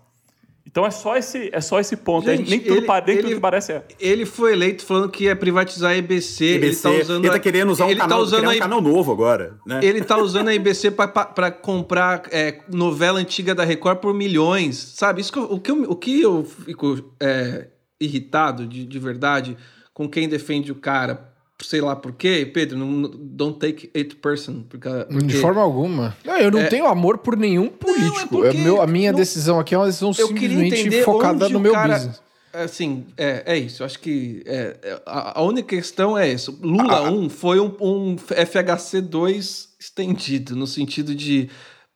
Então 0.76 0.86
é 0.86 0.92
só 0.92 1.16
esse, 1.16 1.50
é 1.54 1.62
só 1.62 1.80
esse 1.80 1.96
ponto. 1.96 2.28
Gente, 2.30 2.50
nem 2.50 2.60
tudo, 2.60 2.76
ele- 2.80 2.86
pa- 2.86 3.00
nem 3.08 3.16
tudo 3.16 3.28
ele- 3.28 3.36
que 3.36 3.40
parece 3.40 3.72
é. 3.72 3.86
Ele 3.98 4.26
foi 4.26 4.52
eleito 4.52 4.84
falando 4.84 5.10
que 5.10 5.24
ia 5.24 5.34
privatizar 5.34 5.92
a 5.92 5.96
IBC. 5.96 6.44
ele 6.44 6.66
IBC, 6.68 6.82
tá 6.84 6.92
usando 6.92 7.24
ele 7.24 7.32
tá 7.34 7.40
querendo 7.40 7.70
usar 7.72 7.86
um 7.86 7.92
ele 7.92 8.00
canal, 8.02 8.18
tá 8.18 8.24
usando 8.26 8.50
a 8.50 8.54
um 8.54 8.60
canal 8.60 8.82
novo 8.82 9.10
agora, 9.10 9.58
né? 9.66 9.80
Ele 9.82 10.04
tá 10.04 10.18
usando 10.18 10.50
a 10.50 10.54
IBC 10.54 10.92
para 10.92 11.50
comprar 11.50 12.24
é, 12.30 12.60
novela 12.70 13.20
antiga 13.22 13.56
da 13.56 13.64
Record 13.64 14.00
por 14.00 14.14
milhões, 14.14 14.76
sabe? 14.98 15.22
Isso 15.22 15.32
que 15.32 15.40
eu- 15.40 15.44
o, 15.50 15.62
que 15.62 15.72
eu, 15.72 15.84
o 15.84 15.96
que 15.96 16.22
eu 16.22 16.44
fico 16.44 17.16
é, 17.22 17.68
irritado 17.98 18.68
de, 18.68 18.86
de 18.86 19.00
verdade 19.00 19.56
com 19.94 20.10
quem 20.10 20.28
defende 20.28 20.74
o 20.74 20.76
cara, 20.76 21.30
sei 21.62 21.82
lá 21.82 21.96
por 21.96 22.12
quê, 22.14 22.50
Pedro, 22.54 22.78
não, 22.78 22.88
não- 22.92 23.12
don't 23.16 23.58
take 23.60 23.90
it 23.96 24.16
person. 24.18 24.64
Porque, 24.70 24.90
De 24.90 25.06
porque 25.06 25.34
forma 25.36 25.62
alguma. 25.62 26.16
Não, 26.26 26.38
eu 26.38 26.52
não 26.52 26.68
tenho 26.68 26.86
amor 26.88 27.18
por 27.20 27.38
nenhum 27.38 27.68
político. 27.70 28.28
porque 28.30 28.58
É 28.58 28.62
meu, 28.62 28.82
a 28.82 28.88
minha 28.88 29.12
não- 29.12 29.20
decisão 29.20 29.60
aqui 29.60 29.74
é 29.74 29.78
uma 29.78 29.86
decisão 29.88 30.10
eu 30.18 30.28
simplesmente 30.28 31.02
focada 31.04 31.48
no 31.50 31.60
meu 31.60 31.72
cara, 31.74 31.94
business. 31.98 32.22
Assim, 32.54 33.06
é, 33.18 33.44
é 33.48 33.58
isso. 33.58 33.84
Acho 33.84 34.00
que 34.00 34.42
é, 34.46 34.78
é, 34.82 35.02
a, 35.06 35.40
a 35.40 35.44
única 35.44 35.68
questão 35.76 36.18
é 36.18 36.32
isso. 36.32 36.58
Lula 36.62 37.10
1 37.12 37.30
foi 37.30 37.60
um, 37.60 37.76
um 37.82 38.16
FHC 38.18 39.02
2 39.02 39.70
estendido, 39.80 40.56
no 40.56 40.66
sentido 40.66 41.14
de 41.14 41.50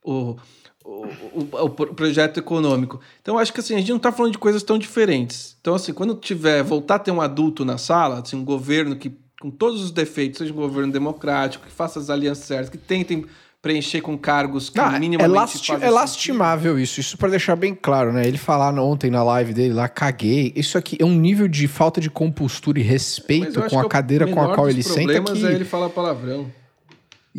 o, 0.04 0.36
o, 0.84 1.06
o, 1.34 1.48
o 1.66 1.70
pro- 1.70 1.94
projeto 1.94 2.40
econômico. 2.40 3.00
Então, 3.22 3.38
acho 3.38 3.54
que 3.54 3.62
assim, 3.62 3.74
a 3.76 3.78
gente 3.80 3.90
não 3.90 3.96
está 3.98 4.12
falando 4.12 4.34
de 4.34 4.38
coisas 4.38 4.62
tão 4.62 4.78
diferentes. 4.78 5.56
Então, 5.62 5.76
assim, 5.76 5.94
quando 5.94 6.14
tiver, 6.16 6.62
voltar 6.62 6.96
a 6.96 7.00
ter 7.00 7.12
um 7.12 7.22
adulto 7.22 7.64
na 7.64 7.78
sala, 7.78 8.20
assim, 8.20 8.36
um 8.36 8.44
governo 8.44 8.98
que, 8.98 9.14
com 9.40 9.50
todos 9.50 9.82
os 9.82 9.92
defeitos, 9.92 10.40
seja 10.40 10.52
um 10.52 10.56
governo 10.58 10.92
democrático, 10.92 11.66
que 11.66 11.72
faça 11.72 12.00
as 12.00 12.10
alianças 12.10 12.46
certas, 12.46 12.70
que 12.70 12.78
tentem 12.78 13.26
preencher 13.62 14.00
com 14.00 14.18
cargos 14.18 14.70
que 14.70 14.80
Ah, 14.80 14.96
é, 14.96 15.00
minimamente 15.00 15.36
lasti- 15.36 15.58
fazem 15.68 15.76
é 15.76 15.80
sentido. 15.80 15.94
lastimável 15.96 16.80
isso, 16.80 17.00
isso 17.02 17.18
pra 17.18 17.28
deixar 17.30 17.58
bem 17.58 17.76
claro, 17.76 18.14
né? 18.14 18.26
Ele 18.26 18.38
falar 18.38 18.74
ontem 18.80 19.10
na 19.12 19.22
live 19.22 19.54
dele 19.54 19.74
lá, 19.74 19.90
caguei. 19.90 20.54
Isso 20.56 20.78
aqui 20.78 20.98
é 21.00 21.04
um 21.06 21.14
nível 21.14 21.46
de 21.48 21.68
falta 21.68 22.00
de 22.00 22.10
compostura 22.10 22.80
e 22.80 22.84
respeito 22.84 23.62
com 23.70 23.80
a 23.80 23.86
o 23.86 23.90
cadeira 23.90 24.28
com 24.28 24.42
a 24.42 24.56
qual 24.56 24.70
ele 24.70 24.82
senta 24.82 25.02
problemas 25.14 25.40
que... 25.40 25.46
é 25.46 25.52
ele 25.52 25.66
falar 25.66 25.90
palavrão. 25.90 26.50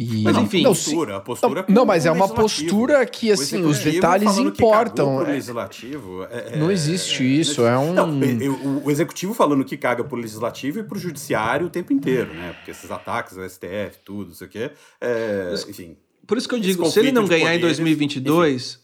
E... 0.03 0.22
Mas, 0.22 0.34
enfim, 0.38 0.62
não, 0.62 0.70
postura, 0.70 1.16
a 1.16 1.20
postura 1.20 1.64
não, 1.68 1.82
com 1.82 1.86
mas 1.88 2.07
é 2.07 2.11
uma 2.11 2.26
postura 2.26 3.05
que, 3.05 3.28
O 3.30 3.34
assim, 3.34 3.61
os 3.62 3.76
executivo 3.80 3.92
detalhes 3.96 4.24
falando 4.30 4.53
que 4.53 4.62
importam. 4.62 5.07
cagou 5.07 5.20
pro 5.20 5.30
É- 5.30 5.34
legislativo. 5.34 6.22
é- 6.30 6.57
Não 6.57 6.70
é- 6.70 6.72
existe 6.72 7.22
isso, 7.40 7.66
é 7.66 7.76
um- 7.78 7.92
Não, 7.92 8.22
eu- 8.40 8.55
o, 8.55 8.86
o 8.86 8.90
executivo 8.90 9.34
falando 9.34 9.62
que 9.62 9.76
caga 9.76 10.03
pro 10.03 10.16
legislativo 10.16 10.78
e 10.80 10.84
pro 10.84 10.98
judiciário 10.98 11.66
o 11.66 11.70
tempo 11.70 11.92
inteiro, 11.92 12.32
né? 12.32 12.55
Porque 12.55 12.70
esses 12.70 12.90
ataques 12.90 13.36
ao 13.36 13.44
STF, 13.44 13.98
tudo, 14.03 14.28
não 14.28 14.34
sei 14.34 14.46
o 14.46 14.51
quê. 14.51 14.70
é, 15.03 15.55
enfim. 15.68 15.96
Por 16.26 16.38
isso 16.38 16.48
que 16.48 16.55
eu 16.55 16.61
digo, 16.61 16.86
se 16.88 16.98
ele 16.98 17.12
não 17.12 17.26
ganhar 17.26 17.55
em 17.55 17.59
poderes, 17.59 17.76
2022, 17.78 18.80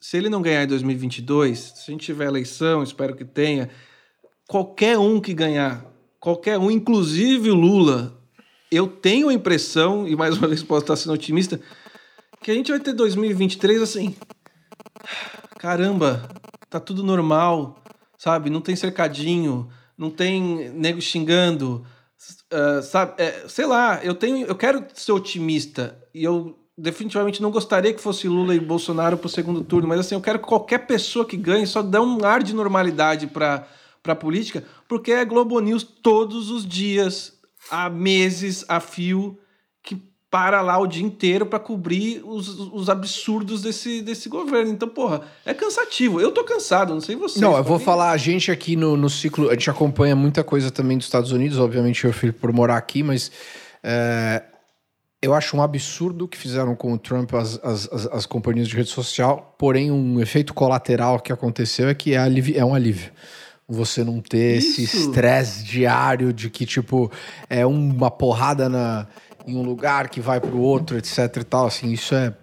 se 0.00 0.16
ele 0.18 0.28
não 0.28 0.42
ganhar 0.42 0.64
em 0.64 0.66
2022, 0.66 1.58
se 1.76 1.90
a 1.90 1.92
gente 1.92 2.04
tiver 2.04 2.26
eleição, 2.26 2.82
espero 2.82 3.14
que 3.16 3.24
tenha, 3.24 3.70
qualquer 4.46 4.98
um 4.98 5.18
que 5.20 5.32
ganhar, 5.32 5.84
qualquer 6.20 6.58
um, 6.58 6.70
inclusive 6.70 7.50
o 7.50 7.54
Lula, 7.54 8.17
eu 8.70 8.86
tenho 8.86 9.28
a 9.28 9.34
impressão, 9.34 10.06
e 10.06 10.14
mais 10.16 10.36
uma 10.36 10.48
vez 10.48 10.62
posso 10.62 10.82
estar 10.82 10.96
sendo 10.96 11.12
otimista, 11.12 11.60
que 12.42 12.50
a 12.50 12.54
gente 12.54 12.70
vai 12.70 12.80
ter 12.80 12.92
2023 12.92 13.82
assim. 13.82 14.16
Caramba, 15.58 16.28
tá 16.70 16.78
tudo 16.78 17.02
normal, 17.02 17.82
sabe? 18.16 18.50
Não 18.50 18.60
tem 18.60 18.76
cercadinho, 18.76 19.68
não 19.96 20.10
tem 20.10 20.70
nego 20.70 21.00
xingando, 21.00 21.84
ah, 22.50 22.82
sabe? 22.82 23.14
É, 23.18 23.48
sei 23.48 23.66
lá, 23.66 24.02
eu 24.02 24.14
tenho, 24.14 24.46
eu 24.46 24.54
quero 24.54 24.84
ser 24.94 25.12
otimista 25.12 25.98
e 26.14 26.24
eu 26.24 26.58
definitivamente 26.76 27.42
não 27.42 27.50
gostaria 27.50 27.92
que 27.92 28.00
fosse 28.00 28.28
Lula 28.28 28.54
e 28.54 28.60
Bolsonaro 28.60 29.18
para 29.18 29.26
o 29.26 29.30
segundo 29.30 29.64
turno, 29.64 29.88
mas 29.88 30.00
assim, 30.00 30.14
eu 30.14 30.20
quero 30.20 30.38
que 30.38 30.46
qualquer 30.46 30.86
pessoa 30.86 31.24
que 31.24 31.36
ganhe 31.36 31.66
só 31.66 31.82
dê 31.82 31.98
um 31.98 32.24
ar 32.24 32.42
de 32.42 32.54
normalidade 32.54 33.26
para 33.26 33.66
a 34.06 34.14
política, 34.14 34.64
porque 34.88 35.12
é 35.12 35.24
Globo 35.24 35.58
News 35.60 35.82
todos 35.82 36.50
os 36.50 36.64
dias, 36.66 37.37
há 37.70 37.88
meses, 37.88 38.64
a 38.68 38.80
fio, 38.80 39.38
que 39.82 39.96
para 40.30 40.60
lá 40.60 40.78
o 40.78 40.86
dia 40.86 41.04
inteiro 41.04 41.46
para 41.46 41.58
cobrir 41.58 42.22
os, 42.24 42.48
os 42.48 42.88
absurdos 42.88 43.62
desse, 43.62 44.02
desse 44.02 44.28
governo. 44.28 44.70
Então, 44.70 44.88
porra, 44.88 45.22
é 45.44 45.54
cansativo. 45.54 46.20
Eu 46.20 46.32
tô 46.32 46.44
cansado, 46.44 46.92
não 46.92 47.00
sei 47.00 47.16
você. 47.16 47.40
Não, 47.40 47.56
eu 47.56 47.64
vou 47.64 47.78
falar, 47.78 48.10
a 48.10 48.16
gente 48.16 48.50
aqui 48.50 48.76
no, 48.76 48.96
no 48.96 49.08
ciclo, 49.08 49.48
a 49.48 49.54
gente 49.54 49.70
acompanha 49.70 50.14
muita 50.14 50.44
coisa 50.44 50.70
também 50.70 50.98
dos 50.98 51.06
Estados 51.06 51.32
Unidos, 51.32 51.58
obviamente 51.58 52.04
eu 52.04 52.12
filho 52.12 52.32
por 52.32 52.52
morar 52.52 52.76
aqui, 52.76 53.02
mas 53.02 53.30
é, 53.82 54.42
eu 55.20 55.34
acho 55.34 55.56
um 55.56 55.62
absurdo 55.62 56.26
o 56.26 56.28
que 56.28 56.38
fizeram 56.38 56.76
com 56.76 56.92
o 56.92 56.98
Trump 56.98 57.34
as, 57.34 57.58
as, 57.62 57.92
as, 57.92 58.06
as, 58.06 58.26
companhias 58.26 58.68
de 58.68 58.76
rede 58.76 58.88
social, 58.88 59.54
porém 59.58 59.90
um 59.90 60.20
efeito 60.20 60.54
colateral 60.54 61.18
que 61.18 61.32
aconteceu 61.32 61.88
é 61.88 61.94
que 61.94 62.14
é, 62.14 62.18
alívio, 62.18 62.58
é 62.58 62.64
um 62.64 62.74
alívio. 62.74 63.10
Você 63.68 64.02
não 64.02 64.20
ter 64.20 64.58
Isso. 64.58 64.80
esse 64.80 65.00
estresse 65.00 65.62
diário 65.62 66.32
de 66.32 66.48
que, 66.48 66.64
tipo, 66.64 67.12
é 67.50 67.66
uma 67.66 68.10
porrada 68.10 68.68
na, 68.68 69.06
em 69.46 69.56
um 69.56 69.62
lugar 69.62 70.08
que 70.08 70.20
vai 70.20 70.40
para 70.40 70.50
o 70.50 70.60
outro, 70.60 70.96
etc 70.96 71.36
e 71.36 71.44
tal, 71.44 71.66
assim, 71.66 71.92
isso 71.92 72.14
é 72.14 72.34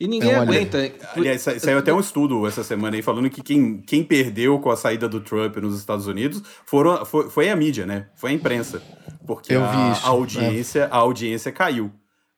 e 0.00 0.08
ninguém 0.08 0.32
é 0.32 0.38
um 0.38 0.42
aguenta. 0.42 0.78
Aliás, 1.14 1.42
saiu 1.42 1.78
até 1.78 1.92
um 1.92 2.00
estudo 2.00 2.46
essa 2.46 2.64
semana 2.64 2.96
aí 2.96 3.02
falando 3.02 3.28
que 3.28 3.42
quem, 3.42 3.82
quem 3.82 4.02
perdeu 4.02 4.58
com 4.58 4.70
a 4.70 4.76
saída 4.76 5.06
do 5.06 5.20
Trump 5.20 5.54
nos 5.58 5.78
Estados 5.78 6.06
Unidos 6.06 6.42
foram, 6.64 7.04
foi, 7.04 7.28
foi 7.28 7.50
a 7.50 7.54
mídia, 7.54 7.84
né? 7.84 8.06
Foi 8.16 8.30
a 8.30 8.32
imprensa. 8.32 8.82
Porque 9.26 9.54
a, 9.54 9.62
a, 9.62 10.08
audiência, 10.08 10.80
é. 10.80 10.88
a 10.90 10.96
audiência 10.96 11.52
caiu. 11.52 11.92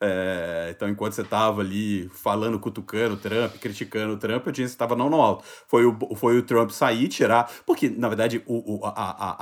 É, 0.04 0.72
então, 0.74 0.88
enquanto 0.88 1.12
você 1.12 1.22
estava 1.22 1.60
ali 1.60 2.08
falando, 2.08 2.58
cutucando 2.58 3.14
o 3.14 3.16
Trump, 3.16 3.54
criticando 3.60 4.14
o 4.14 4.16
Trump, 4.16 4.44
a 4.44 4.48
audiência 4.48 4.74
estava 4.74 4.96
não 4.96 5.08
no 5.08 5.22
alto. 5.22 5.44
Foi 5.68 5.86
o, 5.86 5.96
foi 6.16 6.36
o 6.38 6.42
Trump 6.42 6.70
sair, 6.70 7.06
tirar. 7.06 7.48
Porque, 7.64 7.88
na 7.88 8.08
verdade, 8.08 8.42
o, 8.44 8.78
o 8.78 8.84
a, 8.84 8.90
a, 8.90 9.36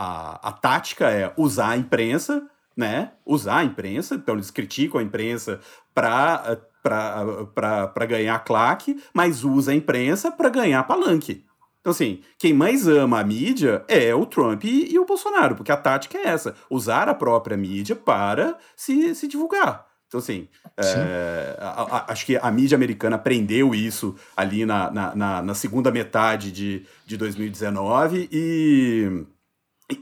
a, 0.44 0.48
a 0.50 0.52
tática 0.52 1.08
é 1.10 1.32
usar 1.34 1.70
a 1.70 1.76
imprensa, 1.78 2.46
né? 2.76 3.12
Usar 3.24 3.60
a 3.60 3.64
imprensa, 3.64 4.16
então 4.16 4.34
eles 4.34 4.50
criticam 4.50 5.00
a 5.00 5.02
imprensa 5.02 5.60
para 5.94 6.58
para 6.82 8.06
ganhar 8.06 8.38
claque, 8.38 9.02
mas 9.12 9.44
usa 9.44 9.72
a 9.72 9.74
imprensa 9.74 10.32
para 10.32 10.48
ganhar 10.48 10.82
palanque. 10.84 11.44
Então, 11.80 11.90
assim, 11.90 12.20
quem 12.38 12.54
mais 12.54 12.88
ama 12.88 13.20
a 13.20 13.24
mídia 13.24 13.84
é 13.86 14.14
o 14.14 14.24
Trump 14.24 14.64
e, 14.64 14.92
e, 14.92 14.98
o 14.98 15.04
Bolsonaro, 15.04 15.56
porque 15.56 15.72
a 15.72 15.76
tática 15.76 16.16
é 16.18 16.28
essa: 16.28 16.54
usar 16.70 17.08
a 17.08 17.14
própria 17.14 17.56
mídia 17.56 17.96
para 17.96 18.56
se, 18.76 19.14
se 19.14 19.26
divulgar. 19.26 19.89
Então, 20.10 20.18
assim, 20.18 20.48
é, 20.76 21.56
a, 21.60 21.82
a, 21.82 22.12
acho 22.12 22.26
que 22.26 22.36
a 22.36 22.50
mídia 22.50 22.74
americana 22.74 23.14
aprendeu 23.14 23.72
isso 23.72 24.16
ali 24.36 24.66
na, 24.66 24.90
na, 24.90 25.14
na, 25.14 25.42
na 25.42 25.54
segunda 25.54 25.88
metade 25.92 26.50
de, 26.50 26.84
de 27.06 27.16
2019 27.16 28.28
e 28.32 29.24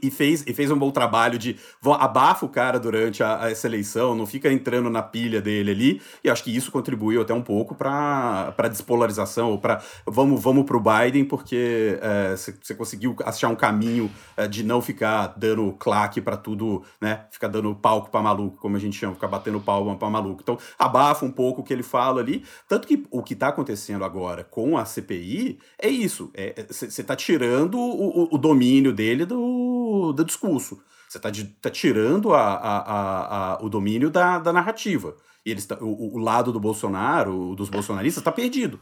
e 0.01 0.11
fez, 0.11 0.43
e 0.45 0.53
fez 0.53 0.69
um 0.71 0.77
bom 0.77 0.91
trabalho 0.91 1.37
de 1.37 1.55
abafa 1.99 2.45
o 2.45 2.49
cara 2.49 2.79
durante 2.79 3.23
a, 3.23 3.43
a, 3.43 3.51
essa 3.51 3.67
eleição, 3.67 4.15
não 4.15 4.25
fica 4.25 4.51
entrando 4.51 4.89
na 4.89 5.01
pilha 5.01 5.41
dele 5.41 5.71
ali, 5.71 6.01
e 6.23 6.29
acho 6.29 6.43
que 6.43 6.55
isso 6.55 6.71
contribuiu 6.71 7.21
até 7.21 7.33
um 7.33 7.41
pouco 7.41 7.75
para 7.75 8.53
a 8.57 8.67
despolarização, 8.67 9.51
ou 9.51 9.57
para 9.57 9.81
vamos, 10.05 10.41
vamos 10.41 10.65
para 10.65 10.77
o 10.77 10.79
Biden, 10.79 11.25
porque 11.25 11.99
você 12.35 12.73
é, 12.73 12.75
conseguiu 12.75 13.15
achar 13.25 13.49
um 13.49 13.55
caminho 13.55 14.11
é, 14.35 14.47
de 14.47 14.63
não 14.63 14.81
ficar 14.81 15.33
dando 15.37 15.71
claque 15.73 16.21
para 16.21 16.37
tudo, 16.37 16.83
né? 16.99 17.25
Ficar 17.31 17.47
dando 17.47 17.73
palco 17.75 18.09
para 18.09 18.21
maluco, 18.21 18.57
como 18.57 18.75
a 18.75 18.79
gente 18.79 18.97
chama, 18.97 19.13
ficar 19.13 19.27
batendo 19.27 19.59
palma 19.59 19.95
para 19.95 20.09
maluco. 20.09 20.41
Então, 20.41 20.57
abafa 20.77 21.25
um 21.25 21.31
pouco 21.31 21.61
o 21.61 21.63
que 21.63 21.73
ele 21.73 21.83
fala 21.83 22.21
ali. 22.21 22.43
Tanto 22.67 22.87
que 22.87 23.05
o 23.11 23.23
que 23.23 23.33
está 23.33 23.49
acontecendo 23.49 24.03
agora 24.03 24.43
com 24.43 24.77
a 24.77 24.85
CPI 24.85 25.59
é 25.77 25.89
isso: 25.89 26.31
você 26.69 26.85
é, 26.85 26.89
está 26.89 27.15
tirando 27.15 27.77
o, 27.77 28.23
o, 28.23 28.35
o 28.35 28.37
domínio 28.37 28.93
dele 28.93 29.25
do 29.25 29.78
do, 30.13 30.23
discurso. 30.23 30.81
Você 31.07 31.17
está 31.17 31.31
tá 31.61 31.69
tirando 31.69 32.33
a, 32.33 32.53
a, 32.53 33.53
a, 33.55 33.63
o 33.63 33.69
domínio 33.69 34.09
da, 34.09 34.39
da 34.39 34.53
narrativa. 34.53 35.15
E 35.45 35.51
eles 35.51 35.65
tá, 35.65 35.77
o, 35.81 36.15
o 36.15 36.17
lado 36.17 36.51
do 36.51 36.59
Bolsonaro, 36.59 37.55
dos 37.55 37.69
bolsonaristas, 37.69 38.21
está 38.21 38.31
perdido. 38.31 38.79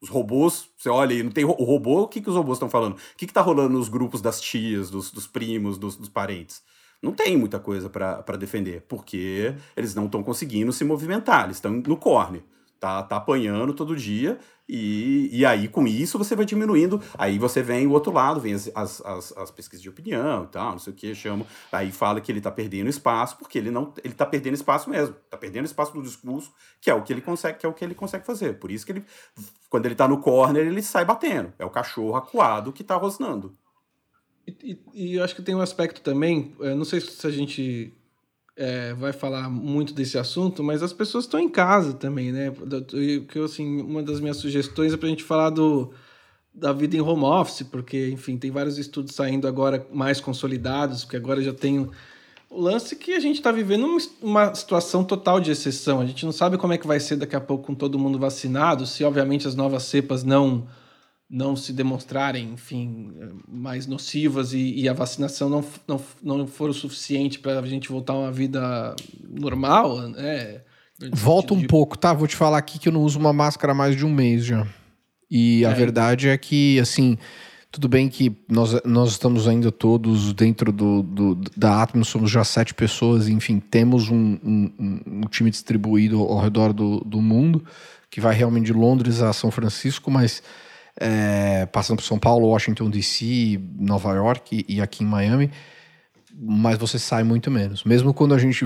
Os 0.00 0.08
robôs, 0.08 0.68
você 0.76 0.88
olha 0.88 1.14
e 1.14 1.22
não 1.22 1.30
tem 1.30 1.44
o 1.44 1.50
robô, 1.50 2.02
o 2.02 2.08
que, 2.08 2.20
que 2.20 2.30
os 2.30 2.36
robôs 2.36 2.56
estão 2.56 2.70
falando? 2.70 2.94
O 2.94 3.16
que 3.16 3.24
está 3.24 3.40
rolando 3.40 3.70
nos 3.70 3.88
grupos 3.88 4.20
das 4.20 4.40
tias, 4.40 4.90
dos, 4.90 5.10
dos 5.10 5.26
primos, 5.26 5.76
dos, 5.78 5.96
dos 5.96 6.08
parentes? 6.08 6.62
Não 7.02 7.12
tem 7.12 7.36
muita 7.36 7.58
coisa 7.58 7.88
para 7.88 8.36
defender, 8.36 8.82
porque 8.88 9.54
eles 9.76 9.94
não 9.94 10.06
estão 10.06 10.22
conseguindo 10.22 10.72
se 10.72 10.84
movimentar, 10.84 11.44
eles 11.44 11.56
estão 11.56 11.72
no 11.72 11.96
corne 11.96 12.42
tá, 12.78 13.02
tá 13.02 13.16
apanhando 13.16 13.74
todo 13.74 13.96
dia, 13.96 14.38
e, 14.68 15.30
e 15.32 15.46
aí 15.46 15.66
com 15.66 15.86
isso 15.86 16.18
você 16.18 16.36
vai 16.36 16.44
diminuindo. 16.44 17.00
Aí 17.16 17.38
você 17.38 17.62
vem 17.62 17.86
o 17.86 17.92
outro 17.92 18.12
lado, 18.12 18.38
vem 18.38 18.52
as, 18.52 18.70
as, 18.74 19.00
as, 19.00 19.36
as 19.36 19.50
pesquisas 19.50 19.82
de 19.82 19.88
opinião 19.88 20.44
e 20.44 20.48
tal, 20.48 20.72
não 20.72 20.78
sei 20.78 20.92
o 20.92 20.96
que, 20.96 21.14
chamo. 21.14 21.46
Aí 21.72 21.90
fala 21.90 22.20
que 22.20 22.30
ele 22.30 22.40
tá 22.40 22.50
perdendo 22.50 22.90
espaço, 22.90 23.38
porque 23.38 23.56
ele 23.56 23.70
não. 23.70 23.94
Ele 24.04 24.12
tá 24.12 24.26
perdendo 24.26 24.54
espaço 24.54 24.90
mesmo. 24.90 25.16
Tá 25.30 25.38
perdendo 25.38 25.64
espaço 25.64 25.94
do 25.94 26.02
discurso, 26.02 26.52
que 26.80 26.90
é 26.90 26.94
o 26.94 27.02
que 27.02 27.12
ele 27.12 27.22
consegue, 27.22 27.58
que 27.58 27.64
é 27.64 27.68
o 27.68 27.72
que 27.72 27.84
ele 27.84 27.94
consegue 27.94 28.26
fazer. 28.26 28.58
Por 28.58 28.70
isso 28.70 28.84
que 28.84 28.92
ele, 28.92 29.04
quando 29.70 29.86
ele 29.86 29.94
tá 29.94 30.06
no 30.06 30.20
corner, 30.20 30.66
ele 30.66 30.82
sai 30.82 31.04
batendo. 31.04 31.52
É 31.58 31.64
o 31.64 31.70
cachorro 31.70 32.16
acuado 32.16 32.72
que 32.72 32.84
tá 32.84 32.96
rosnando. 32.96 33.56
E, 34.46 34.56
e, 34.62 34.80
e 34.94 35.14
eu 35.14 35.24
acho 35.24 35.34
que 35.34 35.42
tem 35.42 35.54
um 35.54 35.60
aspecto 35.60 36.00
também, 36.00 36.54
não 36.58 36.84
sei 36.84 37.02
se 37.02 37.26
a 37.26 37.30
gente 37.30 37.92
é, 38.58 38.92
vai 38.92 39.12
falar 39.12 39.48
muito 39.48 39.94
desse 39.94 40.18
assunto, 40.18 40.64
mas 40.64 40.82
as 40.82 40.92
pessoas 40.92 41.24
estão 41.24 41.38
em 41.38 41.48
casa 41.48 41.92
também, 41.92 42.32
né? 42.32 42.52
Que 43.28 43.38
assim, 43.38 43.80
uma 43.80 44.02
das 44.02 44.18
minhas 44.18 44.36
sugestões 44.38 44.92
é 44.92 44.96
para 44.96 45.06
a 45.06 45.10
gente 45.10 45.22
falar 45.22 45.50
do, 45.50 45.92
da 46.52 46.72
vida 46.72 46.96
em 46.96 47.00
home 47.00 47.22
office, 47.22 47.62
porque, 47.62 48.08
enfim, 48.08 48.36
tem 48.36 48.50
vários 48.50 48.76
estudos 48.76 49.14
saindo 49.14 49.46
agora 49.46 49.86
mais 49.92 50.20
consolidados, 50.20 51.04
porque 51.04 51.16
agora 51.16 51.40
já 51.40 51.54
tem 51.54 51.88
o 52.50 52.60
lance 52.60 52.96
que 52.96 53.12
a 53.12 53.20
gente 53.20 53.36
está 53.36 53.52
vivendo 53.52 53.86
uma 54.20 54.52
situação 54.52 55.04
total 55.04 55.38
de 55.38 55.52
exceção. 55.52 56.00
A 56.00 56.06
gente 56.06 56.24
não 56.24 56.32
sabe 56.32 56.58
como 56.58 56.72
é 56.72 56.78
que 56.78 56.86
vai 56.86 56.98
ser 56.98 57.14
daqui 57.14 57.36
a 57.36 57.40
pouco 57.40 57.64
com 57.64 57.76
todo 57.76 57.96
mundo 57.96 58.18
vacinado, 58.18 58.86
se 58.86 59.04
obviamente 59.04 59.46
as 59.46 59.54
novas 59.54 59.84
cepas 59.84 60.24
não 60.24 60.66
não 61.30 61.54
se 61.54 61.72
demonstrarem, 61.72 62.52
enfim, 62.52 63.12
mais 63.46 63.86
nocivas 63.86 64.54
e, 64.54 64.80
e 64.80 64.88
a 64.88 64.94
vacinação 64.94 65.50
não, 65.50 65.64
não, 65.86 66.00
não 66.22 66.46
for 66.46 66.70
o 66.70 66.74
suficiente 66.74 67.38
para 67.38 67.60
a 67.60 67.66
gente 67.66 67.90
voltar 67.90 68.14
a 68.14 68.18
uma 68.18 68.32
vida 68.32 68.96
normal, 69.28 70.08
né? 70.08 70.62
Volta 71.12 71.54
um 71.54 71.60
de... 71.60 71.66
pouco, 71.66 71.96
tá? 71.96 72.12
Vou 72.12 72.26
te 72.26 72.34
falar 72.34 72.58
aqui 72.58 72.78
que 72.78 72.88
eu 72.88 72.92
não 72.92 73.02
uso 73.02 73.18
uma 73.18 73.32
máscara 73.32 73.72
há 73.72 73.74
mais 73.74 73.94
de 73.94 74.04
um 74.06 74.12
mês 74.12 74.44
já. 74.44 74.66
E 75.30 75.64
é. 75.64 75.66
a 75.66 75.72
verdade 75.72 76.28
é 76.28 76.38
que, 76.38 76.80
assim, 76.80 77.18
tudo 77.70 77.88
bem 77.88 78.08
que 78.08 78.34
nós, 78.48 78.80
nós 78.84 79.10
estamos 79.10 79.46
ainda 79.46 79.70
todos 79.70 80.32
dentro 80.32 80.72
do, 80.72 81.02
do 81.02 81.34
da 81.54 81.82
Atmos, 81.82 82.08
somos 82.08 82.30
já 82.30 82.42
sete 82.42 82.72
pessoas, 82.72 83.28
enfim, 83.28 83.60
temos 83.60 84.08
um, 84.08 84.38
um, 84.42 85.00
um 85.06 85.20
time 85.28 85.50
distribuído 85.50 86.20
ao 86.22 86.40
redor 86.40 86.72
do, 86.72 87.00
do 87.00 87.20
mundo, 87.20 87.62
que 88.10 88.20
vai 88.20 88.34
realmente 88.34 88.66
de 88.66 88.72
Londres 88.72 89.20
a 89.20 89.32
São 89.34 89.50
Francisco, 89.50 90.10
mas 90.10 90.42
é, 91.00 91.66
passando 91.66 91.98
por 91.98 92.04
São 92.04 92.18
Paulo, 92.18 92.48
Washington 92.48 92.90
DC, 92.90 93.60
Nova 93.78 94.12
York 94.14 94.64
e, 94.68 94.76
e, 94.76 94.80
aqui 94.80 95.04
em 95.04 95.06
Miami, 95.06 95.50
mas 96.34 96.78
você 96.78 96.98
sai 96.98 97.22
muito 97.22 97.50
menos. 97.50 97.84
Mesmo 97.84 98.12
quando 98.12 98.34
a 98.34 98.38
gente 98.38 98.64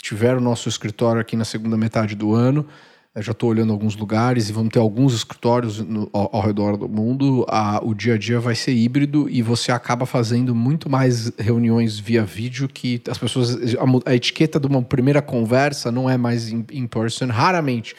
tiver 0.00 0.36
o 0.36 0.40
nosso 0.40 0.68
escritório 0.68 1.20
aqui 1.20 1.36
na 1.36 1.44
segunda 1.44 1.76
metade 1.76 2.14
do 2.14 2.34
ano, 2.34 2.66
eu 3.14 3.22
já 3.22 3.30
estou 3.30 3.50
olhando 3.50 3.72
alguns 3.72 3.94
lugares 3.94 4.48
e 4.48 4.52
vamos 4.52 4.72
ter 4.72 4.80
alguns 4.80 5.14
escritórios 5.14 5.78
no, 5.78 6.10
ao, 6.12 6.34
ao, 6.34 6.42
redor 6.42 6.76
do 6.76 6.88
mundo. 6.88 7.46
A, 7.48 7.80
o 7.80 7.94
dia 7.94 8.14
a 8.14 8.18
dia 8.18 8.40
vai 8.40 8.56
ser 8.56 8.72
híbrido 8.72 9.28
e 9.30 9.40
você 9.40 9.70
acaba 9.70 10.04
fazendo 10.04 10.52
muito 10.52 10.90
mais 10.90 11.30
reuniões 11.38 11.96
via 11.96 12.24
vídeo 12.24 12.68
que 12.68 13.00
as 13.08 13.16
pessoas. 13.16 13.54
A, 13.76 14.10
a 14.10 14.14
etiqueta 14.16 14.58
de 14.58 14.66
uma 14.66 14.82
primeira 14.82 15.22
conversa 15.22 15.92
não 15.92 16.10
é 16.10 16.16
mais 16.16 16.48
in, 16.48 16.66
in 16.72 16.88
person, 16.88 17.26
raramente. 17.26 17.94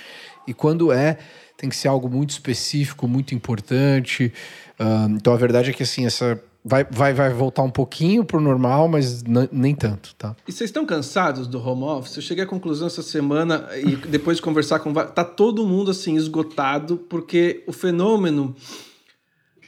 E 0.45 0.53
quando 0.53 0.91
é, 0.91 1.17
tem 1.57 1.69
que 1.69 1.75
ser 1.75 1.87
algo 1.87 2.09
muito 2.09 2.31
específico, 2.31 3.07
muito 3.07 3.33
importante. 3.33 4.31
Uh, 4.79 5.15
então 5.15 5.33
a 5.33 5.37
verdade 5.37 5.69
é 5.69 5.73
que 5.73 5.83
assim, 5.83 6.05
essa 6.05 6.41
vai, 6.65 6.83
vai, 6.83 7.13
vai 7.13 7.31
voltar 7.31 7.61
um 7.61 7.69
pouquinho 7.69 8.25
pro 8.25 8.41
normal, 8.41 8.87
mas 8.87 9.23
nem 9.51 9.75
tanto, 9.75 10.15
tá? 10.15 10.35
E 10.47 10.51
vocês 10.51 10.69
estão 10.69 10.83
cansados 10.83 11.47
do 11.47 11.59
home 11.59 11.83
office? 11.83 12.15
Eu 12.15 12.23
cheguei 12.23 12.43
à 12.43 12.47
conclusão 12.47 12.87
essa 12.87 13.03
semana 13.03 13.69
e 13.75 13.95
depois 13.95 14.37
de 14.37 14.43
conversar 14.43 14.79
com 14.79 14.91
tá 14.91 15.23
todo 15.23 15.65
mundo 15.67 15.91
assim 15.91 16.15
esgotado 16.15 16.97
porque 16.97 17.63
o 17.67 17.71
fenômeno 17.71 18.55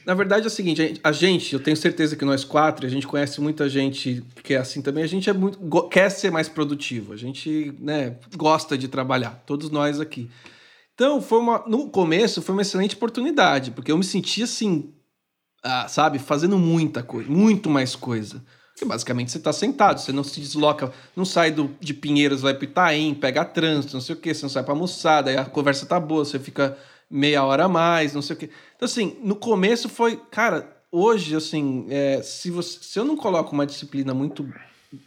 na 0.04 0.14
verdade 0.14 0.44
é 0.44 0.46
o 0.46 0.50
seguinte, 0.50 0.98
a 1.04 1.12
gente, 1.12 1.52
eu 1.52 1.60
tenho 1.60 1.76
certeza 1.76 2.16
que 2.16 2.24
nós 2.24 2.42
quatro, 2.42 2.86
a 2.86 2.88
gente 2.88 3.06
conhece 3.06 3.42
muita 3.42 3.68
gente 3.68 4.24
que 4.42 4.54
é 4.54 4.56
assim 4.56 4.80
também, 4.80 5.04
a 5.04 5.06
gente 5.06 5.28
é 5.28 5.34
muito 5.34 5.58
quer 5.90 6.10
ser 6.10 6.30
mais 6.30 6.48
produtivo, 6.48 7.12
a 7.12 7.16
gente, 7.16 7.74
né, 7.78 8.16
gosta 8.34 8.78
de 8.78 8.88
trabalhar, 8.88 9.42
todos 9.46 9.70
nós 9.70 10.00
aqui. 10.00 10.30
Então, 10.98 11.22
foi 11.22 11.38
uma, 11.38 11.62
no 11.64 11.88
começo 11.88 12.42
foi 12.42 12.52
uma 12.52 12.62
excelente 12.62 12.96
oportunidade, 12.96 13.70
porque 13.70 13.92
eu 13.92 13.96
me 13.96 14.02
sentia 14.02 14.42
assim, 14.42 14.92
ah, 15.62 15.86
sabe, 15.86 16.18
fazendo 16.18 16.58
muita 16.58 17.04
coisa, 17.04 17.30
muito 17.30 17.70
mais 17.70 17.94
coisa. 17.94 18.44
Porque 18.72 18.84
basicamente 18.84 19.30
você 19.30 19.38
está 19.38 19.52
sentado, 19.52 20.00
você 20.00 20.10
não 20.10 20.24
se 20.24 20.40
desloca, 20.40 20.92
não 21.14 21.24
sai 21.24 21.52
do, 21.52 21.70
de 21.78 21.94
Pinheiros, 21.94 22.40
vai 22.40 22.52
para 22.52 22.64
Itaim, 22.64 23.14
pega 23.14 23.44
trânsito, 23.44 23.94
não 23.94 24.00
sei 24.00 24.16
o 24.16 24.18
quê, 24.18 24.34
você 24.34 24.42
não 24.42 24.50
sai 24.50 24.64
para 24.64 24.72
almoçar, 24.72 25.22
daí 25.22 25.36
a 25.36 25.44
conversa 25.44 25.86
tá 25.86 26.00
boa, 26.00 26.24
você 26.24 26.36
fica 26.36 26.76
meia 27.08 27.44
hora 27.44 27.66
a 27.66 27.68
mais, 27.68 28.12
não 28.12 28.20
sei 28.22 28.34
o 28.34 28.38
quê. 28.40 28.50
Então, 28.74 28.86
assim, 28.86 29.16
no 29.22 29.36
começo 29.36 29.88
foi, 29.88 30.16
cara, 30.32 30.68
hoje, 30.90 31.36
assim, 31.36 31.86
é, 31.90 32.22
se, 32.22 32.50
você, 32.50 32.76
se 32.82 32.98
eu 32.98 33.04
não 33.04 33.16
coloco 33.16 33.54
uma 33.54 33.64
disciplina 33.64 34.12
muito 34.12 34.52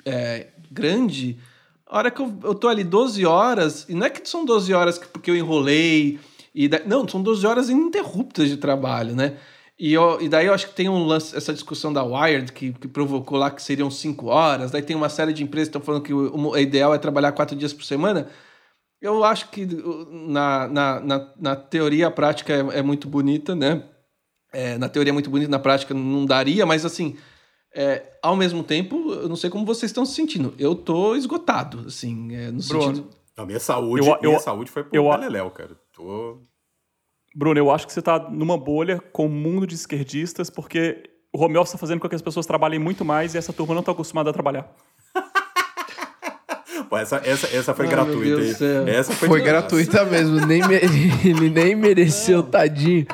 é, 0.06 0.48
grande, 0.72 1.38
a 1.92 1.98
hora 1.98 2.10
que 2.10 2.22
eu, 2.22 2.34
eu 2.44 2.56
tô 2.56 2.70
ali 2.70 2.86
12 2.86 3.26
horas, 3.26 3.86
e 3.90 3.94
não 3.94 4.06
é 4.06 4.10
que 4.10 4.28
são 4.28 4.46
12 4.46 4.74
horas 4.74 4.98
porque 4.98 5.30
eu 5.30 5.36
enrolei, 5.36 6.20
e 6.56 6.70
da, 6.70 6.80
não, 6.86 7.06
são 7.06 7.22
12 7.22 7.46
horas 7.46 7.70
ininterruptas 7.70 8.48
de 8.48 8.56
trabalho, 8.56 9.14
né? 9.14 9.38
E, 9.78 9.92
eu, 9.94 10.22
e 10.22 10.30
daí 10.30 10.46
eu 10.46 10.54
acho 10.54 10.70
que 10.70 10.74
tem 10.74 10.88
um 10.88 11.04
lance, 11.04 11.36
essa 11.36 11.52
discussão 11.52 11.92
da 11.92 12.02
Wired 12.04 12.54
que, 12.54 12.72
que 12.72 12.88
provocou 12.88 13.38
lá 13.38 13.52
que 13.52 13.62
seriam 13.62 13.92
5 13.92 14.26
horas, 14.28 14.72
daí 14.72 14.82
tem 14.82 14.96
uma 14.96 15.10
série 15.10 15.34
de 15.34 15.44
empresas 15.44 15.68
que 15.68 15.78
estão 15.78 15.82
falando 15.82 16.04
que 16.04 16.14
o, 16.14 16.50
o 16.52 16.58
ideal 16.58 16.94
é 16.94 16.98
trabalhar 16.98 17.34
4 17.34 17.58
dias 17.58 17.74
por 17.74 17.84
semana. 17.84 18.30
Eu 19.02 19.26
acho 19.26 19.50
que 19.50 19.68
na, 20.30 20.68
na, 20.68 21.00
na, 21.02 21.34
na 21.38 21.56
teoria 21.56 22.08
a 22.08 22.12
prática 22.12 22.54
é, 22.54 22.80
é 22.80 22.82
muito 22.82 23.08
bonita, 23.08 23.54
né? 23.54 23.84
É, 24.54 24.78
na 24.78 24.88
teoria 24.88 25.12
é 25.12 25.14
muito 25.14 25.30
bonita, 25.30 25.52
na 25.52 25.60
prática 25.60 25.94
não 25.94 26.26
daria, 26.26 26.66
mas 26.66 26.86
assim, 26.86 27.18
é, 27.74 28.04
ao 28.22 28.36
mesmo 28.36 28.64
tempo, 28.64 29.14
eu 29.14 29.30
não 29.30 29.36
sei 29.36 29.50
como 29.50 29.66
vocês 29.66 29.90
estão 29.90 30.06
se 30.06 30.14
sentindo. 30.14 30.54
Eu 30.60 30.76
tô 30.76 31.16
esgotado, 31.16 31.86
assim, 31.88 32.36
é, 32.36 32.52
no 32.52 32.62
Bruno, 32.64 32.84
sentido. 32.84 33.10
A 33.38 33.46
minha 33.46 33.60
saúde, 33.60 34.08
eu, 34.08 34.18
minha 34.22 34.40
saúde 34.40 34.70
foi 34.70 34.84
pro 34.84 34.96
eu, 34.96 35.50
cara. 35.52 35.72
Tô... 35.94 36.40
Bruno, 37.34 37.58
eu 37.58 37.72
acho 37.72 37.88
que 37.88 37.94
você 37.94 38.02
tá 38.02 38.20
numa 38.30 38.58
bolha 38.58 39.00
com 39.14 39.24
o 39.24 39.30
um 39.30 39.32
mundo 39.32 39.66
de 39.66 39.76
esquerdistas, 39.76 40.50
porque 40.50 41.10
o 41.34 41.42
home 41.42 41.58
office 41.58 41.70
está 41.70 41.78
fazendo 41.78 42.02
com 42.02 42.10
que 42.10 42.16
as 42.16 42.22
pessoas 42.22 42.46
trabalhem 42.46 42.80
muito 42.80 43.06
mais 43.06 43.34
e 43.34 43.38
essa 43.38 43.54
turma 43.54 43.74
não 43.74 43.80
está 43.80 43.94
acostumada 43.94 44.30
a 44.30 44.34
trabalhar. 44.34 44.70
Pô, 46.90 46.98
essa, 46.98 47.22
essa, 47.24 47.48
essa 47.56 47.74
foi 47.74 47.88
gratuita. 47.88 48.66
Essa 48.90 49.14
foi, 49.14 49.30
foi 49.30 49.42
gratuita 49.42 50.04
mesmo. 50.04 50.46
Nem 50.46 50.62
me... 50.68 50.76
Ele 51.24 51.50
nem 51.50 51.74
mereceu, 51.74 52.44
tadinho. 52.44 53.08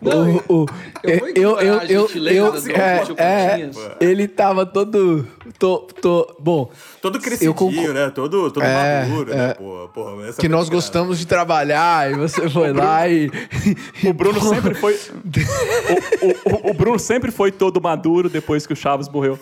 Não, 0.00 0.36
o, 0.48 0.62
o, 0.62 0.66
eu, 1.02 1.28
eu, 1.34 1.58
eu, 1.58 1.80
eu, 1.88 2.08
eu 2.26 2.54
é, 3.16 3.60
é, 3.60 3.70
ele 4.00 4.28
tava 4.28 4.64
todo, 4.64 5.26
to, 5.58 5.88
to, 6.00 6.36
bom. 6.38 6.70
Todo 7.02 7.18
crescidinho, 7.18 7.92
né? 7.92 8.08
Todo, 8.10 8.50
todo 8.50 8.62
é, 8.62 9.04
maduro, 9.04 9.30
né? 9.30 9.34
é, 9.34 9.46
né? 9.48 9.54
Pô, 9.54 9.90
pô, 9.92 10.06
que 10.38 10.48
nós 10.48 10.68
gostamos 10.68 11.18
de 11.18 11.26
trabalhar 11.26 12.10
e 12.10 12.14
você 12.14 12.46
foi 12.50 12.72
lá 12.72 13.08
e. 13.08 13.28
O 14.04 14.12
Bruno 14.12 14.40
sempre 14.40 14.74
foi. 14.74 14.94
o, 16.22 16.68
o, 16.68 16.70
o 16.70 16.74
Bruno 16.74 16.98
sempre 16.98 17.32
foi 17.32 17.50
todo 17.50 17.80
maduro 17.80 18.28
depois 18.28 18.66
que 18.66 18.72
o 18.72 18.76
Chaves 18.76 19.08
morreu. 19.08 19.36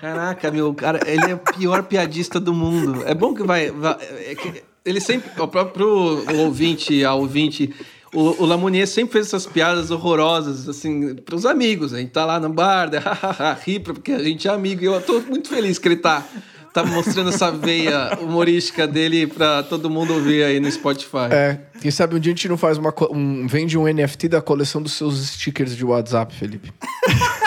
Caraca, 0.00 0.50
meu, 0.50 0.72
cara, 0.72 1.00
ele 1.06 1.30
é 1.30 1.34
o 1.34 1.38
pior 1.38 1.82
piadista 1.82 2.38
do 2.40 2.54
mundo. 2.54 3.02
É 3.04 3.14
bom 3.14 3.34
que 3.34 3.42
vai. 3.42 3.70
vai 3.70 3.96
é 4.26 4.34
que 4.34 4.69
ele 4.84 5.00
sempre. 5.00 5.30
O 5.40 5.48
próprio 5.48 6.24
ouvinte, 6.38 7.04
a 7.04 7.14
ouvinte. 7.14 7.72
O, 8.12 8.42
o 8.42 8.46
Lamounier 8.46 8.88
sempre 8.88 9.12
fez 9.12 9.26
essas 9.26 9.46
piadas 9.46 9.90
horrorosas, 9.90 10.68
assim, 10.68 11.14
para 11.14 11.36
os 11.36 11.46
amigos. 11.46 11.94
A 11.94 11.98
gente 11.98 12.10
tá 12.10 12.24
lá 12.24 12.40
no 12.40 12.48
bar, 12.48 12.90
ri, 13.64 13.78
porque 13.78 14.12
a 14.12 14.22
gente 14.22 14.48
é 14.48 14.50
amigo. 14.50 14.82
E 14.82 14.86
eu 14.86 15.00
tô 15.00 15.20
muito 15.20 15.48
feliz 15.48 15.78
que 15.78 15.86
ele 15.86 15.96
tá, 15.96 16.24
tá 16.72 16.84
mostrando 16.84 17.30
essa 17.30 17.52
veia 17.52 18.18
humorística 18.20 18.84
dele 18.84 19.28
para 19.28 19.62
todo 19.62 19.88
mundo 19.88 20.14
ouvir 20.14 20.42
aí 20.42 20.58
no 20.58 20.70
Spotify. 20.70 21.30
É, 21.30 21.60
quem 21.80 21.90
sabe 21.92 22.16
um 22.16 22.18
dia 22.18 22.32
a 22.32 22.34
gente 22.34 22.48
não 22.48 22.56
faz 22.56 22.78
uma. 22.78 22.92
Um, 23.12 23.46
vende 23.46 23.78
um 23.78 23.84
NFT 23.84 24.28
da 24.28 24.42
coleção 24.42 24.82
dos 24.82 24.94
seus 24.94 25.24
stickers 25.28 25.76
de 25.76 25.84
WhatsApp, 25.84 26.34
Felipe. 26.34 26.72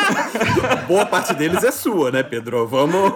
Boa 0.88 1.06
parte 1.06 1.34
deles 1.34 1.62
é 1.64 1.72
sua, 1.72 2.10
né, 2.10 2.24
Pedro? 2.24 2.66
Vamos. 2.68 3.14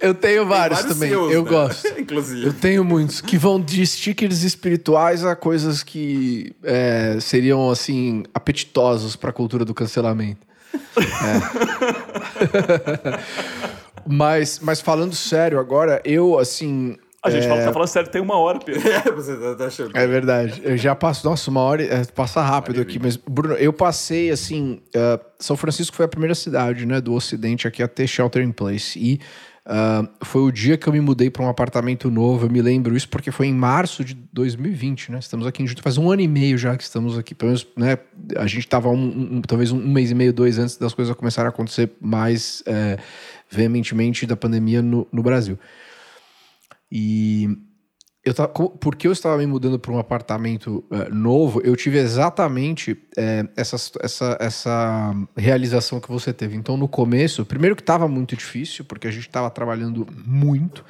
Eu 0.00 0.14
tenho 0.14 0.46
vários, 0.46 0.80
vários 0.80 0.94
também. 0.94 1.10
Seus, 1.10 1.32
eu 1.32 1.42
né? 1.42 1.50
gosto. 1.50 1.95
Inclusive. 2.06 2.46
Eu 2.46 2.52
tenho 2.52 2.84
muitos 2.84 3.20
que 3.20 3.36
vão 3.36 3.60
de 3.60 3.84
stickers 3.84 4.44
espirituais 4.44 5.24
a 5.24 5.34
coisas 5.34 5.82
que 5.82 6.54
é, 6.62 7.18
seriam 7.20 7.68
assim 7.68 8.22
apetitosos 8.32 9.16
para 9.16 9.30
a 9.30 9.32
cultura 9.32 9.64
do 9.64 9.74
cancelamento. 9.74 10.46
É. 10.72 10.78
mas, 14.06 14.60
mas 14.60 14.80
falando 14.80 15.16
sério 15.16 15.58
agora, 15.58 16.00
eu 16.04 16.38
assim 16.38 16.96
a 17.24 17.30
gente 17.30 17.44
é... 17.44 17.48
fala, 17.48 17.64
tá 17.64 17.72
falando 17.72 17.88
sério, 17.88 18.08
tem 18.08 18.22
uma 18.22 18.38
hora, 18.38 18.60
Pedro. 18.60 18.82
É, 18.88 19.10
você 19.10 19.36
tá, 19.36 19.54
tá 19.56 19.66
achando. 19.66 19.96
É 19.96 20.06
verdade. 20.06 20.62
Eu 20.62 20.76
já 20.76 20.94
passo, 20.94 21.28
nossa, 21.28 21.50
uma 21.50 21.60
hora, 21.60 21.82
é, 21.82 22.04
passa 22.04 22.40
rápido 22.40 22.80
aqui, 22.80 23.00
mas, 23.00 23.16
Bruno, 23.16 23.54
eu 23.54 23.72
passei, 23.72 24.30
assim, 24.30 24.80
uh, 24.94 25.20
São 25.38 25.56
Francisco 25.56 25.96
foi 25.96 26.04
a 26.04 26.08
primeira 26.08 26.36
cidade, 26.36 26.86
né, 26.86 27.00
do 27.00 27.12
Ocidente 27.12 27.66
aqui 27.66 27.82
a 27.82 27.88
ter 27.88 28.06
shelter 28.06 28.42
in 28.42 28.52
place. 28.52 28.96
E 28.96 29.20
Uh, 29.66 30.08
foi 30.24 30.42
o 30.42 30.52
dia 30.52 30.76
que 30.76 30.88
eu 30.88 30.92
me 30.92 31.00
mudei 31.00 31.28
para 31.28 31.42
um 31.42 31.48
apartamento 31.48 32.08
novo. 32.08 32.46
Eu 32.46 32.50
me 32.50 32.62
lembro 32.62 32.96
isso 32.96 33.08
porque 33.08 33.32
foi 33.32 33.48
em 33.48 33.52
março 33.52 34.04
de 34.04 34.14
2020, 34.32 35.10
né? 35.10 35.18
Estamos 35.18 35.44
aqui 35.44 35.66
junto 35.66 35.82
faz 35.82 35.98
um 35.98 36.08
ano 36.08 36.22
e 36.22 36.28
meio 36.28 36.56
já 36.56 36.76
que 36.76 36.84
estamos 36.84 37.18
aqui. 37.18 37.34
Pelo 37.34 37.48
menos, 37.48 37.66
né? 37.76 37.98
A 38.36 38.46
gente 38.46 38.60
estava 38.60 38.88
um, 38.88 39.36
um, 39.36 39.42
talvez 39.42 39.72
um 39.72 39.78
mês 39.84 40.12
e 40.12 40.14
meio, 40.14 40.32
dois 40.32 40.56
antes 40.56 40.76
das 40.76 40.94
coisas 40.94 41.14
começarem 41.16 41.48
a 41.48 41.50
acontecer 41.50 41.90
mais 42.00 42.62
é, 42.64 42.96
veementemente 43.50 44.24
da 44.24 44.36
pandemia 44.36 44.80
no, 44.80 45.04
no 45.10 45.20
Brasil. 45.20 45.58
E 46.90 47.58
eu 48.26 48.34
tava, 48.34 48.48
porque 48.48 49.06
eu 49.06 49.12
estava 49.12 49.38
me 49.38 49.46
mudando 49.46 49.78
para 49.78 49.92
um 49.92 50.00
apartamento 50.00 50.84
uh, 50.90 51.14
novo, 51.14 51.60
eu 51.62 51.76
tive 51.76 51.96
exatamente 51.98 52.90
uh, 52.90 53.48
essa, 53.56 53.76
essa, 54.00 54.36
essa 54.40 55.14
realização 55.36 56.00
que 56.00 56.08
você 56.08 56.32
teve. 56.32 56.56
Então, 56.56 56.76
no 56.76 56.88
começo, 56.88 57.44
primeiro 57.44 57.76
que 57.76 57.82
estava 57.82 58.08
muito 58.08 58.34
difícil, 58.34 58.84
porque 58.84 59.06
a 59.06 59.12
gente 59.12 59.28
estava 59.28 59.48
trabalhando 59.48 60.04
muito, 60.26 60.84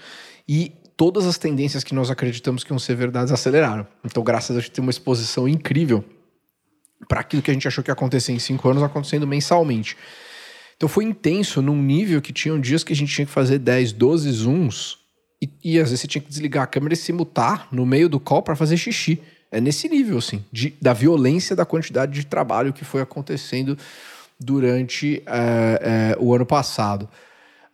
e 0.48 0.72
todas 0.96 1.26
as 1.26 1.36
tendências 1.36 1.84
que 1.84 1.94
nós 1.94 2.10
acreditamos 2.10 2.64
que 2.64 2.72
iam 2.72 2.78
ser 2.78 2.96
verdades 2.96 3.30
aceleraram. 3.30 3.86
Então, 4.02 4.24
graças 4.24 4.56
a 4.56 4.60
gente 4.60 4.70
tem 4.70 4.82
uma 4.82 4.90
exposição 4.90 5.46
incrível 5.46 6.02
para 7.06 7.20
aquilo 7.20 7.42
que 7.42 7.50
a 7.50 7.54
gente 7.54 7.68
achou 7.68 7.84
que 7.84 7.90
ia 7.90 7.92
acontecer 7.92 8.32
em 8.32 8.38
cinco 8.38 8.66
anos, 8.66 8.82
acontecendo 8.82 9.26
mensalmente. 9.26 9.94
Então, 10.74 10.88
foi 10.88 11.04
intenso 11.04 11.60
num 11.60 11.82
nível 11.82 12.22
que 12.22 12.32
tinham 12.32 12.58
dias 12.58 12.82
que 12.82 12.94
a 12.94 12.96
gente 12.96 13.14
tinha 13.14 13.26
que 13.26 13.32
fazer 13.32 13.58
10, 13.58 13.92
12 13.92 14.30
zooms 14.30 15.05
e, 15.40 15.50
e, 15.62 15.78
às 15.78 15.90
vezes 15.90 16.00
você 16.00 16.06
tinha 16.06 16.22
que 16.22 16.28
desligar 16.28 16.64
a 16.64 16.66
câmera 16.66 16.94
e 16.94 16.96
se 16.96 17.12
mutar 17.12 17.68
no 17.70 17.84
meio 17.84 18.08
do 18.08 18.18
call 18.18 18.42
para 18.42 18.56
fazer 18.56 18.76
xixi. 18.76 19.20
É 19.50 19.60
nesse 19.60 19.88
nível, 19.88 20.18
assim, 20.18 20.44
de, 20.50 20.74
da 20.80 20.92
violência 20.92 21.54
da 21.54 21.64
quantidade 21.64 22.12
de 22.12 22.26
trabalho 22.26 22.72
que 22.72 22.84
foi 22.84 23.00
acontecendo 23.00 23.78
durante 24.38 25.22
é, 25.26 26.14
é, 26.14 26.16
o 26.18 26.34
ano 26.34 26.44
passado. 26.44 27.08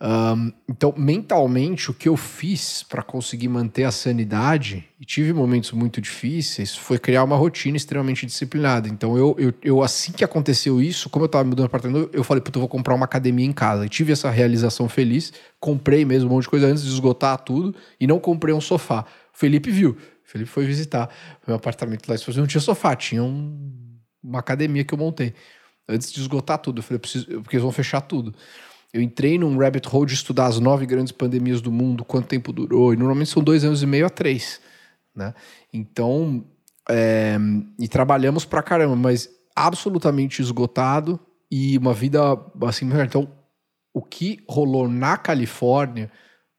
Um, 0.05 0.53
então, 0.69 0.93
mentalmente, 0.97 1.89
o 1.89 1.95
que 1.95 2.09
eu 2.09 2.17
fiz 2.17 2.83
para 2.83 3.05
conseguir 3.05 3.47
manter 3.47 3.85
a 3.85 3.93
sanidade, 3.93 4.85
e 4.99 5.05
tive 5.05 5.33
momentos 5.33 5.71
muito 5.71 6.01
difíceis, 6.01 6.75
foi 6.75 6.99
criar 6.99 7.23
uma 7.23 7.37
rotina 7.37 7.77
extremamente 7.77 8.27
disciplinada. 8.27 8.89
Então, 8.89 9.17
eu, 9.17 9.37
eu, 9.39 9.55
eu 9.63 9.81
assim 9.81 10.11
que 10.11 10.25
aconteceu 10.25 10.83
isso, 10.83 11.09
como 11.09 11.25
eu 11.25 11.27
estava 11.27 11.45
mudando 11.45 11.67
apartamento, 11.67 12.11
eu 12.13 12.25
falei, 12.25 12.41
puta, 12.41 12.59
eu 12.59 12.63
vou 12.63 12.69
comprar 12.69 12.97
uma 12.97 13.05
academia 13.05 13.47
em 13.47 13.53
casa. 13.53 13.87
E 13.87 13.89
tive 13.89 14.13
essa 14.13 14.29
realização 14.29 14.89
feliz, 14.89 15.33
comprei 15.61 16.05
mesmo 16.05 16.29
um 16.29 16.33
monte 16.33 16.45
de 16.45 16.51
coisa 16.51 16.67
antes 16.67 16.83
de 16.83 16.91
esgotar 16.91 17.39
tudo, 17.39 17.73
e 18.01 18.05
não 18.05 18.19
comprei 18.19 18.53
um 18.53 18.61
sofá. 18.61 19.05
O 19.33 19.39
Felipe 19.39 19.71
viu, 19.71 19.91
o 19.91 19.97
Felipe 20.25 20.51
foi 20.51 20.67
visitar 20.67 21.09
meu 21.47 21.55
apartamento 21.55 22.09
lá, 22.09 22.17
não 22.37 22.47
tinha 22.49 22.61
sofá, 22.61 22.97
tinha 22.97 23.23
um, 23.23 24.01
uma 24.21 24.41
academia 24.41 24.83
que 24.83 24.93
eu 24.93 24.99
montei. 24.99 25.33
Antes 25.89 26.13
de 26.13 26.21
esgotar 26.21 26.59
tudo, 26.59 26.81
eu 26.81 26.83
falei, 26.83 26.99
preciso, 26.99 27.27
porque 27.43 27.55
eles 27.55 27.63
vão 27.63 27.71
fechar 27.73 28.01
tudo. 28.01 28.35
Eu 28.93 29.01
entrei 29.01 29.39
num 29.39 29.57
rabbit 29.57 29.89
hole 29.89 30.07
de 30.07 30.15
estudar 30.15 30.47
as 30.47 30.61
nove 30.61 30.85
grandes 30.85 31.13
pandemias 31.13 31.61
do 31.61 31.73
mundo, 31.73 32.05
quanto 32.05 32.27
tempo 32.27 32.53
durou, 32.53 32.93
e 32.93 32.97
normalmente 32.97 33.31
são 33.31 33.43
dois 33.43 33.65
anos 33.65 33.83
e 33.83 33.87
meio 33.87 34.05
a 34.05 34.11
três, 34.11 34.61
né? 35.15 35.35
Então, 35.73 36.45
é, 36.91 37.37
e 37.79 37.89
trabalhamos 37.89 38.45
pra 38.45 38.63
caramba, 38.63 38.95
mas 38.95 39.31
absolutamente 39.57 40.43
esgotado 40.43 41.19
e 41.51 41.79
uma 41.79 41.95
vida 41.95 42.21
assim, 42.67 42.89
então 43.03 43.29
o 43.95 44.03
que 44.03 44.43
rolou 44.49 44.89
na 44.89 45.17
Califórnia 45.17 46.11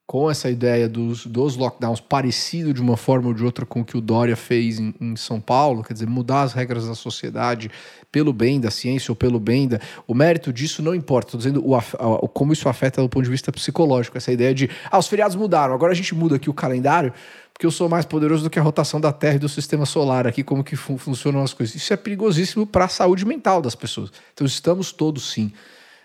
com 0.06 0.30
essa 0.30 0.50
ideia 0.50 0.90
dos, 0.90 1.26
dos 1.26 1.56
lockdowns 1.56 2.02
parecido 2.02 2.74
de 2.74 2.82
uma 2.82 2.98
forma 2.98 3.30
ou 3.30 3.34
de 3.34 3.44
outra 3.44 3.66
com 3.66 3.82
o 3.82 3.86
que 3.86 3.98
o 3.98 4.02
Dória 4.02 4.36
fez 4.36 4.78
em, 4.78 4.94
em, 5.00 5.16
São 5.16 5.40
Paulo, 5.40 5.82
quer 5.82 5.94
dizer, 5.94 6.08
mudar 6.08 6.44
as 6.44 6.54
regras 6.54 6.86
da 6.88 6.94
sociedade 6.94 7.72
pelo 8.12 8.34
bem 8.34 8.60
da 8.60 8.70
ciência 8.70 9.12
ou 9.12 9.16
pelo 9.16 9.40
bem 9.40 9.68
da. 9.68 9.80
O 10.06 10.14
mérito 10.14 10.52
disso 10.52 10.84
não 10.84 10.94
importa, 10.94 11.30
estou 11.30 11.38
dizendo 11.38 11.66
o, 11.66 11.78
o, 11.78 12.28
como 12.28 12.52
isso 12.52 12.68
afeta 12.68 13.02
do 13.02 13.08
ponto 13.08 13.24
de 13.24 13.30
vista 13.30 13.52
psicológico, 13.52 14.18
essa 14.18 14.32
ideia 14.32 14.54
de, 14.54 14.70
ah, 14.92 15.00
os 15.00 15.08
feriados 15.08 15.36
mudaram, 15.36 15.74
agora 15.74 15.94
a 15.94 15.96
gente 15.96 16.14
muda 16.14 16.36
aqui 16.36 16.50
o 16.50 16.54
calendário 16.54 17.14
porque 17.54 17.68
eu 17.68 17.72
sou 17.72 17.88
mais 17.88 18.04
poderoso 18.04 18.44
do 18.44 18.50
que 18.50 18.58
a 18.58 18.64
rotação 18.64 19.00
da 19.00 19.14
Terra 19.14 19.36
e 19.36 19.40
do 19.40 19.48
sistema 19.48 19.86
solar 19.86 20.26
aqui, 20.26 20.44
como 20.44 20.64
que 20.64 20.76
fun 20.76 20.98
funcionam 20.98 21.44
as 21.44 21.54
coisas. 21.54 21.76
Isso 21.76 21.94
é 21.94 21.96
perigosíssimo 21.96 22.66
para 22.66 22.86
a 22.86 22.88
saúde 22.88 23.26
mental 23.26 23.62
das 23.62 23.76
pessoas. 23.76 24.12
Então 24.34 24.46
estamos 24.46 24.92
todos 24.92 25.32
sim 25.32 25.54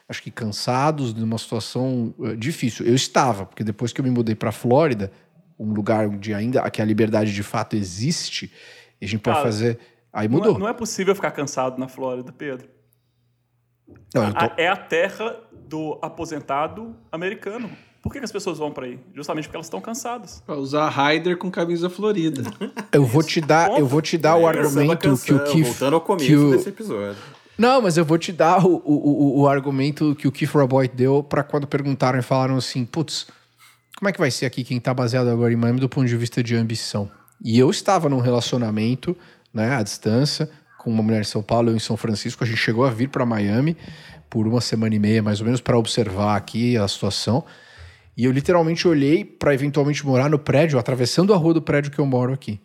acho 0.08 0.22
que 0.22 0.30
cansados, 0.30 1.12
de 1.12 1.22
uma 1.22 1.36
situação 1.38 2.14
uh, 2.18 2.36
difícil. 2.36 2.86
Eu 2.86 2.94
estava, 2.94 3.44
porque 3.44 3.62
depois 3.62 3.92
que 3.92 4.00
eu 4.00 4.04
me 4.04 4.10
mudei 4.10 4.34
para 4.34 4.48
a 4.48 4.52
Flórida, 4.52 5.12
um 5.58 5.72
lugar 5.72 6.08
onde 6.08 6.32
ainda 6.32 6.68
que 6.70 6.80
a 6.80 6.84
liberdade 6.84 7.32
de 7.34 7.42
fato 7.42 7.76
existe, 7.76 8.50
a 9.00 9.04
gente 9.04 9.20
pode 9.20 9.42
fazer. 9.42 9.78
Aí 10.12 10.28
mudou. 10.28 10.52
Não 10.52 10.56
é, 10.56 10.60
não 10.60 10.68
é 10.68 10.72
possível 10.72 11.14
ficar 11.14 11.30
cansado 11.32 11.78
na 11.78 11.88
Flórida, 11.88 12.32
Pedro. 12.32 12.68
Não, 14.14 14.32
tô... 14.32 14.44
É 14.56 14.68
a 14.68 14.76
terra 14.76 15.36
do 15.52 15.98
aposentado 16.00 16.96
americano. 17.12 17.70
Por 18.02 18.12
que, 18.12 18.20
que 18.20 18.24
as 18.24 18.32
pessoas 18.32 18.58
vão 18.58 18.70
para 18.70 18.86
aí? 18.86 18.98
Justamente 19.12 19.44
porque 19.44 19.56
elas 19.56 19.66
estão 19.66 19.80
cansadas. 19.80 20.42
Pra 20.46 20.54
usar 20.54 20.88
Raider 20.88 21.36
com 21.36 21.50
camisa 21.50 21.90
florida. 21.90 22.42
eu 22.92 23.04
vou 23.04 23.22
te 23.22 23.40
dar, 23.40 23.78
eu 23.78 23.86
vou 23.86 24.00
te 24.00 24.16
dar 24.16 24.38
é, 24.38 24.42
o 24.42 24.46
argumento 24.46 25.16
que 25.18 25.34
o 25.34 25.44
Keith... 25.44 25.66
Voltando 25.66 25.94
ao 25.94 26.00
começo 26.00 26.46
o... 26.46 26.50
desse 26.52 26.68
episódio. 26.68 27.20
Não, 27.58 27.82
mas 27.82 27.96
eu 27.96 28.04
vou 28.04 28.16
te 28.16 28.30
dar 28.30 28.64
o, 28.64 28.80
o, 28.84 29.40
o, 29.40 29.48
argumento 29.48 30.14
que 30.14 30.28
o 30.28 30.32
Keith 30.32 30.50
Roboy 30.50 30.86
deu 30.86 31.24
para 31.24 31.42
quando 31.42 31.66
perguntaram 31.66 32.16
e 32.16 32.22
falaram 32.22 32.56
assim, 32.56 32.84
putz, 32.84 33.26
como 33.96 34.08
é 34.08 34.12
que 34.12 34.18
vai 34.20 34.30
ser 34.30 34.46
aqui 34.46 34.62
quem 34.62 34.78
tá 34.78 34.94
baseado 34.94 35.28
agora 35.28 35.52
em 35.52 35.56
Miami 35.56 35.80
do 35.80 35.88
ponto 35.88 36.06
de 36.06 36.16
vista 36.16 36.40
de 36.40 36.54
ambição? 36.54 37.10
E 37.44 37.58
eu 37.58 37.68
estava 37.68 38.08
num 38.08 38.20
relacionamento, 38.20 39.16
né, 39.52 39.74
à 39.74 39.82
distância, 39.82 40.48
com 40.78 40.88
uma 40.88 41.02
mulher 41.02 41.20
em 41.20 41.24
São 41.24 41.42
Paulo, 41.42 41.70
eu 41.70 41.76
em 41.76 41.80
São 41.80 41.96
Francisco, 41.96 42.44
a 42.44 42.46
gente 42.46 42.58
chegou 42.58 42.84
a 42.84 42.90
vir 42.90 43.08
para 43.08 43.26
Miami 43.26 43.76
por 44.30 44.46
uma 44.46 44.60
semana 44.60 44.94
e 44.94 44.98
meia, 45.00 45.20
mais 45.20 45.40
ou 45.40 45.46
menos, 45.46 45.60
para 45.60 45.76
observar 45.76 46.36
aqui 46.36 46.76
a 46.76 46.86
situação. 46.86 47.44
E 48.16 48.24
eu 48.24 48.30
literalmente 48.30 48.86
olhei 48.86 49.24
para 49.24 49.52
eventualmente 49.52 50.06
morar 50.06 50.30
no 50.30 50.38
prédio, 50.38 50.78
atravessando 50.78 51.34
a 51.34 51.36
rua 51.36 51.54
do 51.54 51.62
prédio 51.62 51.90
que 51.90 51.98
eu 51.98 52.06
moro 52.06 52.32
aqui. 52.32 52.60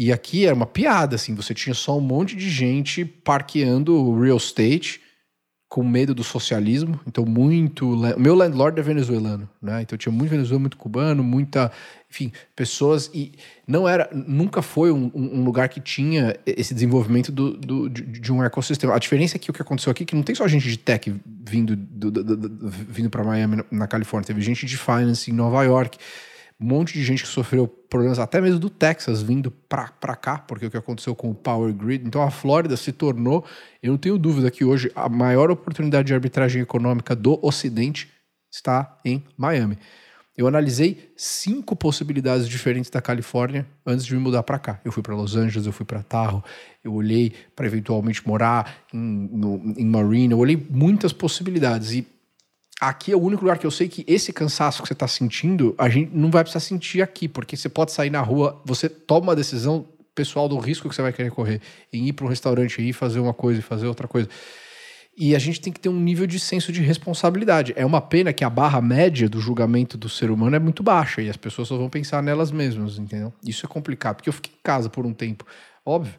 E 0.00 0.10
aqui 0.10 0.46
era 0.46 0.54
uma 0.54 0.64
piada, 0.64 1.16
assim, 1.16 1.34
você 1.34 1.52
tinha 1.52 1.74
só 1.74 1.98
um 1.98 2.00
monte 2.00 2.34
de 2.34 2.48
gente 2.48 3.04
parqueando 3.04 4.18
real 4.18 4.38
estate 4.38 4.98
com 5.68 5.84
medo 5.84 6.14
do 6.14 6.24
socialismo, 6.24 6.98
então 7.06 7.26
muito... 7.26 7.86
Meu 8.16 8.34
landlord 8.34 8.80
é 8.80 8.82
venezuelano, 8.82 9.46
né? 9.60 9.82
Então 9.82 9.98
tinha 9.98 10.10
muito 10.10 10.30
venezuelano, 10.30 10.62
muito 10.62 10.78
cubano, 10.78 11.22
muita... 11.22 11.70
Enfim, 12.10 12.32
pessoas... 12.56 13.10
E 13.12 13.32
não 13.68 13.86
era... 13.86 14.08
Nunca 14.10 14.62
foi 14.62 14.90
um, 14.90 15.10
um 15.14 15.44
lugar 15.44 15.68
que 15.68 15.82
tinha 15.82 16.34
esse 16.46 16.72
desenvolvimento 16.72 17.30
do, 17.30 17.58
do 17.58 17.90
de, 17.90 18.00
de, 18.00 18.32
um 18.32 18.42
ecossistema. 18.42 18.94
A 18.94 18.98
diferença 18.98 19.36
é 19.36 19.38
que 19.38 19.50
o 19.50 19.52
que 19.52 19.60
aconteceu 19.60 19.90
aqui 19.92 20.04
é 20.04 20.06
que 20.06 20.16
não 20.16 20.22
tem 20.22 20.34
só 20.34 20.48
gente 20.48 20.66
de 20.66 20.78
tech 20.78 21.14
vindo, 21.46 21.76
do, 21.76 22.10
do, 22.10 22.70
vindo 22.70 23.10
para 23.10 23.22
Miami, 23.22 23.62
na 23.70 23.86
Califórnia. 23.86 24.26
Teve 24.26 24.40
gente 24.40 24.64
de 24.64 24.78
finance 24.78 25.30
em 25.30 25.34
Nova 25.34 25.62
York 25.62 25.98
um 26.60 26.66
monte 26.66 26.92
de 26.92 27.02
gente 27.02 27.22
que 27.22 27.28
sofreu 27.28 27.66
problemas 27.66 28.18
até 28.18 28.40
mesmo 28.40 28.58
do 28.58 28.68
Texas 28.68 29.22
vindo 29.22 29.50
para 29.50 30.14
cá, 30.14 30.38
porque 30.38 30.66
o 30.66 30.70
que 30.70 30.76
aconteceu 30.76 31.14
com 31.14 31.30
o 31.30 31.34
Power 31.34 31.72
Grid. 31.72 32.06
Então 32.06 32.22
a 32.22 32.30
Flórida 32.30 32.76
se 32.76 32.92
tornou, 32.92 33.44
eu 33.82 33.90
não 33.90 33.98
tenho 33.98 34.18
dúvida 34.18 34.50
que 34.50 34.64
hoje 34.64 34.92
a 34.94 35.08
maior 35.08 35.50
oportunidade 35.50 36.08
de 36.08 36.14
arbitragem 36.14 36.60
econômica 36.60 37.16
do 37.16 37.38
Ocidente 37.42 38.10
está 38.52 38.98
em 39.04 39.24
Miami. 39.38 39.78
Eu 40.36 40.46
analisei 40.46 41.12
cinco 41.16 41.74
possibilidades 41.74 42.48
diferentes 42.48 42.90
da 42.90 43.00
Califórnia 43.00 43.66
antes 43.84 44.06
de 44.06 44.14
me 44.14 44.20
mudar 44.20 44.42
para 44.42 44.58
cá. 44.58 44.80
Eu 44.84 44.92
fui 44.92 45.02
para 45.02 45.14
Los 45.14 45.36
Angeles, 45.36 45.66
eu 45.66 45.72
fui 45.72 45.84
para 45.84 46.02
Tahoe, 46.02 46.42
eu 46.84 46.94
olhei 46.94 47.34
para 47.54 47.66
eventualmente 47.66 48.26
morar 48.26 48.84
em, 48.92 48.98
no, 48.98 49.74
em 49.76 49.84
Marina, 49.84 50.34
eu 50.34 50.38
olhei 50.38 50.56
muitas 50.70 51.12
possibilidades 51.12 51.92
e 51.92 52.06
aqui 52.80 53.12
é 53.12 53.16
o 53.16 53.20
único 53.20 53.42
lugar 53.42 53.58
que 53.58 53.66
eu 53.66 53.70
sei 53.70 53.88
que 53.88 54.04
esse 54.08 54.32
cansaço 54.32 54.82
que 54.82 54.88
você 54.88 54.94
está 54.94 55.06
sentindo, 55.06 55.74
a 55.76 55.88
gente 55.88 56.10
não 56.14 56.30
vai 56.30 56.42
precisar 56.42 56.60
sentir 56.60 57.02
aqui, 57.02 57.28
porque 57.28 57.56
você 57.56 57.68
pode 57.68 57.92
sair 57.92 58.10
na 58.10 58.20
rua, 58.20 58.60
você 58.64 58.88
toma 58.88 59.28
uma 59.28 59.36
decisão 59.36 59.86
pessoal 60.14 60.48
do 60.48 60.58
risco 60.58 60.88
que 60.88 60.94
você 60.94 61.02
vai 61.02 61.12
querer 61.12 61.30
correr 61.30 61.60
em 61.92 62.08
ir 62.08 62.12
para 62.12 62.24
um 62.24 62.28
restaurante 62.28 62.80
e 62.80 62.92
fazer 62.92 63.20
uma 63.20 63.34
coisa 63.34 63.60
e 63.60 63.62
fazer 63.62 63.86
outra 63.86 64.08
coisa. 64.08 64.28
E 65.16 65.36
a 65.36 65.38
gente 65.38 65.60
tem 65.60 65.72
que 65.72 65.78
ter 65.78 65.90
um 65.90 66.00
nível 66.00 66.26
de 66.26 66.40
senso 66.40 66.72
de 66.72 66.80
responsabilidade. 66.80 67.74
É 67.76 67.84
uma 67.84 68.00
pena 68.00 68.32
que 68.32 68.42
a 68.42 68.48
barra 68.48 68.80
média 68.80 69.28
do 69.28 69.38
julgamento 69.38 69.98
do 69.98 70.08
ser 70.08 70.30
humano 70.30 70.56
é 70.56 70.58
muito 70.58 70.82
baixa 70.82 71.20
e 71.20 71.28
as 71.28 71.36
pessoas 71.36 71.68
só 71.68 71.76
vão 71.76 71.90
pensar 71.90 72.22
nelas 72.22 72.50
mesmas, 72.50 72.96
entendeu? 72.98 73.32
Isso 73.44 73.66
é 73.66 73.68
complicado, 73.68 74.16
porque 74.16 74.30
eu 74.30 74.32
fiquei 74.32 74.52
em 74.52 74.62
casa 74.62 74.88
por 74.88 75.04
um 75.04 75.12
tempo, 75.12 75.44
óbvio. 75.84 76.14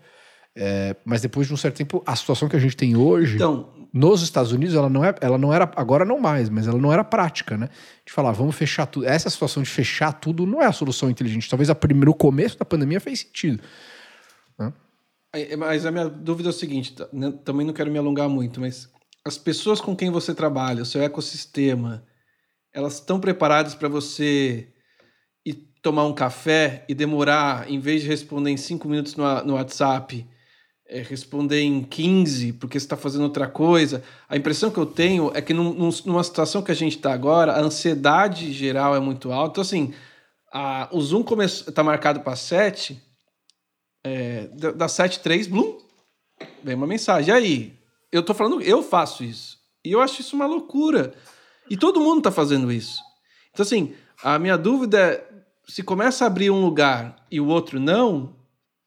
É, 0.56 0.96
mas 1.06 1.22
depois 1.22 1.48
de 1.48 1.54
um 1.54 1.58
certo 1.58 1.78
tempo, 1.78 2.04
a 2.06 2.16
situação 2.16 2.50
que 2.50 2.56
a 2.56 2.60
gente 2.60 2.76
tem 2.76 2.96
hoje. 2.96 3.36
Então, 3.36 3.70
nos 3.94 4.22
Estados 4.22 4.52
Unidos 4.52 4.76
ela 4.76 4.90
não, 4.90 5.04
é, 5.04 5.14
ela 5.20 5.38
não 5.38 5.54
era, 5.54 5.70
agora 5.76 6.06
não 6.06 6.20
mais, 6.20 6.50
mas 6.50 6.68
ela 6.68 6.78
não 6.78 6.94
era 6.94 7.04
prática, 7.04 7.58
né? 7.58 7.70
De 8.06 8.12
falar, 8.12 8.32
vamos 8.32 8.56
fechar 8.56 8.86
tudo. 8.86 9.06
Essa 9.06 9.30
situação 9.30 9.62
de 9.62 9.70
fechar 9.70 10.14
tudo 10.14 10.46
não 10.46 10.62
é 10.62 10.66
a 10.66 10.72
solução 10.72 11.10
inteligente. 11.10 11.50
Talvez 11.50 11.70
a 11.70 11.76
primeiro, 11.76 12.12
o 12.12 12.16
começo 12.16 12.58
da 12.58 12.66
pandemia 12.66 13.00
fez 13.00 13.20
sentido. 13.20 13.62
Né? 14.58 14.74
Mas 15.58 15.86
a 15.86 15.92
minha 15.92 16.10
dúvida 16.10 16.50
é 16.50 16.52
o 16.52 16.54
seguinte: 16.54 16.94
tá, 16.94 17.08
né, 17.12 17.34
também 17.44 17.66
não 17.66 17.74
quero 17.74 17.92
me 17.92 17.98
alongar 17.98 18.30
muito, 18.30 18.60
mas 18.62 18.90
as 19.26 19.38
pessoas 19.38 19.80
com 19.80 19.96
quem 19.96 20.10
você 20.10 20.34
trabalha, 20.34 20.84
o 20.84 20.86
seu 20.86 21.02
ecossistema, 21.02 22.04
elas 22.74 22.96
estão 22.96 23.20
preparadas 23.20 23.76
para 23.76 23.88
você 23.88 24.70
ir 25.46 25.70
tomar 25.82 26.06
um 26.06 26.14
café 26.14 26.86
e 26.88 26.96
demorar, 26.96 27.70
em 27.70 27.80
vez 27.80 28.02
de 28.02 28.08
responder 28.08 28.52
em 28.52 28.58
cinco 28.58 28.88
minutos 28.88 29.16
no, 29.16 29.44
no 29.44 29.54
WhatsApp, 29.56 30.26
é, 30.92 31.02
responder 31.02 31.62
em 31.62 31.82
15 31.82 32.54
porque 32.54 32.78
você 32.78 32.86
está 32.86 32.98
fazendo 32.98 33.24
outra 33.24 33.48
coisa. 33.48 34.04
A 34.28 34.36
impressão 34.36 34.70
que 34.70 34.78
eu 34.78 34.86
tenho 34.86 35.32
é 35.34 35.42
que 35.42 35.54
num, 35.54 35.90
numa 36.06 36.24
situação 36.24 36.62
que 36.62 36.72
a 36.72 36.76
gente 36.76 36.98
está 36.98 37.14
agora, 37.14 37.54
a 37.54 37.62
ansiedade 37.62 38.52
geral 38.52 38.94
é 38.94 39.00
muito 39.00 39.32
alta. 39.32 39.54
Então, 39.54 39.62
assim, 39.62 39.94
a, 40.52 40.90
o 40.92 41.02
Zoom 41.02 41.24
está 41.42 41.82
marcado 41.82 42.20
para 42.20 42.36
7, 42.36 43.02
é, 44.04 44.48
da 44.76 44.90
7 44.90 45.22
3, 45.22 45.48
blum, 45.48 45.78
vem 46.62 46.76
uma 46.76 46.88
mensagem. 46.88 47.34
E 47.34 47.38
aí? 47.38 47.80
Eu 48.12 48.20
estou 48.20 48.36
falando, 48.36 48.62
eu 48.62 48.84
faço 48.84 49.24
isso. 49.24 49.58
E 49.86 49.94
eu 49.94 50.02
acho 50.02 50.20
isso 50.20 50.36
uma 50.36 50.46
loucura. 50.46 51.14
E 51.70 51.78
todo 51.78 52.02
mundo 52.02 52.18
está 52.18 52.32
fazendo 52.32 52.70
isso. 52.70 53.02
Então, 53.54 53.64
assim, 53.64 53.94
a 54.22 54.38
minha 54.38 54.58
dúvida 54.58 55.00
é, 55.00 55.24
se 55.66 55.82
começa 55.82 56.26
a 56.26 56.28
abrir 56.28 56.52
um 56.52 56.62
lugar 56.62 57.26
e 57.32 57.40
o 57.40 57.48
outro 57.48 57.80
não, 57.80 58.36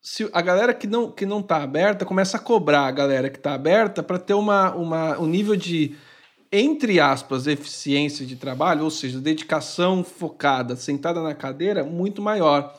se 0.04 0.28
a 0.34 0.42
galera 0.42 0.74
que 0.74 0.86
não 0.86 1.10
que 1.10 1.24
não 1.24 1.40
está 1.40 1.62
aberta 1.62 2.04
começa 2.04 2.36
a 2.36 2.40
cobrar 2.40 2.86
a 2.86 2.90
galera 2.90 3.30
que 3.30 3.38
está 3.38 3.54
aberta 3.54 4.02
para 4.02 4.18
ter 4.18 4.34
uma, 4.34 4.74
uma 4.74 5.18
um 5.18 5.26
nível 5.26 5.56
de 5.56 5.96
entre 6.52 7.00
aspas 7.00 7.46
eficiência 7.46 8.24
de 8.24 8.36
trabalho, 8.36 8.84
ou 8.84 8.90
seja, 8.90 9.18
dedicação 9.18 10.04
focada, 10.04 10.76
sentada 10.76 11.22
na 11.22 11.34
cadeira 11.34 11.82
muito 11.82 12.20
maior. 12.20 12.78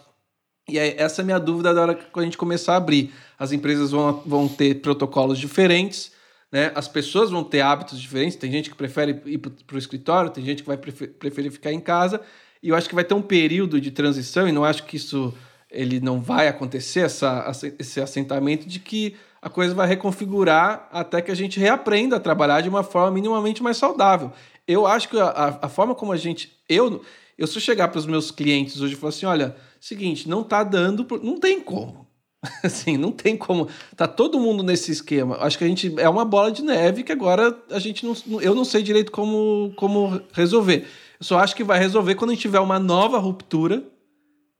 E 0.69 0.77
essa 0.77 1.21
é 1.21 1.23
a 1.23 1.25
minha 1.25 1.39
dúvida 1.39 1.73
da 1.73 1.81
hora 1.81 1.95
que 1.95 2.19
a 2.19 2.21
gente 2.21 2.37
começar 2.37 2.73
a 2.73 2.77
abrir. 2.77 3.11
As 3.37 3.51
empresas 3.51 3.91
vão, 3.91 4.23
vão 4.25 4.47
ter 4.47 4.81
protocolos 4.81 5.37
diferentes, 5.37 6.11
né? 6.51 6.71
as 6.73 6.87
pessoas 6.87 7.31
vão 7.31 7.43
ter 7.43 7.61
hábitos 7.61 7.99
diferentes. 7.99 8.37
Tem 8.37 8.51
gente 8.51 8.69
que 8.69 8.75
prefere 8.75 9.21
ir 9.25 9.39
para 9.39 9.75
o 9.75 9.77
escritório, 9.77 10.31
tem 10.31 10.43
gente 10.43 10.63
que 10.63 10.67
vai 10.67 10.77
preferir 10.77 11.51
ficar 11.51 11.73
em 11.73 11.81
casa. 11.81 12.21
E 12.63 12.69
eu 12.69 12.75
acho 12.75 12.87
que 12.87 12.95
vai 12.95 13.03
ter 13.03 13.13
um 13.13 13.21
período 13.21 13.81
de 13.81 13.91
transição, 13.91 14.47
e 14.47 14.51
não 14.51 14.63
acho 14.63 14.85
que 14.85 14.95
isso 14.95 15.33
ele 15.75 15.99
não 15.99 16.19
vai 16.19 16.47
acontecer 16.47 17.01
essa, 17.01 17.51
esse 17.77 18.01
assentamento 18.01 18.67
de 18.67 18.79
que 18.79 19.15
a 19.41 19.49
coisa 19.49 19.75
vai 19.75 19.87
reconfigurar 19.87 20.89
até 20.91 21.21
que 21.21 21.29
a 21.29 21.35
gente 21.35 21.59
reaprenda 21.59 22.15
a 22.15 22.19
trabalhar 22.19 22.61
de 22.61 22.69
uma 22.69 22.81
forma 22.81 23.11
minimamente 23.11 23.61
mais 23.61 23.77
saudável. 23.77 24.31
Eu 24.67 24.87
acho 24.87 25.07
que 25.09 25.19
a, 25.19 25.59
a 25.61 25.69
forma 25.69 25.93
como 25.93 26.11
a 26.11 26.17
gente. 26.17 26.51
Eu, 26.67 27.03
eu 27.37 27.45
se 27.45 27.57
eu 27.57 27.61
chegar 27.61 27.89
para 27.89 27.99
os 27.99 28.07
meus 28.07 28.31
clientes 28.31 28.81
hoje 28.81 28.93
e 28.93 28.97
falar 28.97 29.09
assim: 29.09 29.27
olha, 29.27 29.55
seguinte, 29.79 30.27
não 30.27 30.43
tá 30.43 30.63
dando, 30.63 31.05
não 31.21 31.39
tem 31.39 31.61
como. 31.61 32.05
Assim, 32.63 32.95
não 32.95 33.11
tem 33.11 33.35
como. 33.35 33.67
Tá 33.95 34.07
todo 34.07 34.39
mundo 34.39 34.61
nesse 34.61 34.91
esquema. 34.91 35.37
Acho 35.39 35.57
que 35.57 35.63
a 35.63 35.67
gente 35.67 35.93
é 35.97 36.07
uma 36.07 36.23
bola 36.23 36.51
de 36.51 36.61
neve 36.61 37.03
que 37.03 37.11
agora 37.11 37.57
a 37.71 37.79
gente 37.79 38.05
não. 38.05 38.15
Eu 38.41 38.53
não 38.53 38.63
sei 38.63 38.83
direito 38.83 39.11
como, 39.11 39.73
como 39.75 40.21
resolver. 40.31 40.87
Eu 41.19 41.25
só 41.25 41.39
acho 41.39 41.55
que 41.55 41.63
vai 41.63 41.79
resolver 41.79 42.13
quando 42.15 42.31
a 42.31 42.33
gente 42.33 42.41
tiver 42.41 42.59
uma 42.59 42.77
nova 42.77 43.17
ruptura 43.17 43.83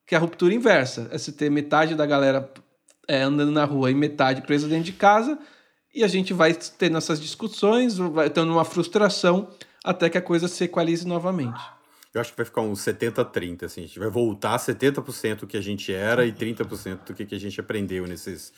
que 0.06 0.16
é 0.16 0.18
a 0.18 0.22
ruptura 0.22 0.54
inversa. 0.54 1.08
É 1.12 1.18
se 1.18 1.32
ter 1.32 1.50
metade 1.50 1.96
da 1.96 2.06
galera 2.06 2.52
é, 3.08 3.22
andando 3.22 3.52
na 3.52 3.66
rua 3.66 3.92
e 3.92 3.94
metade 3.94 4.42
presa 4.42 4.68
dentro 4.68 4.86
de 4.86 4.94
casa, 4.94 5.38
e 5.94 6.04
a 6.04 6.08
gente 6.08 6.34
vai 6.34 6.54
tendo 6.54 6.98
essas 6.98 7.22
discussões, 7.22 7.98
vai 7.98 8.30
tendo 8.30 8.52
uma 8.52 8.66
frustração 8.66 9.50
até 9.84 10.10
que 10.10 10.18
a 10.18 10.22
coisa 10.22 10.48
se 10.48 10.64
equalize 10.64 11.08
novamente. 11.08 11.62
Eu 12.14 12.22
acho 12.22 12.32
que 12.32 12.38
vai 12.38 12.46
ficar 12.46 12.62
uns 12.62 12.80
70-30, 12.80 13.64
assim, 13.64 13.82
a 13.82 13.88
gente 13.88 14.00
vai 14.00 14.10
voltar 14.10 14.58
70% 14.58 15.40
do 15.40 15.48
que 15.48 15.58
a 15.58 15.62
gente 15.62 15.94
era 15.94 16.26
e 16.26 16.32
30% 16.32 17.06
do 17.06 17.14
que 17.14 17.36
a 17.36 17.40
gente 17.40 17.60
aprendeu 17.60 18.08
nesses 18.08 18.54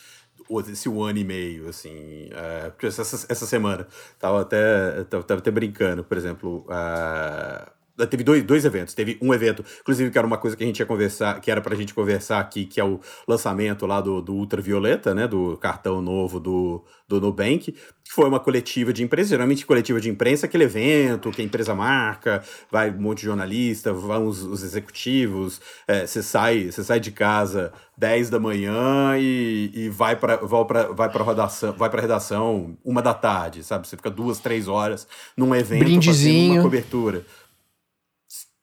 esse 0.71 0.87
um 0.87 1.03
ano 1.03 1.17
e 1.19 1.23
meio, 1.23 1.67
assim, 1.67 2.29
é, 2.31 2.71
essa, 2.83 3.01
essa 3.01 3.45
semana, 3.45 3.87
tava 4.19 4.41
até, 4.41 5.03
tava 5.05 5.39
até 5.39 5.51
brincando, 5.51 6.03
por 6.03 6.15
exemplo, 6.15 6.65
uh, 6.69 7.71
Teve 8.05 8.23
dois, 8.23 8.43
dois 8.43 8.65
eventos. 8.65 8.93
Teve 8.93 9.17
um 9.21 9.33
evento, 9.33 9.63
inclusive, 9.81 10.11
que 10.11 10.17
era 10.17 10.27
uma 10.27 10.37
coisa 10.37 10.55
que 10.55 10.63
a 10.63 10.67
gente 10.67 10.79
ia 10.79 10.85
conversar, 10.85 11.39
que 11.39 11.49
era 11.49 11.61
pra 11.61 11.75
gente 11.75 11.93
conversar 11.93 12.39
aqui, 12.39 12.65
que 12.65 12.79
é 12.79 12.83
o 12.83 12.99
lançamento 13.27 13.85
lá 13.85 13.99
do, 14.01 14.21
do 14.21 14.33
Ultravioleta, 14.33 15.15
né? 15.15 15.27
Do 15.27 15.57
cartão 15.57 16.01
novo 16.01 16.39
do, 16.39 16.83
do 17.07 17.21
Nubank, 17.21 17.71
que 17.71 18.13
foi 18.13 18.27
uma 18.27 18.39
coletiva 18.39 18.93
de 18.93 19.03
imprensa, 19.03 19.29
geralmente 19.29 19.65
coletiva 19.65 19.99
de 19.99 20.09
imprensa, 20.09 20.45
aquele 20.45 20.65
evento 20.65 21.31
que 21.31 21.41
a 21.41 21.45
empresa 21.45 21.73
marca, 21.73 22.43
vai 22.71 22.89
um 22.89 23.01
monte 23.01 23.19
de 23.19 23.25
jornalista, 23.25 23.91
vão 23.91 24.27
os, 24.27 24.43
os 24.43 24.63
executivos, 24.63 25.59
é, 25.87 26.05
você 26.05 26.19
é, 26.19 26.21
sai, 26.21 26.71
sai 26.71 26.99
de 26.99 27.11
casa 27.11 27.71
10 27.97 28.29
da 28.29 28.39
manhã 28.39 29.17
e, 29.17 29.71
e 29.73 29.89
vai 29.89 30.15
para 30.15 30.37
vai 30.37 30.65
pra, 30.65 30.83
vai 30.89 31.09
pra 31.09 31.23
redação, 31.23 31.73
vai 31.73 31.89
pra 31.89 32.01
redação 32.01 32.77
uma 32.83 33.01
da 33.01 33.13
tarde, 33.13 33.63
sabe? 33.63 33.87
Você 33.87 33.97
fica 33.97 34.09
duas, 34.09 34.39
três 34.39 34.67
horas 34.67 35.07
num 35.35 35.55
evento 35.55 35.79
Brindezinho. 35.79 36.13
fazendo 36.13 36.53
uma 36.53 36.63
cobertura 36.63 37.25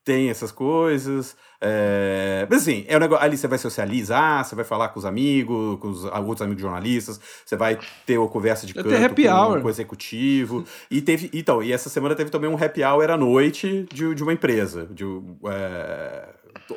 tem 0.04 0.28
essas 0.28 0.52
coisas. 0.52 1.34
É... 1.60 2.46
Mas 2.50 2.60
assim, 2.62 2.84
é 2.88 2.96
um 2.96 3.00
negócio, 3.00 3.24
ali 3.24 3.38
você 3.38 3.48
vai 3.48 3.56
socializar, 3.58 4.44
você 4.44 4.54
vai 4.54 4.64
falar 4.64 4.88
com 4.90 4.98
os 4.98 5.06
amigos, 5.06 5.78
com 5.80 5.88
os 5.88 6.04
outros 6.04 6.42
amigos 6.42 6.60
jornalistas, 6.60 7.18
você 7.44 7.56
vai 7.56 7.78
ter 8.04 8.18
uma 8.18 8.28
conversa 8.28 8.66
de 8.66 8.74
canto 8.74 8.88
ter 8.90 9.02
happy 9.02 9.24
com, 9.24 9.30
hour. 9.30 9.60
com 9.62 9.66
o 9.66 9.70
executivo. 9.70 10.64
E 10.90 11.00
teve. 11.00 11.30
Então, 11.32 11.62
e 11.62 11.72
essa 11.72 11.88
semana 11.88 12.14
teve 12.14 12.28
também 12.30 12.50
um 12.50 12.62
happy 12.62 12.84
hour 12.84 13.10
à 13.10 13.16
noite 13.16 13.86
de, 13.92 14.14
de 14.14 14.22
uma 14.22 14.32
empresa, 14.32 14.86
de, 14.90 15.04
é, 15.46 16.28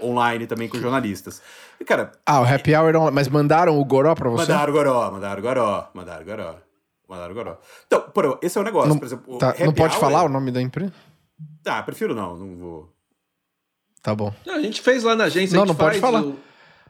online 0.02 0.48
também 0.48 0.70
com 0.70 0.78
jornalistas. 0.78 1.42
E, 1.80 1.84
cara, 1.86 2.12
Ah, 2.26 2.42
o 2.42 2.46
Happy 2.46 2.74
Hour, 2.76 3.12
mas 3.12 3.28
mandaram 3.28 3.78
o 3.78 3.86
Goró 3.86 4.16
pra 4.16 4.30
você? 4.30 4.50
mandaram 4.52 4.74
goró, 4.74 5.12
mandaram 5.12 5.42
goró, 5.42 5.90
mandaram 5.94 6.26
goró. 6.26 6.56
Mandaram 7.10 7.34
goró. 7.34 7.58
Então, 7.86 8.02
por, 8.14 8.38
esse 8.42 8.58
é 8.58 8.62
o 8.62 8.64
negócio, 8.66 8.90
Não, 8.90 8.98
por 8.98 9.06
exemplo. 9.06 9.36
o 9.36 9.38
tá, 9.38 9.54
não 9.64 9.72
pode 9.74 9.94
hour- 9.94 10.02
falar 10.02 10.24
o 10.24 10.30
nome 10.30 10.52
da 10.52 10.62
empresa? 10.62 10.92
Ah, 11.66 11.82
prefiro 11.84 12.14
não, 12.16 12.36
não 12.36 12.56
vou. 12.58 12.94
Tá 14.02 14.16
bom. 14.16 14.34
Não, 14.46 14.56
a 14.56 14.62
gente 14.62 14.82
fez 14.82 15.04
lá 15.04 15.16
na 15.16 15.26
agência. 15.26 15.56
Não, 15.56 15.64
a 15.64 15.66
gente 15.68 15.76
não 15.78 15.86
pode 15.86 16.00
falar. 16.00 16.22
o- 16.24 16.36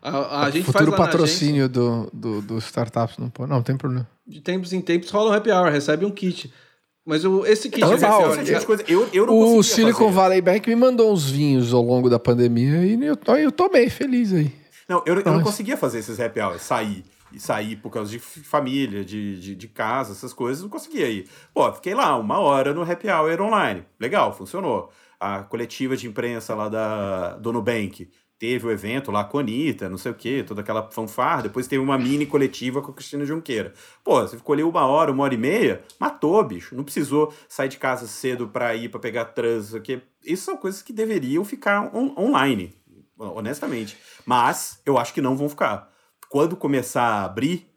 a, 0.01 0.43
a 0.45 0.49
gente 0.51 0.65
Futuro 0.65 0.73
faz 0.85 0.85
lá 0.91 0.97
na 0.97 1.11
patrocínio 1.11 1.67
do, 1.69 2.09
do, 2.13 2.41
do 2.41 2.57
startups, 2.59 3.17
não 3.17 3.29
pode. 3.29 3.49
Não, 3.49 3.57
não 3.57 3.63
tem 3.63 3.75
problema. 3.75 4.07
de 4.27 4.39
tempos 4.41 4.71
em 4.73 4.79
tempos 4.81 5.09
rola 5.09 5.31
um 5.31 5.33
happy 5.33 5.49
hour, 5.51 5.71
recebe 5.71 6.05
um 6.05 6.11
kit. 6.11 6.53
Mas 7.05 7.23
o, 7.25 7.45
esse 7.45 7.69
kit 7.69 7.83
de 7.83 7.89
normal, 7.89 8.33
esse 8.35 8.43
tipo 8.43 8.59
de 8.59 8.65
coisa, 8.65 8.83
eu, 8.87 9.07
eu 9.13 9.25
não 9.25 9.37
O 9.57 9.63
Silicon 9.63 10.05
fazer. 10.05 10.11
Valley 10.15 10.41
Bank 10.41 10.69
me 10.69 10.75
mandou 10.75 11.11
uns 11.11 11.29
vinhos 11.29 11.73
ao 11.73 11.81
longo 11.81 12.09
da 12.09 12.19
pandemia 12.19 12.85
e 12.85 12.93
eu, 13.05 13.17
eu 13.37 13.51
tomei 13.51 13.89
feliz 13.89 14.33
aí. 14.33 14.51
Não, 14.87 15.01
eu, 15.05 15.15
eu 15.19 15.23
não 15.25 15.41
conseguia 15.41 15.75
fazer 15.77 15.99
esses 15.99 16.19
happy 16.19 16.39
hours, 16.39 16.61
sair. 16.61 17.03
E 17.33 17.39
sair 17.41 17.75
por 17.75 17.89
causa 17.89 18.09
de 18.09 18.19
família, 18.19 19.03
de, 19.03 19.37
de, 19.39 19.55
de 19.55 19.67
casa, 19.67 20.13
essas 20.13 20.31
coisas, 20.31 20.63
não 20.63 20.69
conseguia 20.69 21.09
ir. 21.09 21.27
Pô, 21.53 21.69
fiquei 21.73 21.93
lá 21.93 22.15
uma 22.17 22.39
hora 22.39 22.73
no 22.73 22.83
happy 22.89 23.09
hour 23.09 23.41
online. 23.41 23.83
Legal, 23.99 24.33
funcionou. 24.33 24.89
A 25.19 25.43
coletiva 25.43 25.97
de 25.97 26.07
imprensa 26.07 26.53
lá 26.53 26.69
da, 26.69 27.37
do 27.37 27.51
Nubank 27.51 28.09
teve 28.39 28.67
o 28.67 28.71
evento 28.71 29.09
lá 29.11 29.23
com 29.23 29.39
a 29.39 29.41
Anitta, 29.41 29.89
não 29.89 29.97
sei 29.97 30.11
o 30.11 30.15
quê, 30.15 30.43
toda 30.45 30.61
aquela 30.61 30.91
fanfarra. 30.91 31.43
Depois 31.43 31.67
teve 31.67 31.81
uma 31.81 31.97
mini 31.97 32.25
coletiva 32.27 32.83
com 32.83 32.91
a 32.91 32.93
Cristina 32.93 33.25
Junqueira. 33.25 33.73
Pô, 34.03 34.21
você 34.21 34.37
ficou 34.37 34.53
ali 34.53 34.61
uma 34.63 34.85
hora, 34.85 35.11
uma 35.11 35.23
hora 35.23 35.33
e 35.33 35.37
meia, 35.37 35.83
matou, 35.99 36.43
bicho. 36.43 36.75
Não 36.75 36.83
precisou 36.83 37.33
sair 37.49 37.69
de 37.69 37.77
casa 37.77 38.05
cedo 38.05 38.47
pra 38.47 38.75
ir, 38.75 38.89
pra 38.89 38.99
pegar 38.99 39.25
trânsito. 39.25 39.81
Que... 39.81 40.01
Isso 40.23 40.45
são 40.45 40.55
coisas 40.55 40.83
que 40.83 40.93
deveriam 40.93 41.43
ficar 41.43 41.89
on- 41.95 42.13
online, 42.15 42.75
honestamente. 43.17 43.97
Mas 44.23 44.79
eu 44.85 44.99
acho 44.99 45.15
que 45.15 45.21
não 45.21 45.35
vão 45.35 45.49
ficar. 45.49 45.89
Quando 46.29 46.55
começar 46.55 47.03
a 47.03 47.23
abrir, 47.23 47.67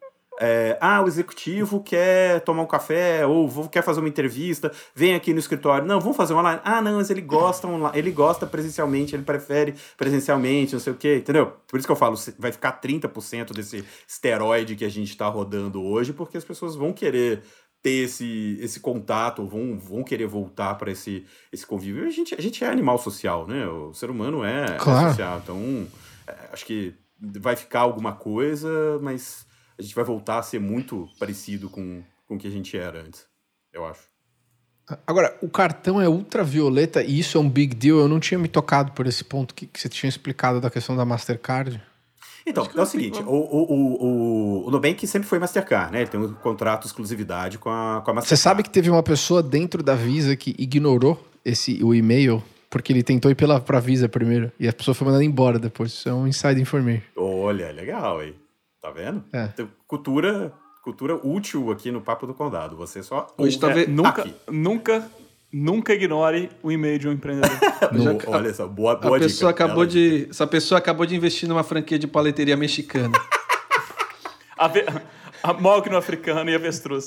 é, 0.40 0.78
ah, 0.80 1.02
o 1.02 1.06
executivo 1.06 1.82
quer 1.82 2.40
tomar 2.40 2.62
um 2.62 2.66
café 2.66 3.26
ou 3.26 3.46
vou- 3.46 3.68
quer 3.68 3.82
fazer 3.82 4.00
uma 4.00 4.08
entrevista, 4.08 4.72
vem 4.94 5.14
aqui 5.14 5.32
no 5.34 5.38
escritório. 5.38 5.86
Não, 5.86 6.00
vamos 6.00 6.16
fazer 6.16 6.32
online. 6.32 6.60
Ah, 6.64 6.80
não, 6.80 6.96
mas 6.96 7.10
ele 7.10 7.20
gosta 7.20 7.66
online, 7.68 7.98
ele 7.98 8.10
gosta 8.10 8.46
presencialmente, 8.46 9.14
ele 9.14 9.22
prefere 9.22 9.74
presencialmente, 9.98 10.72
não 10.72 10.80
sei 10.80 10.92
o 10.92 10.96
quê, 10.96 11.16
entendeu? 11.18 11.52
Por 11.68 11.78
isso 11.78 11.86
que 11.86 11.92
eu 11.92 11.96
falo, 11.96 12.16
vai 12.38 12.50
ficar 12.52 12.72
30% 12.80 13.52
desse 13.52 13.84
esteroide 14.08 14.74
que 14.76 14.84
a 14.84 14.88
gente 14.88 15.10
está 15.10 15.28
rodando 15.28 15.82
hoje, 15.84 16.12
porque 16.12 16.36
as 16.38 16.44
pessoas 16.44 16.74
vão 16.74 16.92
querer 16.92 17.42
ter 17.82 18.04
esse, 18.04 18.58
esse 18.60 18.80
contato, 18.80 19.46
vão, 19.46 19.78
vão 19.78 20.02
querer 20.02 20.26
voltar 20.26 20.74
para 20.74 20.90
esse, 20.90 21.24
esse 21.52 21.66
convívio. 21.66 22.06
A 22.06 22.10
gente, 22.10 22.34
a 22.34 22.40
gente 22.40 22.62
é 22.64 22.68
animal 22.68 22.98
social, 22.98 23.46
né? 23.46 23.66
O 23.66 23.92
ser 23.94 24.10
humano 24.10 24.44
é, 24.44 24.64
é 24.74 24.78
Claro. 24.78 25.08
social. 25.08 25.40
Então, 25.42 25.86
é, 26.26 26.34
acho 26.52 26.66
que 26.66 26.94
vai 27.18 27.56
ficar 27.56 27.80
alguma 27.80 28.12
coisa, 28.12 28.98
mas 29.00 29.46
a 29.80 29.82
gente 29.82 29.94
vai 29.94 30.04
voltar 30.04 30.38
a 30.38 30.42
ser 30.42 30.60
muito 30.60 31.08
parecido 31.18 31.70
com, 31.70 32.02
com 32.28 32.36
o 32.36 32.38
que 32.38 32.46
a 32.46 32.50
gente 32.50 32.76
era 32.76 33.00
antes, 33.00 33.26
eu 33.72 33.84
acho. 33.84 34.02
Agora, 35.06 35.36
o 35.40 35.48
cartão 35.48 36.00
é 36.00 36.08
ultravioleta 36.08 37.02
e 37.02 37.18
isso 37.18 37.38
é 37.38 37.40
um 37.40 37.48
big 37.48 37.74
deal. 37.74 37.98
Eu 37.98 38.08
não 38.08 38.18
tinha 38.18 38.38
me 38.38 38.48
tocado 38.48 38.92
por 38.92 39.06
esse 39.06 39.22
ponto 39.22 39.54
que, 39.54 39.66
que 39.66 39.80
você 39.80 39.88
tinha 39.88 40.08
explicado 40.08 40.60
da 40.60 40.68
questão 40.68 40.96
da 40.96 41.04
Mastercard. 41.04 41.80
Então, 42.44 42.68
é 42.74 42.80
o 42.80 42.86
seguinte, 42.86 43.22
o, 43.22 43.28
o, 43.28 43.72
o, 43.72 44.64
o, 44.64 44.66
o 44.66 44.70
Nubank 44.70 45.06
sempre 45.06 45.28
foi 45.28 45.38
Mastercard, 45.38 45.92
né? 45.92 46.00
Ele 46.00 46.10
tem 46.10 46.18
um 46.18 46.32
contrato 46.34 46.80
de 46.80 46.88
exclusividade 46.88 47.58
com 47.58 47.70
a, 47.70 48.02
com 48.04 48.10
a 48.10 48.14
Mastercard. 48.14 48.26
Você 48.26 48.36
sabe 48.36 48.62
que 48.62 48.70
teve 48.70 48.90
uma 48.90 49.02
pessoa 49.02 49.42
dentro 49.42 49.82
da 49.82 49.94
Visa 49.94 50.34
que 50.34 50.56
ignorou 50.58 51.22
esse, 51.44 51.82
o 51.84 51.94
e-mail 51.94 52.42
porque 52.68 52.92
ele 52.92 53.02
tentou 53.02 53.30
ir 53.30 53.34
pela, 53.34 53.60
pra 53.60 53.80
Visa 53.80 54.08
primeiro 54.08 54.50
e 54.58 54.68
a 54.68 54.72
pessoa 54.72 54.94
foi 54.94 55.04
mandada 55.06 55.24
embora 55.24 55.58
depois. 55.58 55.92
Isso 55.92 56.08
é 56.08 56.14
um 56.14 56.26
inside 56.26 56.60
information. 56.60 57.02
Olha, 57.16 57.72
legal, 57.72 58.20
aí. 58.20 58.34
Tá 58.80 58.90
vendo? 58.90 59.24
É. 59.32 59.46
Tem 59.48 59.68
cultura, 59.86 60.52
cultura 60.82 61.14
útil 61.26 61.70
aqui 61.70 61.90
no 61.90 62.00
Papo 62.00 62.26
do 62.26 62.34
Condado. 62.34 62.76
Você 62.76 63.02
só 63.02 63.26
Hoje 63.36 63.58
tá 63.58 63.68
ve- 63.68 63.86
Nunca, 63.86 64.22
aqui. 64.22 64.34
nunca, 64.50 65.10
nunca 65.52 65.92
ignore 65.92 66.50
o 66.62 66.72
e-mail 66.72 66.98
de 66.98 67.08
um 67.08 67.12
empreendedor. 67.12 67.50
No- 67.92 68.18
olha 68.34 68.54
só, 68.54 68.66
boa, 68.66 68.96
boa 68.96 69.16
A 69.16 69.18
dica. 69.18 69.28
pessoa 69.30 69.50
acabou 69.50 69.76
Bela 69.76 69.86
de, 69.88 70.28
essa 70.30 70.46
pessoa 70.46 70.78
acabou 70.78 71.04
de 71.04 71.14
investir 71.14 71.48
numa 71.48 71.62
franquia 71.62 71.98
de 71.98 72.06
paleteria 72.06 72.56
mexicana. 72.56 73.18
A, 74.56 74.68
ve- 74.68 74.84
a 75.42 75.54
mogno 75.54 75.96
africano 75.96 76.50
e 76.50 76.54
avestruz. 76.54 77.06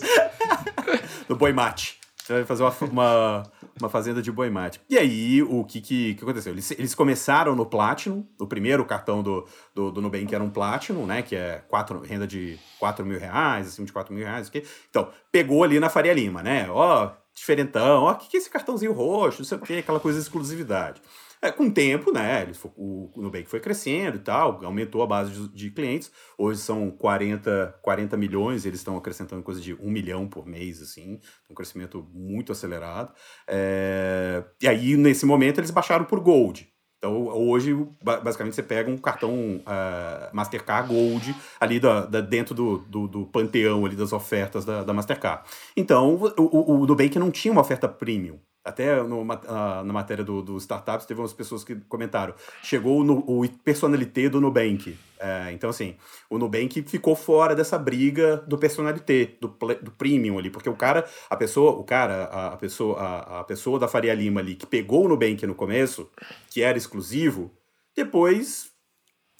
do 1.29 1.35
boi 1.35 1.53
mate. 1.53 1.99
Você 2.23 2.31
vai 2.31 2.45
fazer 2.45 2.63
uma, 2.63 2.73
uma, 2.89 3.43
uma 3.81 3.89
fazenda 3.89 4.21
de 4.21 4.31
boi 4.31 4.49
mate. 4.49 4.79
E 4.89 4.97
aí, 4.97 5.43
o 5.43 5.65
que, 5.65 5.81
que, 5.81 6.15
que 6.15 6.23
aconteceu? 6.23 6.53
Eles, 6.53 6.71
eles 6.71 6.95
começaram 6.95 7.53
no 7.53 7.65
Platinum, 7.65 8.25
o 8.39 8.47
primeiro 8.47 8.85
cartão 8.85 9.21
do, 9.21 9.45
do, 9.75 9.91
do 9.91 10.01
Nubank 10.01 10.33
era 10.33 10.41
um 10.41 10.49
Platinum, 10.49 11.05
né? 11.05 11.21
Que 11.21 11.35
é 11.35 11.61
quatro, 11.67 11.99
renda 11.99 12.25
de 12.25 12.57
4 12.79 13.05
mil 13.05 13.19
reais, 13.19 13.67
acima 13.67 13.85
de 13.85 13.91
4 13.91 14.13
mil 14.13 14.23
reais. 14.23 14.47
ok? 14.47 14.65
Então, 14.89 15.09
pegou 15.33 15.65
ali 15.65 15.81
na 15.81 15.89
Faria 15.89 16.13
Lima, 16.13 16.41
né? 16.41 16.69
Ó, 16.69 17.11
diferentão, 17.35 18.03
ó, 18.03 18.11
o 18.13 18.15
que, 18.15 18.29
que 18.29 18.37
é 18.37 18.39
esse 18.39 18.49
cartãozinho 18.49 18.93
roxo, 18.93 19.39
não 19.39 19.45
sei 19.45 19.57
o 19.57 19.61
quê, 19.61 19.73
aquela 19.79 19.99
coisa 19.99 20.17
de 20.17 20.23
exclusividade. 20.23 21.01
É, 21.43 21.51
com 21.51 21.65
o 21.67 21.73
tempo, 21.73 22.09
né, 22.13 22.41
eles, 22.43 22.63
o, 22.63 23.11
o 23.13 23.21
Nubank 23.21 23.49
foi 23.49 23.59
crescendo 23.59 24.15
e 24.15 24.19
tal, 24.21 24.63
aumentou 24.63 25.03
a 25.03 25.05
base 25.05 25.29
de, 25.33 25.49
de 25.49 25.71
clientes. 25.71 26.09
Hoje 26.37 26.61
são 26.61 26.89
40, 26.89 27.79
40 27.81 28.15
milhões, 28.15 28.65
eles 28.65 28.79
estão 28.79 28.95
acrescentando 28.95 29.43
coisa 29.43 29.59
de 29.59 29.73
1 29.73 29.91
milhão 29.91 30.25
por 30.25 30.45
mês, 30.45 30.81
assim, 30.81 31.19
um 31.49 31.53
crescimento 31.53 32.07
muito 32.13 32.53
acelerado. 32.53 33.11
É, 33.45 34.41
e 34.61 34.67
aí, 34.69 34.95
nesse 34.95 35.25
momento, 35.25 35.59
eles 35.59 35.69
baixaram 35.69 36.05
por 36.05 36.21
Gold. 36.21 36.65
Então, 36.97 37.27
hoje, 37.27 37.73
ba- 38.01 38.21
basicamente, 38.21 38.55
você 38.55 38.63
pega 38.63 38.89
um 38.89 38.97
cartão 38.97 39.61
ah, 39.65 40.29
Mastercard 40.31 40.87
Gold 40.87 41.35
ali 41.59 41.77
da, 41.77 42.05
da- 42.05 42.21
dentro 42.21 42.55
do, 42.55 42.77
do, 42.77 43.05
do 43.09 43.25
panteão 43.25 43.85
ali 43.85 43.97
das 43.97 44.13
ofertas 44.13 44.63
da, 44.63 44.85
da 44.85 44.93
Mastercard. 44.93 45.43
Então, 45.75 46.15
o, 46.37 46.41
o, 46.41 46.71
o 46.83 46.85
Nubank 46.87 47.19
não 47.19 47.29
tinha 47.29 47.51
uma 47.51 47.59
oferta 47.59 47.89
premium. 47.89 48.39
Até 48.63 49.03
no 49.03 49.25
ma- 49.25 49.41
ah, 49.47 49.83
na 49.83 49.91
matéria 49.91 50.23
do, 50.23 50.41
do 50.41 50.57
Startups, 50.57 51.05
teve 51.05 51.19
umas 51.19 51.33
pessoas 51.33 51.63
que 51.63 51.75
comentaram. 51.87 52.33
Chegou 52.61 53.01
o 53.01 53.47
personalité 53.63 54.29
do 54.29 54.39
Nubank. 54.39 54.97
É, 55.19 55.51
então, 55.51 55.69
assim, 55.69 55.95
o 56.29 56.37
Nubank 56.37 56.81
ficou 56.83 57.15
fora 57.15 57.55
dessa 57.55 57.77
briga 57.77 58.37
do 58.47 58.57
personalité, 58.57 59.37
do, 59.39 59.47
do 59.81 59.91
premium 59.91 60.37
ali. 60.37 60.49
Porque 60.49 60.69
o 60.69 60.75
cara, 60.75 61.05
a 61.29 61.35
pessoa, 61.35 61.71
o 61.71 61.83
cara, 61.83 62.25
a, 62.25 62.47
a 62.53 62.57
pessoa, 62.57 62.99
a, 62.99 63.39
a 63.39 63.43
pessoa 63.43 63.79
da 63.79 63.87
Faria 63.87 64.13
Lima 64.13 64.39
ali, 64.41 64.55
que 64.55 64.65
pegou 64.65 65.05
o 65.05 65.07
Nubank 65.07 65.45
no 65.45 65.55
começo, 65.55 66.09
que 66.49 66.61
era 66.61 66.77
exclusivo, 66.77 67.51
depois 67.95 68.72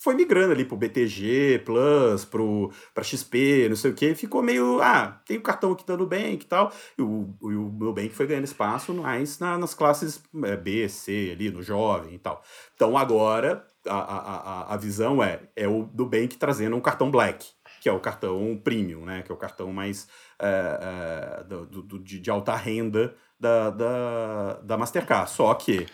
foi 0.04 0.16
migrando 0.16 0.52
ali 0.52 0.66
pro 0.66 0.76
BTG 0.76 1.60
Plus, 1.66 2.26
pro, 2.26 2.70
pra 2.94 3.02
XP, 3.06 3.68
não 3.70 3.76
sei 3.78 3.92
o 3.92 3.94
que, 3.94 4.14
ficou 4.14 4.44
meio, 4.44 4.82
ah, 4.82 5.22
tem 5.26 5.38
o 5.38 5.42
cartão 5.42 5.72
aqui 5.72 5.86
da 5.88 5.96
Nubank 5.96 6.44
e 6.44 6.46
tal, 6.46 6.74
e 6.98 7.02
o, 7.02 7.34
e 7.44 7.56
o 7.56 7.70
Nubank 7.70 8.10
foi 8.10 8.28
ganhando 8.28 8.44
espaço 8.44 8.94
mais 8.94 9.40
na- 9.40 9.58
nas 9.58 9.74
classes 9.74 10.22
é, 10.44 10.58
B, 10.58 10.90
C, 10.90 11.30
ali, 11.32 11.50
no 11.50 11.64
jovem 11.64 12.16
e 12.16 12.20
tal. 12.20 12.44
Então 12.76 12.98
agora, 12.98 13.66
a, 13.88 13.96
a, 13.96 14.74
a, 14.74 14.78
visão 14.78 15.24
é, 15.24 15.40
é 15.56 15.70
o 15.70 15.90
Nubank 15.94 16.36
trazendo 16.36 16.76
um 16.76 16.82
cartão 16.82 17.10
Black, 17.10 17.48
que 17.80 17.88
é 17.88 17.94
o 17.94 18.00
cartão 18.02 18.60
premium, 18.62 19.06
né, 19.06 19.22
que 19.22 19.32
é 19.32 19.36
o 19.36 19.38
cartão 19.38 19.72
mais 19.72 20.10
é, 20.38 21.40
é, 21.40 21.44
do- 21.46 21.66
do- 21.66 22.00
de, 22.00 22.20
de 22.20 22.30
alta 22.30 22.54
renda 22.58 23.16
da, 23.40 23.70
da, 23.70 24.54
da 24.64 24.78
Mastercard, 24.78 25.30
só 25.32 25.54
que 25.54 25.86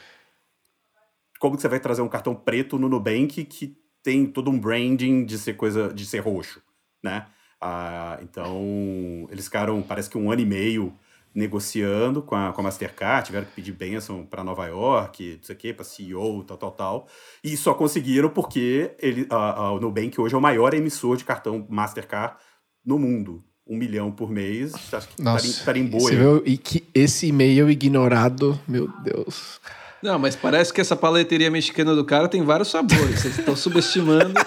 como 1.40 1.56
que 1.56 1.61
você 1.61 1.68
vai 1.68 1.80
trazer 1.80 2.02
um 2.02 2.10
cartão 2.10 2.34
preto 2.34 2.80
no 2.80 2.90
Nubank 2.90 3.45
que 3.45 3.77
tem 4.10 4.26
todo 4.26 4.49
um 4.49 4.60
branding 4.60 5.23
de 5.23 5.38
ser 5.38 5.53
coisa 5.53 5.94
de 5.94 6.03
ser 6.03 6.18
roxo, 6.19 6.60
né? 7.03 7.27
Ah, 7.61 8.18
então 8.23 9.27
eles 9.30 9.45
ficaram, 9.45 9.84
parece 9.84 10.10
que 10.10 10.18
um 10.18 10.31
ano 10.31 10.41
e 10.41 10.45
meio 10.45 10.91
negociando 11.36 12.23
com 12.23 12.36
a, 12.36 12.52
com 12.52 12.60
a 12.60 12.64
Mastercard, 12.64 13.27
tiveram 13.27 13.45
que 13.45 13.52
pedir 13.52 13.72
bênção 13.72 14.26
para 14.26 14.44
Nova 14.44 14.65
York, 14.65 15.36
não 15.38 15.44
sei 15.44 15.56
o 15.56 15.57
quê, 15.60 15.73
para 15.73 15.86
CEO, 15.86 16.44
tal, 16.44 16.57
tal, 16.57 16.72
tal. 16.72 17.07
E 17.44 17.56
só 17.56 17.76
conseguiram 17.76 18.30
porque 18.30 18.95
ele, 18.98 19.27
a, 19.30 19.36
a, 19.36 19.72
o 19.73 19.80
Nubank 19.80 20.19
hoje 20.19 20.34
é 20.34 20.38
o 20.38 20.41
maior 20.41 20.73
emissor 20.73 21.15
de 21.15 21.23
cartão 21.23 21.68
Mastercard 21.69 22.36
no 22.84 22.98
mundo. 22.98 23.44
Um 23.68 23.77
milhão 23.77 24.11
por 24.11 24.31
mês, 24.31 24.73
acho 24.91 25.07
que 25.10 25.22
Nossa. 25.22 25.64
tarimbou 25.64 25.99
Você 25.99 26.15
ele. 26.15 26.23
viu? 26.23 26.44
E 26.48 26.57
que 26.57 26.84
esse 26.95 27.27
e-mail 27.27 27.69
ignorado, 27.69 28.60
meu 28.68 28.88
Deus. 29.03 29.61
Não, 30.01 30.17
mas 30.17 30.35
parece 30.35 30.73
que 30.73 30.80
essa 30.80 30.95
paleteria 30.95 31.51
mexicana 31.51 31.93
do 31.95 32.05
cara 32.05 32.27
tem 32.27 32.43
vários 32.43 32.69
sabores. 32.71 33.19
Vocês 33.21 33.38
estão 33.39 33.55
subestimando. 33.55 34.34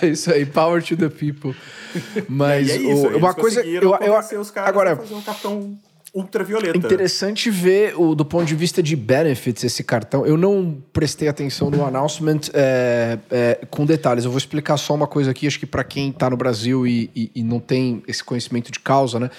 É 0.00 0.06
isso 0.06 0.32
aí, 0.32 0.46
power 0.46 0.82
to 0.82 0.96
the 0.96 1.10
people. 1.10 1.54
Mas 2.26 2.70
é 2.70 2.76
isso, 2.76 3.02
o- 3.02 3.06
eles 3.08 3.16
uma 3.18 3.34
coisa. 3.34 3.60
Eu, 3.62 3.82
eu, 4.00 4.40
os 4.40 4.50
caras 4.50 4.68
agora, 4.70 4.96
fazer 4.96 5.14
um 5.14 5.20
cartão 5.20 5.76
ultravioleta. 6.14 6.78
Interessante 6.78 7.50
ver 7.50 7.94
o, 8.00 8.14
do 8.14 8.24
ponto 8.24 8.46
de 8.46 8.54
vista 8.54 8.82
de 8.82 8.96
benefits 8.96 9.62
esse 9.64 9.84
cartão. 9.84 10.24
Eu 10.24 10.38
não 10.38 10.82
prestei 10.90 11.28
atenção 11.28 11.70
no 11.70 11.84
announcement 11.84 12.40
é, 12.54 13.18
é, 13.30 13.60
com 13.68 13.84
detalhes. 13.84 14.24
Eu 14.24 14.30
vou 14.30 14.38
explicar 14.38 14.78
só 14.78 14.94
uma 14.94 15.06
coisa 15.06 15.30
aqui, 15.32 15.46
acho 15.46 15.58
que 15.60 15.66
para 15.66 15.84
quem 15.84 16.08
está 16.08 16.30
no 16.30 16.36
Brasil 16.38 16.86
e, 16.86 17.10
e, 17.14 17.30
e 17.34 17.42
não 17.42 17.60
tem 17.60 18.02
esse 18.08 18.24
conhecimento 18.24 18.72
de 18.72 18.80
causa, 18.80 19.20
né? 19.20 19.30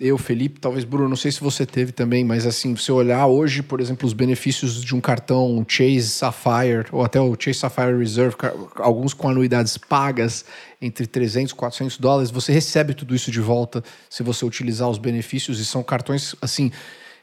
Eu, 0.00 0.16
Felipe, 0.16 0.60
talvez 0.60 0.84
Bruno, 0.84 1.08
não 1.08 1.16
sei 1.16 1.32
se 1.32 1.40
você 1.40 1.66
teve 1.66 1.90
também, 1.90 2.24
mas 2.24 2.46
assim, 2.46 2.76
se 2.76 2.92
olhar 2.92 3.26
hoje, 3.26 3.64
por 3.64 3.80
exemplo, 3.80 4.06
os 4.06 4.12
benefícios 4.12 4.84
de 4.84 4.94
um 4.94 5.00
cartão 5.00 5.64
Chase 5.66 6.08
Sapphire 6.08 6.86
ou 6.92 7.02
até 7.02 7.20
o 7.20 7.34
Chase 7.36 7.58
Sapphire 7.58 7.98
Reserve, 7.98 8.36
alguns 8.76 9.12
com 9.12 9.28
anuidades 9.28 9.76
pagas 9.76 10.44
entre 10.80 11.04
300 11.04 11.50
e 11.50 11.54
400 11.56 11.98
dólares, 11.98 12.30
você 12.30 12.52
recebe 12.52 12.94
tudo 12.94 13.12
isso 13.12 13.32
de 13.32 13.40
volta 13.40 13.82
se 14.08 14.22
você 14.22 14.44
utilizar 14.44 14.88
os 14.88 14.98
benefícios 14.98 15.58
e 15.58 15.64
são 15.64 15.82
cartões 15.82 16.36
assim 16.40 16.70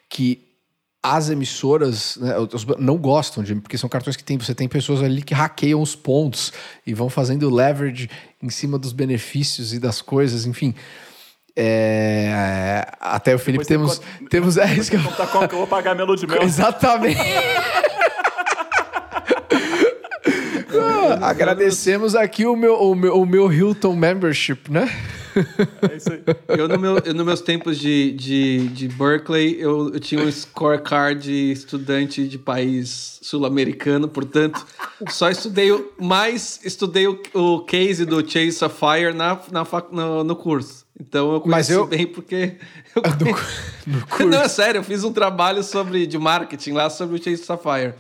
que 0.10 0.45
as 1.02 1.30
emissoras 1.30 2.18
né, 2.18 2.34
não 2.77 2.97
gostam 2.97 3.41
de, 3.41 3.56
porque 3.56 3.77
são 3.77 3.88
cartões 3.88 4.18
que 4.18 4.23
tem, 4.23 4.38
você 4.38 4.56
tem 4.56 4.68
pessoas 4.68 5.02
ali 5.02 5.22
que 5.22 5.34
hackeiam 5.34 5.81
os 5.81 5.95
pontos 5.95 6.52
e 6.85 6.93
vão 6.93 7.10
fazendo 7.10 7.49
leverage 7.49 8.10
em 8.41 8.49
cima 8.49 8.77
dos 8.77 8.91
benefícios 8.91 9.72
e 9.72 9.80
das 9.80 10.02
coisas, 10.02 10.45
enfim. 10.45 10.73
É, 11.57 12.86
até 12.99 13.34
o 13.34 13.40
Felipe 13.40 13.65
temos. 13.65 13.99
Conta, 13.99 14.30
temos 14.30 14.57
é 14.57 14.73
isso 14.73 14.91
que 14.91 14.98
eu... 14.98 15.03
contar 15.03 15.27
como 15.27 15.48
que 15.48 15.56
eu 15.56 15.60
vou 15.60 15.68
pagar 15.68 15.95
minha 15.95 16.06
lua 16.06 16.18
de 16.18 16.27
mel. 16.27 16.41
Exatamente. 16.41 17.22
ah, 20.77 21.19
agradecemos 21.30 22.14
aqui 22.14 22.45
o 22.45 22.57
meu, 22.57 22.76
o, 22.76 22.94
meu, 22.94 23.22
o 23.22 23.26
meu 23.26 23.52
Hilton 23.52 23.95
Membership, 23.95 24.69
né? 24.69 24.91
É 25.90 25.95
isso 25.95 26.11
aí. 26.11 26.23
Eu, 26.57 26.68
no 26.68 26.80
meu, 26.80 26.98
eu, 26.99 27.14
nos 27.14 27.26
meus 27.26 27.41
tempos 27.41 27.77
de, 27.77 28.11
de, 28.11 28.68
de 28.69 28.88
Berkeley, 28.88 29.57
eu, 29.60 29.94
eu 29.94 29.99
tinha 29.99 30.22
um 30.22 30.32
scorecard 30.32 31.22
de 31.22 31.52
estudante 31.52 32.27
de 32.27 32.38
país 32.38 33.19
sul-americano, 33.22 34.07
portanto, 34.07 34.65
só 35.10 35.30
estudei 35.30 35.72
mais 35.99 36.60
estudei 36.64 37.07
o, 37.07 37.22
o 37.34 37.60
case 37.61 38.06
do 38.06 38.19
Chase 38.22 38.53
Sapphire 38.53 39.14
na, 39.14 39.40
na, 39.52 39.65
no, 39.91 40.23
no 40.23 40.36
curso. 40.36 40.85
Então 40.99 41.34
eu 41.34 41.41
conheci 41.41 41.73
eu... 41.73 41.85
bem 41.85 42.07
porque. 42.07 42.57
Eu 42.95 43.01
do, 43.01 43.26
do 43.26 44.07
curso. 44.07 44.26
Não, 44.26 44.41
é 44.41 44.47
sério, 44.47 44.80
eu 44.80 44.84
fiz 44.84 45.03
um 45.03 45.11
trabalho 45.11 45.61
sobre, 45.63 46.07
de 46.07 46.17
marketing 46.17 46.72
lá 46.72 46.89
sobre 46.89 47.19
o 47.19 47.23
Chase 47.23 47.43
Sapphire. 47.43 47.93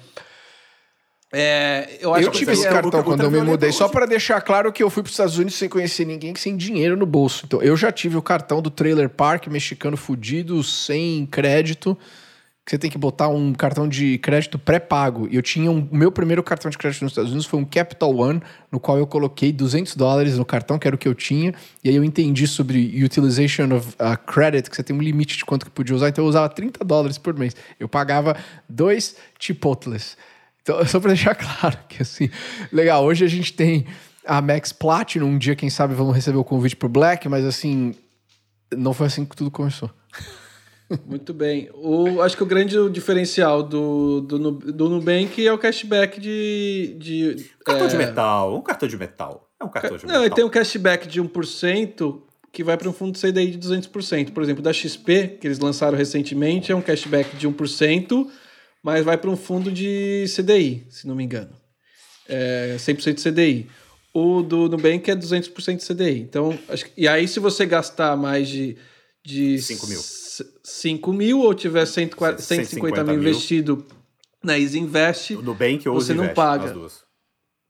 É, 1.33 1.97
eu, 1.99 2.15
eu 2.15 2.31
tive 2.31 2.53
esse 2.53 2.63
cartão 2.63 3.03
quando 3.03 3.23
eu 3.23 3.31
me 3.31 3.41
mudei, 3.41 3.69
só 3.71 3.89
para 3.89 4.05
deixar 4.05 4.39
claro 4.39 4.71
que 4.71 4.81
eu 4.81 4.89
fui 4.89 5.03
para 5.03 5.09
os 5.09 5.13
Estados 5.13 5.37
Unidos 5.37 5.55
sem 5.55 5.67
conhecer 5.67 6.05
ninguém, 6.05 6.33
sem 6.35 6.55
dinheiro 6.55 6.95
no 6.95 7.05
bolso. 7.05 7.43
Então, 7.45 7.61
eu 7.61 7.75
já 7.75 7.91
tive 7.91 8.15
o 8.15 8.21
cartão 8.21 8.61
do 8.61 8.69
Trailer 8.69 9.09
Park 9.09 9.47
mexicano 9.47 9.97
fudido, 9.97 10.63
sem 10.63 11.25
crédito 11.25 11.97
que 12.65 12.71
você 12.71 12.79
tem 12.79 12.89
que 12.89 12.97
botar 12.97 13.27
um 13.27 13.53
cartão 13.53 13.87
de 13.87 14.17
crédito 14.17 14.57
pré-pago. 14.57 15.27
E 15.29 15.35
eu 15.35 15.41
tinha 15.43 15.69
um, 15.69 15.87
o 15.91 15.95
meu 15.95 16.11
primeiro 16.11 16.41
cartão 16.41 16.71
de 16.71 16.77
crédito 16.77 17.03
nos 17.03 17.11
Estados 17.11 17.29
Unidos 17.29 17.45
foi 17.45 17.59
um 17.59 17.65
Capital 17.65 18.15
One, 18.15 18.41
no 18.71 18.79
qual 18.79 18.97
eu 18.97 19.05
coloquei 19.05 19.51
200 19.51 19.95
dólares 19.95 20.35
no 20.39 20.43
cartão, 20.43 20.79
que 20.79 20.87
era 20.87 20.95
o 20.95 20.97
que 20.97 21.07
eu 21.07 21.13
tinha. 21.13 21.53
E 21.83 21.89
aí 21.89 21.95
eu 21.95 22.03
entendi 22.03 22.47
sobre 22.47 23.03
utilization 23.03 23.71
of 23.75 23.89
uh, 23.89 24.17
credit, 24.25 24.67
que 24.67 24.75
você 24.75 24.81
tem 24.81 24.95
um 24.95 25.01
limite 25.01 25.37
de 25.37 25.45
quanto 25.45 25.63
que 25.63 25.71
podia 25.71 25.95
usar. 25.95 26.09
Então 26.09 26.23
eu 26.23 26.27
usava 26.27 26.49
30 26.49 26.83
dólares 26.83 27.19
por 27.19 27.37
mês. 27.37 27.55
Eu 27.79 27.87
pagava 27.87 28.35
dois 28.67 29.15
Chipotles. 29.39 30.17
Então, 30.63 30.83
só 30.89 30.99
para 30.99 31.09
deixar 31.09 31.35
claro 31.35 31.77
que 31.87 32.01
assim, 32.01 32.31
legal, 32.71 33.05
hoje 33.05 33.23
a 33.23 33.27
gente 33.27 33.53
tem 33.53 33.85
a 34.25 34.41
Max 34.41 34.73
Platinum, 34.73 35.27
um 35.27 35.37
dia 35.37 35.55
quem 35.55 35.69
sabe 35.69 35.93
vamos 35.93 36.15
receber 36.15 36.39
o 36.39 36.43
convite 36.43 36.75
pro 36.75 36.89
Black, 36.89 37.29
mas 37.29 37.45
assim, 37.45 37.93
não 38.75 38.91
foi 38.91 39.05
assim 39.05 39.23
que 39.23 39.35
tudo 39.35 39.51
começou. 39.51 39.91
Muito 41.05 41.33
bem. 41.33 41.69
O, 41.73 42.21
acho 42.21 42.37
que 42.37 42.43
o 42.43 42.45
grande 42.45 42.77
diferencial 42.89 43.63
do, 43.63 44.21
do, 44.21 44.51
do 44.51 44.89
Nubank 44.89 45.45
é 45.45 45.51
o 45.51 45.57
cashback 45.57 46.19
de. 46.19 46.95
de 46.99 47.49
cartão 47.65 47.87
é... 47.87 47.89
de 47.89 47.97
metal. 47.97 48.55
Um 48.55 48.61
cartão 48.61 48.87
de 48.87 48.97
metal. 48.97 49.49
É 49.59 49.63
um 49.63 49.69
cartão 49.69 49.97
de 49.97 50.05
Não, 50.05 50.13
metal. 50.13 50.29
Não, 50.29 50.35
tem 50.35 50.45
um 50.45 50.49
cashback 50.49 51.07
de 51.07 51.21
1% 51.21 52.21
que 52.51 52.63
vai 52.63 52.77
para 52.77 52.87
um 52.87 52.93
fundo 52.93 53.19
CDI 53.19 53.51
de 53.51 53.59
200%. 53.59 54.31
Por 54.31 54.43
exemplo, 54.43 54.61
da 54.63 54.71
XP, 54.71 55.37
que 55.39 55.47
eles 55.47 55.59
lançaram 55.59 55.97
recentemente, 55.97 56.71
é 56.71 56.75
um 56.75 56.81
cashback 56.81 57.35
de 57.35 57.49
1%, 57.49 58.27
mas 58.83 59.03
vai 59.03 59.17
para 59.17 59.29
um 59.29 59.35
fundo 59.35 59.71
de 59.71 60.25
CDI, 60.33 60.85
se 60.89 61.07
não 61.07 61.15
me 61.15 61.23
engano. 61.23 61.51
É 62.27 62.75
100% 62.77 63.15
de 63.15 63.29
CDI. 63.29 63.69
O 64.13 64.41
do 64.41 64.69
Nubank 64.69 65.09
é 65.11 65.15
200% 65.15 65.77
de 65.77 65.85
CDI. 65.85 66.21
Então, 66.21 66.57
acho, 66.69 66.85
e 66.95 67.07
aí, 67.07 67.27
se 67.27 67.39
você 67.39 67.65
gastar 67.65 68.15
mais 68.15 68.47
de. 68.47 68.77
de 69.25 69.59
5 69.59 69.87
mil 69.87 70.24
5 70.63 71.13
mil 71.13 71.39
ou 71.41 71.53
tiver 71.53 71.85
140, 71.85 72.41
150 72.41 73.03
mil 73.03 73.15
investido 73.15 73.85
na 74.43 74.57
Easy 74.57 74.79
Invest, 74.79 75.35
no 75.35 75.53
Bank 75.53 75.87
ou 75.87 75.95
você 75.95 76.13
não 76.13 76.33
paga. 76.33 76.75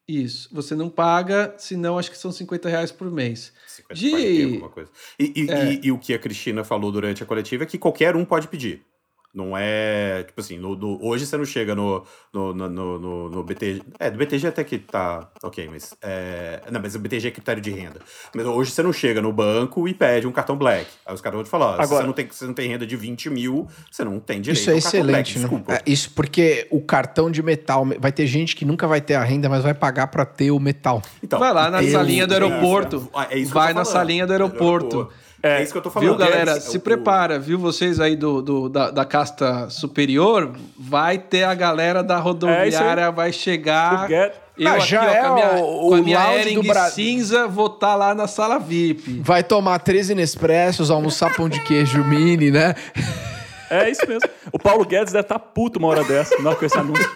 Isso, 0.07 0.49
você 0.51 0.75
não 0.75 0.87
paga, 0.87 1.55
senão 1.57 1.97
acho 1.97 2.11
que 2.11 2.17
são 2.17 2.31
50 2.31 2.69
reais 2.69 2.91
por 2.91 3.09
mês. 3.09 3.51
50, 3.65 3.99
de... 3.99 4.43
alguma 4.43 4.69
coisa. 4.69 4.91
E, 5.17 5.33
e, 5.35 5.49
é. 5.49 5.73
e, 5.73 5.79
e, 5.85 5.91
o 5.91 5.97
que 5.97 6.13
a 6.13 6.19
Cristina 6.19 6.63
falou 6.63 6.91
durante 6.91 7.23
a 7.23 7.25
coletiva 7.25 7.63
é 7.63 7.65
que 7.65 7.79
qualquer 7.79 8.15
um 8.15 8.23
pode 8.23 8.47
pedir. 8.47 8.85
Não 9.35 9.55
é. 9.57 10.23
Tipo 10.23 10.39
assim, 10.39 10.57
no, 10.57 10.77
no, 10.77 10.97
hoje 11.05 11.25
você 11.25 11.35
não 11.35 11.43
chega 11.43 11.75
no, 11.75 12.05
no, 12.31 12.53
no, 12.53 12.69
no, 12.69 13.29
no 13.29 13.43
BTG. 13.43 13.81
É, 13.99 14.09
do 14.09 14.17
BTG 14.17 14.47
até 14.47 14.63
que 14.63 14.79
tá. 14.79 15.29
Ok, 15.43 15.67
mas. 15.69 15.93
É, 16.01 16.61
não, 16.71 16.79
mas 16.81 16.95
o 16.95 16.99
BTG 16.99 17.27
é 17.27 17.31
critério 17.31 17.61
de 17.61 17.69
renda. 17.69 17.99
Mas 18.33 18.45
hoje 18.45 18.71
você 18.71 18.81
não 18.81 18.93
chega 18.93 19.21
no 19.21 19.33
banco 19.33 19.89
e 19.89 19.93
pede 19.93 20.25
um 20.25 20.31
cartão 20.31 20.57
black. 20.57 20.89
Aí 21.05 21.13
os 21.13 21.19
caras 21.19 21.35
vão 21.35 21.43
te 21.43 21.49
falar: 21.49 21.73
Agora, 21.73 21.85
se 21.85 21.93
você 21.95 22.03
não, 22.03 22.13
tem, 22.13 22.27
você 22.31 22.45
não 22.45 22.53
tem 22.53 22.69
renda 22.69 22.87
de 22.87 22.95
20 22.95 23.29
mil, 23.29 23.67
você 23.91 24.05
não 24.05 24.21
tem 24.21 24.39
direito 24.39 24.61
Isso 24.61 24.71
é 24.71 24.77
excelente. 24.77 25.11
Black, 25.11 25.33
né? 25.33 25.39
desculpa. 25.41 25.73
É, 25.73 25.81
isso 25.85 26.11
porque 26.11 26.67
o 26.71 26.81
cartão 26.81 27.29
de 27.29 27.43
metal. 27.43 27.85
Vai 27.99 28.13
ter 28.13 28.25
gente 28.27 28.55
que 28.55 28.63
nunca 28.63 28.87
vai 28.87 29.01
ter 29.01 29.15
a 29.15 29.23
renda, 29.23 29.49
mas 29.49 29.63
vai 29.63 29.73
pagar 29.73 30.07
para 30.07 30.25
ter 30.25 30.51
o 30.51 30.59
metal. 30.61 31.01
Então, 31.21 31.39
vai 31.39 31.53
lá 31.53 31.69
na 31.69 31.83
salinha 31.83 32.25
do 32.25 32.33
aeroporto. 32.33 33.09
É, 33.29 33.41
é 33.41 33.43
vai 33.43 33.73
na 33.73 33.83
salinha 33.83 34.25
do 34.25 34.31
aeroporto. 34.31 35.09
É, 35.45 35.59
é 35.59 35.63
isso 35.63 35.71
que 35.71 35.77
eu 35.77 35.81
tô 35.81 35.89
falando. 35.89 36.09
Viu, 36.09 36.17
galera? 36.17 36.51
É, 36.51 36.59
se 36.59 36.79
prepara, 36.79 37.37
viu? 37.37 37.59
Vocês 37.59 37.99
aí 37.99 38.15
do, 38.15 38.41
do 38.41 38.69
da, 38.69 38.89
da, 38.89 39.05
casta 39.05 39.69
superior, 39.69 40.51
vai 40.77 41.17
ter 41.17 41.43
a 41.43 41.53
galera 41.53 42.03
da 42.03 42.17
rodoviária, 42.17 43.01
é 43.01 43.11
vai 43.11 43.31
chegar. 43.31 44.09
Eu 44.57 44.69
ah, 44.69 44.79
já 44.79 45.01
aqui, 45.01 45.09
ó, 45.09 45.13
é 45.13 45.21
com 45.21 45.27
a 45.27 45.33
minha, 45.33 45.63
o, 45.63 45.89
com 45.89 45.95
a 45.95 46.01
minha 46.01 46.37
Ering 46.39 46.61
Bra... 46.61 46.89
cinza, 46.89 47.47
vou 47.47 47.67
estar 47.67 47.87
tá 47.87 47.95
lá 47.95 48.15
na 48.15 48.25
sala 48.25 48.57
VIP. 48.57 49.19
Vai 49.21 49.43
tomar 49.43 49.79
13 49.79 50.15
Nespressos, 50.15 50.89
almoçar 50.89 51.35
pão 51.35 51.49
de 51.49 51.61
queijo 51.61 52.03
mini, 52.05 52.51
né? 52.51 52.73
É 53.69 53.89
isso 53.89 54.07
mesmo. 54.07 54.29
O 54.51 54.59
Paulo 54.59 54.85
Guedes 54.85 55.11
deve 55.11 55.25
estar 55.25 55.39
tá 55.39 55.45
puto 55.45 55.77
uma 55.79 55.89
hora 55.89 56.03
dessa, 56.03 56.37
não 56.39 56.55
com 56.55 56.65
esse 56.65 56.77
anúncio. 56.77 57.09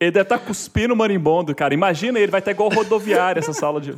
Ele 0.00 0.10
deve 0.10 0.22
estar 0.22 0.38
tá 0.38 0.44
cuspindo 0.44 0.96
marimbondo, 0.96 1.54
cara. 1.54 1.72
Imagina, 1.74 2.18
ele 2.18 2.30
vai 2.30 2.40
estar 2.40 2.50
igual 2.50 2.68
rodoviária 2.70 3.38
essa 3.38 3.52
sala 3.52 3.80
de. 3.80 3.94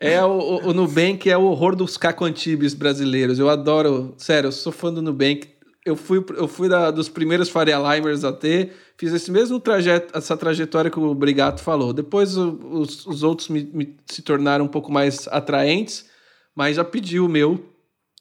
É 0.00 0.22
o, 0.22 0.28
o, 0.28 0.68
o 0.68 0.72
Nubank 0.74 1.28
é 1.28 1.36
o 1.36 1.44
horror 1.44 1.74
dos 1.74 1.96
cacoantibes 1.96 2.74
brasileiros. 2.74 3.38
Eu 3.38 3.48
adoro, 3.48 4.14
sério, 4.18 4.48
eu 4.48 4.52
sou 4.52 4.72
fã 4.72 4.92
do 4.92 5.00
Nubank. 5.00 5.48
Eu 5.84 5.96
fui, 5.96 6.22
eu 6.36 6.48
fui 6.48 6.68
da, 6.68 6.90
dos 6.90 7.08
primeiros 7.08 7.48
Faria 7.48 7.78
Limers 7.78 8.24
a 8.24 8.32
ter, 8.32 8.72
fiz 8.98 9.12
esse 9.12 9.30
mesmo 9.30 9.60
trajeto, 9.60 10.18
essa 10.18 10.36
trajetória 10.36 10.90
que 10.90 10.98
o 10.98 11.14
Brigato 11.14 11.62
falou. 11.62 11.92
Depois 11.92 12.36
o, 12.36 12.58
os, 12.72 13.06
os 13.06 13.22
outros 13.22 13.48
me, 13.48 13.62
me, 13.72 13.96
se 14.04 14.20
tornaram 14.20 14.64
um 14.64 14.68
pouco 14.68 14.90
mais 14.90 15.28
atraentes, 15.28 16.06
mas 16.54 16.76
já 16.76 16.84
pedi 16.84 17.20
o 17.20 17.28
meu. 17.28 17.64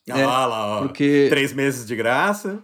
Ah, 0.09 0.15
né? 0.15 0.25
lá, 0.25 0.77
ó. 0.77 0.81
Porque... 0.83 1.25
Três 1.29 1.53
meses 1.53 1.87
de 1.87 1.95
graça. 1.95 2.63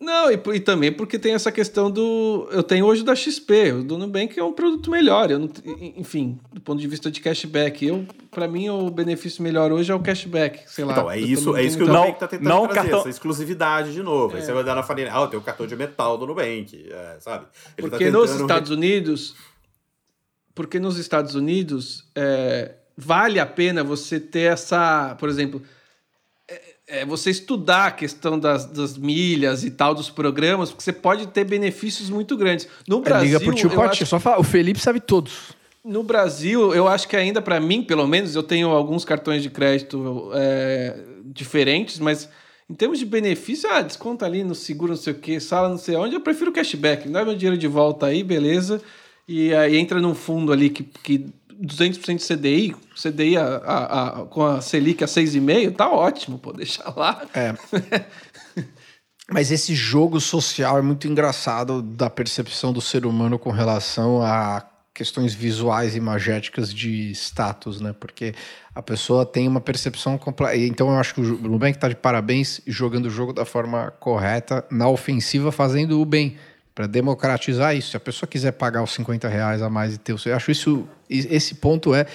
Não, 0.00 0.30
e, 0.30 0.40
e, 0.54 0.60
também 0.60 0.92
porque 0.92 1.18
tem 1.18 1.34
essa 1.34 1.50
questão 1.50 1.90
do. 1.90 2.48
Eu 2.52 2.62
tenho 2.62 2.86
hoje 2.86 3.02
da 3.02 3.16
XP, 3.16 3.72
o 3.72 3.82
do 3.82 3.98
Nubank 3.98 4.38
é 4.38 4.44
um 4.44 4.52
produto 4.52 4.92
melhor. 4.92 5.28
Eu 5.28 5.40
não, 5.40 5.50
enfim, 5.96 6.38
do 6.52 6.60
ponto 6.60 6.80
de 6.80 6.86
vista 6.86 7.10
de 7.10 7.20
cashback. 7.20 7.84
Eu, 7.84 8.06
para 8.30 8.46
mim, 8.46 8.68
o 8.68 8.90
benefício 8.90 9.42
melhor 9.42 9.72
hoje 9.72 9.90
é 9.90 9.94
o 9.94 9.98
cashback. 9.98 10.70
Sei 10.70 10.84
lá. 10.84 10.92
Então, 10.92 11.10
é 11.10 11.18
isso, 11.18 11.56
é 11.56 11.64
isso 11.64 11.76
que 11.76 11.82
o 11.82 11.88
Nubank 11.88 12.12
está 12.12 12.28
tentando 12.28 12.48
não 12.48 12.68
trazer, 12.68 12.80
cartão... 12.80 13.00
essa 13.00 13.10
exclusividade 13.10 13.92
de 13.92 14.00
novo. 14.00 14.36
É. 14.36 14.38
Aí 14.38 14.46
você 14.46 14.52
vai 14.52 14.62
dar 14.62 14.76
na 14.76 14.84
farinha, 14.84 15.10
ah, 15.12 15.22
eu 15.22 15.26
tenho 15.26 15.42
o 15.42 15.44
cartão 15.44 15.66
de 15.66 15.74
metal 15.74 16.16
do 16.16 16.28
Nubank, 16.28 16.88
é, 16.92 17.16
sabe? 17.18 17.46
Ele 17.76 17.90
tá 17.90 17.96
porque 17.96 18.04
tá 18.04 18.18
nos 18.18 18.30
Estados 18.30 18.70
Unidos. 18.70 19.34
Porque 20.54 20.78
nos 20.78 20.96
Estados 20.96 21.34
Unidos 21.34 22.08
é, 22.14 22.76
vale 22.96 23.40
a 23.40 23.46
pena 23.46 23.82
você 23.82 24.20
ter 24.20 24.52
essa. 24.52 25.16
Por 25.18 25.28
exemplo 25.28 25.60
é, 26.88 27.04
você 27.04 27.30
estudar 27.30 27.86
a 27.86 27.90
questão 27.90 28.38
das, 28.38 28.64
das, 28.64 28.96
milhas 28.96 29.62
e 29.62 29.70
tal, 29.70 29.94
dos 29.94 30.08
programas, 30.08 30.70
porque 30.70 30.82
você 30.82 30.92
pode 30.92 31.26
ter 31.28 31.44
benefícios 31.44 32.08
muito 32.08 32.36
grandes. 32.36 32.66
No 32.88 33.00
Brasil. 33.00 33.28
É, 33.28 33.32
liga 33.32 33.40
pro 33.40 33.54
tio 33.54 33.70
Pati, 33.70 34.02
acho... 34.02 34.06
só 34.06 34.18
falar, 34.18 34.40
o 34.40 34.42
Felipe 34.42 34.80
sabe 34.80 34.98
todos. 34.98 35.56
No 35.84 36.02
Brasil, 36.02 36.74
eu 36.74 36.88
acho 36.88 37.06
que 37.06 37.16
ainda 37.16 37.40
para 37.40 37.60
mim, 37.60 37.82
pelo 37.82 38.06
menos, 38.06 38.34
eu 38.34 38.42
tenho 38.42 38.70
alguns 38.70 39.04
cartões 39.04 39.42
de 39.42 39.50
crédito 39.50 40.30
é, 40.34 40.96
diferentes, 41.26 41.98
mas 41.98 42.28
em 42.68 42.74
termos 42.74 42.98
de 42.98 43.06
benefício, 43.06 43.70
ah, 43.70 43.80
desconta 43.80 44.26
ali 44.26 44.42
no 44.42 44.54
seguro, 44.54 44.92
não 44.92 44.98
sei 44.98 45.12
o 45.12 45.18
quê, 45.18 45.40
sala 45.40 45.68
não 45.68 45.78
sei 45.78 45.96
onde, 45.96 46.14
eu 46.14 46.20
prefiro 46.20 46.52
cashback. 46.52 47.08
Dá 47.08 47.24
meu 47.24 47.34
dinheiro 47.34 47.56
de 47.56 47.66
volta 47.66 48.06
aí, 48.06 48.22
beleza. 48.22 48.82
E 49.26 49.54
aí 49.54 49.76
entra 49.76 50.00
num 50.00 50.14
fundo 50.14 50.52
ali 50.52 50.70
que, 50.70 50.82
que 50.82 51.26
200% 51.62 52.16
de 52.16 52.36
CDI, 52.36 52.76
CDI 52.94 53.36
a, 53.36 53.44
a, 53.44 54.08
a, 54.08 54.24
com 54.26 54.44
a 54.44 54.60
Selic 54.60 55.02
a 55.02 55.06
6,5, 55.06 55.74
tá 55.74 55.90
ótimo, 55.90 56.38
pô, 56.38 56.52
deixa 56.52 56.82
lá. 56.96 57.26
É. 57.34 57.54
Mas 59.30 59.50
esse 59.50 59.74
jogo 59.74 60.20
social 60.20 60.78
é 60.78 60.82
muito 60.82 61.06
engraçado 61.06 61.82
da 61.82 62.08
percepção 62.08 62.72
do 62.72 62.80
ser 62.80 63.04
humano 63.04 63.38
com 63.38 63.50
relação 63.50 64.22
a 64.22 64.66
questões 64.94 65.32
visuais 65.32 65.94
e 65.94 65.98
imagéticas 65.98 66.74
de 66.74 67.12
status, 67.12 67.80
né? 67.80 67.92
Porque 67.92 68.34
a 68.74 68.82
pessoa 68.82 69.24
tem 69.24 69.46
uma 69.46 69.60
percepção 69.60 70.18
completa. 70.18 70.56
Então 70.56 70.88
eu 70.88 70.96
acho 70.96 71.14
que 71.14 71.20
o 71.20 71.36
Nubank 71.48 71.76
está 71.76 71.88
de 71.88 71.94
parabéns 71.94 72.60
jogando 72.66 73.06
o 73.06 73.10
jogo 73.10 73.32
da 73.32 73.44
forma 73.44 73.92
correta, 74.00 74.64
na 74.70 74.88
ofensiva, 74.88 75.52
fazendo 75.52 76.00
o 76.00 76.04
bem 76.04 76.36
para 76.78 76.86
democratizar 76.86 77.74
isso. 77.74 77.90
Se 77.90 77.96
a 77.96 78.00
pessoa 78.00 78.28
quiser 78.30 78.52
pagar 78.52 78.84
os 78.84 78.92
50 78.92 79.28
reais 79.28 79.60
a 79.62 79.68
mais 79.68 79.94
e 79.96 79.98
ter 79.98 80.12
o 80.12 80.18
seu. 80.18 80.30
Eu 80.30 80.36
acho 80.36 80.52
isso. 80.52 80.86
Esse 81.10 81.56
ponto 81.56 81.92
é 81.92 82.06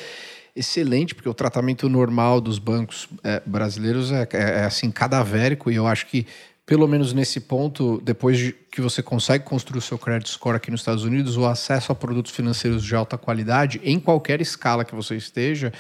excelente, 0.56 1.14
porque 1.14 1.28
o 1.28 1.34
tratamento 1.34 1.90
normal 1.90 2.40
dos 2.40 2.60
bancos 2.60 3.10
é, 3.26 3.42
brasileiros 3.46 4.10
é, 4.10 4.26
é, 4.32 4.38
é, 4.38 4.64
assim, 4.64 4.90
cadavérico, 4.90 5.70
e 5.70 5.76
eu 5.76 5.86
acho 5.86 6.06
que, 6.08 6.26
pelo 6.66 6.88
menos 6.88 7.12
nesse 7.12 7.42
ponto, 7.42 8.00
depois 8.06 8.38
de 8.38 8.54
que 8.72 8.80
você 8.80 9.04
consegue 9.04 9.44
construir 9.44 9.80
o 9.80 9.82
seu 9.82 9.98
credit 9.98 10.30
score 10.30 10.56
aqui 10.56 10.72
nos 10.72 10.80
Estados 10.80 11.04
Unidos, 11.04 11.36
o 11.36 11.46
acesso 11.46 11.92
a 11.92 11.96
produtos 11.96 12.32
financeiros 12.32 12.82
de 12.86 12.96
alta 12.96 13.18
qualidade, 13.18 13.82
em 13.84 14.00
qualquer 14.00 14.40
escala 14.40 14.86
que 14.86 14.96
você 14.96 15.18
esteja, 15.18 15.74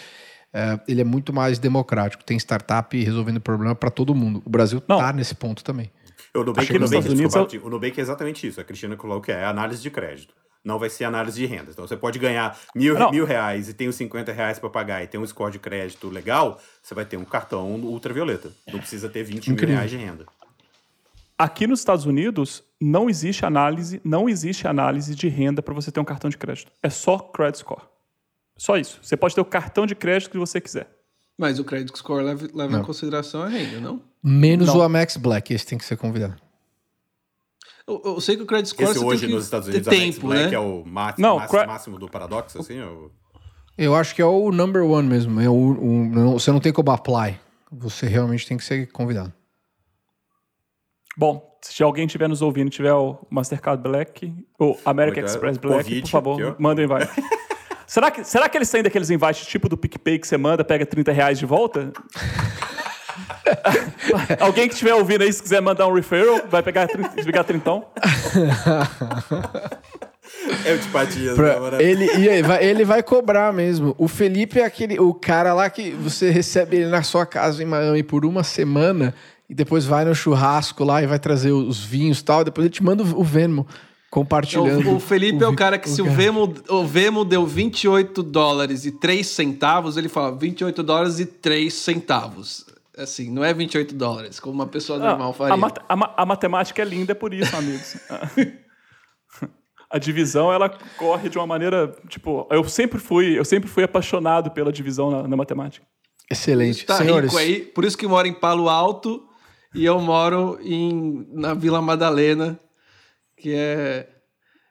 é, 0.51 0.77
ele 0.89 0.99
é 0.99 1.05
muito 1.05 1.31
mais 1.31 1.57
democrático. 1.57 2.21
Tem 2.21 2.35
startup 2.35 3.01
resolvendo 3.01 3.39
problema 3.39 3.75
para 3.75 3.89
todo 3.89 4.13
mundo. 4.13 4.43
O 4.43 4.49
Brasil 4.49 4.79
está 4.79 5.13
nesse 5.13 5.35
ponto 5.35 5.63
também. 5.63 5.89
O 6.35 6.43
Nubank, 6.43 6.67
Aqui 6.67 6.79
nos 6.79 6.89
Nubank, 6.89 7.07
Estados 7.07 7.53
Unidos, 7.53 7.67
o 7.67 7.69
Nubank 7.69 7.99
é 7.99 8.01
exatamente 8.01 8.47
isso. 8.47 8.59
A 8.59 8.63
Cristina 8.63 8.97
falou 8.97 9.21
que 9.21 9.31
é, 9.31 9.35
é 9.35 9.45
análise 9.45 9.81
de 9.81 9.91
crédito. 9.91 10.33
Não 10.63 10.79
vai 10.79 10.89
ser 10.89 11.03
análise 11.03 11.37
de 11.37 11.45
renda. 11.45 11.71
Então 11.71 11.85
você 11.85 11.95
pode 11.95 12.17
ganhar 12.17 12.57
mil, 12.73 12.95
mil 13.11 13.25
reais 13.25 13.69
e 13.69 13.73
tem 13.73 13.87
os 13.87 13.95
50 13.95 14.31
reais 14.31 14.57
para 14.57 14.69
pagar 14.69 15.03
e 15.03 15.07
tem 15.07 15.19
um 15.19 15.27
score 15.27 15.51
de 15.51 15.59
crédito 15.59 16.09
legal, 16.09 16.59
você 16.81 16.95
vai 16.95 17.05
ter 17.05 17.17
um 17.17 17.25
cartão 17.25 17.69
ultravioleta. 17.75 18.51
Não 18.71 18.79
precisa 18.79 19.09
ter 19.09 19.23
20 19.23 19.51
Incrível. 19.51 19.67
mil 19.67 19.75
reais 19.75 19.91
de 19.91 19.97
renda. 19.97 20.25
Aqui 21.37 21.67
nos 21.67 21.79
Estados 21.79 22.05
Unidos 22.05 22.63
não 22.79 23.09
existe 23.09 23.45
análise, 23.45 23.99
não 24.03 24.29
existe 24.29 24.67
análise 24.67 25.13
de 25.13 25.27
renda 25.27 25.61
para 25.61 25.73
você 25.73 25.91
ter 25.91 25.99
um 25.99 26.05
cartão 26.05 26.29
de 26.29 26.37
crédito. 26.37 26.71
É 26.81 26.89
só 26.89 27.19
credit 27.19 27.59
score. 27.59 27.81
Só 28.57 28.77
isso. 28.77 28.99
Você 29.01 29.17
pode 29.17 29.35
ter 29.35 29.41
o 29.41 29.45
cartão 29.45 29.85
de 29.85 29.95
crédito 29.95 30.31
que 30.31 30.37
você 30.37 30.61
quiser. 30.61 30.87
Mas 31.37 31.59
o 31.59 31.63
credit 31.63 31.97
score 31.97 32.23
leva, 32.23 32.47
leva 32.53 32.77
em 32.77 32.83
consideração 32.83 33.41
a 33.41 33.47
renda, 33.47 33.79
não? 33.79 34.01
Menos 34.23 34.67
não. 34.67 34.77
o 34.77 34.81
Amex 34.81 35.17
Black, 35.17 35.53
esse 35.53 35.65
tem 35.65 35.77
que 35.77 35.85
ser 35.85 35.97
convidado. 35.97 36.35
Eu, 37.87 38.01
eu 38.05 38.21
sei 38.21 38.37
que 38.37 38.43
o 38.43 38.45
credit 38.45 38.69
score 38.69 38.91
esse 38.91 38.99
hoje 38.99 39.27
nos 39.27 39.43
Estados 39.43 39.67
Unidos 39.67 39.87
tempo, 39.87 40.27
Black 40.27 40.51
né? 40.51 40.55
é 40.55 40.59
o 40.59 40.85
máximo, 40.85 41.27
não, 41.27 41.37
máximo, 41.37 41.65
máximo 41.65 41.99
do 41.99 42.07
paradoxo, 42.07 42.59
assim? 42.59 42.79
Ou... 42.81 43.11
Eu 43.77 43.95
acho 43.95 44.13
que 44.15 44.21
é 44.21 44.25
o 44.25 44.51
number 44.51 44.83
one 44.83 45.07
mesmo. 45.07 45.41
É 45.41 45.49
o, 45.49 45.53
o, 45.53 46.05
não, 46.05 46.33
você 46.33 46.51
não 46.51 46.59
tem 46.59 46.71
como 46.71 46.91
apply. 46.91 47.39
Você 47.71 48.07
realmente 48.07 48.47
tem 48.47 48.55
que 48.55 48.63
ser 48.63 48.89
convidado. 48.91 49.33
Bom, 51.17 51.57
se 51.61 51.81
alguém 51.83 52.05
estiver 52.05 52.29
nos 52.29 52.41
ouvindo 52.41 52.69
tiver 52.69 52.93
o 52.93 53.17
Mastercard 53.29 53.81
Black 53.81 54.33
ou 54.59 54.79
American 54.85 55.23
é? 55.23 55.25
Express 55.25 55.57
Black, 55.57 55.83
Covid, 55.83 56.01
por 56.01 56.09
favor, 56.09 56.55
mandem 56.59 56.87
vai. 56.87 57.07
será, 57.87 58.11
que, 58.11 58.23
será 58.23 58.49
que 58.49 58.57
eles 58.57 58.69
têm 58.69 58.83
daqueles 58.83 59.09
invites 59.09 59.45
tipo 59.45 59.69
do 59.69 59.77
PicPay 59.77 60.19
que 60.19 60.27
você 60.27 60.37
manda, 60.37 60.63
pega 60.63 60.85
30 60.85 61.11
reais 61.11 61.39
de 61.39 61.45
volta? 61.45 61.91
Alguém 64.39 64.67
que 64.67 64.73
estiver 64.73 64.93
ouvindo 64.93 65.23
aí, 65.23 65.31
se 65.31 65.41
quiser 65.41 65.61
mandar 65.61 65.87
um 65.87 65.93
referral, 65.93 66.41
vai 66.49 66.63
pegar, 66.63 66.87
pegar 66.87 67.43
trintão. 67.43 67.85
É 70.65 70.73
o 70.73 70.79
Tipadias, 70.79 71.35
pra, 71.35 71.81
ele, 71.81 72.09
ele, 72.09 72.41
vai, 72.41 72.63
ele 72.63 72.85
vai 72.85 73.03
cobrar 73.03 73.53
mesmo. 73.53 73.93
O 73.97 74.07
Felipe 74.07 74.59
é 74.59 74.65
aquele, 74.65 74.99
o 74.99 75.13
cara 75.13 75.53
lá 75.53 75.69
que 75.69 75.91
você 75.91 76.29
recebe 76.29 76.77
ele 76.77 76.87
na 76.87 77.03
sua 77.03 77.25
casa 77.25 77.61
em 77.61 77.65
Miami 77.65 78.03
por 78.03 78.25
uma 78.25 78.43
semana 78.43 79.13
e 79.49 79.53
depois 79.53 79.85
vai 79.85 80.05
no 80.05 80.15
churrasco 80.15 80.83
lá 80.83 81.03
e 81.03 81.07
vai 81.07 81.19
trazer 81.19 81.51
os 81.51 81.83
vinhos 81.83 82.19
e 82.19 82.23
tal. 82.23 82.43
Depois 82.43 82.65
ele 82.65 82.73
te 82.73 82.83
manda 82.83 83.03
o 83.03 83.23
Venmo 83.23 83.67
compartilhando. 84.13 84.91
O, 84.91 84.95
o 84.97 84.99
Felipe 84.99 85.43
o, 85.43 85.45
é 85.45 85.47
o 85.47 85.55
cara 85.55 85.79
que, 85.79 85.89
o 85.89 85.91
se 85.91 85.99
o 85.99 86.05
Vemo, 86.05 86.53
o 86.69 86.85
Vemo 86.85 87.25
deu 87.25 87.47
28 87.47 88.21
dólares 88.21 88.85
e 88.85 88.91
3 88.91 89.25
centavos, 89.25 89.97
ele 89.97 90.07
fala 90.07 90.37
28 90.37 90.83
dólares 90.83 91.19
e 91.19 91.25
3 91.25 91.73
centavos. 91.73 92.63
Assim, 92.95 93.31
não 93.31 93.43
é 93.43 93.51
28 93.51 93.95
dólares, 93.95 94.39
como 94.39 94.53
uma 94.53 94.67
pessoa 94.67 94.99
ah, 94.99 95.09
normal 95.09 95.33
faria. 95.33 95.55
A, 95.55 95.57
mat 95.57 95.79
a, 95.89 96.21
a, 96.21 96.25
matemática 96.27 96.79
é 96.79 96.85
linda 96.85 97.15
por 97.15 97.33
isso, 97.33 97.55
amigos. 97.55 97.97
a 99.89 99.97
divisão, 99.97 100.53
ela 100.53 100.69
corre 100.95 101.27
de 101.27 101.39
uma 101.39 101.47
maneira, 101.47 101.91
tipo, 102.07 102.47
eu 102.51 102.63
sempre 102.65 102.99
fui, 102.99 103.39
eu 103.39 103.43
sempre 103.43 103.67
fui 103.67 103.83
apaixonado 103.83 104.51
pela 104.51 104.71
divisão 104.71 105.09
na, 105.09 105.27
na 105.27 105.35
matemática. 105.35 105.83
Excelente. 106.29 106.85
Tá 106.85 106.97
Senhores. 106.97 107.31
rico 107.31 107.41
aí, 107.41 107.61
por 107.61 107.83
isso 107.83 107.97
que 107.97 108.05
moro 108.05 108.27
em 108.27 108.33
Palo 108.33 108.69
Alto 108.69 109.27
e 109.73 109.83
eu 109.83 109.99
moro 109.99 110.59
em, 110.61 111.27
na 111.31 111.55
Vila 111.55 111.81
Madalena, 111.81 112.59
que 113.43 113.53
é 113.53 114.07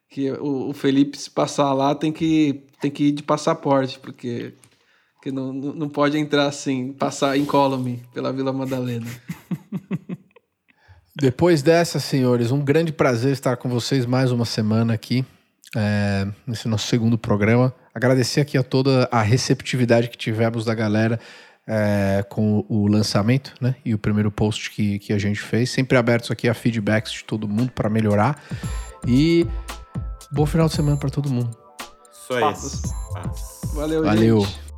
que 0.09 0.31
o, 0.33 0.71
o 0.71 0.73
Felipe 0.73 1.19
se 1.19 1.31
passar 1.31 1.75
lá 1.75 1.95
tem 1.95 2.11
que 2.11 2.65
tem 2.81 2.91
que 2.91 3.05
ir 3.05 3.13
de 3.13 3.23
passaporte, 3.23 3.99
porque 3.99 4.55
que 5.23 5.31
não, 5.31 5.53
não 5.53 5.89
pode 5.89 6.19
entrar 6.19 6.47
assim, 6.47 6.93
passar 6.93 7.37
incólume 7.37 8.03
pela 8.15 8.33
Vila 8.33 8.53
Madalena. 8.53 9.07
Depois 11.15 11.63
dessa, 11.63 12.01
senhores, 12.01 12.51
um 12.51 12.65
grande 12.65 12.93
prazer 12.93 13.33
estar 13.33 13.57
com 13.59 13.69
vocês 13.69 14.07
mais 14.07 14.33
uma 14.33 14.47
semana 14.47 14.95
aqui, 14.95 15.25
é, 15.77 16.27
nesse 16.47 16.67
nosso 16.67 16.89
segundo 16.89 17.19
programa. 17.19 17.73
Agradecer 17.95 18.41
aqui 18.41 18.57
a 18.57 18.63
toda 18.63 19.07
a 19.13 19.21
receptividade 19.21 20.09
que 20.09 20.17
tivemos 20.17 20.65
da 20.65 20.75
galera 20.75 21.21
é, 21.67 22.25
com 22.29 22.65
o 22.69 22.87
lançamento, 22.87 23.55
né? 23.61 23.75
E 23.85 23.95
o 23.95 23.99
primeiro 23.99 24.31
post 24.31 24.71
que, 24.71 24.99
que 24.99 25.13
a 25.13 25.19
gente 25.19 25.41
fez. 25.41 25.71
Sempre 25.71 25.97
abertos 25.97 26.31
aqui 26.31 26.49
a 26.49 26.55
feedbacks 26.55 27.13
de 27.13 27.25
todo 27.25 27.49
mundo 27.49 27.73
para 27.73 27.89
melhorar. 27.89 28.43
E 29.07 29.47
bom 30.31 30.47
final 30.47 30.69
de 30.69 30.75
semana 30.75 30.97
para 30.97 31.11
todo 31.11 31.31
mundo. 31.31 31.57
Só 32.11 32.51
isso. 32.51 32.83
Valeu, 33.75 34.03
Valeu. 34.03 34.41
Gente. 34.41 34.72